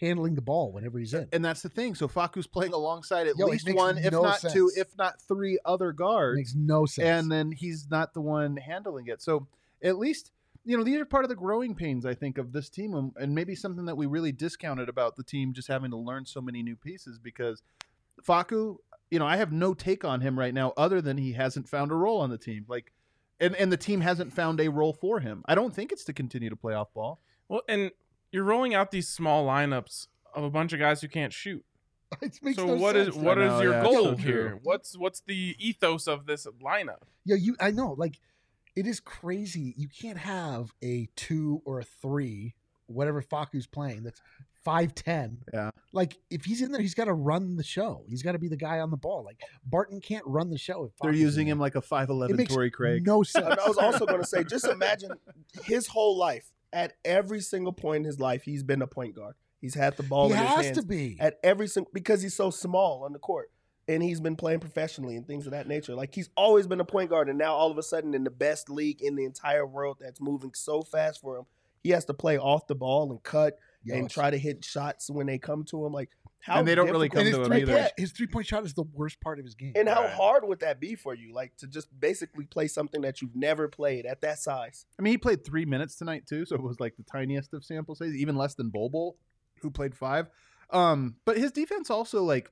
handling 0.00 0.34
the 0.34 0.42
ball 0.42 0.72
whenever 0.72 0.98
he's 0.98 1.14
in. 1.14 1.28
And 1.32 1.44
that's 1.44 1.62
the 1.62 1.68
thing. 1.68 1.94
So 1.94 2.08
Facu's 2.08 2.46
playing 2.46 2.72
alongside 2.72 3.26
at 3.26 3.36
Yo, 3.38 3.46
least 3.46 3.66
makes 3.66 3.76
one, 3.76 3.98
if 3.98 4.12
no 4.12 4.22
not 4.22 4.40
two, 4.40 4.70
if 4.76 4.96
not 4.96 5.20
three 5.22 5.58
other 5.64 5.92
guards. 5.92 6.36
makes 6.36 6.54
no 6.54 6.86
sense. 6.86 7.06
and 7.06 7.30
then 7.32 7.52
he's 7.52 7.88
not 7.90 8.14
the 8.14 8.20
one 8.20 8.56
handling 8.56 9.06
it. 9.08 9.22
So 9.22 9.46
at 9.82 9.98
least 9.98 10.30
you 10.66 10.76
know 10.78 10.84
these 10.84 10.98
are 10.98 11.04
part 11.04 11.24
of 11.24 11.28
the 11.28 11.34
growing 11.36 11.74
pains 11.74 12.06
I 12.06 12.14
think 12.14 12.38
of 12.38 12.52
this 12.52 12.70
team, 12.70 12.94
and- 12.94 13.12
and 13.20 13.34
maybe 13.34 13.54
something 13.54 13.84
that 13.84 13.96
we 13.96 14.06
really 14.06 14.32
discounted 14.32 14.88
about 14.88 15.16
the 15.16 15.22
team 15.22 15.52
just 15.52 15.68
having 15.68 15.90
to 15.90 15.96
learn 15.98 16.24
so 16.24 16.40
many 16.40 16.62
new 16.62 16.74
pieces 16.76 17.18
because 17.18 17.62
Facu, 18.26 18.76
you 19.10 19.18
know, 19.18 19.26
I 19.26 19.36
have 19.36 19.52
no 19.52 19.74
take 19.74 20.04
on 20.04 20.20
him 20.20 20.38
right 20.38 20.54
now 20.54 20.72
other 20.76 21.00
than 21.00 21.18
he 21.18 21.32
hasn't 21.32 21.68
found 21.68 21.90
a 21.92 21.94
role 21.94 22.20
on 22.20 22.30
the 22.30 22.38
team, 22.38 22.64
like, 22.68 22.92
and 23.40 23.54
and 23.56 23.70
the 23.70 23.76
team 23.76 24.00
hasn't 24.00 24.32
found 24.32 24.60
a 24.60 24.68
role 24.70 24.92
for 24.92 25.20
him. 25.20 25.42
I 25.46 25.54
don't 25.54 25.74
think 25.74 25.92
it's 25.92 26.04
to 26.04 26.12
continue 26.12 26.48
to 26.50 26.56
play 26.56 26.74
off 26.74 26.94
ball. 26.94 27.20
Well, 27.48 27.62
and 27.68 27.90
you're 28.34 28.44
rolling 28.44 28.74
out 28.74 28.90
these 28.90 29.08
small 29.08 29.46
lineups 29.46 30.08
of 30.34 30.42
a 30.42 30.50
bunch 30.50 30.72
of 30.72 30.80
guys 30.80 31.00
who 31.00 31.08
can't 31.08 31.32
shoot. 31.32 31.64
It 32.20 32.38
makes 32.42 32.56
So 32.58 32.66
no 32.66 32.74
what 32.74 32.96
is 32.96 33.14
sense. 33.14 33.16
what 33.16 33.38
I 33.38 33.56
is 33.56 33.62
your 33.62 33.72
yeah, 33.72 33.82
goal 33.82 34.04
so 34.04 34.16
here? 34.16 34.58
What's 34.62 34.96
what's 34.98 35.20
the 35.26 35.56
ethos 35.58 36.06
of 36.06 36.26
this 36.26 36.46
lineup? 36.62 37.02
Yeah, 37.24 37.36
you. 37.36 37.56
I 37.60 37.70
know. 37.70 37.94
Like, 37.96 38.20
it 38.76 38.86
is 38.86 39.00
crazy. 39.00 39.74
You 39.76 39.88
can't 39.88 40.18
have 40.18 40.72
a 40.82 41.08
two 41.16 41.62
or 41.64 41.80
a 41.80 41.84
three, 41.84 42.54
whatever 42.86 43.20
Facu's 43.22 43.66
playing. 43.66 44.02
That's 44.04 44.20
five 44.64 44.94
ten. 44.94 45.38
Yeah. 45.52 45.70
Like, 45.92 46.16
if 46.30 46.44
he's 46.44 46.62
in 46.62 46.70
there, 46.70 46.80
he's 46.80 46.94
got 46.94 47.04
to 47.06 47.12
run 47.14 47.56
the 47.56 47.64
show. 47.64 48.04
He's 48.08 48.22
got 48.22 48.32
to 48.32 48.38
be 48.38 48.48
the 48.48 48.56
guy 48.56 48.78
on 48.80 48.90
the 48.90 48.96
ball. 48.96 49.24
Like 49.24 49.40
Barton 49.66 50.00
can't 50.00 50.24
run 50.26 50.50
the 50.50 50.58
show. 50.58 50.84
If 50.84 50.92
They're 51.02 51.12
using 51.12 51.46
there. 51.46 51.52
him 51.52 51.58
like 51.58 51.74
a 51.74 51.82
five 51.82 52.10
eleven 52.10 52.30
It 52.30 52.34
eleven 52.34 52.36
makes 52.44 52.52
Torrey 52.54 52.70
Craig. 52.70 53.04
No 53.06 53.22
sense. 53.24 53.46
I 53.64 53.68
was 53.68 53.78
also 53.78 54.06
going 54.06 54.20
to 54.20 54.26
say, 54.26 54.44
just 54.44 54.66
imagine 54.66 55.10
his 55.64 55.88
whole 55.88 56.16
life. 56.16 56.52
At 56.74 56.94
every 57.04 57.40
single 57.40 57.72
point 57.72 57.98
in 57.98 58.04
his 58.04 58.18
life, 58.18 58.42
he's 58.42 58.64
been 58.64 58.82
a 58.82 58.86
point 58.86 59.14
guard. 59.14 59.36
He's 59.60 59.74
had 59.74 59.96
the 59.96 60.02
ball 60.02 60.28
he 60.28 60.34
in 60.34 60.40
his 60.40 60.48
has 60.48 60.64
hands 60.66 60.78
to 60.78 60.84
be. 60.84 61.16
at 61.20 61.38
every 61.42 61.68
single 61.68 61.90
because 61.94 62.20
he's 62.20 62.34
so 62.34 62.50
small 62.50 63.04
on 63.04 63.12
the 63.12 63.18
court, 63.18 63.50
and 63.88 64.02
he's 64.02 64.20
been 64.20 64.36
playing 64.36 64.60
professionally 64.60 65.16
and 65.16 65.26
things 65.26 65.46
of 65.46 65.52
that 65.52 65.68
nature. 65.68 65.94
Like 65.94 66.14
he's 66.14 66.28
always 66.36 66.66
been 66.66 66.80
a 66.80 66.84
point 66.84 67.10
guard, 67.10 67.28
and 67.28 67.38
now 67.38 67.54
all 67.54 67.70
of 67.70 67.78
a 67.78 67.82
sudden, 67.82 68.12
in 68.12 68.24
the 68.24 68.30
best 68.30 68.68
league 68.68 69.00
in 69.00 69.14
the 69.14 69.24
entire 69.24 69.64
world, 69.64 69.98
that's 70.00 70.20
moving 70.20 70.52
so 70.52 70.82
fast 70.82 71.20
for 71.20 71.38
him, 71.38 71.44
he 71.82 71.90
has 71.90 72.04
to 72.06 72.14
play 72.14 72.36
off 72.36 72.66
the 72.66 72.74
ball 72.74 73.10
and 73.10 73.22
cut 73.22 73.58
and 73.86 74.10
try 74.10 74.30
to 74.30 74.38
hit 74.38 74.64
shots 74.64 75.10
when 75.10 75.26
they 75.26 75.38
come 75.38 75.64
to 75.64 75.84
him. 75.86 75.92
Like 75.92 76.10
how 76.40 76.58
And 76.58 76.68
they 76.68 76.74
don't 76.74 76.90
really 76.90 77.08
difficult- 77.08 77.26
and 77.26 77.34
come 77.34 77.50
to 77.50 77.56
him 77.56 77.62
either. 77.68 77.80
point, 77.82 77.92
his 77.96 78.12
three 78.12 78.26
point 78.26 78.46
shot 78.46 78.64
is 78.64 78.74
the 78.74 78.82
worst 78.92 79.20
part 79.20 79.38
of 79.38 79.44
his 79.44 79.54
game. 79.54 79.72
And 79.76 79.88
how 79.88 80.02
Right. 80.02 80.10
hard 80.12 80.44
would 80.46 80.60
that 80.60 80.78
be 80.80 80.94
for 80.94 81.14
you? 81.14 81.32
Like 81.32 81.56
to 81.58 81.66
just 81.66 81.88
basically 81.98 82.44
play 82.46 82.68
something 82.68 83.00
that 83.02 83.22
you've 83.22 83.34
never 83.34 83.66
played 83.68 84.04
at 84.06 84.20
that 84.20 84.38
size. 84.38 84.84
I 84.98 85.02
mean, 85.02 85.12
he 85.12 85.18
played 85.18 85.44
three 85.44 85.64
minutes 85.64 85.96
tonight 85.96 86.26
too, 86.26 86.44
so 86.44 86.54
it 86.54 86.62
was 86.62 86.80
like 86.80 86.96
the 86.96 87.02
tiniest 87.02 87.54
of 87.54 87.64
sample 87.64 87.94
sizes, 87.94 88.16
even 88.16 88.36
less 88.36 88.54
than 88.54 88.68
Bol 88.70 88.90
Bol, 88.90 89.16
who 89.62 89.70
played 89.70 89.94
five. 89.94 90.26
Um, 90.70 91.16
but 91.24 91.36
his 91.38 91.52
defense 91.52 91.88
also 91.90 92.22
like, 92.22 92.50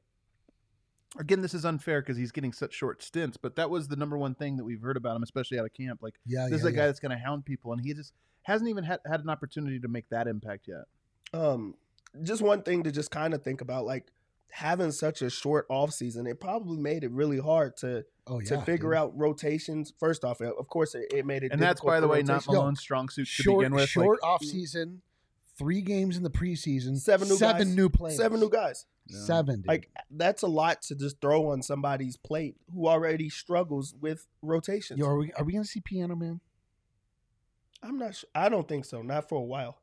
again, 1.19 1.43
this 1.43 1.53
is 1.55 1.65
unfair 1.65 2.01
because 2.01 2.17
he's 2.17 2.33
getting 2.33 2.53
such 2.53 2.73
short 2.73 3.03
stints. 3.03 3.37
But 3.37 3.57
that 3.57 3.69
was 3.69 3.89
the 3.89 3.97
number 3.97 4.17
one 4.17 4.35
thing 4.35 4.57
that 4.57 4.65
we've 4.65 4.81
heard 4.81 4.97
about 4.97 5.17
him, 5.17 5.23
especially 5.23 5.59
out 5.59 5.67
of 5.67 5.73
camp. 5.75 6.01
Like 6.03 6.15
yeah, 6.25 6.45
this 6.45 6.51
yeah, 6.53 6.57
is 6.57 6.65
a 6.65 6.71
yeah. 6.71 6.77
guy 6.77 6.87
that's 6.87 7.01
going 7.01 7.11
to 7.17 7.23
hound 7.23 7.45
people, 7.45 7.73
and 7.73 7.85
he 7.85 7.93
just 7.95 8.13
hasn't 8.43 8.69
even 8.71 8.85
had, 8.85 9.01
had 9.07 9.21
an 9.21 9.29
opportunity 9.29 9.79
to 9.81 9.89
make 9.89 10.09
that 10.09 10.27
impact 10.27 10.67
yet. 10.69 10.85
Um 11.33 11.75
just 12.23 12.43
one 12.43 12.63
thing 12.63 12.83
to 12.83 12.93
just 12.93 13.11
kind 13.11 13.33
of 13.35 13.43
think 13.43 13.61
about 13.61 13.85
like 13.85 14.07
having 14.51 14.93
such 14.93 15.23
a 15.23 15.31
short 15.31 15.65
off 15.71 15.93
season 15.93 16.27
it 16.27 16.39
probably 16.41 16.77
made 16.79 17.05
it 17.05 17.11
really 17.11 17.39
hard 17.39 17.77
to 17.77 18.05
Oh 18.29 18.39
yeah, 18.41 18.51
to 18.51 18.61
figure 18.61 18.91
dude. 18.91 18.99
out 18.99 19.19
rotations 19.19 19.93
first 19.99 20.25
off 20.25 20.41
of 20.41 20.69
course 20.69 20.95
it, 20.95 21.13
it 21.13 21.27
made 21.27 21.43
it 21.43 21.51
And 21.53 21.61
that's 21.61 21.81
by 21.81 21.99
the 22.01 22.07
way 22.07 22.23
not 22.23 22.35
rotation. 22.35 22.53
Yo, 22.53 22.59
Malone's 22.61 22.81
strong 22.81 23.09
suit 23.09 23.25
to 23.27 23.43
short, 23.43 23.61
begin 23.61 23.75
with. 23.75 23.89
short 23.89 24.21
like, 24.23 24.31
off 24.31 24.45
season, 24.45 25.03
three 25.59 25.81
games 25.81 26.17
in 26.17 26.23
the 26.23 26.31
preseason, 26.31 26.97
Seven 26.99 27.29
new 27.29 27.37
seven 27.37 27.67
guys. 27.69 27.75
new 27.77 27.89
players, 27.89 28.17
seven 28.19 28.39
new 28.39 28.49
guys 28.51 28.85
Yeah. 29.09 29.19
seven. 29.25 29.57
Dude. 29.63 29.67
like 29.67 29.91
that's 30.11 30.43
a 30.43 30.47
lot 30.47 30.83
to 30.83 30.95
just 30.95 31.21
throw 31.21 31.49
on 31.49 31.63
somebody's 31.63 32.17
plate 32.17 32.55
who 32.73 32.87
already 32.87 33.29
struggles 33.29 33.95
with 34.01 34.27
rotations 34.43 35.01
Yo, 35.01 35.07
are 35.07 35.17
we 35.17 35.33
are 35.33 35.43
we 35.45 35.55
gonna 35.55 35.65
see 35.65 35.81
Piano 35.81 36.15
Man? 36.15 36.41
i'm 37.83 37.99
not 37.99 38.15
sure 38.15 38.29
i 38.37 38.49
don't 38.49 38.69
think 38.69 38.85
so 38.85 39.03
not 39.03 39.29
for 39.29 39.35
a 39.37 39.43
while 39.43 39.79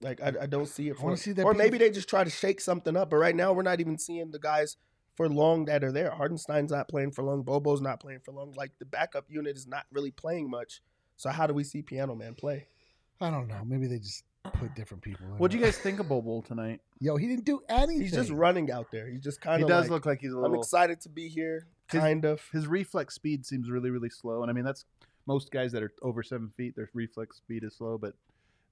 like 0.00 0.20
i, 0.22 0.32
I 0.42 0.46
don't 0.46 0.66
see 0.66 0.88
it 0.88 0.96
I 0.98 1.00
for 1.00 1.16
see 1.16 1.32
that 1.32 1.44
or 1.44 1.54
maybe 1.54 1.78
they 1.78 1.90
just 1.90 2.08
try 2.08 2.24
to 2.24 2.30
shake 2.30 2.60
something 2.60 2.96
up 2.96 3.10
but 3.10 3.16
right 3.16 3.36
now 3.36 3.52
we're 3.52 3.62
not 3.62 3.80
even 3.80 3.98
seeing 3.98 4.30
the 4.30 4.38
guys 4.38 4.76
for 5.16 5.28
long 5.28 5.66
that 5.66 5.84
are 5.84 5.92
there 5.92 6.10
Hartenstein's 6.10 6.70
not 6.70 6.88
playing 6.88 7.10
for 7.10 7.22
long 7.22 7.42
Bol 7.42 7.60
Bol's 7.60 7.80
not 7.82 8.00
playing 8.00 8.20
for 8.20 8.32
long 8.32 8.52
like 8.56 8.72
the 8.78 8.86
backup 8.86 9.26
unit 9.28 9.56
is 9.56 9.66
not 9.66 9.84
really 9.92 10.10
playing 10.10 10.48
much 10.48 10.82
so 11.16 11.30
how 11.30 11.46
do 11.46 11.52
we 11.54 11.64
see 11.64 11.82
piano 11.82 12.14
man 12.14 12.34
play 12.34 12.66
I 13.20 13.30
don't 13.30 13.48
know. 13.48 13.62
Maybe 13.66 13.86
they 13.86 13.98
just 13.98 14.24
put 14.54 14.74
different 14.74 15.02
people. 15.02 15.26
in 15.26 15.38
What 15.38 15.50
do 15.50 15.58
you 15.58 15.62
guys 15.62 15.76
think 15.76 16.00
of 16.00 16.08
Bol 16.08 16.22
Bol 16.22 16.42
tonight? 16.42 16.80
Yo, 17.00 17.16
he 17.16 17.26
didn't 17.26 17.44
do 17.44 17.60
anything. 17.68 18.00
he's 18.00 18.12
just 18.12 18.30
running 18.30 18.70
out 18.70 18.90
there 18.90 19.08
he's 19.08 19.20
just 19.20 19.40
kind 19.40 19.62
of. 19.62 19.68
He 19.68 19.72
does 19.72 19.84
like, 19.84 19.90
look 19.90 20.06
like 20.06 20.20
he's 20.20 20.32
a 20.32 20.36
little. 20.36 20.54
I'm 20.54 20.58
excited 20.58 21.00
to 21.02 21.08
be 21.08 21.28
here 21.28 21.66
His- 21.90 22.00
kind 22.00 22.24
of 22.24 22.42
His 22.52 22.66
reflex 22.66 23.14
speed 23.14 23.44
seems 23.44 23.70
really, 23.70 23.90
really 23.90 24.08
slow, 24.08 24.42
and 24.42 24.50
I 24.50 24.54
mean 24.54 24.64
that's 24.64 24.86
most 25.26 25.50
guys 25.50 25.72
that 25.72 25.82
are 25.82 25.92
over 26.02 26.22
seven 26.22 26.50
feet. 26.56 26.74
Their 26.76 26.88
reflex 26.94 27.36
speed 27.36 27.62
is 27.62 27.76
slow, 27.76 27.98
but 27.98 28.14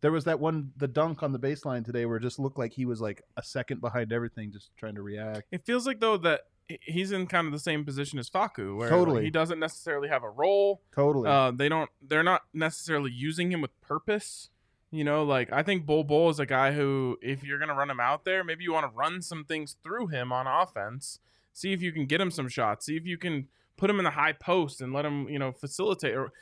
there 0.00 0.12
was 0.12 0.24
that 0.24 0.38
one, 0.40 0.72
the 0.76 0.88
dunk 0.88 1.22
on 1.22 1.32
the 1.32 1.38
baseline 1.38 1.84
today, 1.84 2.06
where 2.06 2.16
it 2.16 2.22
just 2.22 2.38
looked 2.38 2.58
like 2.58 2.72
he 2.72 2.84
was 2.84 3.00
like 3.00 3.22
a 3.36 3.42
second 3.42 3.80
behind 3.80 4.12
everything, 4.12 4.52
just 4.52 4.70
trying 4.76 4.94
to 4.94 5.02
react. 5.02 5.48
It 5.50 5.64
feels 5.64 5.86
like 5.86 6.00
though 6.00 6.16
that 6.18 6.42
he's 6.82 7.12
in 7.12 7.26
kind 7.26 7.46
of 7.46 7.52
the 7.52 7.58
same 7.58 7.84
position 7.84 8.18
as 8.18 8.28
Facu, 8.28 8.76
where 8.76 8.90
Totally. 8.90 9.24
he 9.24 9.30
doesn't 9.30 9.58
necessarily 9.58 10.08
have 10.08 10.22
a 10.22 10.28
role. 10.30 10.82
Totally. 10.94 11.28
Uh, 11.28 11.50
they 11.50 11.68
don't. 11.68 11.90
They're 12.06 12.22
not 12.22 12.42
necessarily 12.52 13.10
using 13.10 13.50
him 13.50 13.60
with 13.60 13.78
purpose. 13.80 14.50
You 14.90 15.04
know, 15.04 15.22
like 15.22 15.52
I 15.52 15.62
think 15.62 15.84
Bol 15.84 16.04
Bol 16.04 16.30
is 16.30 16.38
a 16.38 16.46
guy 16.46 16.72
who, 16.72 17.18
if 17.20 17.44
you're 17.44 17.58
gonna 17.58 17.74
run 17.74 17.90
him 17.90 18.00
out 18.00 18.24
there, 18.24 18.42
maybe 18.44 18.64
you 18.64 18.72
want 18.72 18.90
to 18.90 18.96
run 18.96 19.20
some 19.20 19.44
things 19.44 19.76
through 19.82 20.08
him 20.08 20.32
on 20.32 20.46
offense. 20.46 21.18
See 21.52 21.72
if 21.72 21.82
you 21.82 21.92
can 21.92 22.06
get 22.06 22.20
him 22.20 22.30
some 22.30 22.48
shots. 22.48 22.86
See 22.86 22.96
if 22.96 23.04
you 23.04 23.18
can 23.18 23.48
put 23.76 23.90
him 23.90 23.98
in 23.98 24.04
the 24.04 24.10
high 24.12 24.32
post 24.32 24.80
and 24.80 24.92
let 24.92 25.04
him, 25.04 25.28
you 25.28 25.38
know, 25.38 25.52
facilitate 25.52 26.14
or 26.14 26.32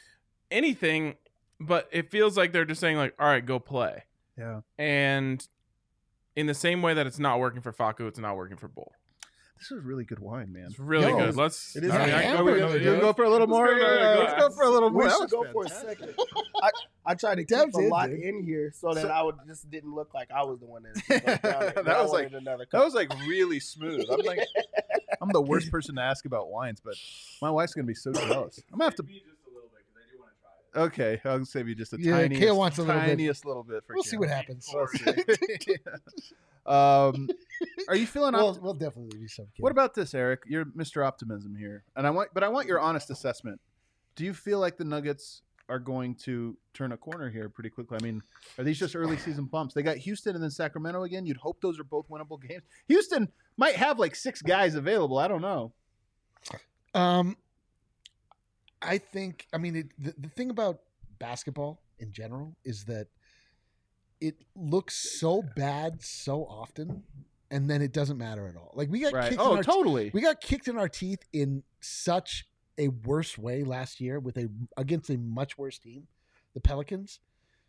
anything. 0.51 1.15
But 1.61 1.89
it 1.93 2.11
feels 2.11 2.37
like 2.37 2.53
they're 2.53 2.65
just 2.67 2.81
saying 2.81 2.97
like, 2.97 3.15
all 3.19 3.27
right, 3.27 3.45
go 3.45 3.59
play. 3.59 4.05
yeah. 4.39 4.61
And 4.79 5.47
in 6.35 6.47
the 6.47 6.55
same 6.55 6.83
way 6.83 6.93
that 6.95 7.07
it's 7.07 7.19
not 7.19 7.39
working 7.41 7.63
for 7.63 7.73
Facu, 7.73 8.07
it's 8.09 8.19
not 8.19 8.37
working 8.37 8.57
for 8.59 8.69
Bol. 8.69 8.93
This 9.59 9.71
is 9.71 9.83
really 9.83 10.05
good 10.05 10.19
wine, 10.19 10.53
man. 10.53 10.67
It's 10.69 10.79
really 10.79 11.09
Yo, 11.09 11.17
good. 11.17 11.35
Let's. 11.37 11.75
it 11.77 11.85
is 11.85 11.91
I 11.91 12.05
mean, 12.05 12.15
I- 12.15 12.21
hampered 12.21 12.41
are 12.41 12.45
we 12.45 12.51
the 12.53 12.59
gonna 12.59 12.69
other 12.73 12.79
do 12.79 12.85
day. 12.85 12.95
You 12.97 13.01
go 13.01 13.13
for 13.15 13.25
a 13.25 13.31
little 13.31 13.47
Let's 13.47 13.57
more. 13.59 13.67
go 13.69 13.73
another 13.87 13.99
Yeah, 13.99 14.15
let's 14.19 14.35
go 14.39 14.51
for 14.51 14.63
a 14.65 14.69
little 14.71 14.91
more. 14.91 15.03
We 15.05 15.09
That 15.09 15.17
should 15.19 15.31
go 15.31 15.47
for 15.51 15.65
a 15.65 15.69
second. 15.71 16.15
I, 16.63 16.71
I 17.07 17.15
tried 17.15 17.37
to 17.37 17.41
keep 17.41 17.49
Dev's 17.49 17.79
a 17.79 17.81
in, 17.81 17.89
lot 17.89 18.11
dude. 18.11 18.21
in 18.21 18.43
here 18.45 18.71
so 18.77 18.93
that 18.93 19.01
So- 19.05 19.09
I 19.09 19.23
would 19.23 19.37
just 19.47 19.71
didn't 19.71 19.95
look 19.95 20.13
like 20.13 20.31
I 20.31 20.43
was 20.43 20.61
the 20.61 20.67
one 20.67 20.83
that. 20.83 20.95
just 20.95 21.09
down 21.43 21.73
but 21.75 21.87
That 21.87 22.03
was 22.03 22.13
like- 22.13 22.25
wanted 22.25 22.43
another 22.43 22.67
That 22.71 22.85
was 22.85 22.93
like 22.93 23.11
really 23.27 23.59
smooth. 23.59 24.05
I'm 24.13 24.21
like, 24.27 24.41
I'm 25.23 25.31
the 25.31 25.41
worst 25.41 25.71
person 25.71 25.95
to 25.97 26.03
ask 26.03 26.27
about 26.27 26.51
wines, 26.51 26.83
but 26.85 26.93
my 27.41 27.49
wife's 27.51 27.73
gonna 27.73 27.87
be 27.87 27.95
so 27.95 28.13
jealous. 28.13 28.61
I'm 28.71 28.79
gonna 28.79 28.85
have 28.91 28.95
to. 28.97 29.05
Okay, 30.77 31.21
I'll 31.25 31.45
save 31.45 31.69
you 31.69 31.75
just 31.75 31.93
a 31.95 31.97
Yeah, 32.01 32.19
tiniest, 32.19 32.43
Kale 32.43 32.57
wants 32.57 32.79
a 32.79 32.83
little 32.83 33.01
bit. 33.01 33.19
little 33.45 33.63
bit 33.65 33.85
for. 33.87 33.95
We'll 33.95 34.05
see 34.05 34.17
what 34.19 34.29
happens. 34.29 34.69
We'll 34.73 34.87
see. 34.89 35.05
um, 36.67 37.29
are 37.89 37.97
you 37.97 38.07
feeling? 38.07 38.35
We'll, 38.35 38.49
Opt- 38.51 38.63
we'll 38.63 38.75
definitely 38.75 39.19
do 39.19 39.29
some. 39.29 39.47
what 39.59 39.73
about 39.73 39.95
this, 39.95 40.15
Eric? 40.15 40.43
You're 40.47 40.67
Mr. 40.67 41.07
Optimism 41.07 41.57
here, 41.57 41.85
and 41.97 42.07
I 42.07 42.11
want, 42.11 42.31
but 42.35 42.45
I 42.45 42.49
want 42.49 42.67
your 42.67 42.81
honest 42.81 43.11
assessment. 43.11 43.61
Do 44.17 44.25
you 44.25 44.35
feel 44.35 44.59
like 44.61 44.77
the 44.77 44.85
Nuggets 44.85 45.43
are 45.69 45.79
going 45.79 46.15
to 46.15 46.57
turn 46.75 46.93
a 46.93 46.97
corner 46.97 47.29
here 47.31 47.49
pretty 47.49 47.71
quickly? 47.71 47.99
I 48.01 48.05
mean, 48.05 48.23
are 48.59 48.65
these 48.65 48.79
just 48.79 48.95
early 48.95 49.17
season 49.17 49.45
bumps? 49.47 49.75
They 49.75 49.83
got 49.83 49.97
Houston 49.97 50.35
and 50.35 50.43
then 50.43 50.51
Sacramento 50.51 51.03
again. 51.05 51.27
You'd 51.27 51.37
hope 51.39 51.61
those 51.61 51.79
are 51.81 51.85
both 51.85 52.09
winnable 52.09 52.41
games. 52.41 52.63
Houston 52.89 53.29
might 53.57 53.77
have 53.77 53.99
like 53.99 54.15
six 54.15 54.43
guys 54.43 54.75
available. 54.75 55.19
I 55.19 55.29
don't 55.29 55.43
know. 55.43 55.73
Um, 56.95 57.37
I 58.83 58.99
think. 58.99 59.47
I 59.53 59.59
mean, 59.59 59.77
it, 59.77 59.87
the 59.99 60.15
the 60.19 60.29
thing 60.29 60.51
about 60.51 60.81
basketball 61.19 61.83
in 61.99 62.13
general 62.13 62.57
is 62.65 62.85
that 62.85 63.09
it 64.21 64.37
looks 64.55 64.95
so 65.19 65.43
bad 65.57 66.03
so 66.03 66.45
often, 66.45 67.03
and 67.51 67.69
then 67.69 67.83
it 67.83 67.93
doesn't 67.93 68.19
matter 68.19 68.47
at 68.49 68.57
all. 68.57 68.73
Like 68.75 68.91
we 68.91 69.01
got 69.01 69.13
Right? 69.13 69.31
kicked. 69.31 69.41
Oh, 69.41 69.47
in 69.47 69.53
Oh, 69.53 69.57
our 69.57 69.63
totally. 69.63 70.11
we 70.15 70.21
got 70.21 70.41
kicked 70.41 70.69
in 70.69 70.77
our 70.79 70.89
teeth 70.89 71.21
in 71.33 71.63
such 71.81 72.47
a 72.79 72.89
worse 72.89 73.39
way 73.39 73.63
last 73.65 74.01
year 74.01 74.19
with 74.21 74.37
a 74.37 74.49
against 74.77 75.09
a 75.11 75.17
much 75.19 75.57
worse 75.59 75.79
team, 75.79 76.07
the 76.55 76.61
Pelicans 76.61 77.21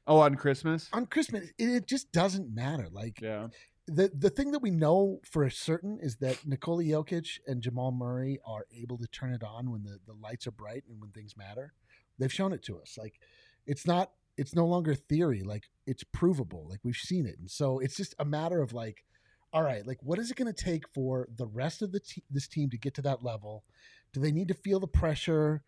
Oh, 0.05 0.19
on 0.19 0.35
Christmas. 0.35 0.89
on 0.93 1.05
Christmas. 1.05 1.49
It, 1.57 1.69
it 1.69 1.87
just 1.87 2.11
doesn't 2.11 2.53
matter. 2.53 2.87
Like 2.91 3.19
Yeah. 3.21 3.47
The 3.87 4.11
the 4.13 4.29
thing 4.29 4.51
that 4.51 4.61
we 4.61 4.69
know 4.69 5.19
for 5.23 5.49
certain 5.49 5.97
is 6.01 6.17
that 6.17 6.45
Nikola 6.45 6.83
Jokic 6.83 7.39
and 7.47 7.61
Jamal 7.61 7.91
Murray 7.91 8.39
are 8.45 8.65
able 8.75 8.97
to 8.97 9.07
turn 9.07 9.33
it 9.33 9.43
on 9.43 9.71
when 9.71 9.83
the, 9.83 9.99
the 10.05 10.13
lights 10.13 10.45
are 10.45 10.51
bright 10.51 10.83
and 10.89 10.99
when 10.99 11.11
things 11.11 11.37
matter. 11.37 11.73
They've 12.19 12.33
shown 12.33 12.51
it 12.53 12.63
to 12.63 12.79
us. 12.79 12.97
Like 12.97 13.19
it's 13.65 13.87
not 13.87 14.11
it's 14.37 14.53
no 14.53 14.65
longer 14.67 14.93
theory, 14.93 15.41
like 15.43 15.69
it's 15.85 16.03
provable. 16.03 16.67
Like 16.69 16.81
we've 16.83 16.95
seen 16.95 17.25
it. 17.25 17.39
And 17.39 17.49
so 17.49 17.79
it's 17.79 17.95
just 17.95 18.13
a 18.19 18.25
matter 18.25 18.61
of 18.61 18.73
like 18.73 19.05
all 19.53 19.63
right, 19.63 19.87
like 19.87 19.99
what 20.03 20.19
is 20.19 20.29
it 20.29 20.37
going 20.37 20.53
to 20.53 20.63
take 20.63 20.87
for 20.89 21.29
the 21.35 21.47
rest 21.47 21.81
of 21.81 21.93
the 21.93 22.01
te- 22.01 22.23
this 22.29 22.47
team 22.47 22.69
to 22.69 22.77
get 22.77 22.93
to 22.95 23.01
that 23.03 23.23
level? 23.23 23.63
Do 24.11 24.19
they 24.19 24.31
need 24.31 24.49
to 24.49 24.53
feel 24.53 24.79
the 24.81 24.87
pressure? 24.87 25.63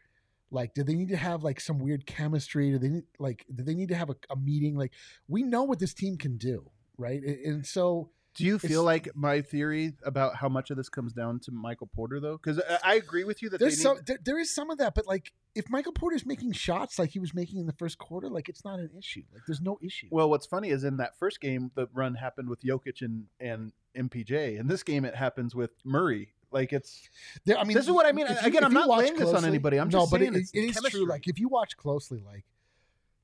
Like, 0.51 0.73
do 0.73 0.83
they 0.83 0.95
need 0.95 1.09
to 1.09 1.17
have 1.17 1.43
like 1.43 1.61
some 1.61 1.79
weird 1.79 2.05
chemistry? 2.05 2.71
Do 2.71 2.79
they 2.79 2.89
need 2.89 3.03
like 3.17 3.45
do 3.53 3.63
they 3.63 3.75
need 3.75 3.89
to 3.89 3.95
have 3.95 4.09
a, 4.09 4.15
a 4.29 4.35
meeting? 4.35 4.75
Like, 4.75 4.91
we 5.27 5.43
know 5.43 5.63
what 5.63 5.79
this 5.79 5.93
team 5.93 6.17
can 6.17 6.37
do, 6.37 6.69
right? 6.99 7.21
And, 7.23 7.65
so 7.65 8.09
Do 8.35 8.45
you 8.45 8.59
feel 8.59 8.83
like 8.83 9.09
my 9.15 9.41
theory 9.41 9.93
about 10.03 10.35
how 10.35 10.49
much 10.49 10.69
of 10.69 10.77
this 10.77 10.89
comes 10.89 11.13
down 11.13 11.39
to 11.41 11.51
Michael 11.51 11.87
Porter 11.87 12.19
though? 12.19 12.37
Because 12.37 12.61
I, 12.83 12.95
agree 12.95 13.23
with 13.23 13.41
you 13.41 13.49
that 13.49 13.59
there's 13.59 13.77
they 13.77 13.83
some 13.83 13.99
there, 14.05 14.19
there 14.23 14.39
is 14.39 14.53
some 14.53 14.69
of 14.69 14.77
that, 14.77 14.93
but 14.95 15.07
like 15.07 15.33
if 15.55 15.69
Michael 15.69 15.93
Porter's 15.93 16.25
making 16.25 16.51
shots 16.53 16.99
like 16.99 17.09
he 17.09 17.19
was 17.19 17.33
making 17.33 17.59
in 17.59 17.65
the 17.65 17.73
first 17.73 17.97
quarter, 17.97 18.29
like 18.29 18.49
it's 18.49 18.63
not 18.63 18.79
an 18.79 18.91
issue. 18.97 19.23
Like 19.33 19.43
there's 19.47 19.61
no 19.61 19.79
issue. 19.81 20.07
Well, 20.11 20.29
what's 20.29 20.45
funny 20.45 20.69
is 20.69 20.83
in 20.83 20.97
that 20.97 21.17
first 21.17 21.41
game, 21.41 21.71
the 21.75 21.87
run 21.93 22.15
happened 22.15 22.49
with 22.49 22.61
Jokic 22.61 23.01
and 23.01 23.25
and 23.39 23.71
MPJ. 23.97 24.59
In 24.59 24.67
this 24.67 24.83
game, 24.83 25.05
it 25.05 25.15
happens 25.15 25.55
with 25.55 25.71
Murray. 25.83 26.33
Like 26.51 26.73
it's 26.73 27.09
There, 27.45 27.57
I 27.57 27.63
mean, 27.63 27.75
this 27.75 27.85
is 27.85 27.91
what 27.91 28.05
I 28.05 28.11
mean. 28.11 28.27
if 28.27 28.45
Again, 28.45 28.63
I'm 28.63 28.73
not 28.73 28.89
laying 28.89 29.15
this 29.15 29.33
on 29.33 29.45
anybody. 29.45 29.77
I'm 29.79 29.89
no, 29.89 30.01
just 30.01 30.11
but 30.11 30.21
saying 30.21 30.35
it, 30.35 30.39
it's 30.39 30.51
it 30.53 30.61
is 30.61 30.77
true. 30.89 31.07
Like 31.07 31.27
if 31.27 31.39
you 31.39 31.47
watch 31.47 31.77
closely, 31.77 32.21
like 32.25 32.45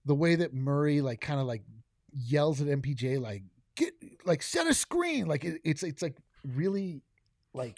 the 0.05 0.15
way 0.15 0.35
that 0.35 0.53
Murray 0.53 1.01
like 1.01 1.21
kind 1.21 1.39
of 1.39 1.47
like 1.47 1.63
yells 2.13 2.61
at 2.61 2.67
MPJ, 2.67 3.19
like 3.19 3.43
like 4.25 4.41
set 4.43 4.67
a 4.67 4.73
screen, 4.73 5.27
like 5.27 5.43
it, 5.45 5.61
it's 5.63 5.83
it's 5.83 6.01
like 6.01 6.17
really 6.55 7.01
like 7.53 7.77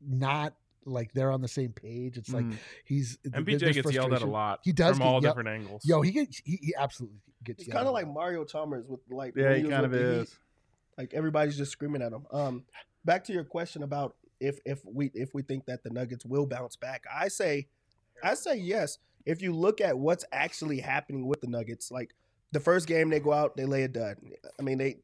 not 0.00 0.54
like 0.84 1.12
they're 1.12 1.30
on 1.30 1.40
the 1.42 1.48
same 1.48 1.72
page. 1.72 2.18
It's 2.18 2.32
like 2.32 2.44
Mm. 2.44 2.56
he's 2.84 3.18
there- 3.22 3.40
MPJ 3.40 3.72
gets 3.74 3.92
yelled 3.92 4.12
at 4.12 4.22
a 4.22 4.26
lot. 4.26 4.60
He 4.64 4.72
does 4.72 4.96
from 4.96 5.04
get 5.04 5.06
all 5.06 5.12
yelled- 5.22 5.36
different 5.36 5.48
angles. 5.48 5.84
Yo, 5.84 6.00
he 6.02 6.10
gets 6.10 6.40
he, 6.44 6.56
he 6.60 6.74
absolutely 6.76 7.18
gets. 7.44 7.62
It's 7.62 7.72
kind 7.72 7.86
of 7.86 7.92
like 7.92 8.08
Mario 8.08 8.44
Chalmers 8.44 8.88
with 8.88 9.00
like 9.10 9.34
yeah, 9.36 9.54
he 9.54 9.62
kind 9.62 9.84
of 9.84 9.92
with 9.92 10.00
the 10.00 10.20
is. 10.22 10.38
Like 10.98 11.14
everybody's 11.14 11.56
just 11.56 11.72
screaming 11.72 12.02
at 12.02 12.12
him. 12.12 12.26
Um, 12.32 12.64
back 13.04 13.24
to 13.24 13.32
your 13.32 13.44
question 13.44 13.82
about 13.82 14.16
if 14.40 14.58
if 14.66 14.84
we 14.84 15.10
if 15.14 15.34
we 15.34 15.42
think 15.42 15.66
that 15.66 15.82
the 15.84 15.90
Nuggets 15.90 16.24
will 16.24 16.46
bounce 16.46 16.76
back, 16.76 17.04
I 17.12 17.28
say, 17.28 17.68
I 18.22 18.34
say 18.34 18.56
yes. 18.56 18.98
If 19.24 19.40
you 19.40 19.52
look 19.54 19.80
at 19.80 19.96
what's 19.96 20.24
actually 20.32 20.80
happening 20.80 21.26
with 21.28 21.40
the 21.40 21.46
Nuggets, 21.46 21.92
like 21.92 22.12
the 22.50 22.58
first 22.58 22.88
game 22.88 23.08
they 23.08 23.20
go 23.20 23.32
out, 23.32 23.56
they 23.56 23.64
lay 23.66 23.84
a 23.84 23.88
dud. 23.88 24.16
I 24.58 24.62
mean, 24.62 24.78
they 24.78 24.96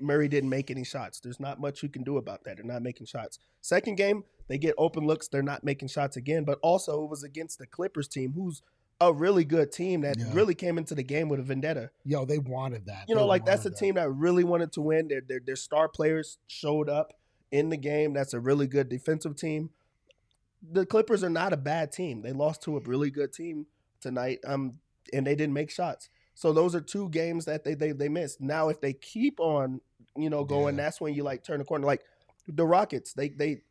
Murray 0.00 0.28
didn't 0.28 0.50
make 0.50 0.70
any 0.70 0.84
shots. 0.84 1.20
There's 1.20 1.40
not 1.40 1.60
much 1.60 1.82
you 1.82 1.88
can 1.88 2.02
do 2.04 2.16
about 2.18 2.44
that. 2.44 2.56
They're 2.56 2.64
not 2.64 2.82
making 2.82 3.06
shots. 3.06 3.38
Second 3.60 3.96
game, 3.96 4.24
they 4.46 4.58
get 4.58 4.74
open 4.78 5.06
looks. 5.06 5.28
They're 5.28 5.42
not 5.42 5.64
making 5.64 5.88
shots 5.88 6.16
again. 6.16 6.44
But 6.44 6.58
also, 6.62 7.02
it 7.04 7.10
was 7.10 7.22
against 7.24 7.58
the 7.58 7.66
Clippers 7.66 8.08
team, 8.08 8.32
who's 8.32 8.62
a 9.00 9.12
really 9.12 9.44
good 9.44 9.70
team 9.72 10.00
that 10.02 10.18
Yeah. 10.18 10.32
really 10.32 10.54
came 10.54 10.76
into 10.78 10.94
the 10.94 11.02
game 11.04 11.28
with 11.28 11.38
a 11.40 11.42
vendetta 11.44 11.90
yo, 12.04 12.24
they 12.24 12.38
wanted 12.38 12.86
that. 12.86 13.04
you 13.08 13.14
They 13.14 13.20
know, 13.20 13.26
like 13.26 13.44
that's 13.44 13.64
a 13.64 13.70
that. 13.70 13.78
team 13.78 13.94
that 13.94 14.10
really 14.10 14.42
wanted 14.44 14.72
to 14.72 14.80
win. 14.80 15.08
Their, 15.08 15.20
their 15.20 15.40
their 15.44 15.56
star 15.56 15.88
players 15.88 16.38
showed 16.48 16.88
up 16.88 17.12
in 17.52 17.68
the 17.68 17.76
game. 17.76 18.12
That's 18.12 18.34
a 18.34 18.40
really 18.40 18.66
good 18.66 18.88
defensive 18.88 19.36
team. 19.36 19.70
The 20.72 20.84
Clippers 20.84 21.22
are 21.22 21.30
not 21.30 21.52
a 21.52 21.56
bad 21.56 21.92
team. 21.92 22.22
They 22.22 22.32
lost 22.32 22.62
to 22.62 22.76
a 22.76 22.80
really 22.80 23.10
good 23.10 23.32
team 23.32 23.66
tonight, 24.00 24.40
um, 24.44 24.80
and 25.12 25.24
they 25.26 25.36
didn't 25.36 25.54
make 25.54 25.70
shots. 25.70 26.08
So 26.38 26.52
those 26.52 26.76
are 26.76 26.80
two 26.80 27.08
games 27.08 27.46
that 27.46 27.64
they 27.64 27.74
they 27.74 27.90
they 27.90 28.08
missed. 28.08 28.40
Now, 28.40 28.68
if 28.68 28.80
they 28.80 28.92
keep 28.92 29.40
on, 29.40 29.80
you 30.16 30.30
know, 30.30 30.44
going, 30.44 30.76
Yeah. 30.76 30.84
that's 30.84 31.00
when 31.00 31.12
you 31.12 31.24
like 31.24 31.42
turn 31.42 31.58
the 31.58 31.64
corner. 31.64 31.84
Like 31.84 32.02
the 32.46 32.64
Rockets, 32.64 33.12
they 33.12 33.30
they 33.30 33.62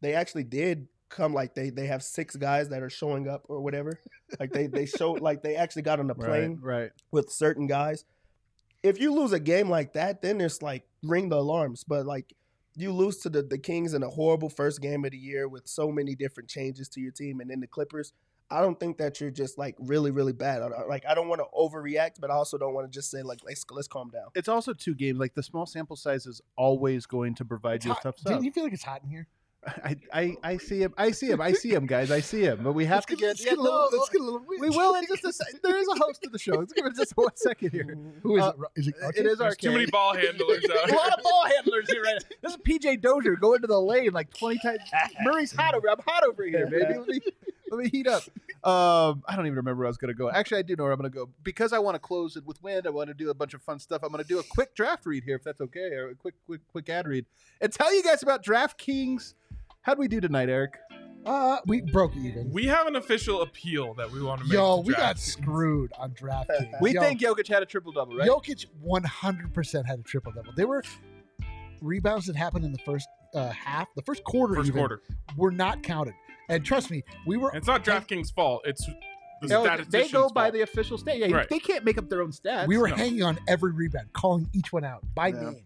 they 0.00 0.14
actually 0.14 0.42
did 0.42 0.88
come 1.08 1.32
like 1.32 1.54
they 1.54 1.70
they 1.70 1.86
have 1.86 2.02
six 2.02 2.34
guys 2.34 2.68
that 2.70 2.82
are 2.82 2.90
showing 2.90 3.28
up 3.28 3.44
or 3.48 3.60
whatever. 3.60 4.00
Like 4.40 4.50
they 4.50 4.66
they 4.66 4.86
showed 4.86 5.20
like 5.28 5.44
they 5.44 5.54
actually 5.54 5.82
got 5.82 6.00
on 6.00 6.08
the 6.08 6.16
plane 6.16 6.58
Right, 6.60 6.80
right. 6.80 6.90
with 7.12 7.30
certain 7.30 7.68
guys. 7.68 8.04
If 8.82 9.00
you 9.00 9.12
lose 9.14 9.30
a 9.32 9.38
game 9.38 9.70
like 9.70 9.92
that, 9.92 10.20
then 10.20 10.40
it's 10.40 10.60
like 10.62 10.82
ring 11.04 11.28
the 11.28 11.36
alarms. 11.38 11.84
But 11.84 12.06
like 12.06 12.34
you 12.74 12.92
lose 12.92 13.18
to 13.18 13.30
the, 13.30 13.42
the 13.42 13.56
Kings 13.58 13.94
in 13.94 14.02
a 14.02 14.10
horrible 14.10 14.48
first 14.50 14.82
game 14.82 15.04
of 15.04 15.12
the 15.12 15.16
year 15.16 15.46
with 15.46 15.68
so 15.68 15.92
many 15.92 16.16
different 16.16 16.48
changes 16.50 16.88
to 16.88 17.00
your 17.00 17.12
team, 17.12 17.38
and 17.38 17.48
then 17.48 17.60
the 17.60 17.68
Clippers. 17.68 18.12
I 18.50 18.60
don't 18.60 18.78
think 18.78 18.98
that 18.98 19.20
you're 19.20 19.30
just 19.30 19.58
like 19.58 19.74
really, 19.80 20.10
really 20.10 20.32
bad. 20.32 20.62
I- 20.62 20.66
I- 20.66 20.86
Like 20.86 21.04
I 21.06 21.14
don't 21.14 21.28
want 21.28 21.40
to 21.40 21.46
overreact, 21.56 22.20
but 22.20 22.30
I 22.30 22.34
also 22.34 22.56
don't 22.58 22.74
want 22.74 22.90
to 22.90 22.96
just 22.96 23.10
say 23.10 23.22
like 23.22 23.40
let's 23.44 23.64
let's 23.70 23.88
calm 23.88 24.08
down. 24.10 24.26
It's 24.34 24.48
also 24.48 24.72
two 24.72 24.94
games. 24.94 25.18
Like 25.18 25.34
the 25.34 25.42
small 25.42 25.66
sample 25.66 25.96
size 25.96 26.26
is 26.26 26.40
always 26.56 27.06
going 27.06 27.34
to 27.36 27.44
provide 27.44 27.76
It's 27.76 27.86
you 27.86 27.90
with 27.90 27.96
hot. 27.98 28.02
tough 28.02 28.24
Didn't 28.24 28.44
you 28.44 28.52
feel 28.52 28.64
like 28.64 28.72
it's 28.72 28.84
hot 28.84 29.02
in 29.02 29.08
here? 29.10 29.26
I, 29.84 29.96
I, 30.12 30.36
I 30.44 30.56
see 30.58 30.80
him. 30.80 30.94
I 30.96 31.10
see 31.10 31.28
him. 31.28 31.40
I 31.40 31.50
see 31.52 31.70
him, 31.74 31.86
guys. 31.86 32.12
I 32.12 32.20
see 32.20 32.42
him. 32.42 32.60
But 32.62 32.74
we 32.74 32.84
have 32.84 32.98
Let's 32.98 33.06
to 33.06 33.12
get, 33.16 33.18
get. 33.20 33.26
let's 33.26 33.44
yeah, 33.44 33.50
get 33.50 33.58
a 33.58 33.62
little. 33.62 33.88
no, 33.90 33.98
let's 33.98 34.10
get 34.10 34.20
a 34.20 34.24
little. 34.24 34.42
we 34.46 34.70
will 34.70 34.94
in 35.00 35.06
just 35.08 35.24
a 35.24 35.32
second. 35.32 35.58
There 35.64 35.76
is 35.76 35.88
a 35.88 35.98
host 35.98 36.24
of 36.24 36.30
the 36.30 36.38
show. 36.38 36.52
Let's 36.52 36.72
give 36.72 36.86
it 36.86 36.94
just 36.94 37.16
one 37.16 37.34
second 37.34 37.72
here. 37.72 37.98
Who 38.22 38.36
is 38.36 38.44
Uh, 38.44 38.48
it? 38.50 38.58
Ro- 38.58 38.68
Is 38.76 38.86
it? 38.86 38.94
It 39.00 39.04
okay. 39.06 39.20
is 39.28 39.38
There's 39.38 39.56
too 39.56 39.72
many 39.72 39.86
ball 39.86 40.14
handlers 40.14 40.64
out 40.70 40.88
a 40.88 40.94
lot 40.94 41.18
of 41.18 41.24
ball 41.24 41.46
handlers 41.52 41.90
here 41.90 42.00
right 42.00 42.14
now. 42.22 42.36
This 42.42 42.52
is 42.52 42.58
PJ 42.58 43.02
Dozier 43.02 43.34
going 43.34 43.60
to 43.62 43.66
the 43.66 43.80
lane 43.80 44.12
like 44.12 44.32
20 44.38 44.60
times. 44.60 44.78
Murray's 45.22 45.50
hot 45.50 45.74
over. 45.74 45.88
Here. 45.88 45.96
I'm 45.98 46.04
hot 46.06 46.22
over 46.22 46.44
here, 46.44 46.68
baby. 46.68 47.20
Let 47.76 47.84
me, 47.84 47.90
heat 47.90 48.06
up. 48.06 48.22
Um, 48.64 49.22
I 49.28 49.36
don't 49.36 49.46
even 49.46 49.56
remember 49.56 49.80
where 49.80 49.86
I 49.86 49.90
was 49.90 49.98
going 49.98 50.12
to 50.12 50.18
go. 50.18 50.30
Actually, 50.30 50.58
I 50.58 50.62
do 50.62 50.76
know 50.76 50.84
where 50.84 50.92
I'm 50.92 50.98
going 50.98 51.10
to 51.10 51.14
go 51.16 51.28
because 51.42 51.72
I 51.72 51.78
want 51.78 51.94
to 51.94 51.98
close 51.98 52.36
it 52.36 52.44
with 52.46 52.62
wind. 52.62 52.86
I 52.86 52.90
want 52.90 53.08
to 53.08 53.14
do 53.14 53.30
a 53.30 53.34
bunch 53.34 53.54
of 53.54 53.62
fun 53.62 53.78
stuff. 53.78 54.02
I'm 54.02 54.10
going 54.10 54.22
to 54.22 54.28
do 54.28 54.38
a 54.38 54.42
quick 54.42 54.74
draft 54.74 55.06
read 55.06 55.24
here, 55.24 55.36
if 55.36 55.44
that's 55.44 55.60
okay, 55.60 55.90
or 55.94 56.08
a 56.10 56.14
quick, 56.14 56.34
quick, 56.46 56.60
quick 56.68 56.88
ad 56.88 57.06
read, 57.06 57.26
and 57.60 57.72
tell 57.72 57.94
you 57.94 58.02
guys 58.02 58.22
about 58.22 58.44
DraftKings. 58.44 59.34
How'd 59.82 59.98
we 59.98 60.08
do 60.08 60.20
tonight, 60.20 60.48
Eric? 60.48 60.74
Uh, 61.24 61.58
we 61.66 61.80
broke 61.80 62.16
even. 62.16 62.50
We 62.52 62.66
have 62.66 62.86
an 62.86 62.96
official 62.96 63.42
appeal 63.42 63.94
that 63.94 64.10
we 64.10 64.22
want 64.22 64.40
to 64.40 64.46
make. 64.46 64.54
Yo, 64.54 64.76
to 64.76 64.82
we 64.82 64.94
got 64.94 65.16
DraftKings. 65.16 65.18
screwed 65.18 65.92
on 65.98 66.10
DraftKings. 66.12 66.70
We 66.80 66.92
Yo, 66.94 67.00
think 67.00 67.20
Jokic 67.20 67.48
had 67.48 67.62
a 67.62 67.66
triple 67.66 67.92
double, 67.92 68.16
right? 68.16 68.28
Jokic 68.28 68.66
100% 68.84 69.86
had 69.86 69.98
a 69.98 70.02
triple 70.02 70.32
double. 70.32 70.52
There 70.56 70.66
were 70.68 70.82
rebounds 71.80 72.26
that 72.26 72.36
happened 72.36 72.64
in 72.64 72.72
the 72.72 72.78
first 72.78 73.08
uh, 73.34 73.50
half, 73.50 73.88
the 73.96 74.02
first 74.02 74.24
quarter, 74.24 74.54
First 74.54 74.68
even, 74.68 74.78
quarter. 74.78 75.02
were 75.36 75.50
not 75.50 75.82
counted. 75.82 76.14
And 76.48 76.64
trust 76.64 76.90
me, 76.90 77.02
we 77.26 77.36
were. 77.36 77.50
It's 77.54 77.66
not 77.66 77.84
DraftKings' 77.84 78.32
fault. 78.32 78.62
It's 78.64 78.86
the 79.42 79.48
No, 79.48 79.62
they 79.62 79.68
statistician's 79.68 80.12
go 80.12 80.28
by 80.28 80.44
fault. 80.44 80.54
the 80.54 80.60
official 80.62 80.98
stat. 80.98 81.18
Yeah, 81.18 81.26
Right. 81.34 81.48
they 81.48 81.58
can't 81.58 81.84
make 81.84 81.98
up 81.98 82.08
their 82.08 82.22
own 82.22 82.30
stats. 82.30 82.66
we 82.66 82.78
were 82.78 82.88
no. 82.88 82.94
hanging 82.96 83.22
on 83.22 83.38
every 83.48 83.72
rebound, 83.72 84.12
calling 84.12 84.48
each 84.54 84.72
one 84.72 84.84
out 84.84 85.02
by 85.14 85.28
Yeah. 85.28 85.50
name. 85.50 85.64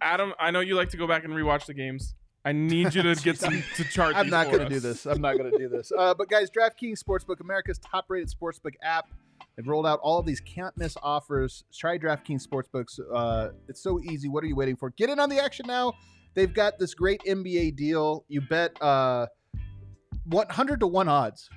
Adam, 0.00 0.32
I 0.40 0.50
know 0.50 0.60
you 0.60 0.74
like 0.74 0.88
to 0.90 0.96
go 0.96 1.06
back 1.06 1.24
and 1.24 1.32
rewatch 1.32 1.66
the 1.66 1.74
games. 1.74 2.14
I 2.44 2.50
need 2.50 2.92
you 2.92 3.02
to 3.02 3.14
get 3.22 3.38
some 3.38 3.62
to 3.76 3.84
chart. 3.84 4.16
I'm 4.16 4.24
these 4.26 4.30
not 4.32 4.46
going 4.50 4.58
to 4.60 4.68
do 4.68 4.80
this. 4.80 5.06
I'm 5.06 5.20
not 5.20 5.38
going 5.38 5.52
to 5.52 5.56
do 5.58 5.68
this. 5.68 5.92
Uh, 5.96 6.12
but 6.14 6.28
guys, 6.28 6.50
DraftKings 6.50 6.98
Sportsbook, 7.00 7.38
America's 7.40 7.78
top-rated 7.78 8.28
sportsbook 8.28 8.74
app. 8.82 9.06
They've 9.54 9.68
rolled 9.68 9.86
out 9.86 10.00
all 10.02 10.18
of 10.18 10.26
these 10.26 10.40
can't-miss 10.40 10.96
offers. 11.02 11.62
Try 11.72 11.98
DraftKings 11.98 12.44
Sportsbooks. 12.44 12.98
Uh, 13.14 13.50
it's 13.68 13.80
so 13.80 14.00
easy. 14.02 14.28
What 14.28 14.42
are 14.42 14.48
you 14.48 14.56
waiting 14.56 14.74
for? 14.74 14.90
Get 14.90 15.08
in 15.10 15.20
on 15.20 15.28
the 15.28 15.38
action 15.40 15.66
now. 15.68 15.92
They've 16.34 16.52
got 16.52 16.80
this 16.80 16.94
great 16.94 17.20
NBA 17.24 17.76
deal. 17.76 18.24
You 18.28 18.40
bet 18.40 18.80
uh, 18.82 19.26
100 20.26 20.80
to 20.80 20.86
one 20.86 21.08
odds. 21.08 21.48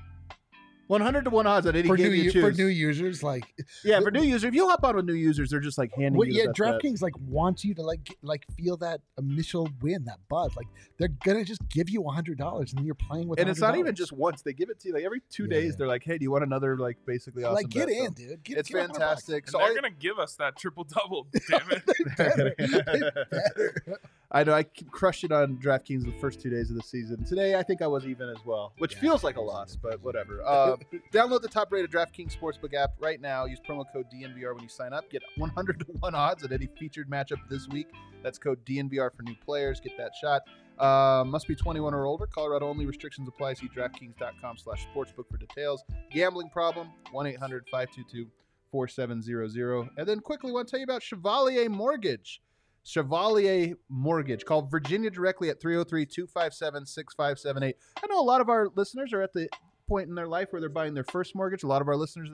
100 0.87 1.23
to 1.23 1.31
one 1.31 1.47
odds 1.47 1.65
on 1.65 1.75
any 1.75 1.87
For 1.87 1.97
game 1.97 2.11
new, 2.11 2.13
you 2.13 2.31
choose. 2.31 2.43
for 2.43 2.51
new 2.51 2.67
users, 2.67 3.23
like 3.23 3.43
yeah, 3.83 3.99
for 4.01 4.11
new 4.11 4.21
users. 4.21 4.43
If 4.43 4.53
you 4.53 4.69
hop 4.69 4.83
on 4.83 4.95
with 4.95 5.05
new 5.05 5.13
users, 5.15 5.49
they're 5.49 5.59
just 5.59 5.79
like 5.79 5.89
handing 5.97 6.13
well, 6.15 6.27
you. 6.27 6.35
yeah, 6.35 6.43
the 6.43 6.49
best 6.49 6.59
bet. 6.59 6.79
DraftKings 6.83 7.01
like 7.01 7.13
wants 7.27 7.65
you 7.65 7.73
to 7.73 7.81
like 7.81 8.01
like 8.21 8.45
feel 8.55 8.77
that 8.77 9.01
initial 9.17 9.67
win, 9.81 10.03
that 10.05 10.19
buzz. 10.29 10.55
Like 10.55 10.67
they're 10.99 11.07
gonna 11.07 11.43
just 11.43 11.67
give 11.69 11.89
you 11.89 12.03
a 12.07 12.11
hundred 12.11 12.37
dollars, 12.37 12.69
and 12.69 12.77
then 12.77 12.85
you're 12.85 12.93
playing 12.93 13.27
with. 13.27 13.39
and 13.39 13.49
it's 13.49 13.59
not 13.59 13.79
even 13.79 13.95
just 13.95 14.13
once. 14.13 14.43
They 14.43 14.53
give 14.53 14.69
it 14.69 14.79
to 14.81 14.89
you 14.89 14.93
like 14.93 15.03
every 15.05 15.23
two 15.31 15.45
Yeah. 15.45 15.59
days. 15.59 15.75
They're 15.75 15.87
like, 15.87 16.03
"Hey, 16.03 16.19
do 16.19 16.23
you 16.23 16.29
want 16.29 16.43
another 16.43 16.77
like 16.77 16.97
basically 17.07 17.43
awesome?" 17.45 17.55
like 17.55 17.69
get 17.69 17.87
bet?" 17.87 17.97
So 17.97 18.05
in, 18.05 18.13
dude. 18.13 18.43
Get, 18.43 18.57
It's 18.59 18.69
get 18.69 18.77
a 18.77 18.81
hundred 18.81 18.89
bucks. 18.99 18.99
fantastic. 19.25 19.49
So 19.49 19.59
all 19.59 19.65
they're 19.65 19.73
gonna 19.81 19.89
give 19.89 20.19
us 20.19 20.35
that 20.35 20.55
triple 20.55 20.83
double. 20.83 21.25
Damn 21.49 21.61
it! 21.71 22.15
Better. 22.15 22.53
Better. 23.31 23.99
I 24.31 24.43
know 24.43 24.53
I 24.53 24.63
crushed 24.63 25.23
it 25.23 25.31
on 25.31 25.57
DraftKings 25.57 26.03
the 26.03 26.11
first 26.19 26.41
two 26.41 26.49
days 26.49 26.69
of 26.69 26.75
the 26.75 26.81
season. 26.83 27.23
Today, 27.25 27.55
I 27.55 27.63
think 27.63 27.81
I 27.81 27.87
was 27.87 28.05
even 28.05 28.29
as 28.29 28.37
well, 28.45 28.73
which 28.79 28.95
Yeah. 28.95 29.01
feels 29.01 29.23
like 29.23 29.37
a 29.37 29.41
loss, 29.41 29.75
but 29.75 30.01
whatever. 30.03 30.43
Uh, 30.43 30.77
download 31.13 31.41
the 31.41 31.47
top-rated 31.47 31.91
DraftKings 31.91 32.37
Sportsbook 32.37 32.73
app 32.73 32.91
right 32.99 33.21
now. 33.21 33.45
Use 33.45 33.59
promo 33.67 33.85
code 33.93 34.07
DNVR 34.11 34.53
when 34.53 34.63
you 34.63 34.69
sign 34.69 34.93
up. 34.93 35.09
Get 35.09 35.21
100 35.37 35.79
to 35.79 35.85
one 35.99 36.15
odds 36.15 36.43
at 36.43 36.51
any 36.51 36.67
featured 36.77 37.09
matchup 37.09 37.37
this 37.49 37.67
week. 37.69 37.87
That's 38.23 38.37
code 38.39 38.65
DNVR 38.65 39.11
for 39.15 39.23
new 39.23 39.35
players. 39.45 39.79
Get 39.79 39.95
that 39.97 40.11
shot. 40.19 40.41
Uh, 40.79 41.23
must 41.25 41.47
be 41.47 41.55
21 41.55 41.93
or 41.93 42.05
older. 42.05 42.25
Colorado 42.27 42.67
only. 42.67 42.85
Restrictions 42.85 43.27
apply. 43.27 43.53
See 43.53 43.69
DraftKings.com 43.69 44.57
slash 44.57 44.85
sportsbook 44.93 45.29
for 45.29 45.37
details. 45.37 45.83
Gambling 46.11 46.49
problem? 46.49 46.89
1-800-522-4700. 47.13 49.89
And 49.97 50.07
then 50.07 50.19
quickly, 50.19 50.51
want 50.51 50.67
to 50.67 50.71
tell 50.71 50.79
you 50.79 50.83
about 50.83 51.01
Chevalier 51.03 51.69
Mortgage. 51.69 52.41
Chevalier 52.85 53.75
Mortgage. 53.89 54.45
Call 54.45 54.61
Virginia 54.61 55.09
directly 55.09 55.49
at 55.49 55.59
303 55.59 56.05
257 56.05 56.85
6578. 56.85 57.75
I 58.01 58.07
know 58.07 58.19
a 58.19 58.23
lot 58.23 58.41
of 58.41 58.49
our 58.49 58.69
listeners 58.75 59.11
are 59.11 59.21
at 59.21 59.33
the 59.33 59.49
point 59.87 60.07
in 60.07 60.15
their 60.15 60.27
life 60.27 60.51
where 60.51 60.59
they're 60.59 60.69
buying 60.69 60.93
their 60.93 61.03
first 61.03 61.35
mortgage. 61.35 61.63
A 61.63 61.67
lot 61.67 61.81
of 61.81 61.87
our 61.87 61.95
listeners 61.95 62.29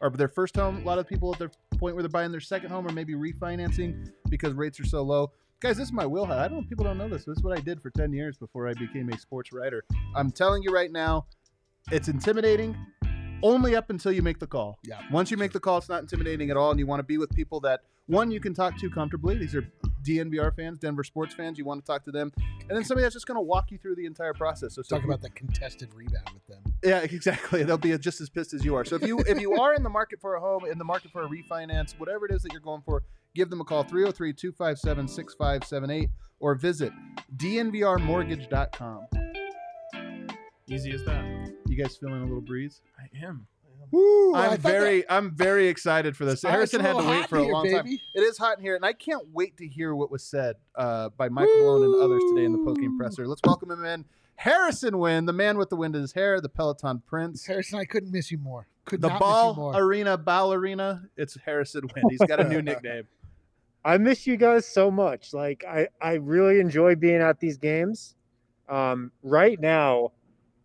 are 0.00 0.10
their 0.10 0.28
first 0.28 0.56
home. 0.56 0.82
A 0.82 0.84
lot 0.84 0.98
of 0.98 1.08
people 1.08 1.32
at 1.32 1.38
their 1.38 1.50
point 1.78 1.96
where 1.96 2.02
they're 2.02 2.08
buying 2.08 2.30
their 2.30 2.40
second 2.40 2.70
home 2.70 2.86
or 2.86 2.92
maybe 2.92 3.14
refinancing 3.14 4.10
because 4.28 4.54
rates 4.54 4.78
are 4.78 4.86
so 4.86 5.02
low. 5.02 5.32
Guys, 5.60 5.76
this 5.76 5.88
is 5.88 5.92
my 5.92 6.06
wheelhouse. 6.06 6.38
I 6.38 6.46
don't 6.46 6.60
know 6.60 6.68
people 6.68 6.84
don't 6.84 6.98
know 6.98 7.08
this. 7.08 7.24
This 7.24 7.38
is 7.38 7.42
what 7.42 7.58
I 7.58 7.60
did 7.60 7.82
for 7.82 7.90
10 7.90 8.12
years 8.12 8.38
before 8.38 8.68
I 8.68 8.74
became 8.74 9.08
a 9.10 9.18
sports 9.18 9.52
writer. 9.52 9.84
I'm 10.14 10.30
telling 10.30 10.62
you 10.62 10.72
right 10.72 10.92
now, 10.92 11.26
it's 11.90 12.06
intimidating 12.06 12.76
only 13.42 13.74
up 13.74 13.90
until 13.90 14.12
you 14.12 14.22
make 14.22 14.38
the 14.38 14.46
call. 14.46 14.78
Yeah. 14.84 15.00
Once 15.10 15.32
you 15.32 15.36
make 15.36 15.52
the 15.52 15.60
call, 15.60 15.78
it's 15.78 15.88
not 15.88 16.02
intimidating 16.02 16.50
at 16.50 16.56
all, 16.56 16.70
and 16.70 16.78
you 16.78 16.86
want 16.86 17.00
to 17.00 17.04
be 17.04 17.18
with 17.18 17.30
people 17.30 17.58
that 17.60 17.80
one 18.08 18.30
you 18.32 18.40
can 18.40 18.52
talk 18.54 18.76
to 18.78 18.90
comfortably. 18.90 19.38
These 19.38 19.54
are 19.54 19.62
DNVR 20.02 20.54
fans, 20.56 20.78
Denver 20.78 21.04
sports 21.04 21.34
fans. 21.34 21.58
You 21.58 21.64
want 21.64 21.84
to 21.84 21.86
talk 21.86 22.04
to 22.06 22.10
them, 22.10 22.32
and 22.68 22.76
then 22.76 22.82
somebody 22.84 23.02
that's 23.04 23.14
just 23.14 23.26
going 23.26 23.36
to 23.36 23.42
walk 23.42 23.70
you 23.70 23.78
through 23.78 23.94
the 23.96 24.06
entire 24.06 24.32
process. 24.34 24.74
So, 24.74 24.82
so 24.82 24.96
Talk 24.96 25.04
about 25.04 25.20
the 25.20 25.30
contested 25.30 25.92
rebound 25.94 26.30
with 26.34 26.46
them. 26.46 26.62
yeah, 26.82 26.98
exactly. 27.02 27.62
They'll 27.62 27.78
be 27.78 27.96
just 27.98 28.20
as 28.20 28.28
pissed 28.30 28.54
as 28.54 28.64
you 28.64 28.74
are. 28.74 28.84
So 28.84 28.96
if 28.96 29.02
you 29.06 29.18
if 29.20 29.40
you 29.40 29.60
are 29.60 29.74
in 29.74 29.82
the 29.82 29.90
market 29.90 30.20
for 30.20 30.34
a 30.34 30.40
home, 30.40 30.64
in 30.64 30.78
the 30.78 30.84
market 30.84 31.10
for 31.12 31.22
a 31.22 31.28
refinance, 31.28 31.92
whatever 31.98 32.26
it 32.26 32.32
is 32.32 32.42
that 32.42 32.52
you're 32.52 32.60
going 32.62 32.82
for, 32.82 33.02
give 33.34 33.50
them 33.50 33.60
a 33.60 33.64
call 33.64 33.84
303-257-6578 33.84 36.08
or 36.40 36.54
visit 36.54 36.92
dnvrmortgage.com. 37.36 39.06
Easy 40.70 40.92
as 40.92 41.04
that. 41.04 41.52
You 41.66 41.76
guys 41.82 41.96
feeling 41.96 42.20
a 42.22 42.24
little 42.24 42.40
breeze? 42.40 42.80
I 42.98 43.08
am. 43.24 43.46
Woo! 43.90 44.34
I 44.34 44.46
I'm 44.46 44.50
thought 44.52 44.60
very 44.60 45.10
I'm 45.10 45.34
very 45.34 45.68
excited 45.68 46.16
for 46.16 46.24
this. 46.24 46.42
Harrison 46.42 46.80
had 46.80 46.96
to 46.96 47.04
wait 47.04 47.28
for 47.28 47.38
a 47.38 47.44
here, 47.44 47.52
long 47.52 47.70
time. 47.70 47.86
It 47.86 48.20
is 48.20 48.38
hot 48.38 48.58
in 48.58 48.64
here, 48.64 48.76
and 48.76 48.84
I 48.84 48.92
can't 48.92 49.28
wait 49.32 49.56
to 49.58 49.66
hear 49.66 49.94
what 49.94 50.10
was 50.10 50.22
said 50.22 50.56
uh, 50.74 51.10
by 51.16 51.28
Michael 51.28 51.54
Malone 51.58 51.84
and 51.84 52.02
others 52.02 52.22
today 52.30 52.44
in 52.44 52.52
the 52.52 52.58
postgame 52.58 52.96
presser. 52.98 53.26
Let's 53.26 53.42
welcome 53.44 53.70
him 53.70 53.84
in. 53.84 54.04
Harrison 54.36 54.98
Wind, 54.98 55.28
the 55.28 55.32
man 55.32 55.58
with 55.58 55.68
the 55.68 55.76
wind 55.76 55.96
in 55.96 56.02
his 56.02 56.12
hair, 56.12 56.40
the 56.40 56.48
Peloton 56.48 57.02
Prince. 57.06 57.44
Harrison, 57.44 57.80
I 57.80 57.84
couldn't 57.84 58.12
miss 58.12 58.30
you 58.30 58.38
more. 58.38 58.68
Could 58.84 59.00
the 59.00 59.08
not 59.08 59.18
ball 59.18 59.48
miss 59.50 59.56
you 59.56 59.62
more. 59.62 59.82
arena 59.82 60.16
ballerina. 60.16 61.02
It's 61.16 61.36
Harrison 61.44 61.88
Wind. 61.92 62.06
He's 62.10 62.20
got 62.20 62.38
a 62.38 62.48
new 62.48 62.62
nickname. 62.62 63.08
I 63.84 63.98
miss 63.98 64.26
you 64.26 64.36
guys 64.36 64.66
so 64.66 64.90
much. 64.90 65.34
Like 65.34 65.64
I, 65.68 65.88
I 66.00 66.14
really 66.14 66.60
enjoy 66.60 66.94
being 66.94 67.20
at 67.20 67.40
these 67.40 67.58
games. 67.58 68.14
Um, 68.68 69.12
right 69.22 69.58
now, 69.58 70.12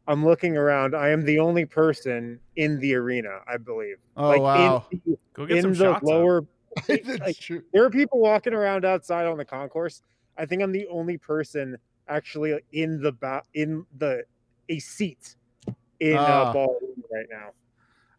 I'm 0.08 0.26
looking 0.26 0.58
around. 0.58 0.96
I 0.96 1.10
am 1.10 1.24
the 1.26 1.40
only 1.40 1.66
person 1.66 2.40
in 2.56 2.80
the 2.80 2.96
arena, 2.96 3.40
I 3.48 3.58
believe. 3.58 3.98
Oh 4.18 4.30
like 4.30 4.42
wow. 4.42 4.86
in, 4.92 5.02
the- 5.06 5.18
Go 5.34 5.46
get 5.46 5.58
in 5.58 5.62
some 5.64 5.74
the 5.74 5.78
shots. 5.80 5.98
up. 5.98 6.04
lower 6.04 6.46
like, 6.90 7.38
true. 7.40 7.64
there 7.72 7.84
are 7.86 7.90
people 7.90 8.20
walking 8.20 8.54
around 8.54 8.84
outside 8.86 9.26
on 9.28 9.38
the 9.38 9.46
concourse. 9.46 10.02
I 10.38 10.46
think 10.46 10.62
I'm 10.64 10.72
the 10.72 10.88
only 10.88 11.18
person 11.18 11.78
actually 12.08 12.60
in 12.72 13.00
the 13.02 13.12
ba- 13.12 13.44
in 13.54 13.86
the 13.98 14.24
a 14.70 14.80
seat 14.80 15.36
in 16.00 16.18
Ah. 16.18 16.50
uh, 16.50 16.54
ballroom 16.54 17.04
right 17.12 17.28
now. 17.30 17.52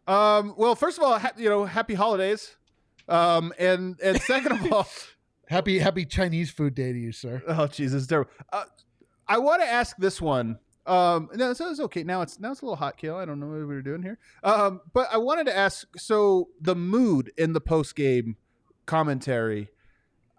Um, 0.07 0.53
well, 0.57 0.75
first 0.75 0.97
of 0.97 1.03
all, 1.03 1.17
ha- 1.19 1.33
you 1.37 1.49
know, 1.49 1.65
happy 1.65 1.93
holidays. 1.95 2.55
Um, 3.07 3.53
and 3.59 3.99
and 4.01 4.19
second 4.21 4.53
of 4.53 4.71
all, 4.73 4.87
Happy 5.47 5.77
happy 5.77 6.05
Chinese 6.05 6.49
food 6.49 6.73
day 6.73 6.91
to 6.91 6.97
you, 6.97 7.11
sir. 7.11 7.43
oh 7.47 7.67
Jesus, 7.67 8.07
terrible. 8.07 8.31
Uh, 8.51 8.63
I 9.27 9.37
want 9.37 9.61
to 9.61 9.67
ask 9.67 9.95
this 9.97 10.19
one. 10.19 10.57
Um, 10.85 11.29
no, 11.33 11.53
so 11.53 11.69
it's 11.69 11.79
okay. 11.79 12.03
Now 12.03 12.21
it's 12.21 12.39
now 12.39 12.51
it's 12.51 12.61
a 12.61 12.65
little 12.65 12.75
hot 12.75 12.97
kill. 12.97 13.15
I 13.15 13.25
don't 13.25 13.39
know 13.39 13.47
what 13.47 13.57
we 13.57 13.65
were 13.65 13.81
doing 13.81 14.03
here. 14.03 14.19
Um, 14.43 14.81
but 14.93 15.07
I 15.11 15.17
wanted 15.17 15.45
to 15.47 15.57
ask. 15.57 15.87
So 15.97 16.49
the 16.61 16.75
mood 16.75 17.31
in 17.37 17.53
the 17.53 17.61
post 17.61 17.95
game 17.95 18.37
commentary. 18.85 19.69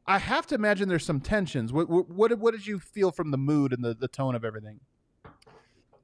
I 0.09 0.19
have 0.19 0.47
to 0.49 0.55
imagine 0.55 0.89
there's 0.89 1.05
some 1.05 1.21
tensions. 1.21 1.73
What, 1.73 1.89
what 1.89 2.09
what 2.09 2.39
what 2.39 2.53
did 2.53 2.67
you 2.67 2.79
feel 2.79 3.11
from 3.11 3.33
the 3.33 3.39
mood 3.39 3.73
and 3.73 3.85
the, 3.85 3.95
the 3.95 4.07
tone 4.07 4.37
of 4.37 4.45
everything? 4.45 4.79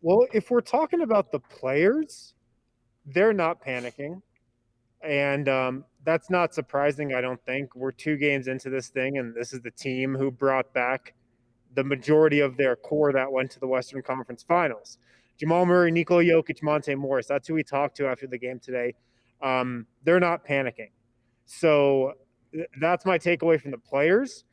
Well, 0.01 0.27
if 0.33 0.51
we're 0.51 0.61
talking 0.61 1.03
about 1.03 1.31
the 1.31 1.39
players, 1.39 2.35
they're 3.07 3.33
not 3.33 3.65
panicking. 3.65 4.21
And 5.05 5.49
um, 5.49 5.85
that's 6.05 6.31
not 6.31 6.55
surprising, 6.55 7.15
I 7.15 7.21
don't 7.21 7.41
think. 7.45 7.75
We're 7.75 7.93
two 7.93 8.17
games 8.17 8.49
into 8.49 8.71
this 8.71 8.89
thing, 8.89 9.19
and 9.19 9.35
this 9.35 9.53
is 9.53 9.61
the 9.61 9.71
team 9.71 10.15
who 10.15 10.31
brought 10.31 10.73
back 10.73 11.15
the 11.75 11.85
majority 11.85 12.41
of 12.41 12.57
their 12.57 12.77
core 12.77 13.13
that 13.13 13.31
went 13.31 13.51
to 13.53 13.61
the 13.61 13.67
Western 13.67 14.03
Conference 14.03 14.43
Finals. 14.43 14.99
Jamal 15.39 15.67
Murray, 15.67 15.91
Nikola 15.91 16.23
Jokic, 16.23 16.63
Monte 16.63 16.95
Morris. 16.95 17.27
That's 17.27 17.49
who 17.49 17.55
we 17.55 17.63
talked 17.63 17.97
to 17.97 18.07
after 18.07 18.27
the 18.27 18.39
game 18.39 18.59
today. 18.59 18.95
Um, 19.43 19.87
they're 20.05 20.21
not 20.21 20.47
panicking. 20.47 20.91
So 21.47 22.13
th- 22.53 22.69
that's 22.81 23.05
my 23.05 23.19
takeaway 23.19 23.61
from 23.61 23.71
the 23.71 23.79
players. 23.79 24.45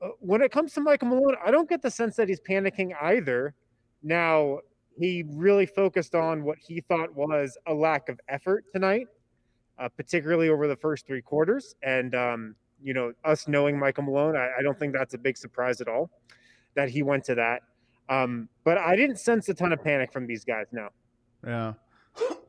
Uh, 0.00 0.08
when 0.20 0.40
it 0.40 0.50
comes 0.50 0.72
to 0.74 0.80
Michael 0.80 1.08
Malone, 1.08 1.36
I 1.44 1.50
don't 1.50 1.68
get 1.68 1.82
the 1.82 1.90
sense 1.90 2.16
that 2.16 2.28
he's 2.28 2.40
panicking 2.40 2.92
either. 3.02 3.54
Now, 4.02 4.60
he 4.96 5.24
really 5.28 5.66
focused 5.66 6.14
on 6.14 6.42
what 6.42 6.58
he 6.58 6.80
thought 6.80 7.14
was 7.14 7.58
a 7.66 7.74
lack 7.74 8.08
of 8.08 8.18
effort 8.28 8.64
tonight, 8.72 9.08
uh, 9.78 9.88
particularly 9.88 10.48
over 10.48 10.66
the 10.68 10.76
first 10.76 11.06
three 11.06 11.22
quarters. 11.22 11.74
And, 11.82 12.14
um, 12.14 12.54
you 12.82 12.94
know, 12.94 13.12
us 13.24 13.46
knowing 13.46 13.78
Michael 13.78 14.04
Malone, 14.04 14.36
I, 14.36 14.48
I 14.58 14.62
don't 14.62 14.78
think 14.78 14.94
that's 14.94 15.12
a 15.12 15.18
big 15.18 15.36
surprise 15.36 15.82
at 15.82 15.88
all 15.88 16.10
that 16.74 16.90
he 16.90 17.02
went 17.02 17.24
to 17.24 17.34
that. 17.36 17.62
Um, 18.08 18.48
but 18.64 18.78
I 18.78 18.96
didn't 18.96 19.18
sense 19.18 19.48
a 19.48 19.54
ton 19.54 19.72
of 19.72 19.82
panic 19.82 20.12
from 20.12 20.26
these 20.26 20.44
guys. 20.44 20.66
No. 20.72 20.88
Yeah. 21.46 21.74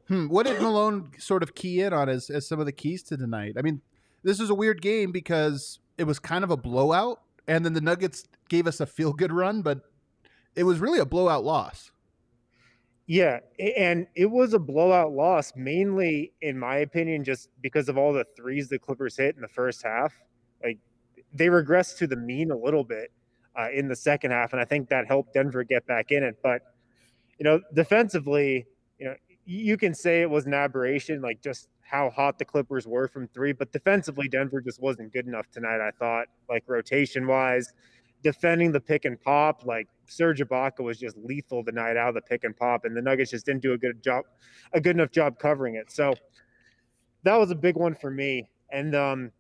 Hmm. 0.08 0.28
What 0.28 0.46
did 0.46 0.62
Malone 0.62 1.12
sort 1.20 1.44
of 1.44 1.56
key 1.56 1.82
in 1.82 1.94
on 1.94 2.10
as, 2.10 2.30
as 2.30 2.48
some 2.48 2.60
of 2.60 2.66
the 2.66 2.72
keys 2.72 3.04
to 3.04 3.18
tonight? 3.18 3.54
I 3.58 3.62
mean, 3.62 3.82
this 4.24 4.40
was 4.40 4.50
a 4.50 4.56
weird 4.56 4.82
game 4.82 5.12
because 5.12 5.80
it 5.98 6.04
was 6.06 6.20
kind 6.20 6.44
of 6.44 6.52
a 6.52 6.58
blowout, 6.58 7.22
and 7.48 7.64
then 7.64 7.74
the 7.74 7.82
Nuggets 7.82 8.26
gave 8.50 8.68
us 8.68 8.80
a 8.80 8.86
feel 8.86 9.14
good 9.14 9.32
run, 9.32 9.62
but 9.62 9.82
it 10.56 10.64
was 10.64 10.80
really 10.80 11.00
a 11.00 11.06
blowout 11.06 11.44
loss. 11.44 11.92
Yeah, 13.08 13.40
and 13.60 14.08
it 14.16 14.28
was 14.28 14.54
a 14.54 14.60
blowout 14.60 15.12
loss, 15.12 15.54
mainly 15.56 16.34
in 16.42 16.58
my 16.58 16.78
opinion, 16.78 17.24
just 17.24 17.50
because 17.62 17.90
of 17.90 17.98
all 17.98 18.14
the 18.14 18.26
threes 18.36 18.70
the 18.70 18.80
Clippers 18.80 19.18
hit 19.18 19.36
in 19.36 19.42
the 19.42 19.48
first 19.48 19.84
half. 19.84 20.14
Like 20.64 20.78
they 21.34 21.48
regressed 21.48 21.98
to 21.98 22.08
the 22.08 22.16
mean 22.16 22.52
a 22.52 22.56
little 22.56 22.84
bit 22.84 23.12
uh, 23.58 23.68
in 23.74 23.88
the 23.88 23.96
second 23.96 24.32
half, 24.32 24.54
and 24.54 24.62
I 24.62 24.66
think 24.66 24.90
that 24.90 25.08
helped 25.08 25.34
Denver 25.34 25.64
get 25.64 25.86
back 25.88 26.12
in 26.12 26.24
it. 26.24 26.38
But 26.42 26.62
you 27.38 27.44
know, 27.44 27.60
defensively, 27.74 28.66
you 29.00 29.06
know, 29.06 29.16
you 29.46 29.78
can 29.78 29.94
say 29.94 30.22
it 30.22 30.30
was 30.30 30.46
an 30.46 30.54
aberration, 30.54 31.22
like 31.22 31.42
just 31.42 31.68
how 31.82 32.10
hot 32.10 32.40
the 32.40 32.46
Clippers 32.46 32.88
were 32.88 33.08
from 33.08 33.28
three, 33.28 33.52
but 33.52 33.72
defensively, 33.74 34.28
Denver 34.28 34.62
just 34.62 34.82
wasn't 34.82 35.12
good 35.12 35.28
enough 35.28 35.50
tonight. 35.52 35.86
I 35.86 35.92
thought, 35.92 36.28
like 36.50 36.64
rotation 36.68 37.28
wise, 37.28 37.74
defending 38.24 38.72
the 38.72 38.80
pick 38.80 39.06
and 39.06 39.20
pop, 39.22 39.66
like 39.66 39.88
Serge 40.06 40.40
Ibaka 40.40 40.80
was 40.82 41.00
just 41.00 41.18
lethal 41.18 41.64
tonight 41.64 41.98
out 41.98 42.10
of 42.10 42.16
the 42.16 42.22
pick 42.22 42.44
and 42.44 42.56
pop, 42.56 42.86
and 42.86 42.96
the 42.96 43.02
Nuggets 43.02 43.32
just 43.32 43.46
didn't 43.46 43.62
do 43.62 43.74
a 43.74 43.78
good 43.78 44.02
job, 44.04 44.26
a 44.74 44.80
good 44.80 44.96
enough 44.96 45.12
job 45.12 45.40
covering 45.40 45.76
it. 45.76 45.92
So 45.92 46.14
that 47.24 47.36
was 47.36 47.52
a 47.52 47.56
big 47.56 47.76
one 47.76 47.96
for 47.96 48.12
me. 48.12 48.48
And 48.72 48.96
um, 48.96 49.32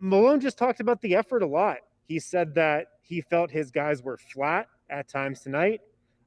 Malone 0.00 0.40
just 0.40 0.58
talked 0.58 0.80
about 0.80 1.00
the 1.00 1.14
effort 1.14 1.42
a 1.42 1.46
lot. 1.46 1.78
He 2.08 2.18
said 2.18 2.54
that 2.56 2.86
he 3.04 3.20
felt 3.20 3.50
his 3.50 3.70
guys 3.70 4.02
were 4.02 4.16
flat 4.16 4.66
at 4.90 5.08
times 5.08 5.40
tonight. 5.40 5.80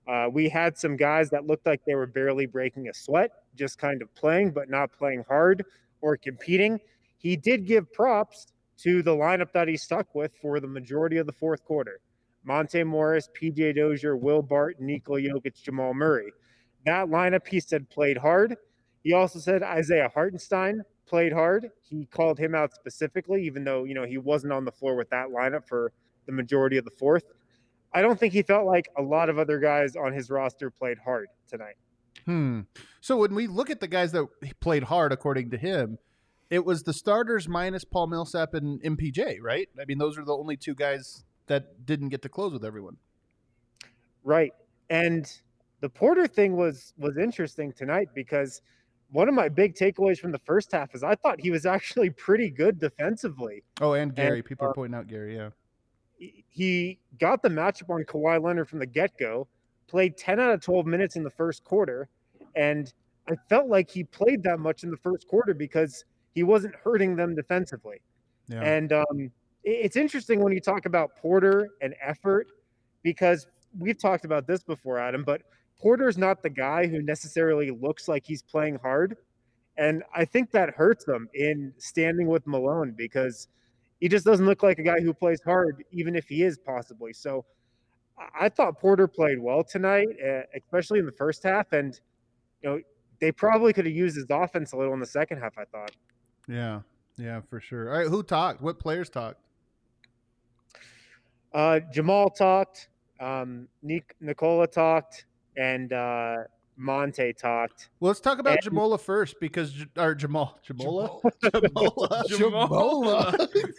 Uh, 0.08 0.30
we 0.32 0.48
had 0.48 0.78
some 0.78 0.96
guys 0.96 1.30
that 1.32 1.46
looked 1.46 1.66
like 1.66 1.82
they 1.86 1.96
were 1.96 2.06
barely 2.06 2.46
breaking 2.46 2.88
a 2.88 2.94
sweat, 2.94 3.32
just 3.56 3.78
kind 3.78 4.02
of 4.02 4.14
playing, 4.16 4.52
but 4.52 4.70
not 4.70 4.92
playing 4.94 5.26
hard 5.28 5.66
or 6.02 6.16
competing. 6.16 6.80
He 7.18 7.36
did 7.36 7.66
give 7.66 7.92
props 7.92 8.48
to 8.78 9.02
the 9.02 9.12
lineup 9.12 9.52
that 9.54 9.68
he 9.68 9.76
stuck 9.76 10.14
with 10.14 10.32
for 10.42 10.60
the 10.60 10.68
majority 10.68 11.18
of 11.18 11.26
the 11.26 11.34
fourth 11.34 11.66
quarter. 11.66 12.00
Monte 12.44 12.84
Morris, 12.84 13.28
PJ 13.40 13.76
Dozier, 13.76 14.16
Will 14.16 14.42
Bart, 14.42 14.80
Nikola 14.80 15.20
Jokic, 15.20 15.62
Jamal 15.62 15.94
Murray. 15.94 16.32
That 16.86 17.08
lineup, 17.08 17.46
he 17.48 17.60
said, 17.60 17.90
played 17.90 18.18
hard. 18.18 18.56
He 19.04 19.14
also 19.14 19.40
said 19.40 19.64
Isaiah 19.64 20.10
Hartenstein 20.14 20.84
played 21.08 21.34
hard. 21.34 21.70
He 21.82 22.06
called 22.06 22.38
him 22.38 22.56
out 22.56 22.74
specifically, 22.74 23.44
even 23.46 23.64
though, 23.64 23.84
you 23.84 23.94
know, 23.94 24.06
he 24.06 24.18
wasn't 24.18 24.54
on 24.54 24.64
the 24.64 24.72
floor 24.72 24.96
with 24.96 25.10
that 25.10 25.30
lineup 25.30 25.68
for 25.68 25.92
the 26.28 26.32
majority 26.32 26.78
of 26.78 26.86
the 26.86 26.92
fourth. 26.92 27.24
I 27.94 28.02
don't 28.02 28.20
think 28.20 28.34
he 28.34 28.44
felt 28.44 28.68
like 28.68 28.90
a 28.98 29.02
lot 29.02 29.30
of 29.30 29.40
other 29.40 29.60
guys 29.60 29.96
on 29.96 30.14
his 30.14 30.30
roster 30.30 30.70
played 30.70 31.00
hard 31.00 31.30
tonight. 31.50 31.78
Hmm. 32.26 32.62
So 33.02 33.18
when 33.18 33.34
we 33.34 33.48
look 33.48 33.70
at 33.70 33.80
the 33.80 33.88
guys 33.88 34.12
that 34.12 34.28
played 34.60 34.84
hard, 34.84 35.12
according 35.12 35.50
to 35.52 35.58
him, 35.58 35.98
it 36.50 36.66
was 36.66 36.84
the 36.84 36.94
starters 36.94 37.48
minus 37.48 37.84
Paul 37.84 38.08
Millsap 38.08 38.54
and 38.54 38.82
MPJ, 38.82 39.38
right? 39.42 39.68
I 39.80 39.86
mean, 39.86 39.98
those 39.98 40.18
are 40.18 40.26
the 40.26 40.36
only 40.36 40.58
two 40.58 40.76
guys 40.76 41.24
that 41.48 41.86
didn't 41.86 42.10
get 42.10 42.22
to 42.24 42.30
close 42.30 42.54
with 42.54 42.66
everyone. 42.66 42.98
Right. 44.24 44.52
And 44.90 45.26
the 45.80 45.90
Porter 45.90 46.28
thing 46.28 46.56
was 46.56 46.94
was 46.98 47.18
interesting 47.18 47.72
tonight 47.72 48.10
because 48.14 48.62
one 49.12 49.30
of 49.30 49.36
my 49.36 49.48
big 49.48 49.76
takeaways 49.76 50.20
from 50.20 50.32
the 50.32 50.40
first 50.40 50.72
half 50.72 50.94
is 50.94 51.04
I 51.04 51.16
thought 51.16 51.40
he 51.40 51.52
was 51.52 51.66
actually 51.66 52.10
pretty 52.10 52.50
good 52.50 52.80
defensively. 52.80 53.64
Oh, 53.80 53.94
and 53.94 54.14
Gary. 54.14 54.40
And, 54.40 54.46
People 54.46 54.68
uh, 54.68 54.72
are 54.72 54.74
pointing 54.74 54.98
out 54.98 55.08
Gary. 55.08 55.36
Yeah. 55.36 55.50
He- 56.18 57.00
got 57.20 57.42
the 57.42 57.50
matchup 57.50 57.90
on 57.90 58.04
Kawhi 58.04 58.42
Leonard 58.44 58.70
from 58.70 58.80
the 58.80 58.86
get 58.86 59.18
go, 59.18 59.48
played 59.88 60.18
10 60.18 60.40
out 60.40 60.52
of 60.52 60.62
12 60.62 60.86
minutes 60.86 61.16
in 61.16 61.24
the 61.24 61.30
first 61.30 61.64
quarter. 61.64 62.10
And 62.56 62.92
I 63.30 63.36
felt 63.50 63.68
like 63.68 63.90
he 63.90 64.04
played 64.04 64.44
that 64.44 64.60
much 64.60 64.84
in 64.84 64.92
the 64.92 64.98
first 64.98 65.28
quarter 65.28 65.54
because 65.54 66.06
he 66.34 66.44
wasn't 66.44 66.76
hurting 66.76 67.16
them 67.16 67.36
defensively. 67.36 68.02
Yeah. 68.48 68.62
And 68.62 68.94
um, 68.94 69.32
it's 69.64 69.96
interesting 69.96 70.40
when 70.40 70.54
you 70.54 70.62
talk 70.62 70.86
about 70.86 71.16
Porter 71.16 71.70
and 71.82 71.94
effort 72.02 72.48
because 73.04 73.48
we've 73.78 73.98
talked 73.98 74.26
about 74.26 74.48
this 74.48 74.64
before, 74.64 74.98
Adam, 74.98 75.24
but 75.24 75.42
Porter's 75.80 76.18
not 76.18 76.42
the 76.42 76.50
guy 76.50 76.88
who 76.88 77.02
necessarily 77.02 77.72
looks 77.72 78.08
like 78.08 78.26
he's 78.26 78.42
playing 78.42 78.80
hard. 78.82 79.18
And 79.78 80.04
I 80.16 80.26
think 80.26 80.52
that 80.52 80.72
hurts 80.72 81.06
them 81.06 81.30
in 81.34 81.74
standing 81.78 82.28
with 82.28 82.48
Malone 82.48 82.94
because 82.98 83.48
he 84.00 84.08
just 84.08 84.26
doesn't 84.26 84.46
look 84.46 84.64
like 84.64 84.80
a 84.80 84.84
guy 84.84 85.00
who 85.02 85.14
plays 85.14 85.40
hard, 85.44 85.84
even 85.92 86.16
if 86.16 86.28
he 86.28 86.44
is 86.44 86.58
possibly. 86.58 87.14
So 87.14 87.46
I- 88.40 88.50
thought 88.50 88.80
Porter 88.80 89.08
played 89.08 89.40
well 89.40 89.64
tonight, 89.64 90.08
especially 90.56 91.00
in 91.00 91.06
the 91.06 91.12
first 91.12 91.44
half. 91.44 91.72
And, 91.74 92.00
you 92.62 92.70
know, 92.70 92.82
they 93.20 93.32
probably 93.32 93.74
could 93.74 93.86
have 93.86 93.96
used 93.96 94.16
his 94.16 94.26
offense 94.30 94.72
a 94.74 94.78
little 94.78 94.94
in 94.94 95.00
the 95.00 95.06
second 95.06 95.40
half, 95.40 95.58
I 95.58 95.66
thought. 95.66 95.92
yeah. 96.48 96.82
Yeah, 97.20 97.42
for 97.50 97.60
sure. 97.60 97.92
All 97.92 97.98
right. 97.98 98.08
Who 98.08 98.22
talked? 98.22 98.62
What 98.62 98.78
players 98.80 99.10
talked? 99.10 99.40
Uh, 101.52 101.80
Jamal 101.92 102.30
talked, 102.30 102.90
um, 103.20 103.68
Nic- 103.82 104.16
Nikola 104.20 104.68
talked, 104.68 105.26
and 105.56 105.92
uh, 105.94 106.44
Monte 106.78 107.34
talked. 107.34 107.90
Well, 108.00 108.10
let's 108.10 108.20
talk 108.20 108.40
about 108.40 108.64
And- 108.64 108.74
Jamola 108.76 109.00
first 109.00 109.40
because 109.40 109.72
J- 109.74 109.86
or 109.98 110.14
Jamal 110.16 110.60
Jamola 110.68 111.22
Jamola. 111.44 112.24
Jamola. 112.30 113.50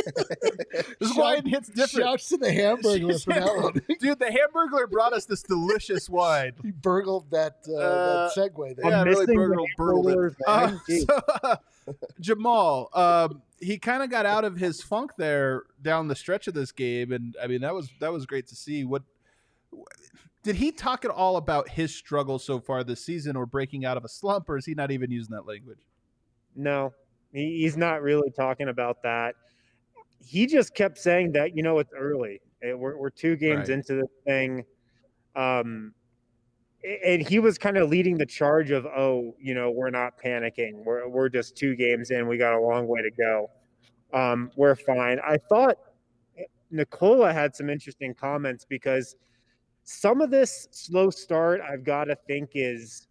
this 0.98 1.14
wine 1.14 1.44
hits 1.46 1.68
different. 1.68 2.06
Shouts 2.06 2.28
to 2.30 2.36
the 2.38 2.48
Hamburglar 2.48 3.22
for 3.22 3.32
that 3.34 3.56
one. 3.62 3.72
Dude, 4.00 4.18
the 4.18 4.26
Hamburglar 4.26 4.90
brought 4.90 5.12
us 5.12 5.26
this 5.26 5.42
delicious 5.42 6.08
wine. 6.08 6.52
He 6.62 6.70
burgled 6.70 7.30
that 7.30 7.58
uh, 7.68 7.74
Uh, 7.74 8.28
that 8.34 8.52
segue 8.54 8.76
there. 8.76 8.90
Yeah, 8.90 9.00
I'm 9.02 9.06
really 9.08 9.20
missing 9.26 9.40
the 9.40 9.46
burgled- 9.48 9.68
burgled 9.76 10.10
it. 10.10 10.34
Uh, 10.46 10.66
man. 10.66 10.80
Jeez. 10.88 11.06
so, 11.86 11.96
Jamal, 12.20 12.88
um, 12.94 13.42
he 13.60 13.78
kind 13.78 14.02
of 14.02 14.10
got 14.10 14.24
out 14.26 14.44
of 14.44 14.56
his 14.56 14.82
funk 14.82 15.12
there 15.18 15.64
down 15.82 16.08
the 16.08 16.16
stretch 16.16 16.46
of 16.48 16.54
this 16.54 16.72
game, 16.72 17.12
and 17.12 17.36
I 17.42 17.46
mean 17.46 17.60
that 17.60 17.74
was 17.74 17.90
that 18.00 18.12
was 18.12 18.24
great 18.26 18.46
to 18.48 18.54
see. 18.56 18.84
What 18.84 19.02
did 20.42 20.56
he 20.56 20.72
talk 20.72 21.04
at 21.04 21.10
all 21.10 21.36
about 21.36 21.68
his 21.68 21.94
struggle 21.94 22.38
so 22.38 22.58
far 22.60 22.82
this 22.84 23.04
season, 23.04 23.36
or 23.36 23.46
breaking 23.46 23.84
out 23.84 23.96
of 23.96 24.04
a 24.04 24.08
slump, 24.08 24.48
or 24.48 24.56
is 24.56 24.66
he 24.66 24.74
not 24.74 24.90
even 24.90 25.10
using 25.10 25.34
that 25.34 25.46
language? 25.46 25.80
No, 26.56 26.92
he's 27.32 27.76
not 27.76 28.02
really 28.02 28.30
talking 28.30 28.68
about 28.68 29.02
that. 29.02 29.34
He 30.24 30.46
just 30.46 30.74
kept 30.74 30.98
saying 30.98 31.32
that, 31.32 31.56
you 31.56 31.62
know, 31.62 31.78
it's 31.78 31.92
early. 31.96 32.40
We're, 32.62 32.96
we're 32.96 33.10
two 33.10 33.36
games 33.36 33.68
Right. 33.68 33.70
into 33.70 33.94
the 33.94 34.06
thing. 34.26 34.64
Um, 35.34 35.94
and 37.04 37.26
he 37.26 37.38
was 37.38 37.58
kind 37.58 37.76
of 37.76 37.88
leading 37.90 38.16
the 38.16 38.26
charge 38.26 38.70
of, 38.70 38.86
oh, 38.86 39.34
you 39.38 39.54
know, 39.54 39.70
we're 39.70 39.90
not 39.90 40.18
panicking. 40.18 40.82
We're 40.84 41.06
we're 41.08 41.28
just 41.28 41.54
two 41.56 41.76
games 41.76 42.10
in. 42.10 42.26
We 42.26 42.38
got 42.38 42.54
a 42.54 42.60
long 42.60 42.86
way 42.86 43.02
to 43.02 43.10
go. 43.10 43.50
Um, 44.12 44.50
we're 44.56 44.74
fine. 44.74 45.20
I 45.22 45.36
thought 45.36 45.76
Nikola 46.70 47.32
had 47.32 47.54
some 47.54 47.68
interesting 47.68 48.14
comments 48.14 48.64
because 48.68 49.16
some 49.90 50.20
of 50.20 50.30
this 50.30 50.68
slow 50.70 51.10
start, 51.10 51.60
I've 51.60 51.82
got 51.82 52.04
to 52.04 52.14
think, 52.28 52.50
is 52.54 53.08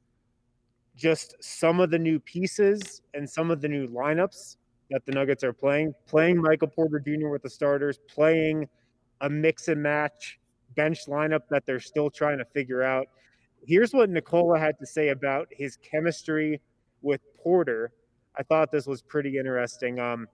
just 0.95 1.35
some 1.43 1.81
of 1.81 1.91
the 1.91 1.99
new 1.99 2.21
pieces 2.21 3.01
and 3.13 3.29
some 3.29 3.51
of 3.51 3.59
the 3.59 3.67
new 3.67 3.85
lineups 3.87 4.55
that 4.89 5.05
the 5.05 5.11
Nuggets 5.11 5.43
are 5.43 5.51
playing. 5.51 5.93
Playing 6.07 6.41
Michael 6.41 6.69
Porter 6.69 7.01
Jr. 7.01 7.27
with 7.27 7.43
the 7.43 7.49
starters, 7.49 7.99
playing 8.07 8.65
a 9.19 9.29
mix 9.29 9.67
and 9.67 9.83
match 9.83 10.39
bench 10.77 11.05
lineup 11.07 11.41
that 11.49 11.65
they're 11.65 11.81
still 11.81 12.09
trying 12.09 12.37
to 12.37 12.45
figure 12.45 12.81
out. 12.81 13.07
Here's 13.67 13.93
what 13.93 14.09
Nikola 14.09 14.57
had 14.57 14.79
to 14.79 14.85
say 14.85 15.09
about 15.09 15.49
his 15.51 15.75
chemistry 15.77 16.61
with 17.01 17.19
Porter. 17.35 17.91
I 18.37 18.43
thought 18.43 18.71
this 18.71 18.87
was 18.87 19.01
pretty 19.01 19.37
interesting. 19.37 19.99
Um, 19.99 20.29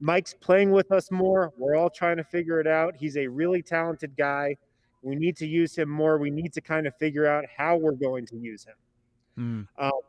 Mike's 0.00 0.32
playing 0.32 0.70
with 0.70 0.90
us 0.90 1.10
more. 1.10 1.52
We're 1.58 1.76
all 1.76 1.90
trying 1.90 2.16
to 2.16 2.24
figure 2.24 2.60
it 2.60 2.66
out. 2.66 2.94
He's 2.96 3.18
a 3.18 3.26
really 3.26 3.60
talented 3.60 4.16
guy. 4.16 4.56
We 5.02 5.16
need 5.16 5.36
to 5.38 5.46
use 5.46 5.76
him 5.76 5.88
more. 5.88 6.18
We 6.18 6.30
need 6.30 6.52
to 6.54 6.60
kind 6.60 6.86
of 6.86 6.96
figure 6.96 7.26
out 7.26 7.44
how 7.56 7.76
we're 7.76 7.92
going 7.92 8.26
to 8.26 8.36
use 8.36 8.64
him. 8.64 9.68
Mm. 9.78 9.84
Um, 9.84 10.00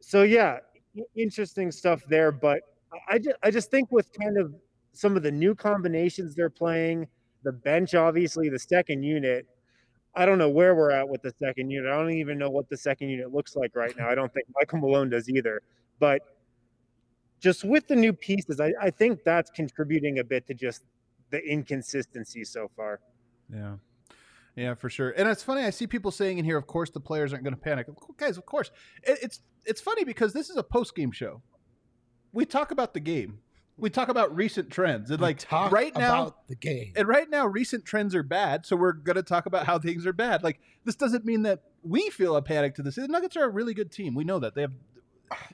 so 0.00 0.22
yeah, 0.22 0.58
interesting 1.14 1.70
stuff 1.72 2.02
there. 2.08 2.30
But 2.32 2.62
I- 3.08 3.18
just, 3.18 3.36
I 3.42 3.50
just 3.50 3.70
think 3.70 3.90
with 3.90 4.10
kind 4.18 4.38
of 4.38 4.54
some 4.92 5.16
of 5.16 5.22
the 5.22 5.30
new 5.32 5.54
combinations 5.54 6.34
they're 6.34 6.48
playing, 6.50 7.06
the 7.42 7.52
bench, 7.52 7.94
obviously 7.94 8.48
the 8.48 8.58
second 8.58 9.02
unit. 9.02 9.46
I 10.14 10.24
don't 10.24 10.38
know 10.38 10.48
where 10.48 10.74
we're 10.74 10.92
at 10.92 11.06
with 11.06 11.20
the 11.20 11.34
second 11.38 11.70
unit. 11.70 11.92
I 11.92 11.96
don't 11.96 12.12
even 12.12 12.38
know 12.38 12.48
what 12.48 12.70
the 12.70 12.76
second 12.76 13.10
unit 13.10 13.34
looks 13.34 13.54
like 13.54 13.76
right 13.76 13.94
now. 13.98 14.08
I 14.08 14.14
don't 14.14 14.32
think 14.32 14.46
Michael 14.54 14.78
Malone 14.78 15.10
does 15.10 15.28
either. 15.28 15.60
But 15.98 16.22
just 17.38 17.64
with 17.64 17.86
the 17.86 17.96
new 17.96 18.14
pieces, 18.14 18.58
I, 18.58 18.72
I 18.80 18.90
think 18.90 19.24
that's 19.24 19.50
contributing 19.50 20.20
a 20.20 20.24
bit 20.24 20.46
to 20.46 20.54
just 20.54 20.84
the 21.30 21.44
inconsistency 21.44 22.44
so 22.44 22.70
far. 22.74 23.00
Yeah. 23.52 23.76
Yeah, 24.54 24.74
for 24.74 24.88
sure. 24.88 25.10
And 25.10 25.28
it's 25.28 25.42
funny. 25.42 25.62
I 25.62 25.70
see 25.70 25.86
people 25.86 26.10
saying 26.10 26.38
in 26.38 26.44
here, 26.44 26.56
of 26.56 26.66
course, 26.66 26.88
the 26.90 27.00
players 27.00 27.32
aren't 27.32 27.44
going 27.44 27.54
to 27.54 27.60
panic. 27.60 27.88
Guys, 28.16 28.38
of 28.38 28.46
course. 28.46 28.70
It, 29.02 29.18
it's 29.22 29.40
it's 29.66 29.80
funny 29.80 30.04
because 30.04 30.32
this 30.32 30.48
is 30.48 30.56
a 30.56 30.62
post 30.62 30.94
game 30.94 31.10
show. 31.12 31.42
We 32.32 32.46
talk 32.46 32.70
about 32.70 32.94
the 32.94 33.00
game. 33.00 33.40
We 33.78 33.90
talk 33.90 34.08
about 34.08 34.34
recent 34.34 34.70
trends. 34.70 35.10
And 35.10 35.20
We 35.20 35.26
like 35.26 35.38
talk 35.38 35.70
right 35.72 35.94
now, 35.94 36.22
about 36.22 36.48
the 36.48 36.54
game. 36.54 36.92
and 36.96 37.06
right 37.06 37.28
now, 37.28 37.46
recent 37.46 37.84
trends 37.84 38.14
are 38.14 38.22
bad. 38.22 38.64
So 38.64 38.76
we're 38.76 38.92
going 38.92 39.16
to 39.16 39.22
talk 39.22 39.44
about 39.44 39.66
how 39.66 39.78
things 39.78 40.06
are 40.06 40.14
bad. 40.14 40.42
Like 40.42 40.60
this 40.84 40.96
doesn't 40.96 41.26
mean 41.26 41.42
that 41.42 41.60
we 41.82 42.08
feel 42.08 42.34
a 42.36 42.40
panic 42.42 42.74
to 42.76 42.82
this. 42.82 42.94
The 42.94 43.06
Nuggets 43.08 43.36
are 43.36 43.44
a 43.44 43.48
really 43.50 43.74
good 43.74 43.92
team. 43.92 44.14
We 44.14 44.24
know 44.24 44.38
that 44.38 44.54
they 44.54 44.62
have 44.62 44.72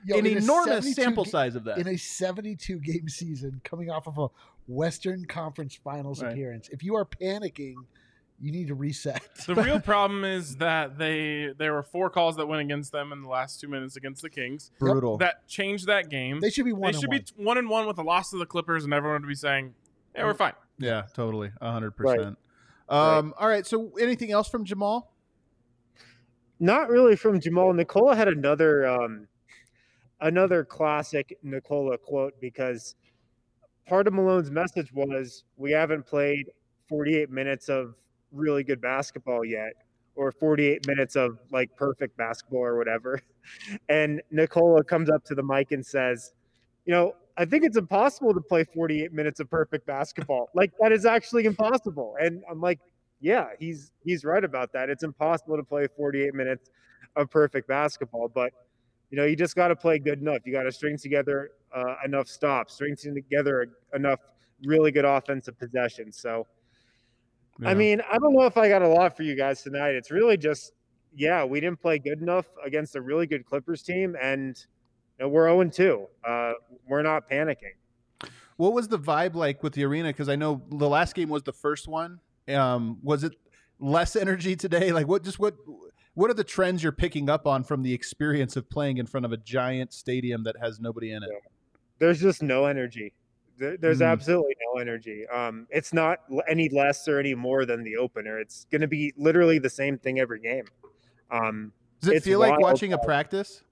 Yo, 0.04 0.18
an 0.18 0.26
enormous 0.26 0.94
sample 0.94 1.24
ga- 1.24 1.30
size 1.30 1.54
of 1.56 1.64
that. 1.64 1.78
in 1.78 1.88
a 1.88 1.96
72 1.96 2.78
game 2.80 3.08
season 3.08 3.60
coming 3.64 3.90
off 3.90 4.06
of 4.06 4.18
a 4.18 4.28
Western 4.66 5.24
Conference 5.26 5.74
Finals 5.82 6.22
Right. 6.22 6.32
appearance. 6.32 6.68
If 6.70 6.82
you 6.82 6.94
are 6.96 7.04
panicking, 7.04 7.74
you 8.40 8.50
need 8.52 8.68
to 8.68 8.74
reset. 8.74 9.22
The 9.46 9.54
real 9.54 9.80
problem 9.92 10.24
is 10.24 10.56
that 10.56 10.98
they 10.98 11.50
there 11.56 11.72
were 11.72 11.82
four 11.82 12.10
calls 12.10 12.36
that 12.36 12.46
went 12.46 12.60
against 12.60 12.92
them 12.92 13.12
in 13.12 13.22
the 13.22 13.28
last 13.28 13.60
two 13.60 13.68
minutes 13.68 13.96
against 13.96 14.22
the 14.22 14.30
Kings 14.30 14.70
Brutal. 14.78 15.18
that 15.18 15.46
changed 15.48 15.86
that 15.86 16.08
game. 16.10 16.40
they 16.40 16.50
should 16.50 16.64
be 16.64 16.72
one. 16.72 16.92
They 16.92 16.98
should 16.98 17.04
and 17.04 17.10
be 17.10 17.16
one. 17.18 17.24
t- 17.24 17.34
one 17.44 17.58
and 17.58 17.68
one 17.68 17.86
with 17.86 17.96
the 17.96 18.04
loss 18.04 18.30
to 18.30 18.38
the 18.38 18.46
Clippers, 18.46 18.84
and 18.84 18.92
everyone 18.94 19.22
would 19.22 19.28
be 19.28 19.34
saying, 19.34 19.74
"Yeah, 20.14 20.24
we're 20.24 20.34
fine." 20.34 20.54
yeah, 20.78 21.02
totally, 21.14 21.50
hundred 21.60 21.94
Right. 21.98 22.16
percent. 22.18 22.38
Um, 22.88 23.32
all 23.38 23.48
right. 23.48 23.64
So, 23.66 23.92
anything 24.00 24.32
else 24.32 24.48
from 24.48 24.64
Jamal? 24.64 25.12
Not 26.60 26.88
really 26.90 27.16
from 27.16 27.40
Jamal. 27.40 27.72
Nikola 27.72 28.14
had 28.16 28.28
another 28.28 28.86
um, 28.86 29.28
another 30.20 30.64
classic 30.64 31.38
Nikola 31.42 31.98
quote 31.98 32.40
because 32.40 32.94
part 33.86 34.06
of 34.06 34.14
Malone's 34.14 34.50
message 34.50 34.92
was 34.92 35.44
we 35.56 35.72
haven't 35.72 36.06
played 36.06 36.50
48 36.88 37.30
minutes 37.30 37.68
of 37.68 37.94
really 38.32 38.64
good 38.64 38.80
basketball 38.80 39.44
yet 39.44 39.72
or 40.14 40.30
48 40.30 40.86
minutes 40.86 41.16
of 41.16 41.38
like 41.50 41.74
perfect 41.76 42.16
basketball 42.16 42.60
or 42.60 42.76
whatever. 42.76 43.20
And 43.88 44.22
Nikola 44.30 44.84
comes 44.84 45.10
up 45.10 45.24
to 45.24 45.34
the 45.34 45.42
mic 45.42 45.72
and 45.72 45.84
says, 45.84 46.32
you 46.84 46.92
know, 46.92 47.14
I 47.36 47.44
think 47.44 47.64
it's 47.64 47.76
impossible 47.76 48.32
to 48.34 48.40
play 48.40 48.62
48 48.62 49.12
minutes 49.12 49.40
of 49.40 49.50
perfect 49.50 49.84
basketball. 49.84 50.48
Like 50.54 50.70
that 50.80 50.92
is 50.92 51.04
actually 51.04 51.46
impossible. 51.46 52.14
And 52.20 52.44
I'm 52.48 52.60
like, 52.60 52.78
yeah, 53.20 53.48
he's 53.58 53.90
he's 54.04 54.24
right 54.24 54.44
about 54.44 54.72
that. 54.74 54.90
It's 54.90 55.02
impossible 55.02 55.56
to 55.56 55.64
play 55.64 55.88
48 55.96 56.34
minutes 56.34 56.70
of 57.16 57.30
perfect 57.30 57.66
basketball, 57.66 58.28
but 58.28 58.52
you 59.12 59.18
know, 59.18 59.26
you 59.26 59.36
just 59.36 59.54
got 59.54 59.68
to 59.68 59.76
play 59.76 59.98
good 59.98 60.22
enough. 60.22 60.38
You 60.46 60.52
got 60.52 60.62
to 60.62 60.72
string 60.72 60.96
together 60.96 61.50
uh, 61.72 61.96
enough 62.02 62.26
stops, 62.28 62.74
string 62.74 62.96
together 62.96 63.68
enough 63.94 64.20
really 64.64 64.90
good 64.90 65.04
offensive 65.04 65.58
possessions. 65.58 66.16
So, 66.16 66.46
I 67.62 67.74
mean, 67.74 68.00
I 68.10 68.16
don't 68.16 68.32
know 68.32 68.46
if 68.46 68.56
I 68.56 68.70
got 68.70 68.80
a 68.80 68.88
lot 68.88 69.14
for 69.14 69.22
you 69.22 69.36
guys 69.36 69.62
tonight. 69.62 69.90
It's 69.90 70.10
really 70.10 70.38
just, 70.38 70.72
yeah, 71.14 71.44
we 71.44 71.60
didn't 71.60 71.82
play 71.82 71.98
good 71.98 72.22
enough 72.22 72.46
against 72.64 72.96
a 72.96 73.02
really 73.02 73.26
good 73.26 73.44
Clippers 73.44 73.82
team, 73.82 74.16
and 74.20 74.56
you 75.18 75.26
know, 75.26 75.28
we're 75.28 75.46
0 75.46 75.68
2. 75.68 76.06
Uh, 76.26 76.52
we're 76.88 77.02
not 77.02 77.28
panicking. 77.28 77.74
What 78.56 78.72
was 78.72 78.88
the 78.88 78.98
vibe 78.98 79.34
like 79.34 79.62
with 79.62 79.74
the 79.74 79.84
arena? 79.84 80.08
Because 80.08 80.30
I 80.30 80.36
know 80.36 80.62
the 80.70 80.88
last 80.88 81.14
game 81.14 81.28
was 81.28 81.42
the 81.42 81.52
first 81.52 81.86
one. 81.86 82.18
Um, 82.48 82.98
was 83.02 83.24
it 83.24 83.34
less 83.78 84.16
energy 84.16 84.56
today? 84.56 84.90
Like 84.90 85.06
what? 85.06 85.22
Just 85.22 85.38
what? 85.38 85.54
What 86.14 86.30
are 86.30 86.34
the 86.34 86.44
trends 86.44 86.82
you're 86.82 86.92
picking 86.92 87.30
up 87.30 87.46
on 87.46 87.64
from 87.64 87.82
the 87.82 87.92
experience 87.94 88.56
of 88.56 88.68
playing 88.68 88.98
in 88.98 89.06
front 89.06 89.24
of 89.24 89.32
a 89.32 89.36
giant 89.38 89.92
stadium 89.92 90.44
that 90.44 90.56
has 90.60 90.78
nobody 90.80 91.12
in 91.12 91.22
it? 91.22 91.30
there's 91.98 92.20
just 92.20 92.42
no 92.42 92.64
energy. 92.66 93.14
There, 93.58 93.76
there's 93.76 94.00
Mm. 94.00 94.06
absolutely 94.08 94.56
no 94.74 94.80
energy. 94.80 95.24
Um, 95.28 95.68
it's 95.70 95.92
not 95.92 96.18
any 96.48 96.68
less 96.68 97.06
or 97.06 97.20
any 97.20 97.32
more 97.34 97.64
than 97.64 97.84
the 97.84 97.96
opener. 97.96 98.40
It's 98.40 98.64
going 98.72 98.80
to 98.80 98.88
be 98.88 99.12
literally 99.16 99.60
the 99.60 99.70
same 99.70 99.96
thing 99.98 100.18
every 100.18 100.40
game. 100.40 100.64
Um, 101.30 101.72
Does 102.00 102.10
it 102.14 102.22
feel 102.24 102.40
like 102.40 102.58
watching 102.58 102.92
a 102.92 102.98
practice? 102.98 103.62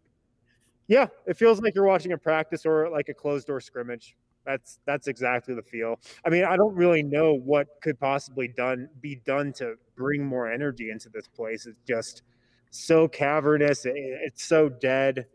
yeah, 0.86 1.08
it 1.26 1.36
feels 1.36 1.60
like 1.60 1.74
you're 1.74 1.86
watching 1.86 2.12
a 2.12 2.18
practice 2.18 2.64
or 2.64 2.88
like 2.88 3.08
a 3.08 3.14
closed 3.14 3.48
door 3.48 3.60
scrimmage. 3.60 4.16
That's 4.46 4.78
that's 4.86 5.08
exactly 5.08 5.54
the 5.54 5.62
feel. 5.62 5.98
I 6.24 6.30
mean, 6.30 6.44
I 6.44 6.56
don't 6.56 6.74
really 6.76 7.02
know 7.02 7.34
what 7.34 7.66
could 7.82 7.98
possibly 7.98 8.46
done 8.48 8.88
be 9.00 9.16
done 9.16 9.52
to 9.54 9.74
bring 10.00 10.24
more 10.24 10.50
energy 10.50 10.90
into 10.90 11.10
this 11.10 11.28
place. 11.28 11.66
It's 11.66 11.82
just 11.86 12.22
so 12.70 13.06
cavernous. 13.06 13.84
It, 13.84 13.92
it's 13.96 14.44
so 14.44 14.68
dead. 14.70 15.26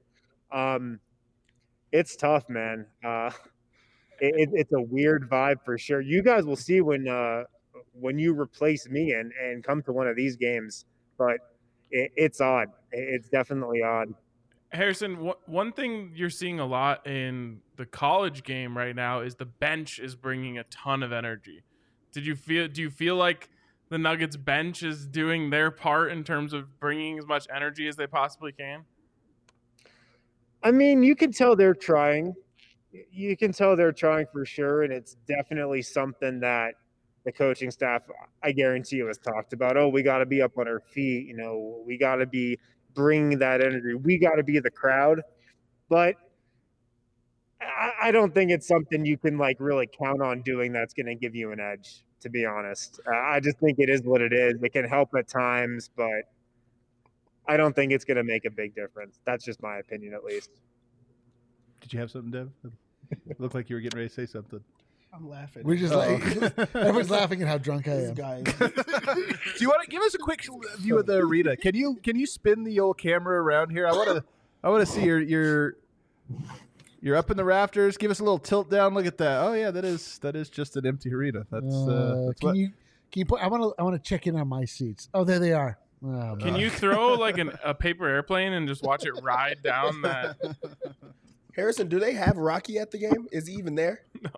Um, 0.51 0.99
it's 1.91 2.15
tough, 2.15 2.49
man. 2.49 2.87
Uh, 3.03 3.31
it, 4.19 4.33
it- 4.49 4.49
it's 4.53 4.73
a 4.73 4.81
weird 4.81 5.29
vibe 5.29 5.57
for 5.63 5.77
sure. 5.77 6.01
You 6.01 6.23
guys 6.23 6.45
will 6.45 6.55
see 6.55 6.81
when 6.81 7.07
uh, 7.07 7.43
when 7.93 8.17
you 8.19 8.37
replace 8.39 8.89
me 8.89 9.11
and 9.11 9.31
and 9.43 9.63
come 9.63 9.81
to 9.83 9.91
one 9.93 10.07
of 10.07 10.15
these 10.15 10.35
games, 10.35 10.85
but 11.17 11.37
it, 11.91 12.11
it's 12.15 12.41
odd. 12.41 12.69
It's 12.91 13.29
definitely 13.29 13.81
odd. 13.83 14.13
Harrison, 14.71 15.31
one 15.45 15.71
thing 15.71 16.11
you're 16.15 16.29
seeing 16.29 16.59
a 16.59 16.65
lot 16.65 17.05
in 17.07 17.61
the 17.77 17.85
college 17.85 18.43
game 18.43 18.77
right 18.77 18.95
now 18.95 19.21
is 19.21 19.35
the 19.35 19.45
bench 19.45 19.99
is 19.99 20.15
bringing 20.15 20.57
a 20.57 20.63
ton 20.65 21.01
of 21.03 21.13
energy. 21.13 21.63
Did 22.11 22.25
you 22.25 22.35
feel? 22.35 22.67
Do 22.67 22.81
you 22.81 22.89
feel 22.89 23.15
like 23.15 23.49
the 23.95 23.99
Nuggets 23.99 24.35
bench 24.35 24.83
is 24.83 25.07
doing 25.07 25.49
their 25.49 25.71
part 25.71 26.11
in 26.11 26.25
terms 26.25 26.51
of 26.51 26.81
bringing 26.81 27.17
as 27.17 27.25
much 27.25 27.47
energy 27.55 27.87
as 27.87 27.95
they 27.95 28.05
possibly 28.05 28.51
can? 28.51 28.83
I 30.61 30.71
mean, 30.71 31.01
you 31.01 31.15
can 31.15 31.31
tell 31.31 31.55
they're 31.55 31.73
trying. 31.73 32.33
You 33.09 33.37
can 33.37 33.53
tell 33.53 33.77
they're 33.77 33.93
trying 33.93 34.25
for 34.33 34.45
sure, 34.45 34.83
and 34.83 34.91
it's 34.91 35.15
definitely 35.29 35.81
something 35.81 36.41
that 36.41 36.73
the 37.23 37.31
coaching 37.31 37.71
staff, 37.71 38.01
I 38.43 38.51
guarantee 38.51 38.97
you, 38.97 39.07
has 39.07 39.17
talked 39.17 39.53
about. 39.53 39.77
Oh, 39.77 39.87
we 39.87 40.03
got 40.03 40.17
to 40.17 40.25
be 40.25 40.41
up 40.41 40.57
on 40.57 40.67
our 40.67 40.81
feet. 40.81 41.25
You 41.25 41.37
know, 41.37 41.81
we 41.87 41.97
got 41.97 42.17
to 42.17 42.25
be 42.25 42.59
bringing 42.95 43.39
that 43.39 43.61
energy. 43.61 43.93
We 43.93 44.17
got 44.17 44.35
to 44.35 44.43
be 44.43 44.59
the 44.59 44.71
crowd. 44.71 45.21
But 45.87 46.15
I, 47.61 48.11
don't 48.11 48.35
think 48.35 48.51
it's 48.51 48.67
something 48.67 49.05
you 49.05 49.17
can 49.17 49.37
like 49.37 49.55
really 49.61 49.87
count 49.87 50.21
on 50.21 50.41
doing. 50.41 50.73
That's 50.73 50.93
going 50.93 51.05
to 51.05 51.15
give 51.15 51.33
you 51.33 51.53
an 51.53 51.61
edge. 51.61 52.04
To 52.21 52.29
be 52.29 52.45
honest, 52.45 52.99
Uh, 53.05 53.11
I 53.15 53.39
just 53.39 53.57
think 53.59 53.77
it 53.79 53.89
is 53.89 54.01
what 54.01 54.21
it 54.21 54.33
is. 54.33 54.61
It 54.63 54.69
can 54.73 54.85
help 54.85 55.09
at 55.15 55.27
times, 55.27 55.89
but 55.95 56.23
I 57.47 57.55
don't 57.57 57.75
think 57.75 57.91
it's 57.91 58.05
going 58.05 58.17
to 58.17 58.23
make 58.23 58.45
a 58.45 58.49
big 58.49 58.73
difference. 58.73 59.19
That's 59.25 59.45
just 59.45 59.61
my 59.61 59.77
opinion, 59.77 60.13
at 60.13 60.23
least. 60.23 60.49
Did 61.81 61.93
you 61.93 61.99
have 61.99 62.09
something, 62.09 62.31
Dev? 62.31 62.49
It 63.29 63.39
looked 63.39 63.53
like 63.53 63.69
you 63.69 63.75
were 63.75 63.81
getting 63.81 63.97
ready 63.99 64.09
to 64.09 64.15
say 64.15 64.25
something. 64.25 64.59
I'm 65.13 65.29
laughing. 65.29 65.63
We're 65.63 65.75
just 65.77 65.93
Uh-oh. 65.93 66.13
like 66.57 66.75
everyone's 66.75 67.11
laughing 67.11 67.41
at 67.43 67.47
how 67.47 67.57
drunk 67.59 67.87
I 67.87 67.91
am. 68.05 68.13
guy. 68.15 68.41
Do 68.59 68.63
you 69.59 69.69
want 69.69 69.83
to 69.83 69.87
give 69.89 70.01
us 70.01 70.13
a 70.15 70.17
quick 70.17 70.43
view 70.79 70.97
of 70.97 71.05
the 71.05 71.17
arena? 71.17 71.55
Can 71.55 71.75
you 71.75 71.95
can 72.03 72.17
you 72.17 72.25
spin 72.25 72.63
the 72.63 72.79
old 72.79 72.97
camera 72.97 73.41
around 73.41 73.69
here? 73.69 73.87
I 73.87 73.91
want 73.91 74.09
to 74.09 74.23
I 74.63 74.69
want 74.69 74.85
to 74.85 74.91
see 74.91 75.03
your 75.05 75.21
your 75.21 75.75
you're 77.05 77.15
up 77.15 77.29
in 77.29 77.37
the 77.37 77.45
rafters. 77.45 77.97
Give 77.97 78.09
us 78.09 78.19
a 78.19 78.23
little 78.23 78.39
tilt 78.39 78.71
down. 78.71 78.95
Look 78.95 79.05
at 79.05 79.19
that. 79.19 79.43
Oh 79.43 79.53
yeah, 79.53 79.69
that 79.69 79.85
is 79.85 80.17
that 80.19 80.35
is 80.35 80.49
just 80.49 80.75
an 80.75 80.87
empty 80.87 81.13
arena. 81.13 81.45
That's 81.51 81.63
uh, 81.63 81.85
Uh, 81.85 82.25
that's 82.25 82.39
can 82.39 82.47
what, 82.49 82.57
you 82.57 82.67
Can 83.11 83.19
you 83.19 83.25
put? 83.27 83.41
I 83.41 83.47
want 83.47 83.61
to. 83.61 83.73
I 83.77 83.83
want 83.83 83.95
to 83.95 84.09
check 84.09 84.25
in 84.25 84.35
on 84.35 84.47
my 84.47 84.65
seats. 84.65 85.07
Oh, 85.13 85.23
there 85.23 85.37
they 85.37 85.53
are. 85.53 85.77
Oh, 86.03 86.35
Can 86.39 86.53
man. 86.53 86.55
you 86.59 86.71
throw 86.71 87.13
like 87.13 87.37
an, 87.37 87.51
a 87.63 87.75
paper 87.75 88.07
airplane 88.07 88.53
and 88.53 88.67
just 88.67 88.83
watch 88.83 89.05
it 89.05 89.13
ride 89.21 89.61
down 89.63 90.01
that? 90.01 90.37
Harrison, 91.55 91.87
do 91.87 91.99
they 91.99 92.13
have 92.13 92.37
Rocky 92.37 92.79
at 92.79 92.89
the 92.89 92.97
game? 92.97 93.27
Is 93.31 93.47
he 93.47 93.53
even 93.53 93.75
there? 93.75 94.01
No, 94.21 94.31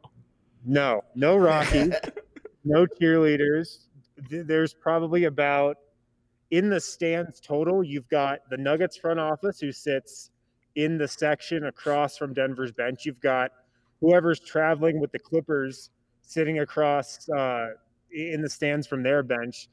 no 0.66 1.04
no 1.16 1.38
Rocky, 1.38 1.90
no 2.66 2.86
cheerleaders. 2.86 3.86
There's 4.30 4.74
probably 4.74 5.24
about 5.24 5.78
in 6.52 6.70
the 6.70 6.82
stands 6.82 7.40
total. 7.40 7.82
You've 7.82 8.10
got 8.10 8.40
the 8.50 8.58
Nuggets 8.58 8.98
front 8.98 9.22
office 9.22 9.62
who 9.62 9.72
sits 9.72 10.32
in 10.78 10.98
the 10.98 11.08
section 11.08 11.66
across 11.66 12.18
from 12.18 12.34
Denver's 12.34 12.72
bench. 12.72 13.06
You've 13.06 13.20
got 13.20 13.52
whoever's 14.00 14.40
traveling 14.40 15.02
with 15.02 15.12
the 15.12 15.20
Clippers 15.20 15.90
sitting 16.22 16.60
across 16.60 17.28
uh, 17.30 17.70
in 18.12 18.42
the 18.42 18.50
stands 18.50 18.86
from 18.86 19.02
their 19.04 19.24
bench. 19.24 19.68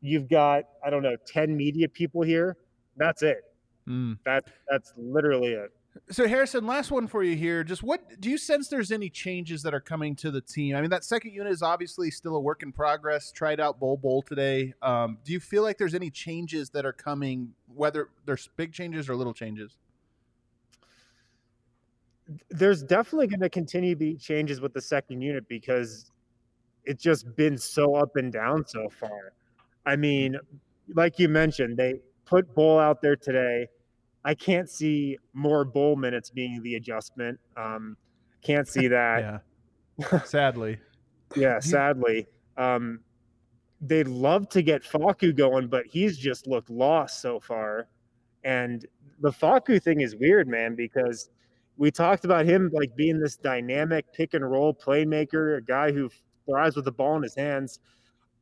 You've 0.00 0.28
got 0.28 0.64
I 0.86 0.90
don't 0.90 1.02
know 1.02 1.16
ten 1.26 1.56
media 1.56 1.88
people 1.88 2.22
here. 2.22 2.56
That's 2.96 3.22
it. 3.22 3.42
Mm. 3.88 4.18
That 4.24 4.44
that's 4.70 4.94
literally 4.96 5.52
it. 5.52 5.72
So 6.10 6.26
Harrison, 6.26 6.66
last 6.66 6.90
one 6.90 7.06
for 7.06 7.22
you 7.22 7.36
here. 7.36 7.64
Just 7.64 7.82
what 7.82 8.20
do 8.20 8.30
you 8.30 8.38
sense 8.38 8.68
there's 8.68 8.92
any 8.92 9.08
changes 9.08 9.62
that 9.62 9.74
are 9.74 9.80
coming 9.80 10.14
to 10.16 10.30
the 10.30 10.40
team? 10.40 10.76
I 10.76 10.80
mean, 10.80 10.90
that 10.90 11.04
second 11.04 11.32
unit 11.32 11.52
is 11.52 11.62
obviously 11.62 12.10
still 12.10 12.36
a 12.36 12.40
work 12.40 12.62
in 12.62 12.72
progress. 12.72 13.32
Tried 13.32 13.58
out 13.58 13.80
Bol 13.80 13.96
Bol 13.96 14.22
today. 14.22 14.74
Um, 14.82 15.18
do 15.24 15.32
you 15.32 15.40
feel 15.40 15.62
like 15.62 15.78
there's 15.78 15.94
any 15.94 16.10
changes 16.10 16.70
that 16.70 16.84
are 16.84 16.92
coming, 16.92 17.54
whether 17.74 18.08
there's 18.24 18.48
big 18.56 18.72
changes 18.72 19.08
or 19.08 19.16
little 19.16 19.34
changes? 19.34 19.78
There's 22.50 22.82
definitely 22.82 23.26
going 23.26 23.40
to 23.40 23.50
continue 23.50 23.94
to 23.94 23.98
be 23.98 24.16
changes 24.16 24.60
with 24.60 24.72
the 24.72 24.80
second 24.80 25.20
unit 25.20 25.46
because 25.48 26.10
it's 26.84 27.02
just 27.02 27.34
been 27.36 27.58
so 27.58 27.94
up 27.94 28.16
and 28.16 28.32
down 28.32 28.66
so 28.66 28.88
far. 28.88 29.32
I 29.86 29.96
mean, 29.96 30.38
like 30.94 31.18
you 31.18 31.28
mentioned, 31.28 31.76
they 31.76 32.00
put 32.24 32.54
Bol 32.54 32.78
out 32.78 33.02
there 33.02 33.16
today. 33.16 33.68
I 34.24 34.34
can't 34.34 34.70
see 34.70 35.18
more 35.34 35.64
Bol 35.64 35.96
minutes 35.96 36.30
being 36.30 36.62
the 36.62 36.76
adjustment. 36.76 37.38
Um, 37.56 37.96
can't 38.42 38.66
see 38.66 38.88
that. 38.88 39.42
yeah. 40.00 40.18
Sadly. 40.24 40.78
yeah, 41.36 41.60
sadly. 41.60 42.26
Um, 42.56 43.00
they'd 43.80 44.08
love 44.08 44.48
to 44.50 44.62
get 44.62 44.82
Facu 44.82 45.36
going, 45.36 45.68
but 45.68 45.86
he's 45.86 46.18
just 46.18 46.46
looked 46.46 46.70
lost 46.70 47.20
so 47.20 47.38
far. 47.38 47.88
And 48.42 48.84
the 49.20 49.30
Facu 49.30 49.82
thing 49.82 50.00
is 50.00 50.16
weird, 50.16 50.48
man, 50.48 50.74
because 50.74 51.30
we 51.76 51.90
talked 51.90 52.24
about 52.24 52.46
him 52.46 52.70
like 52.72 52.94
being 52.96 53.18
this 53.18 53.36
dynamic 53.36 54.12
pick 54.12 54.34
and 54.34 54.48
roll 54.48 54.74
playmaker, 54.74 55.58
a 55.58 55.62
guy 55.62 55.92
who 55.92 56.10
thrives 56.46 56.76
with 56.76 56.84
the 56.84 56.92
ball 56.92 57.16
in 57.16 57.22
his 57.22 57.34
hands. 57.34 57.80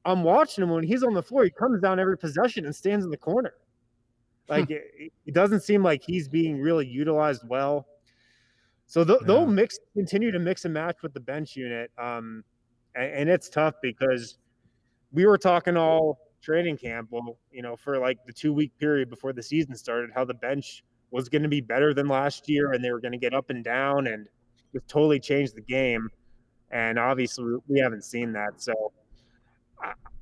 I'm 0.05 0.22
watching 0.22 0.62
him 0.62 0.70
when 0.70 0.85
he's 0.85 1.03
on 1.03 1.14
the 1.14 1.22
floor. 1.22 1.45
He 1.45 1.51
comes 1.51 1.80
down 1.80 2.01
every 2.01 2.18
possession 2.18 2.66
and 2.66 2.74
stands 2.74 3.05
in 3.05 3.11
the 3.11 3.16
corner. 3.16 3.55
Like 4.49 4.70
it, 4.70 5.12
it 5.24 5.35
doesn't 5.35 5.61
seem 5.61 5.83
like 5.83 6.03
he's 6.03 6.28
being 6.28 6.61
really 6.61 6.87
utilized 6.87 7.43
well. 7.49 7.87
So 8.87 9.05
they'll, 9.05 9.24
they'll 9.24 9.47
mix, 9.47 9.78
continue 9.95 10.30
to 10.30 10.39
mix 10.39 10.64
and 10.66 10.74
match 10.74 10.97
with 11.03 11.14
the 11.14 11.20
bench 11.20 11.57
unit, 11.57 11.91
um, 11.97 12.45
and, 12.95 13.12
and 13.12 13.30
it's 13.30 13.49
tough 13.49 13.74
because 13.80 14.37
we 15.12 15.24
were 15.24 15.39
talking 15.39 15.78
all 15.78 16.18
training 16.43 16.76
camp, 16.76 17.09
well, 17.11 17.39
you 17.51 17.62
know, 17.62 17.76
for 17.76 17.99
like 17.99 18.18
the 18.26 18.33
two 18.33 18.53
week 18.53 18.76
period 18.78 19.09
before 19.09 19.33
the 19.33 19.43
season 19.43 19.74
started, 19.76 20.11
how 20.14 20.24
the 20.24 20.35
bench 20.35 20.85
was 21.13 21.29
going 21.29 21.43
to 21.43 21.49
be 21.49 21.61
better 21.61 21.95
than 21.95 22.09
last 22.09 22.49
year, 22.49 22.73
and 22.73 22.85
they 22.85 22.91
were 22.91 23.01
going 23.01 23.13
to 23.13 23.19
get 23.19 23.35
up 23.35 23.51
and 23.51 23.63
down, 23.63 24.09
and 24.09 24.29
just 24.73 24.89
totally 24.89 25.21
change 25.21 25.53
the 25.53 25.61
game. 25.61 26.09
And 26.71 26.99
obviously, 26.99 27.59
we 27.69 27.79
haven't 27.79 28.03
seen 28.03 28.33
that. 28.33 28.61
So 28.61 28.73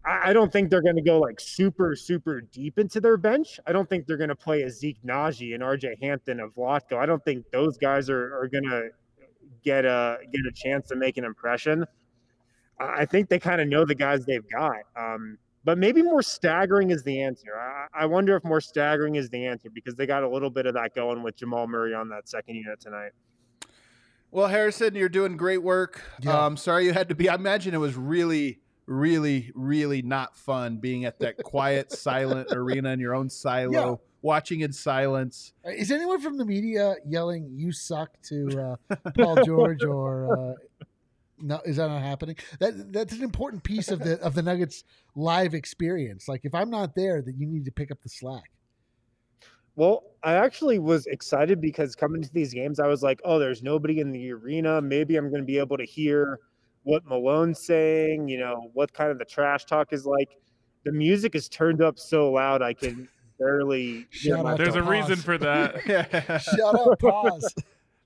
I, 0.05 0.31
I 0.31 0.33
don't 0.33 0.53
think 0.53 0.71
they're 0.71 0.83
going 0.83 0.97
to 0.97 1.03
go 1.03 1.21
like 1.21 1.41
super, 1.41 1.95
super 1.95 2.41
deep 2.41 2.79
into 2.79 3.01
their 3.01 3.17
bench. 3.17 3.61
I 3.67 3.73
don't 3.73 3.89
think 3.89 4.07
they're 4.07 4.17
going 4.17 4.29
to 4.29 4.37
play 4.37 4.63
a 4.63 4.71
Zeke 4.71 5.03
Nnaji 5.05 5.55
and 5.55 5.63
RJ 5.63 6.03
Hampton 6.03 6.41
of 6.41 6.55
Vlatko. 6.55 6.97
I 6.97 7.07
don't 7.07 7.25
think 7.25 7.45
those 7.53 7.79
guys 7.79 8.11
are, 8.11 8.37
are 8.37 8.49
going 8.49 8.65
to 8.65 8.89
get 9.65 9.85
a 9.85 10.19
get 10.33 10.41
a 10.49 10.53
chance 10.53 10.89
to 10.89 10.97
make 10.97 11.17
an 11.17 11.25
impression. 11.25 11.85
I 12.79 13.05
think 13.05 13.29
they 13.29 13.39
kind 13.39 13.61
of 13.61 13.69
know 13.69 13.85
the 13.85 13.95
guys 13.95 14.25
they've 14.25 14.49
got. 14.51 14.79
Um, 14.97 15.37
but 15.65 15.79
maybe 15.79 16.03
more 16.03 16.23
staggering 16.23 16.91
is 16.91 17.03
the 17.03 17.21
answer. 17.23 17.49
I, 17.59 17.87
I 18.03 18.07
wonder 18.07 18.37
if 18.37 18.45
more 18.45 18.61
staggering 18.61 19.17
is 19.17 19.29
the 19.31 19.47
answer 19.47 19.69
because 19.71 19.95
they 19.95 20.07
got 20.07 20.23
a 20.23 20.29
little 20.29 20.51
bit 20.51 20.67
of 20.67 20.75
that 20.75 20.95
going 20.95 21.23
with 21.23 21.37
Jamal 21.37 21.67
Murray 21.67 21.95
on 21.95 22.09
that 22.11 22.29
second 22.29 22.55
unit 22.57 22.81
tonight. 22.81 23.13
Well, 24.31 24.47
Harrison, 24.47 24.95
you're 24.95 25.09
doing 25.09 25.37
great 25.37 25.63
work. 25.63 26.03
Yeah. 26.21 26.45
Um, 26.47 26.57
sorry 26.57 26.85
you 26.87 26.93
had 26.93 27.09
to 27.09 27.15
be. 27.15 27.29
I 27.29 27.35
imagine 27.35 27.75
it 27.75 27.79
was 27.79 27.97
really, 27.97 28.61
really, 28.87 29.51
really 29.55 30.03
not 30.03 30.37
fun 30.37 30.77
being 30.79 31.05
at 31.05 31.19
that 31.19 31.37
quiet, 31.43 31.91
silent 31.97 32.49
arena 32.53 32.91
in 32.91 33.01
your 33.01 33.15
own 33.15 33.29
silo, 33.29 33.73
Yeah. 33.73 33.95
watching 34.23 34.61
in 34.61 34.73
silence. 34.73 35.53
Uh, 35.67 35.71
Is 35.71 35.91
anyone 35.91 36.21
from 36.21 36.39
the 36.39 36.45
media 36.45 36.95
yelling 37.05 37.51
"You 37.57 37.73
suck" 37.73 38.11
to 38.29 38.77
uh, 38.91 38.97
Paul 39.19 39.45
George 39.45 39.83
or? 39.83 40.53
Uh, 40.53 40.55
no, 41.41 41.61
is 41.65 41.77
that 41.77 41.89
not 41.89 42.03
happening? 42.03 42.37
That 42.59 42.93
that's 42.93 43.13
an 43.13 43.23
important 43.23 43.63
piece 43.63 43.91
of 43.91 44.01
the 44.01 44.21
of 44.21 44.35
the 44.35 44.43
Nuggets 44.43 44.85
live 45.15 45.55
experience. 45.55 46.29
Like 46.29 46.45
if 46.45 46.55
I'm 46.55 46.71
not 46.71 46.95
there, 46.95 47.23
then 47.23 47.35
you 47.39 47.47
need 47.47 47.65
to 47.65 47.73
pick 47.73 47.91
up 47.91 48.03
the 48.03 48.09
slack. 48.09 48.51
Well, 49.77 50.03
I 50.23 50.35
actually 50.35 50.79
was 50.79 51.07
excited 51.07 51.61
because 51.61 51.95
coming 51.95 52.23
to 52.23 52.33
these 52.33 52.53
games, 52.53 52.81
I 52.81 52.87
was 52.87 53.03
like, 53.03 53.21
oh, 53.25 53.39
there's 53.39 53.63
nobody 53.63 54.01
in 54.01 54.11
the 54.13 54.33
arena. 54.33 54.83
Maybe 54.83 55.17
I'm 55.17 55.31
going 55.31 55.41
to 55.41 55.47
be 55.47 55.59
able 55.59 55.79
to 55.79 55.85
hear 55.85 56.41
what 56.83 57.07
Malone's 57.07 57.65
saying, 57.65 58.29
you 58.29 58.39
know, 58.39 58.71
what 58.75 58.93
kind 58.93 59.11
of 59.11 59.19
the 59.19 59.25
trash 59.25 59.65
talk 59.65 59.93
is 59.93 60.05
like. 60.05 60.29
The 60.85 60.93
music 60.93 61.35
is 61.35 61.49
turned 61.49 61.83
up 61.83 61.99
so 61.99 62.31
loud, 62.33 62.63
I 62.63 62.73
can 62.75 63.09
barely 63.39 64.07
hear 64.11 64.37
Shout 64.37 64.45
my 64.45 64.53
out 64.53 64.59
There's 64.59 64.75
to 64.75 64.81
a 64.81 64.83
reason 64.83 65.17
for 65.17 65.39
that. 65.39 66.43
Shut 66.43 66.75
up, 66.75 66.99
pause. 66.99 67.55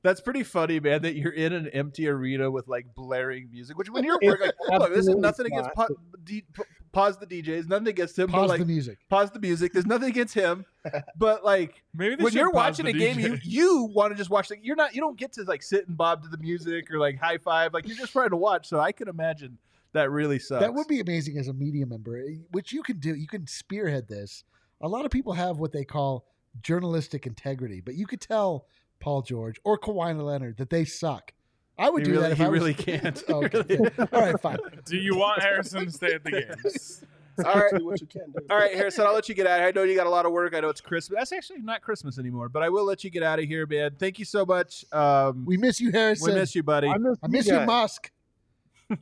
That's 0.05 0.21
pretty 0.21 0.43
funny, 0.43 0.81
man. 0.81 1.01
That 1.01 1.17
you're 1.17 1.33
in 1.33 1.55
an 1.55 1.67
empty 1.69 2.07
arena 2.09 2.51
with 2.51 2.69
like 2.69 2.95
blaring 2.95 3.49
music. 3.51 3.79
Which 3.79 3.89
when 3.89 4.05
you're 4.05 4.19
working, 4.23 4.51
like, 4.69 4.81
look, 4.81 4.91
this 4.91 4.99
is 5.09 5.09
absolutely 5.09 5.23
nothing 5.23 5.47
against 5.47 5.71
not. 5.77 5.89
pa- 5.89 5.95
D, 6.23 6.45
p- 6.53 6.63
pause 6.93 7.17
the 7.17 7.27
DJs, 7.27 7.69
nothing 7.69 7.89
against 7.89 8.19
him. 8.19 8.27
but 8.31 8.37
Pause 8.37 8.49
like, 8.51 8.59
the 8.61 8.67
music. 8.67 8.99
pause 9.09 9.31
the 9.31 9.41
music. 9.41 9.73
There's 9.73 9.87
nothing 9.87 10.11
against 10.11 10.35
him, 10.35 10.67
but 11.19 11.43
like 11.43 11.83
Maybe 11.95 12.23
when 12.23 12.35
you're 12.35 12.51
watching 12.51 12.85
the 12.85 12.91
a 12.91 12.95
game, 12.95 13.19
you 13.19 13.39
you 13.43 13.85
want 13.95 14.13
to 14.13 14.17
just 14.19 14.29
watch. 14.29 14.49
The, 14.49 14.59
you're 14.63 14.77
not. 14.77 14.95
You 14.95 15.01
don't 15.01 15.19
get 15.19 15.33
to 15.33 15.43
like 15.45 15.63
sit 15.63 15.89
and 15.89 15.97
bob 15.97 16.23
to 16.25 16.29
the 16.29 16.37
music 16.37 16.91
or 16.93 16.99
like 16.99 17.19
high 17.19 17.39
five. 17.39 17.73
Like 17.73 17.89
you're 17.89 17.97
just 17.97 18.13
trying 18.13 18.29
to 18.31 18.37
watch. 18.37 18.69
So 18.69 18.79
I 18.79 18.93
can 18.93 19.09
imagine 19.09 19.57
that 19.95 20.11
really 20.11 20.39
sucks. 20.39 20.61
That 20.61 20.75
would 20.75 20.87
be 20.87 21.01
amazing 21.01 21.39
as 21.39 21.49
a 21.49 21.55
media 21.55 21.87
member, 21.87 22.19
eh, 22.19 22.41
which 22.51 22.75
you 22.75 22.83
can 22.83 22.99
do. 22.99 23.15
You 23.15 23.27
can 23.27 23.47
spearhead 23.47 24.07
this. 24.07 24.45
A 24.83 24.89
lot 24.89 25.07
of 25.07 25.11
people 25.11 25.33
have 25.33 25.57
what 25.57 25.73
they 25.73 25.85
call 25.87 26.27
journalistic 26.61 27.27
integrity, 27.27 27.81
but 27.81 27.95
you 27.95 28.07
could 28.07 28.21
tell 28.21 28.67
Paul 29.05 29.21
George 29.23 29.61
or 29.65 29.79
Kawhi 29.79 30.19
Leonard 30.21 30.57
that 30.57 30.71
they 30.71 30.85
suck. 30.87 31.33
I 31.79 31.91
would 31.91 32.01
He 32.01 32.05
do 32.07 32.11
really- 32.13 32.23
that 32.23 32.33
if 32.33 32.39
he 32.39 32.45
I 32.45 32.49
was, 32.49 32.59
really 32.61 32.75
can't. 32.75 33.23
Oh, 33.29 33.45
okay, 33.45 33.59
Really. 33.69 33.91
good. 33.97 34.09
All 34.13 34.21
right, 34.21 34.41
fine. 34.41 34.57
Do 34.87 34.97
you 34.97 35.17
want 35.17 35.43
Harrison 35.43 35.85
to 35.87 35.91
stay 35.91 36.15
at 36.15 36.25
the 36.25 36.31
games? 36.31 37.05
All 37.45 37.53
right. 37.55 37.75
Do 37.77 37.85
what 37.85 38.01
you 38.01 38.07
can 38.07 38.31
do. 38.31 38.39
All 38.49 38.57
right, 38.57 38.73
Harrison, 38.75 39.05
I'll 39.07 39.13
let 39.13 39.29
you 39.29 39.35
get 39.35 39.47
out. 39.47 39.59
here. 39.59 39.69
I 39.69 39.73
know 39.73 39.83
you 39.83 39.97
got 39.97 40.07
a 40.07 40.11
lot 40.11 40.25
of 40.25 40.31
work. 40.33 40.55
I 40.55 40.61
know 40.61 40.69
it's 40.69 40.81
Christmas. 40.81 41.19
That's 41.19 41.33
actually 41.33 41.63
not 41.63 41.83
Christmas 41.83 42.17
anymore, 42.19 42.49
but 42.49 42.63
I 42.63 42.69
will 42.69 42.85
let 42.85 43.03
you 43.05 43.11
get 43.11 43.23
out 43.25 43.41
of 43.41 43.45
here, 43.47 43.67
man. 43.67 43.91
Thank 43.99 44.19
you 44.21 44.25
so 44.25 44.47
much. 44.47 44.85
Um, 44.93 45.45
We 45.45 45.57
miss 45.57 45.81
you, 45.81 45.91
Harrison. 45.91 46.33
we 46.33 46.39
miss 46.41 46.55
you, 46.55 46.63
buddy. 46.63 46.87
I 46.89 46.97
miss, 46.97 47.19
I 47.23 47.27
miss 47.27 47.47
you, 47.47 47.53
guys. 47.53 47.67
Musk. 47.67 48.11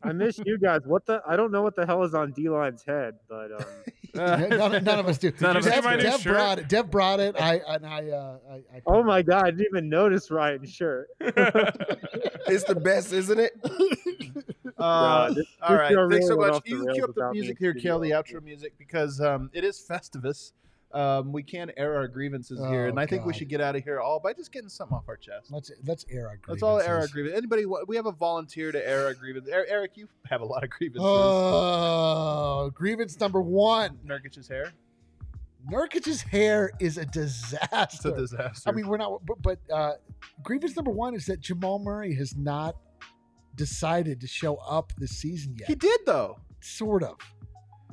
I 0.02 0.12
miss 0.12 0.38
you 0.44 0.58
guys. 0.58 0.82
What 0.84 1.06
the? 1.06 1.22
I 1.26 1.36
don't 1.36 1.50
know 1.50 1.62
what 1.62 1.74
the 1.76 1.84
hell 1.84 2.02
is 2.04 2.14
on 2.14 2.32
D 2.32 2.48
Line's 2.48 2.84
head, 2.86 3.14
but 3.28 3.50
um, 3.52 3.64
none, 4.50 4.84
none 4.84 4.98
of 4.98 5.08
us 5.08 5.18
do. 5.18 5.32
None 5.40 5.56
of 5.56 5.66
us 5.66 5.72
Dev, 5.72 5.82
do. 5.82 5.88
my 5.88 5.96
new 5.96 6.02
Dev 6.02 6.20
shirt? 6.20 6.32
brought 6.34 6.58
it. 6.58 6.68
Dev 6.68 6.90
brought 6.90 7.20
it. 7.20 7.34
I 7.40 7.60
and 7.68 7.86
I. 7.86 8.08
Uh, 8.10 8.38
I, 8.50 8.54
I 8.76 8.82
oh 8.86 9.02
my 9.02 9.22
god, 9.22 9.46
I 9.46 9.50
didn't 9.50 9.66
even 9.70 9.88
notice 9.88 10.30
Ryan's 10.30 10.70
shirt. 10.72 11.08
It's 12.48 12.64
the 12.64 12.74
best, 12.74 13.12
isn't 13.12 13.38
it? 13.38 13.52
Uh, 14.76 15.28
Bruh, 15.28 15.34
this- 15.34 15.46
all 15.62 15.70
this 15.70 15.78
right. 15.78 16.10
Thanks 16.10 16.26
so 16.26 16.34
really 16.34 16.36
went 16.36 16.52
much. 16.54 16.62
You 16.66 16.84
can 16.84 16.94
cue 16.94 17.04
up 17.04 17.14
the 17.14 17.30
music 17.32 17.58
here, 17.58 17.72
Kel, 17.72 17.98
the 18.00 18.10
outro 18.10 18.42
music, 18.42 18.74
because 18.78 19.20
um, 19.20 19.48
it 19.52 19.64
is 19.64 19.78
Festivus. 19.88 20.52
Um, 20.94 21.32
we 21.32 21.42
can 21.42 21.70
air 21.78 21.96
our 21.96 22.06
grievances 22.06 22.58
here, 22.60 22.84
Oh, 22.84 22.88
and 22.90 23.00
I 23.00 23.06
think 23.06 23.24
we 23.24 23.32
should 23.32 23.48
get 23.48 23.60
out 23.62 23.74
of 23.76 23.82
here 23.82 23.98
all 24.00 24.20
by 24.20 24.34
just 24.34 24.52
getting 24.52 24.68
something 24.68 24.94
off 24.96 25.04
our 25.08 25.16
chest. 25.16 25.50
Let's 25.50 25.70
let's 25.86 26.04
air 26.10 26.28
our 26.28 26.36
grievances. 26.36 26.48
Let's 26.48 26.62
all 26.62 26.80
air 26.80 26.98
our 27.00 27.06
grievances. 27.08 27.38
Anybody? 27.38 27.64
We 27.86 27.96
have 27.96 28.04
a 28.06 28.12
volunteer 28.12 28.72
to 28.72 28.88
air 28.88 29.06
our 29.06 29.14
grievances. 29.14 29.50
Er- 29.54 29.66
Eric, 29.68 29.92
you 29.94 30.08
have 30.28 30.42
a 30.42 30.44
lot 30.44 30.64
of 30.64 30.70
grievances. 30.70 31.02
Oh, 31.04 32.70
grievance 32.74 33.18
number 33.18 33.40
one. 33.40 33.98
Nurkic's 34.06 34.48
hair. 34.48 34.72
Nurkic's 35.70 36.22
hair 36.22 36.72
is 36.80 36.98
a 36.98 37.02
It's 37.02 37.10
disaster. 37.12 38.08
a 38.14 38.16
disaster. 38.16 38.68
I 38.68 38.72
mean, 38.72 38.86
we're 38.88 38.96
not, 38.98 39.24
but, 39.24 39.40
but 39.40 39.58
uh, 39.72 39.92
grievance 40.42 40.74
number 40.76 40.90
one 40.90 41.14
is 41.14 41.26
that 41.26 41.40
Jamal 41.40 41.78
Murray 41.78 42.14
has 42.16 42.36
not 42.36 42.76
decided 43.54 44.20
to 44.20 44.26
show 44.26 44.56
up 44.56 44.92
this 44.98 45.12
season 45.12 45.54
yet. 45.58 45.68
he 45.68 45.74
did 45.74 46.00
though. 46.06 46.38
sort 46.60 47.02
of. 47.02 47.16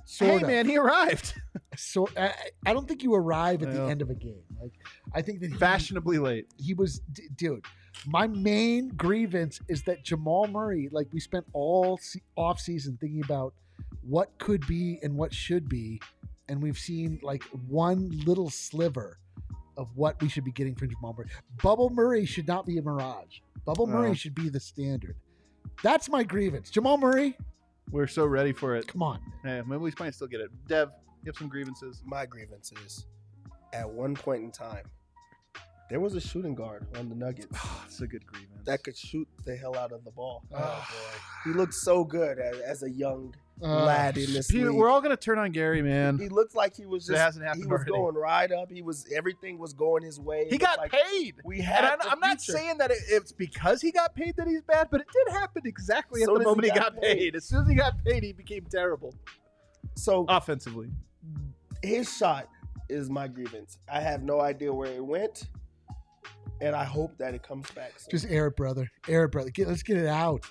Sort 0.10 0.32
hey, 0.32 0.36
of. 0.38 0.48
man, 0.48 0.68
he 0.68 0.76
arrived 0.76 1.36
So 1.78 2.10
I, 2.18 2.34
I 2.66 2.74
don't 2.74 2.88
think 2.88 3.04
you 3.04 3.14
arrive 3.14 3.62
at 3.62 3.72
the 3.72 3.84
end 3.84 4.02
of 4.02 4.10
a 4.10 4.16
game. 4.16 4.42
Like 4.60 4.74
I 5.14 5.22
think 5.22 5.40
that 5.42 5.52
he, 5.52 5.58
fashionably 5.58 6.18
late. 6.18 6.48
he 6.58 6.74
was, 6.74 7.00
d- 7.14 7.30
dude. 7.36 7.64
My 8.08 8.28
main 8.28 8.90
grievance 8.90 9.60
is 9.68 9.84
that 9.84 10.04
Jamal 10.04 10.48
Murray, 10.48 10.90
like 10.92 11.08
we 11.14 11.20
spent 11.20 11.46
all 11.54 12.00
se- 12.02 12.24
off 12.36 12.60
season 12.60 12.98
thinking 13.00 13.22
about 13.24 13.54
what 14.02 14.36
could 14.40 14.66
be 14.66 15.00
and 15.04 15.16
what 15.16 15.32
should 15.32 15.70
be, 15.70 16.02
and 16.48 16.60
we've 16.60 16.78
seen 16.78 17.20
like 17.22 17.44
one 17.68 18.10
little 18.26 18.50
sliver 18.50 19.20
of 19.78 19.96
what 19.96 20.20
we 20.24 20.28
should 20.28 20.44
be 20.44 20.52
getting 20.52 20.74
from 20.74 20.90
Jamal 20.90 21.14
Murray. 21.16 21.30
Bubble 21.62 21.92
Murray 21.92 22.26
should 22.26 22.48
not 22.48 22.66
be 22.66 22.80
a 22.80 22.82
mirage. 22.82 23.42
Bubble 23.64 23.86
Murray 23.86 24.16
should 24.16 24.34
be 24.34 24.50
the 24.50 24.60
standard. 24.60 25.16
That's 25.84 26.10
my 26.10 26.24
grievance. 26.24 26.72
Jamal 26.72 26.98
Murray, 26.98 27.38
We're 27.92 28.08
so 28.08 28.26
ready 28.26 28.54
for 28.54 28.76
it. 28.76 28.88
come 28.88 29.02
on. 29.02 29.20
Yeah, 29.44 29.62
maybe 29.66 29.78
we 29.78 29.94
might 30.00 30.14
still 30.14 30.28
get 30.28 30.42
it. 30.42 30.52
Dev, 30.68 30.92
you 31.24 31.30
have 31.30 31.36
some 31.36 31.50
grievances. 31.50 32.04
My 32.06 32.26
grievance 32.26 32.72
is 32.86 33.08
at 33.74 33.90
one 33.90 34.16
point 34.16 34.44
in 34.44 34.52
time, 34.52 34.84
there 35.90 36.00
was 36.00 36.14
a 36.16 36.22
shooting 36.22 36.56
guard 36.56 36.86
on 36.98 37.10
the 37.10 37.16
Nuggets 37.16 37.48
Oh, 37.56 37.84
it's 37.88 38.00
a 38.02 38.08
good 38.08 38.26
grievance. 38.26 38.66
that 38.66 38.84
could 38.84 38.96
shoot 38.98 39.28
the 39.46 39.56
hell 39.56 39.76
out 39.76 39.92
of 39.92 40.04
the 40.04 40.12
ball. 40.12 40.44
Oh, 40.54 40.88
boy. 40.92 41.50
He 41.52 41.58
looked 41.58 41.74
so 41.74 42.04
good 42.04 42.38
as, 42.40 42.58
as 42.60 42.84
a 42.84 42.90
young 42.90 43.34
Uh, 43.62 43.84
lad 43.86 44.18
in 44.18 44.32
this 44.32 44.48
Dude, 44.48 44.68
league. 44.68 44.76
we're 44.78 44.88
all 44.90 45.02
gonna 45.02 45.18
turn 45.18 45.38
on 45.40 45.52
Gary, 45.52 45.82
man. 45.82 46.18
he 46.18 46.30
looked 46.30 46.56
like 46.56 46.76
he 46.78 46.86
was 46.86 47.10
It 47.10 47.14
just 47.14 47.22
hasn't 47.24 47.46
he 47.58 47.64
was 47.64 47.72
already. 47.72 47.92
going 47.92 48.16
right 48.16 48.52
up. 48.52 48.72
He 48.72 48.82
was 48.82 49.06
everything 49.14 49.58
was 49.58 49.74
going 49.74 50.04
his 50.04 50.20
way. 50.20 50.48
He 50.50 50.58
got 50.58 50.78
like 50.78 50.92
paid. 50.92 51.36
We 51.44 51.58
And 51.58 51.66
had. 51.66 51.86
I'm, 51.86 52.00
I'm 52.12 52.20
not 52.20 52.40
saying 52.42 52.78
that 52.78 52.92
it, 52.92 53.00
it's 53.10 53.32
because 53.34 53.82
he 53.82 53.92
got 53.92 54.16
paid 54.16 54.36
that 54.38 54.48
he's 54.48 54.62
bad, 54.62 54.88
but 54.92 55.02
it 55.02 55.08
did 55.12 55.34
happen 55.34 55.64
exactly 55.66 56.22
at 56.22 56.28
the 56.28 56.34
as 56.36 56.40
he 56.40 56.46
moment 56.46 56.66
he 56.66 56.70
got 56.72 56.94
got, 56.94 57.02
paid. 57.02 57.18
paid. 57.18 57.36
As 57.36 57.46
soon 57.46 57.64
as 57.64 57.68
he 57.68 57.76
got 57.76 57.94
paid, 58.06 58.24
he 58.24 58.32
became 58.32 58.66
terrible 58.72 59.14
so. 59.96 60.26
offensively. 60.30 60.90
his 61.84 62.16
shot 62.16 62.48
is 62.88 63.10
my 63.10 63.28
grievance. 63.28 63.78
I 63.92 64.00
have 64.02 64.24
no 64.24 64.40
idea 64.40 64.74
where 64.74 64.92
it 64.92 65.04
went, 65.06 65.48
and 66.62 66.76
I 66.76 66.84
hope 66.84 67.18
that 67.18 67.34
it 67.34 67.44
comes 67.44 67.70
back. 67.72 67.94
soon. 68.00 68.12
Just 68.12 68.26
air 68.30 68.48
it, 68.48 68.56
brother. 68.56 68.90
Air 69.08 69.26
it, 69.26 69.32
brother. 69.32 69.50
Get, 69.50 69.68
let's 69.68 69.84
get 69.84 69.98
it 69.98 70.08
out. 70.08 70.44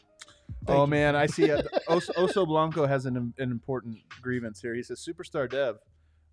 oh 0.66 0.86
man, 0.86 1.14
I 1.16 1.26
see. 1.26 1.50
Uh, 1.50 1.62
Os- 1.88 2.10
Oso 2.16 2.46
Blanco 2.46 2.86
has 2.86 3.06
an, 3.06 3.16
an 3.38 3.50
important 3.50 3.98
grievance 4.22 4.60
here. 4.60 4.74
He 4.74 4.82
says, 4.82 5.06
"Superstar 5.06 5.48
Dev, 5.50 5.78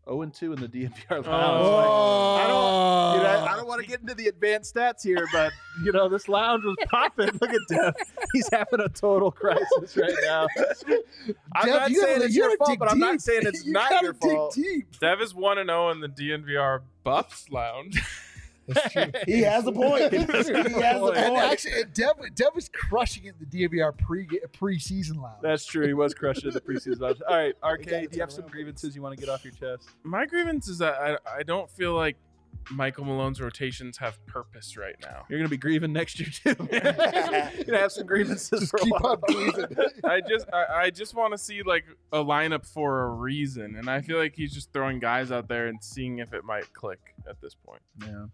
0 0.07 0.21
and 0.21 0.33
2 0.33 0.53
in 0.53 0.61
the 0.61 0.67
DNVR 0.69 1.09
lounge." 1.11 1.25
Oh. 1.27 2.35
I 2.35 2.47
don't, 2.47 3.19
dude, 3.19 3.25
I, 3.27 3.53
I 3.53 3.55
don't 3.57 3.67
want 3.67 3.81
to 3.81 3.87
get 3.87 3.99
into 4.01 4.13
the 4.13 4.27
advanced 4.27 4.73
stats 4.75 5.03
here, 5.03 5.25
but 5.33 5.51
you 5.83 5.91
know 5.91 6.07
this 6.07 6.27
lounge 6.29 6.63
was 6.63 6.75
popping. 6.89 7.27
Look 7.41 7.49
at 7.53 7.59
Dev; 7.69 7.93
he's 8.33 8.47
having 8.51 8.79
a 8.79 8.87
total 8.89 9.31
crisis 9.31 9.97
right 9.97 10.13
now. 10.23 10.47
I'm 11.55 11.65
Dev, 11.65 11.75
not 11.75 11.89
you 11.91 12.01
gotta- 12.01 12.13
saying 12.13 12.21
it's 12.23 12.35
you 12.35 12.43
your 12.43 12.57
fault, 12.57 12.69
dig 12.69 12.79
but 12.79 12.91
I'm 12.91 12.99
not 12.99 13.19
saying 13.21 13.41
it's 13.45 13.65
You 13.65 13.73
not 13.73 14.01
your 14.01 14.13
dig 14.13 14.31
fault. 14.31 14.55
deep. 14.55 14.97
Dev 14.99 15.19
is 15.21 15.33
1 15.35 15.57
and 15.57 15.69
0 15.69 15.89
in 15.91 15.99
the 15.99 16.07
DNVR 16.09 16.81
Buffs 17.03 17.49
Lounge. 17.49 18.01
That's 18.67 18.91
true. 18.93 19.05
he 19.25 19.41
has 19.41 19.65
a 19.67 19.71
point. 19.71 20.11
He 20.11 20.19
he 20.19 20.25
has 20.25 20.49
a 20.49 20.53
a 20.55 21.11
And 21.11 21.33
point. 21.35 21.43
actually, 21.51 21.83
Dev, 21.93 22.13
Dev 22.33 22.49
was 22.55 22.69
crushing 22.69 23.25
it 23.25 23.35
in 23.39 23.47
the 23.49 23.67
DVR 23.67 23.97
pre 23.97 24.27
preseason 24.53 25.21
lounge. 25.21 25.39
That's 25.41 25.65
true. 25.65 25.85
He 25.85 25.93
was 25.93 26.13
crushing 26.13 26.45
it 26.45 26.47
in 26.49 26.53
the 26.53 26.61
preseason. 26.61 26.99
match. 26.99 27.17
All 27.27 27.35
right, 27.37 27.53
gotta 27.61 27.73
RK, 27.75 27.85
do 28.11 28.15
you 28.17 28.21
have 28.21 28.31
some 28.31 28.47
grievances 28.47 28.95
you 28.95 29.01
want 29.01 29.15
to 29.17 29.19
get 29.23 29.29
off 29.29 29.43
your 29.43 29.53
chest? 29.53 29.89
My 30.03 30.25
grievance 30.25 30.67
is 30.67 30.77
that 30.79 30.95
I, 30.95 31.17
I 31.39 31.43
don't 31.43 31.69
feel 31.69 31.93
like 31.93 32.17
Michael 32.71 33.05
Malone's 33.05 33.39
rotations 33.39 33.97
have 33.97 34.25
purpose 34.25 34.75
right 34.77 34.95
now. 35.01 35.25
You're 35.29 35.37
gonna 35.37 35.49
be 35.49 35.57
grieving 35.57 35.93
next 35.93 36.19
year 36.19 36.29
too. 36.55 36.67
You're 36.71 36.81
gonna 37.65 37.77
have 37.77 37.91
some 37.91 38.07
grievances 38.07 38.59
Just 38.61 38.71
for 38.71 38.77
a 38.77 38.79
keep 38.79 38.93
while. 38.93 39.05
on 39.11 39.19
grieving. 39.27 39.77
I 40.03 40.21
just 40.21 40.47
I, 40.51 40.65
I 40.85 40.89
just 40.89 41.13
want 41.13 41.33
to 41.33 41.37
see 41.37 41.61
like 41.61 41.85
a 42.11 42.17
lineup 42.23 42.65
for 42.65 43.03
a 43.03 43.09
reason, 43.09 43.75
and 43.75 43.87
I 43.89 44.01
feel 44.01 44.17
like 44.17 44.35
he's 44.35 44.51
just 44.53 44.73
throwing 44.73 44.97
guys 44.99 45.31
out 45.31 45.47
there 45.47 45.67
and 45.67 45.83
seeing 45.83 46.17
if 46.19 46.33
it 46.33 46.43
might 46.43 46.73
click 46.73 47.13
at 47.29 47.39
this 47.41 47.53
point. 47.53 47.81
Yeah. 48.01 48.25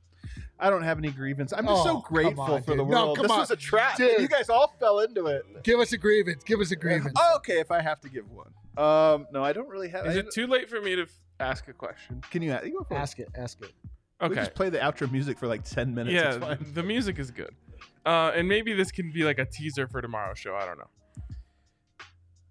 I 0.59 0.69
don't 0.69 0.83
have 0.83 0.97
any 0.99 1.09
grievance. 1.11 1.53
I'm 1.53 1.65
just 1.65 1.81
Oh, 1.81 1.83
so 1.83 1.99
grateful 2.01 2.43
on, 2.43 2.61
for 2.63 2.71
the 2.75 2.83
dude. 2.83 2.89
No, 2.91 3.05
world. 3.05 3.17
come 3.17 3.23
this 3.23 3.31
on. 3.31 3.39
was 3.39 3.51
a 3.51 3.55
trap. 3.55 3.97
Dude. 3.97 4.21
You 4.21 4.27
guys 4.27 4.49
all 4.49 4.73
fell 4.79 4.99
into 4.99 5.25
it. 5.27 5.43
Give 5.63 5.79
us 5.79 5.91
a 5.93 5.97
grievance. 5.97 6.43
Give 6.43 6.59
us 6.59 6.71
a 6.71 6.75
grievance. 6.75 7.13
Oh, 7.17 7.33
okay, 7.37 7.59
if 7.59 7.71
I 7.71 7.81
have 7.81 7.99
to 8.01 8.09
give 8.09 8.25
one. 8.29 8.51
Um, 8.77 9.27
no, 9.31 9.43
I 9.43 9.53
don't 9.53 9.67
really 9.67 9.89
have. 9.89 10.05
Is 10.05 10.15
I- 10.15 10.19
it 10.19 10.31
too 10.31 10.47
late 10.47 10.69
for 10.69 10.79
me 10.81 10.95
to 10.95 11.03
f- 11.03 11.09
ask 11.39 11.67
a 11.67 11.73
question? 11.73 12.21
can 12.29 12.41
you, 12.41 12.53
you 12.63 12.77
go 12.77 12.83
for 12.83 12.93
it? 12.95 12.97
Ask 12.99 13.19
it. 13.19 13.29
Ask 13.35 13.61
it. 13.61 13.71
We 14.21 14.27
Okay. 14.27 14.35
just 14.35 14.53
play 14.53 14.69
the 14.69 14.77
outro 14.77 15.11
music 15.11 15.39
for 15.39 15.47
like 15.47 15.63
ten 15.63 15.95
minutes. 15.95 16.13
yeah, 16.13 16.35
It's 16.35 16.37
fine. 16.37 16.73
the 16.73 16.83
music 16.83 17.17
is 17.17 17.31
good. 17.31 17.55
Uh, 18.05 18.31
and 18.35 18.47
maybe 18.47 18.73
this 18.73 18.91
can 18.91 19.11
be 19.11 19.23
like 19.23 19.39
a 19.39 19.45
teaser 19.45 19.87
for 19.87 19.99
tomorrow's 20.01 20.37
show. 20.37 20.55
I 20.55 20.65
don't 20.65 20.77
know. 20.77 20.87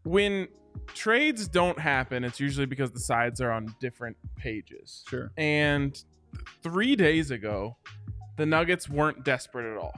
When 0.03 0.49
trades 0.95 1.47
don't 1.49 1.79
happen, 1.79 2.25
it's 2.25 2.41
usually 2.41 2.67
because 2.67 2.91
the 2.91 3.01
sides 3.01 3.41
are 3.41 3.51
on 3.53 3.75
different 3.81 4.17
pages. 4.37 5.05
Sure. 5.09 5.31
And 5.37 6.03
three 6.63 6.97
days 6.97 7.31
ago, 7.31 7.77
the 8.37 8.47
Nuggets 8.47 8.89
weren't 8.89 9.25
desperate 9.25 9.71
at 9.71 9.77
all. 9.79 9.95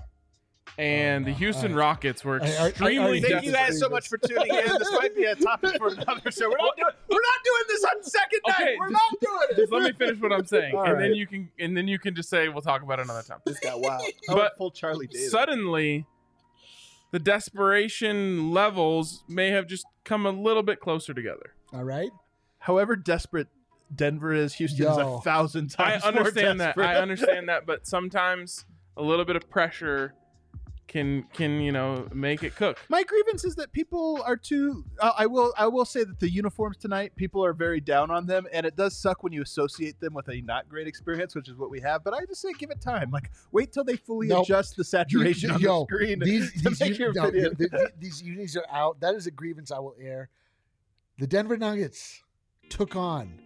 And 0.78 1.24
Oh, 1.24 1.26
the 1.26 1.30
no. 1.32 1.36
Thank 1.52 1.74
I- 1.74 1.76
Rockets 1.76 2.24
were 2.24 2.40
I- 2.42 2.46
I- 2.46 2.48
I 2.64 2.68
extremely 2.68 2.98
already 2.98 3.20
Thank 3.20 3.32
Thank 3.34 3.44
you 3.46 3.52
guys 3.52 3.78
so 3.78 3.90
much 3.90 4.08
for 4.08 4.16
tuning 4.16 4.46
in. 4.48 4.78
This 4.78 4.90
might 4.92 5.14
be 5.14 5.24
a 5.24 5.34
topic 5.34 5.76
for 5.76 5.88
another 5.88 6.30
show. 6.30 6.48
We're 6.48 6.56
not 6.56 6.76
doing. 6.78 6.92
We're 7.10 7.20
not 7.20 7.44
doing 7.44 7.62
this 7.68 7.84
on 7.84 8.02
second 8.04 8.40
night. 8.48 8.54
Okay, 8.62 8.76
we're 8.78 8.90
just- 8.90 8.92
not 8.92 9.20
doing 9.20 9.38
it. 9.50 9.56
Just 9.56 9.72
let 9.72 9.82
me 9.82 9.92
finish 9.92 10.18
what 10.20 10.32
I'm 10.32 10.46
saying, 10.46 10.74
All 10.74 10.84
and 10.84 10.98
then 10.98 11.14
you 11.14 11.26
can 11.26 11.50
and 11.60 11.76
then 11.76 11.88
you 11.88 11.98
can 11.98 12.14
just 12.14 12.30
say 12.30 12.48
we'll 12.48 12.62
talk 12.62 12.82
about 12.82 13.00
it 13.00 13.02
another 13.04 13.22
time. 13.22 13.40
This 13.44 13.60
got 13.60 13.80
wild. 13.80 14.00
I 14.00 14.04
went 14.34 14.38
but 14.38 14.56
full 14.56 14.70
Charlie 14.70 15.08
Day. 15.08 15.18
Suddenly, 15.26 16.06
the 17.10 17.18
desperation 17.18 18.50
levels 18.50 19.24
may 19.28 19.50
have 19.50 19.66
just 19.66 19.84
come 20.04 20.24
a 20.24 20.30
little 20.30 20.62
bit 20.62 20.80
closer 20.80 21.12
together. 21.12 21.52
All 21.74 21.84
right. 21.84 22.10
However 22.60 22.96
desperate 22.96 23.48
Denver 23.94 24.32
is, 24.32 24.54
Houston 24.54 24.86
is 24.86 24.96
Yo. 24.96 25.16
a 25.16 25.20
thousand 25.20 25.74
I 25.78 25.90
times. 25.98 26.04
more 26.04 26.12
understand 26.18 26.60
that. 26.60 26.78
I 26.78 26.96
understand 26.96 27.48
that, 27.48 27.66
but 27.66 27.86
sometimes 27.86 28.64
a 28.96 29.02
little 29.02 29.24
bit 29.24 29.36
of 29.36 29.48
pressure 29.50 30.14
can 30.88 31.24
can 31.32 31.58
you 31.60 31.72
know 31.72 32.06
make 32.12 32.42
it 32.42 32.54
cook. 32.54 32.78
My 32.90 33.02
grievance 33.02 33.44
is 33.44 33.54
that 33.54 33.72
people 33.72 34.20
are 34.26 34.36
too. 34.36 34.84
Uh, 34.98 35.12
I 35.16 35.24
will. 35.26 35.52
I 35.56 35.66
will 35.66 35.86
say 35.86 36.04
that 36.04 36.20
the 36.20 36.28
uniforms 36.28 36.76
tonight, 36.76 37.12
people 37.16 37.42
are 37.42 37.54
very 37.54 37.80
down 37.80 38.10
on 38.10 38.26
them, 38.26 38.46
and 38.52 38.66
it 38.66 38.76
does 38.76 38.94
suck 38.94 39.22
when 39.22 39.32
you 39.32 39.40
associate 39.40 39.98
them 40.00 40.12
with 40.12 40.28
a 40.28 40.42
not 40.42 40.68
great 40.68 40.86
experience, 40.86 41.34
which 41.34 41.48
is 41.48 41.54
what 41.56 41.70
we 41.70 41.80
have. 41.80 42.04
But 42.04 42.12
I 42.12 42.26
just 42.26 42.42
say, 42.42 42.52
give 42.58 42.70
it 42.70 42.82
time. 42.82 43.10
Like, 43.10 43.30
wait 43.52 43.72
till 43.72 43.84
they 43.84 43.96
fully 43.96 44.26
Nope. 44.28 44.44
adjust 44.44 44.76
the 44.76 44.84
saturation 44.84 45.48
You- 45.50 45.54
on 45.54 45.60
yo, 45.62 45.86
the 45.88 45.96
screen 45.96 46.18
These 46.24 46.52
to 46.62 46.68
these, 46.68 46.80
make 46.80 46.88
uni- 46.90 46.98
your 47.00 47.12
no, 47.14 47.24
video. 47.30 47.54
th- 47.54 47.70
th- 47.70 47.90
these 47.98 48.22
unis 48.22 48.56
are 48.56 48.66
out. 48.70 49.00
That 49.00 49.14
is 49.14 49.26
a 49.26 49.30
grievance 49.30 49.70
I 49.72 49.78
will 49.78 49.96
air. 49.98 50.28
The 51.18 51.26
Denver 51.26 51.56
Nuggets 51.56 52.22
took 52.68 52.96
on 52.96 53.40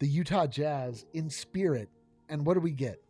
the 0.00 0.08
Utah 0.08 0.46
Jazz 0.46 1.06
in 1.14 1.30
spirit, 1.30 1.88
and 2.28 2.44
what 2.44 2.54
do 2.54 2.60
we 2.60 2.72
get? 2.72 3.00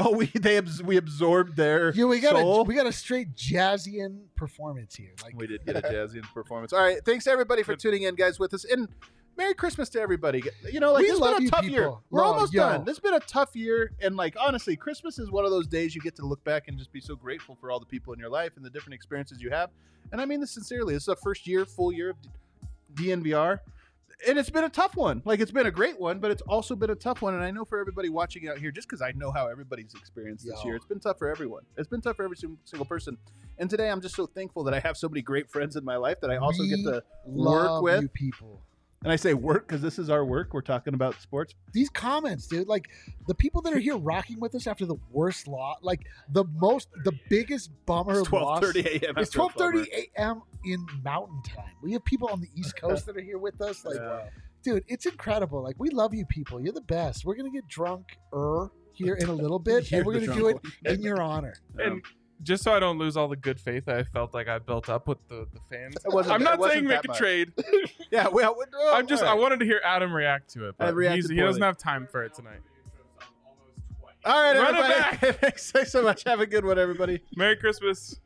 Oh, 0.00 0.12
we 0.14 0.26
they 0.26 0.60
we 0.84 0.96
absorbed 0.96 1.56
their 1.56 1.92
Yeah, 1.92 2.04
we 2.04 2.20
got 2.20 2.36
soul. 2.36 2.60
a 2.60 2.62
we 2.62 2.76
got 2.76 2.86
a 2.86 2.92
straight 2.92 3.34
Jazzian 3.34 4.20
performance 4.36 4.94
here. 4.94 5.10
Like 5.24 5.34
We 5.36 5.48
did 5.48 5.66
get 5.66 5.74
a 5.76 5.82
jazzy 5.82 6.22
performance. 6.32 6.72
All 6.72 6.80
right, 6.80 7.04
thanks 7.04 7.26
everybody 7.26 7.64
for 7.64 7.74
tuning 7.74 8.02
in, 8.04 8.14
guys, 8.14 8.38
with 8.38 8.54
us. 8.54 8.64
And 8.64 8.88
Merry 9.36 9.54
Christmas 9.54 9.88
to 9.90 10.00
everybody. 10.00 10.42
You 10.70 10.78
know, 10.80 10.92
like 10.92 11.02
We 11.02 11.10
this 11.10 11.18
has 11.18 11.34
been 11.38 11.46
a 11.46 11.50
tough 11.50 11.64
year. 11.64 11.90
We're 12.10 12.20
Love, 12.22 12.34
almost 12.34 12.52
yo. 12.52 12.60
done. 12.62 12.84
This 12.84 12.96
has 12.96 13.00
been 13.00 13.14
a 13.14 13.20
tough 13.20 13.56
year, 13.56 13.92
and 14.00 14.16
like 14.16 14.36
honestly, 14.38 14.76
Christmas 14.76 15.18
is 15.18 15.30
one 15.32 15.44
of 15.44 15.50
those 15.50 15.66
days 15.66 15.94
you 15.96 16.00
get 16.00 16.14
to 16.16 16.26
look 16.26 16.42
back 16.44 16.68
and 16.68 16.78
just 16.78 16.92
be 16.92 17.00
so 17.00 17.16
grateful 17.16 17.56
for 17.60 17.70
all 17.70 17.80
the 17.80 17.86
people 17.86 18.12
in 18.12 18.20
your 18.20 18.30
life 18.30 18.52
and 18.56 18.64
the 18.64 18.70
different 18.70 18.94
experiences 18.94 19.40
you 19.40 19.50
have. 19.50 19.70
And 20.12 20.20
I 20.20 20.26
mean 20.26 20.40
this 20.40 20.52
sincerely. 20.52 20.94
This 20.94 21.02
is 21.02 21.06
the 21.06 21.16
first 21.16 21.46
year, 21.46 21.64
full 21.64 21.92
year 21.92 22.10
of 22.10 22.16
DNVR. 22.94 23.58
And 24.26 24.38
it's 24.38 24.50
been 24.50 24.64
a 24.64 24.68
tough 24.68 24.96
one. 24.96 25.22
Like 25.24 25.40
it's 25.40 25.50
been 25.52 25.66
a 25.66 25.70
great 25.70 25.98
one, 25.98 26.18
but 26.18 26.30
it's 26.30 26.42
also 26.42 26.74
been 26.74 26.90
a 26.90 26.94
tough 26.94 27.22
one. 27.22 27.34
And 27.34 27.42
I 27.42 27.50
know 27.50 27.64
for 27.64 27.78
everybody 27.78 28.08
watching 28.08 28.48
out 28.48 28.58
here, 28.58 28.70
just 28.72 28.88
because 28.88 29.00
I 29.00 29.12
know 29.12 29.30
how 29.30 29.46
everybody's 29.46 29.94
experienced 29.94 30.44
this 30.44 30.58
Yo. 30.62 30.66
year, 30.66 30.76
it's 30.76 30.86
been 30.86 30.98
tough 31.00 31.18
for 31.18 31.28
everyone. 31.28 31.62
It's 31.76 31.88
been 31.88 32.00
tough 32.00 32.16
for 32.16 32.24
every 32.24 32.36
single 32.36 32.84
person. 32.86 33.16
And 33.58 33.70
today, 33.70 33.90
I'm 33.90 34.00
just 34.00 34.16
so 34.16 34.26
thankful 34.26 34.64
that 34.64 34.74
I 34.74 34.80
have 34.80 34.96
so 34.96 35.08
many 35.08 35.22
great 35.22 35.48
friends 35.50 35.76
in 35.76 35.84
my 35.84 35.96
life 35.96 36.20
that 36.20 36.30
I 36.30 36.36
also 36.36 36.62
We 36.62 36.68
get 36.70 36.84
to 36.84 37.02
work 37.26 37.82
with. 37.82 38.02
you 38.02 38.08
people. 38.08 38.62
And 39.04 39.12
I 39.12 39.16
say 39.16 39.32
work 39.32 39.68
because 39.68 39.80
this 39.80 39.98
is 39.98 40.10
our 40.10 40.24
work. 40.24 40.52
We're 40.52 40.60
talking 40.60 40.92
about 40.92 41.20
sports. 41.20 41.54
These 41.72 41.88
comments, 41.88 42.48
dude, 42.48 42.66
like 42.66 42.88
the 43.28 43.34
people 43.34 43.62
that 43.62 43.72
are 43.72 43.78
here 43.78 43.96
rocking 43.96 44.40
with 44.40 44.54
us 44.56 44.66
after 44.66 44.86
the 44.86 44.96
worst 45.12 45.46
loss, 45.46 45.78
like 45.82 46.00
the 46.32 46.44
most, 46.56 46.88
the 47.04 47.12
biggest 47.30 47.70
bummer 47.86 48.20
It's 48.20 48.32
loss. 48.32 48.60
12:30 48.60 48.86
a.m. 48.86 48.92
It's 48.92 49.02
after 49.02 49.20
a 49.20 49.26
twelve 49.26 49.52
thirty 49.52 50.10
a.m. 50.16 50.42
in 50.64 50.84
Mountain 51.04 51.42
Time. 51.44 51.74
We 51.80 51.92
have 51.92 52.04
people 52.04 52.28
on 52.28 52.40
the 52.40 52.48
East 52.56 52.76
Coast 52.80 53.06
that 53.06 53.16
are 53.16 53.20
here 53.20 53.38
with 53.38 53.60
us. 53.60 53.84
Like, 53.84 54.00
dude, 54.64 54.84
it's 54.88 55.06
incredible. 55.06 55.62
Like, 55.62 55.76
we 55.78 55.90
love 55.90 56.12
you 56.12 56.26
people. 56.26 56.60
You're 56.60 56.72
the 56.72 56.80
best. 56.80 57.24
We're 57.24 57.36
gonna 57.36 57.50
get 57.50 57.68
drunk 57.68 58.18
er 58.32 58.72
here 58.92 59.14
in 59.14 59.28
a 59.28 59.32
little 59.32 59.60
bit, 59.60 59.92
and 59.92 60.04
we're 60.04 60.14
gonna 60.14 60.34
do 60.34 60.48
it 60.48 60.60
drunk 60.60 60.98
in 60.98 61.02
your 61.02 61.22
honor. 61.22 61.54
And 61.78 62.02
just 62.42 62.62
so 62.62 62.72
I 62.72 62.80
don't 62.80 62.98
lose 62.98 63.16
all 63.16 63.28
the 63.28 63.36
good 63.36 63.60
faith 63.60 63.88
I 63.88 64.02
felt 64.04 64.34
like 64.34 64.48
I 64.48 64.58
built 64.58 64.88
up 64.88 65.06
with 65.08 65.18
the, 65.28 65.46
the 65.52 65.60
fans. 65.70 65.96
I'm 66.30 66.42
not 66.42 66.62
saying 66.62 66.84
make 66.86 67.04
a 67.04 67.08
much. 67.08 67.18
trade. 67.18 67.52
Yeah, 68.10 68.28
well, 68.28 68.56
well, 68.56 68.94
I'm 68.94 69.06
just 69.06 69.22
all 69.22 69.28
I 69.28 69.32
right. 69.32 69.40
wanted 69.40 69.60
to 69.60 69.66
hear 69.66 69.82
Adam 69.84 70.10
react 70.14 70.50
to 70.54 70.66
it, 70.70 70.76
but 70.78 70.94
he's, 70.96 71.28
he 71.28 71.36
doesn't 71.36 71.60
poorly. 71.60 71.60
have 71.60 71.76
time 71.76 72.06
for 72.10 72.24
it 72.24 72.32
tonight. 72.32 72.60
All 74.24 74.42
right, 74.42 74.56
Run 74.56 74.74
it 74.74 74.80
everybody. 74.80 75.32
Thanks 75.72 75.92
so 75.92 76.02
much. 76.02 76.24
Have 76.24 76.40
a 76.40 76.46
good 76.46 76.64
one, 76.64 76.78
everybody. 76.78 77.20
Merry 77.36 77.56
Christmas. 77.56 78.18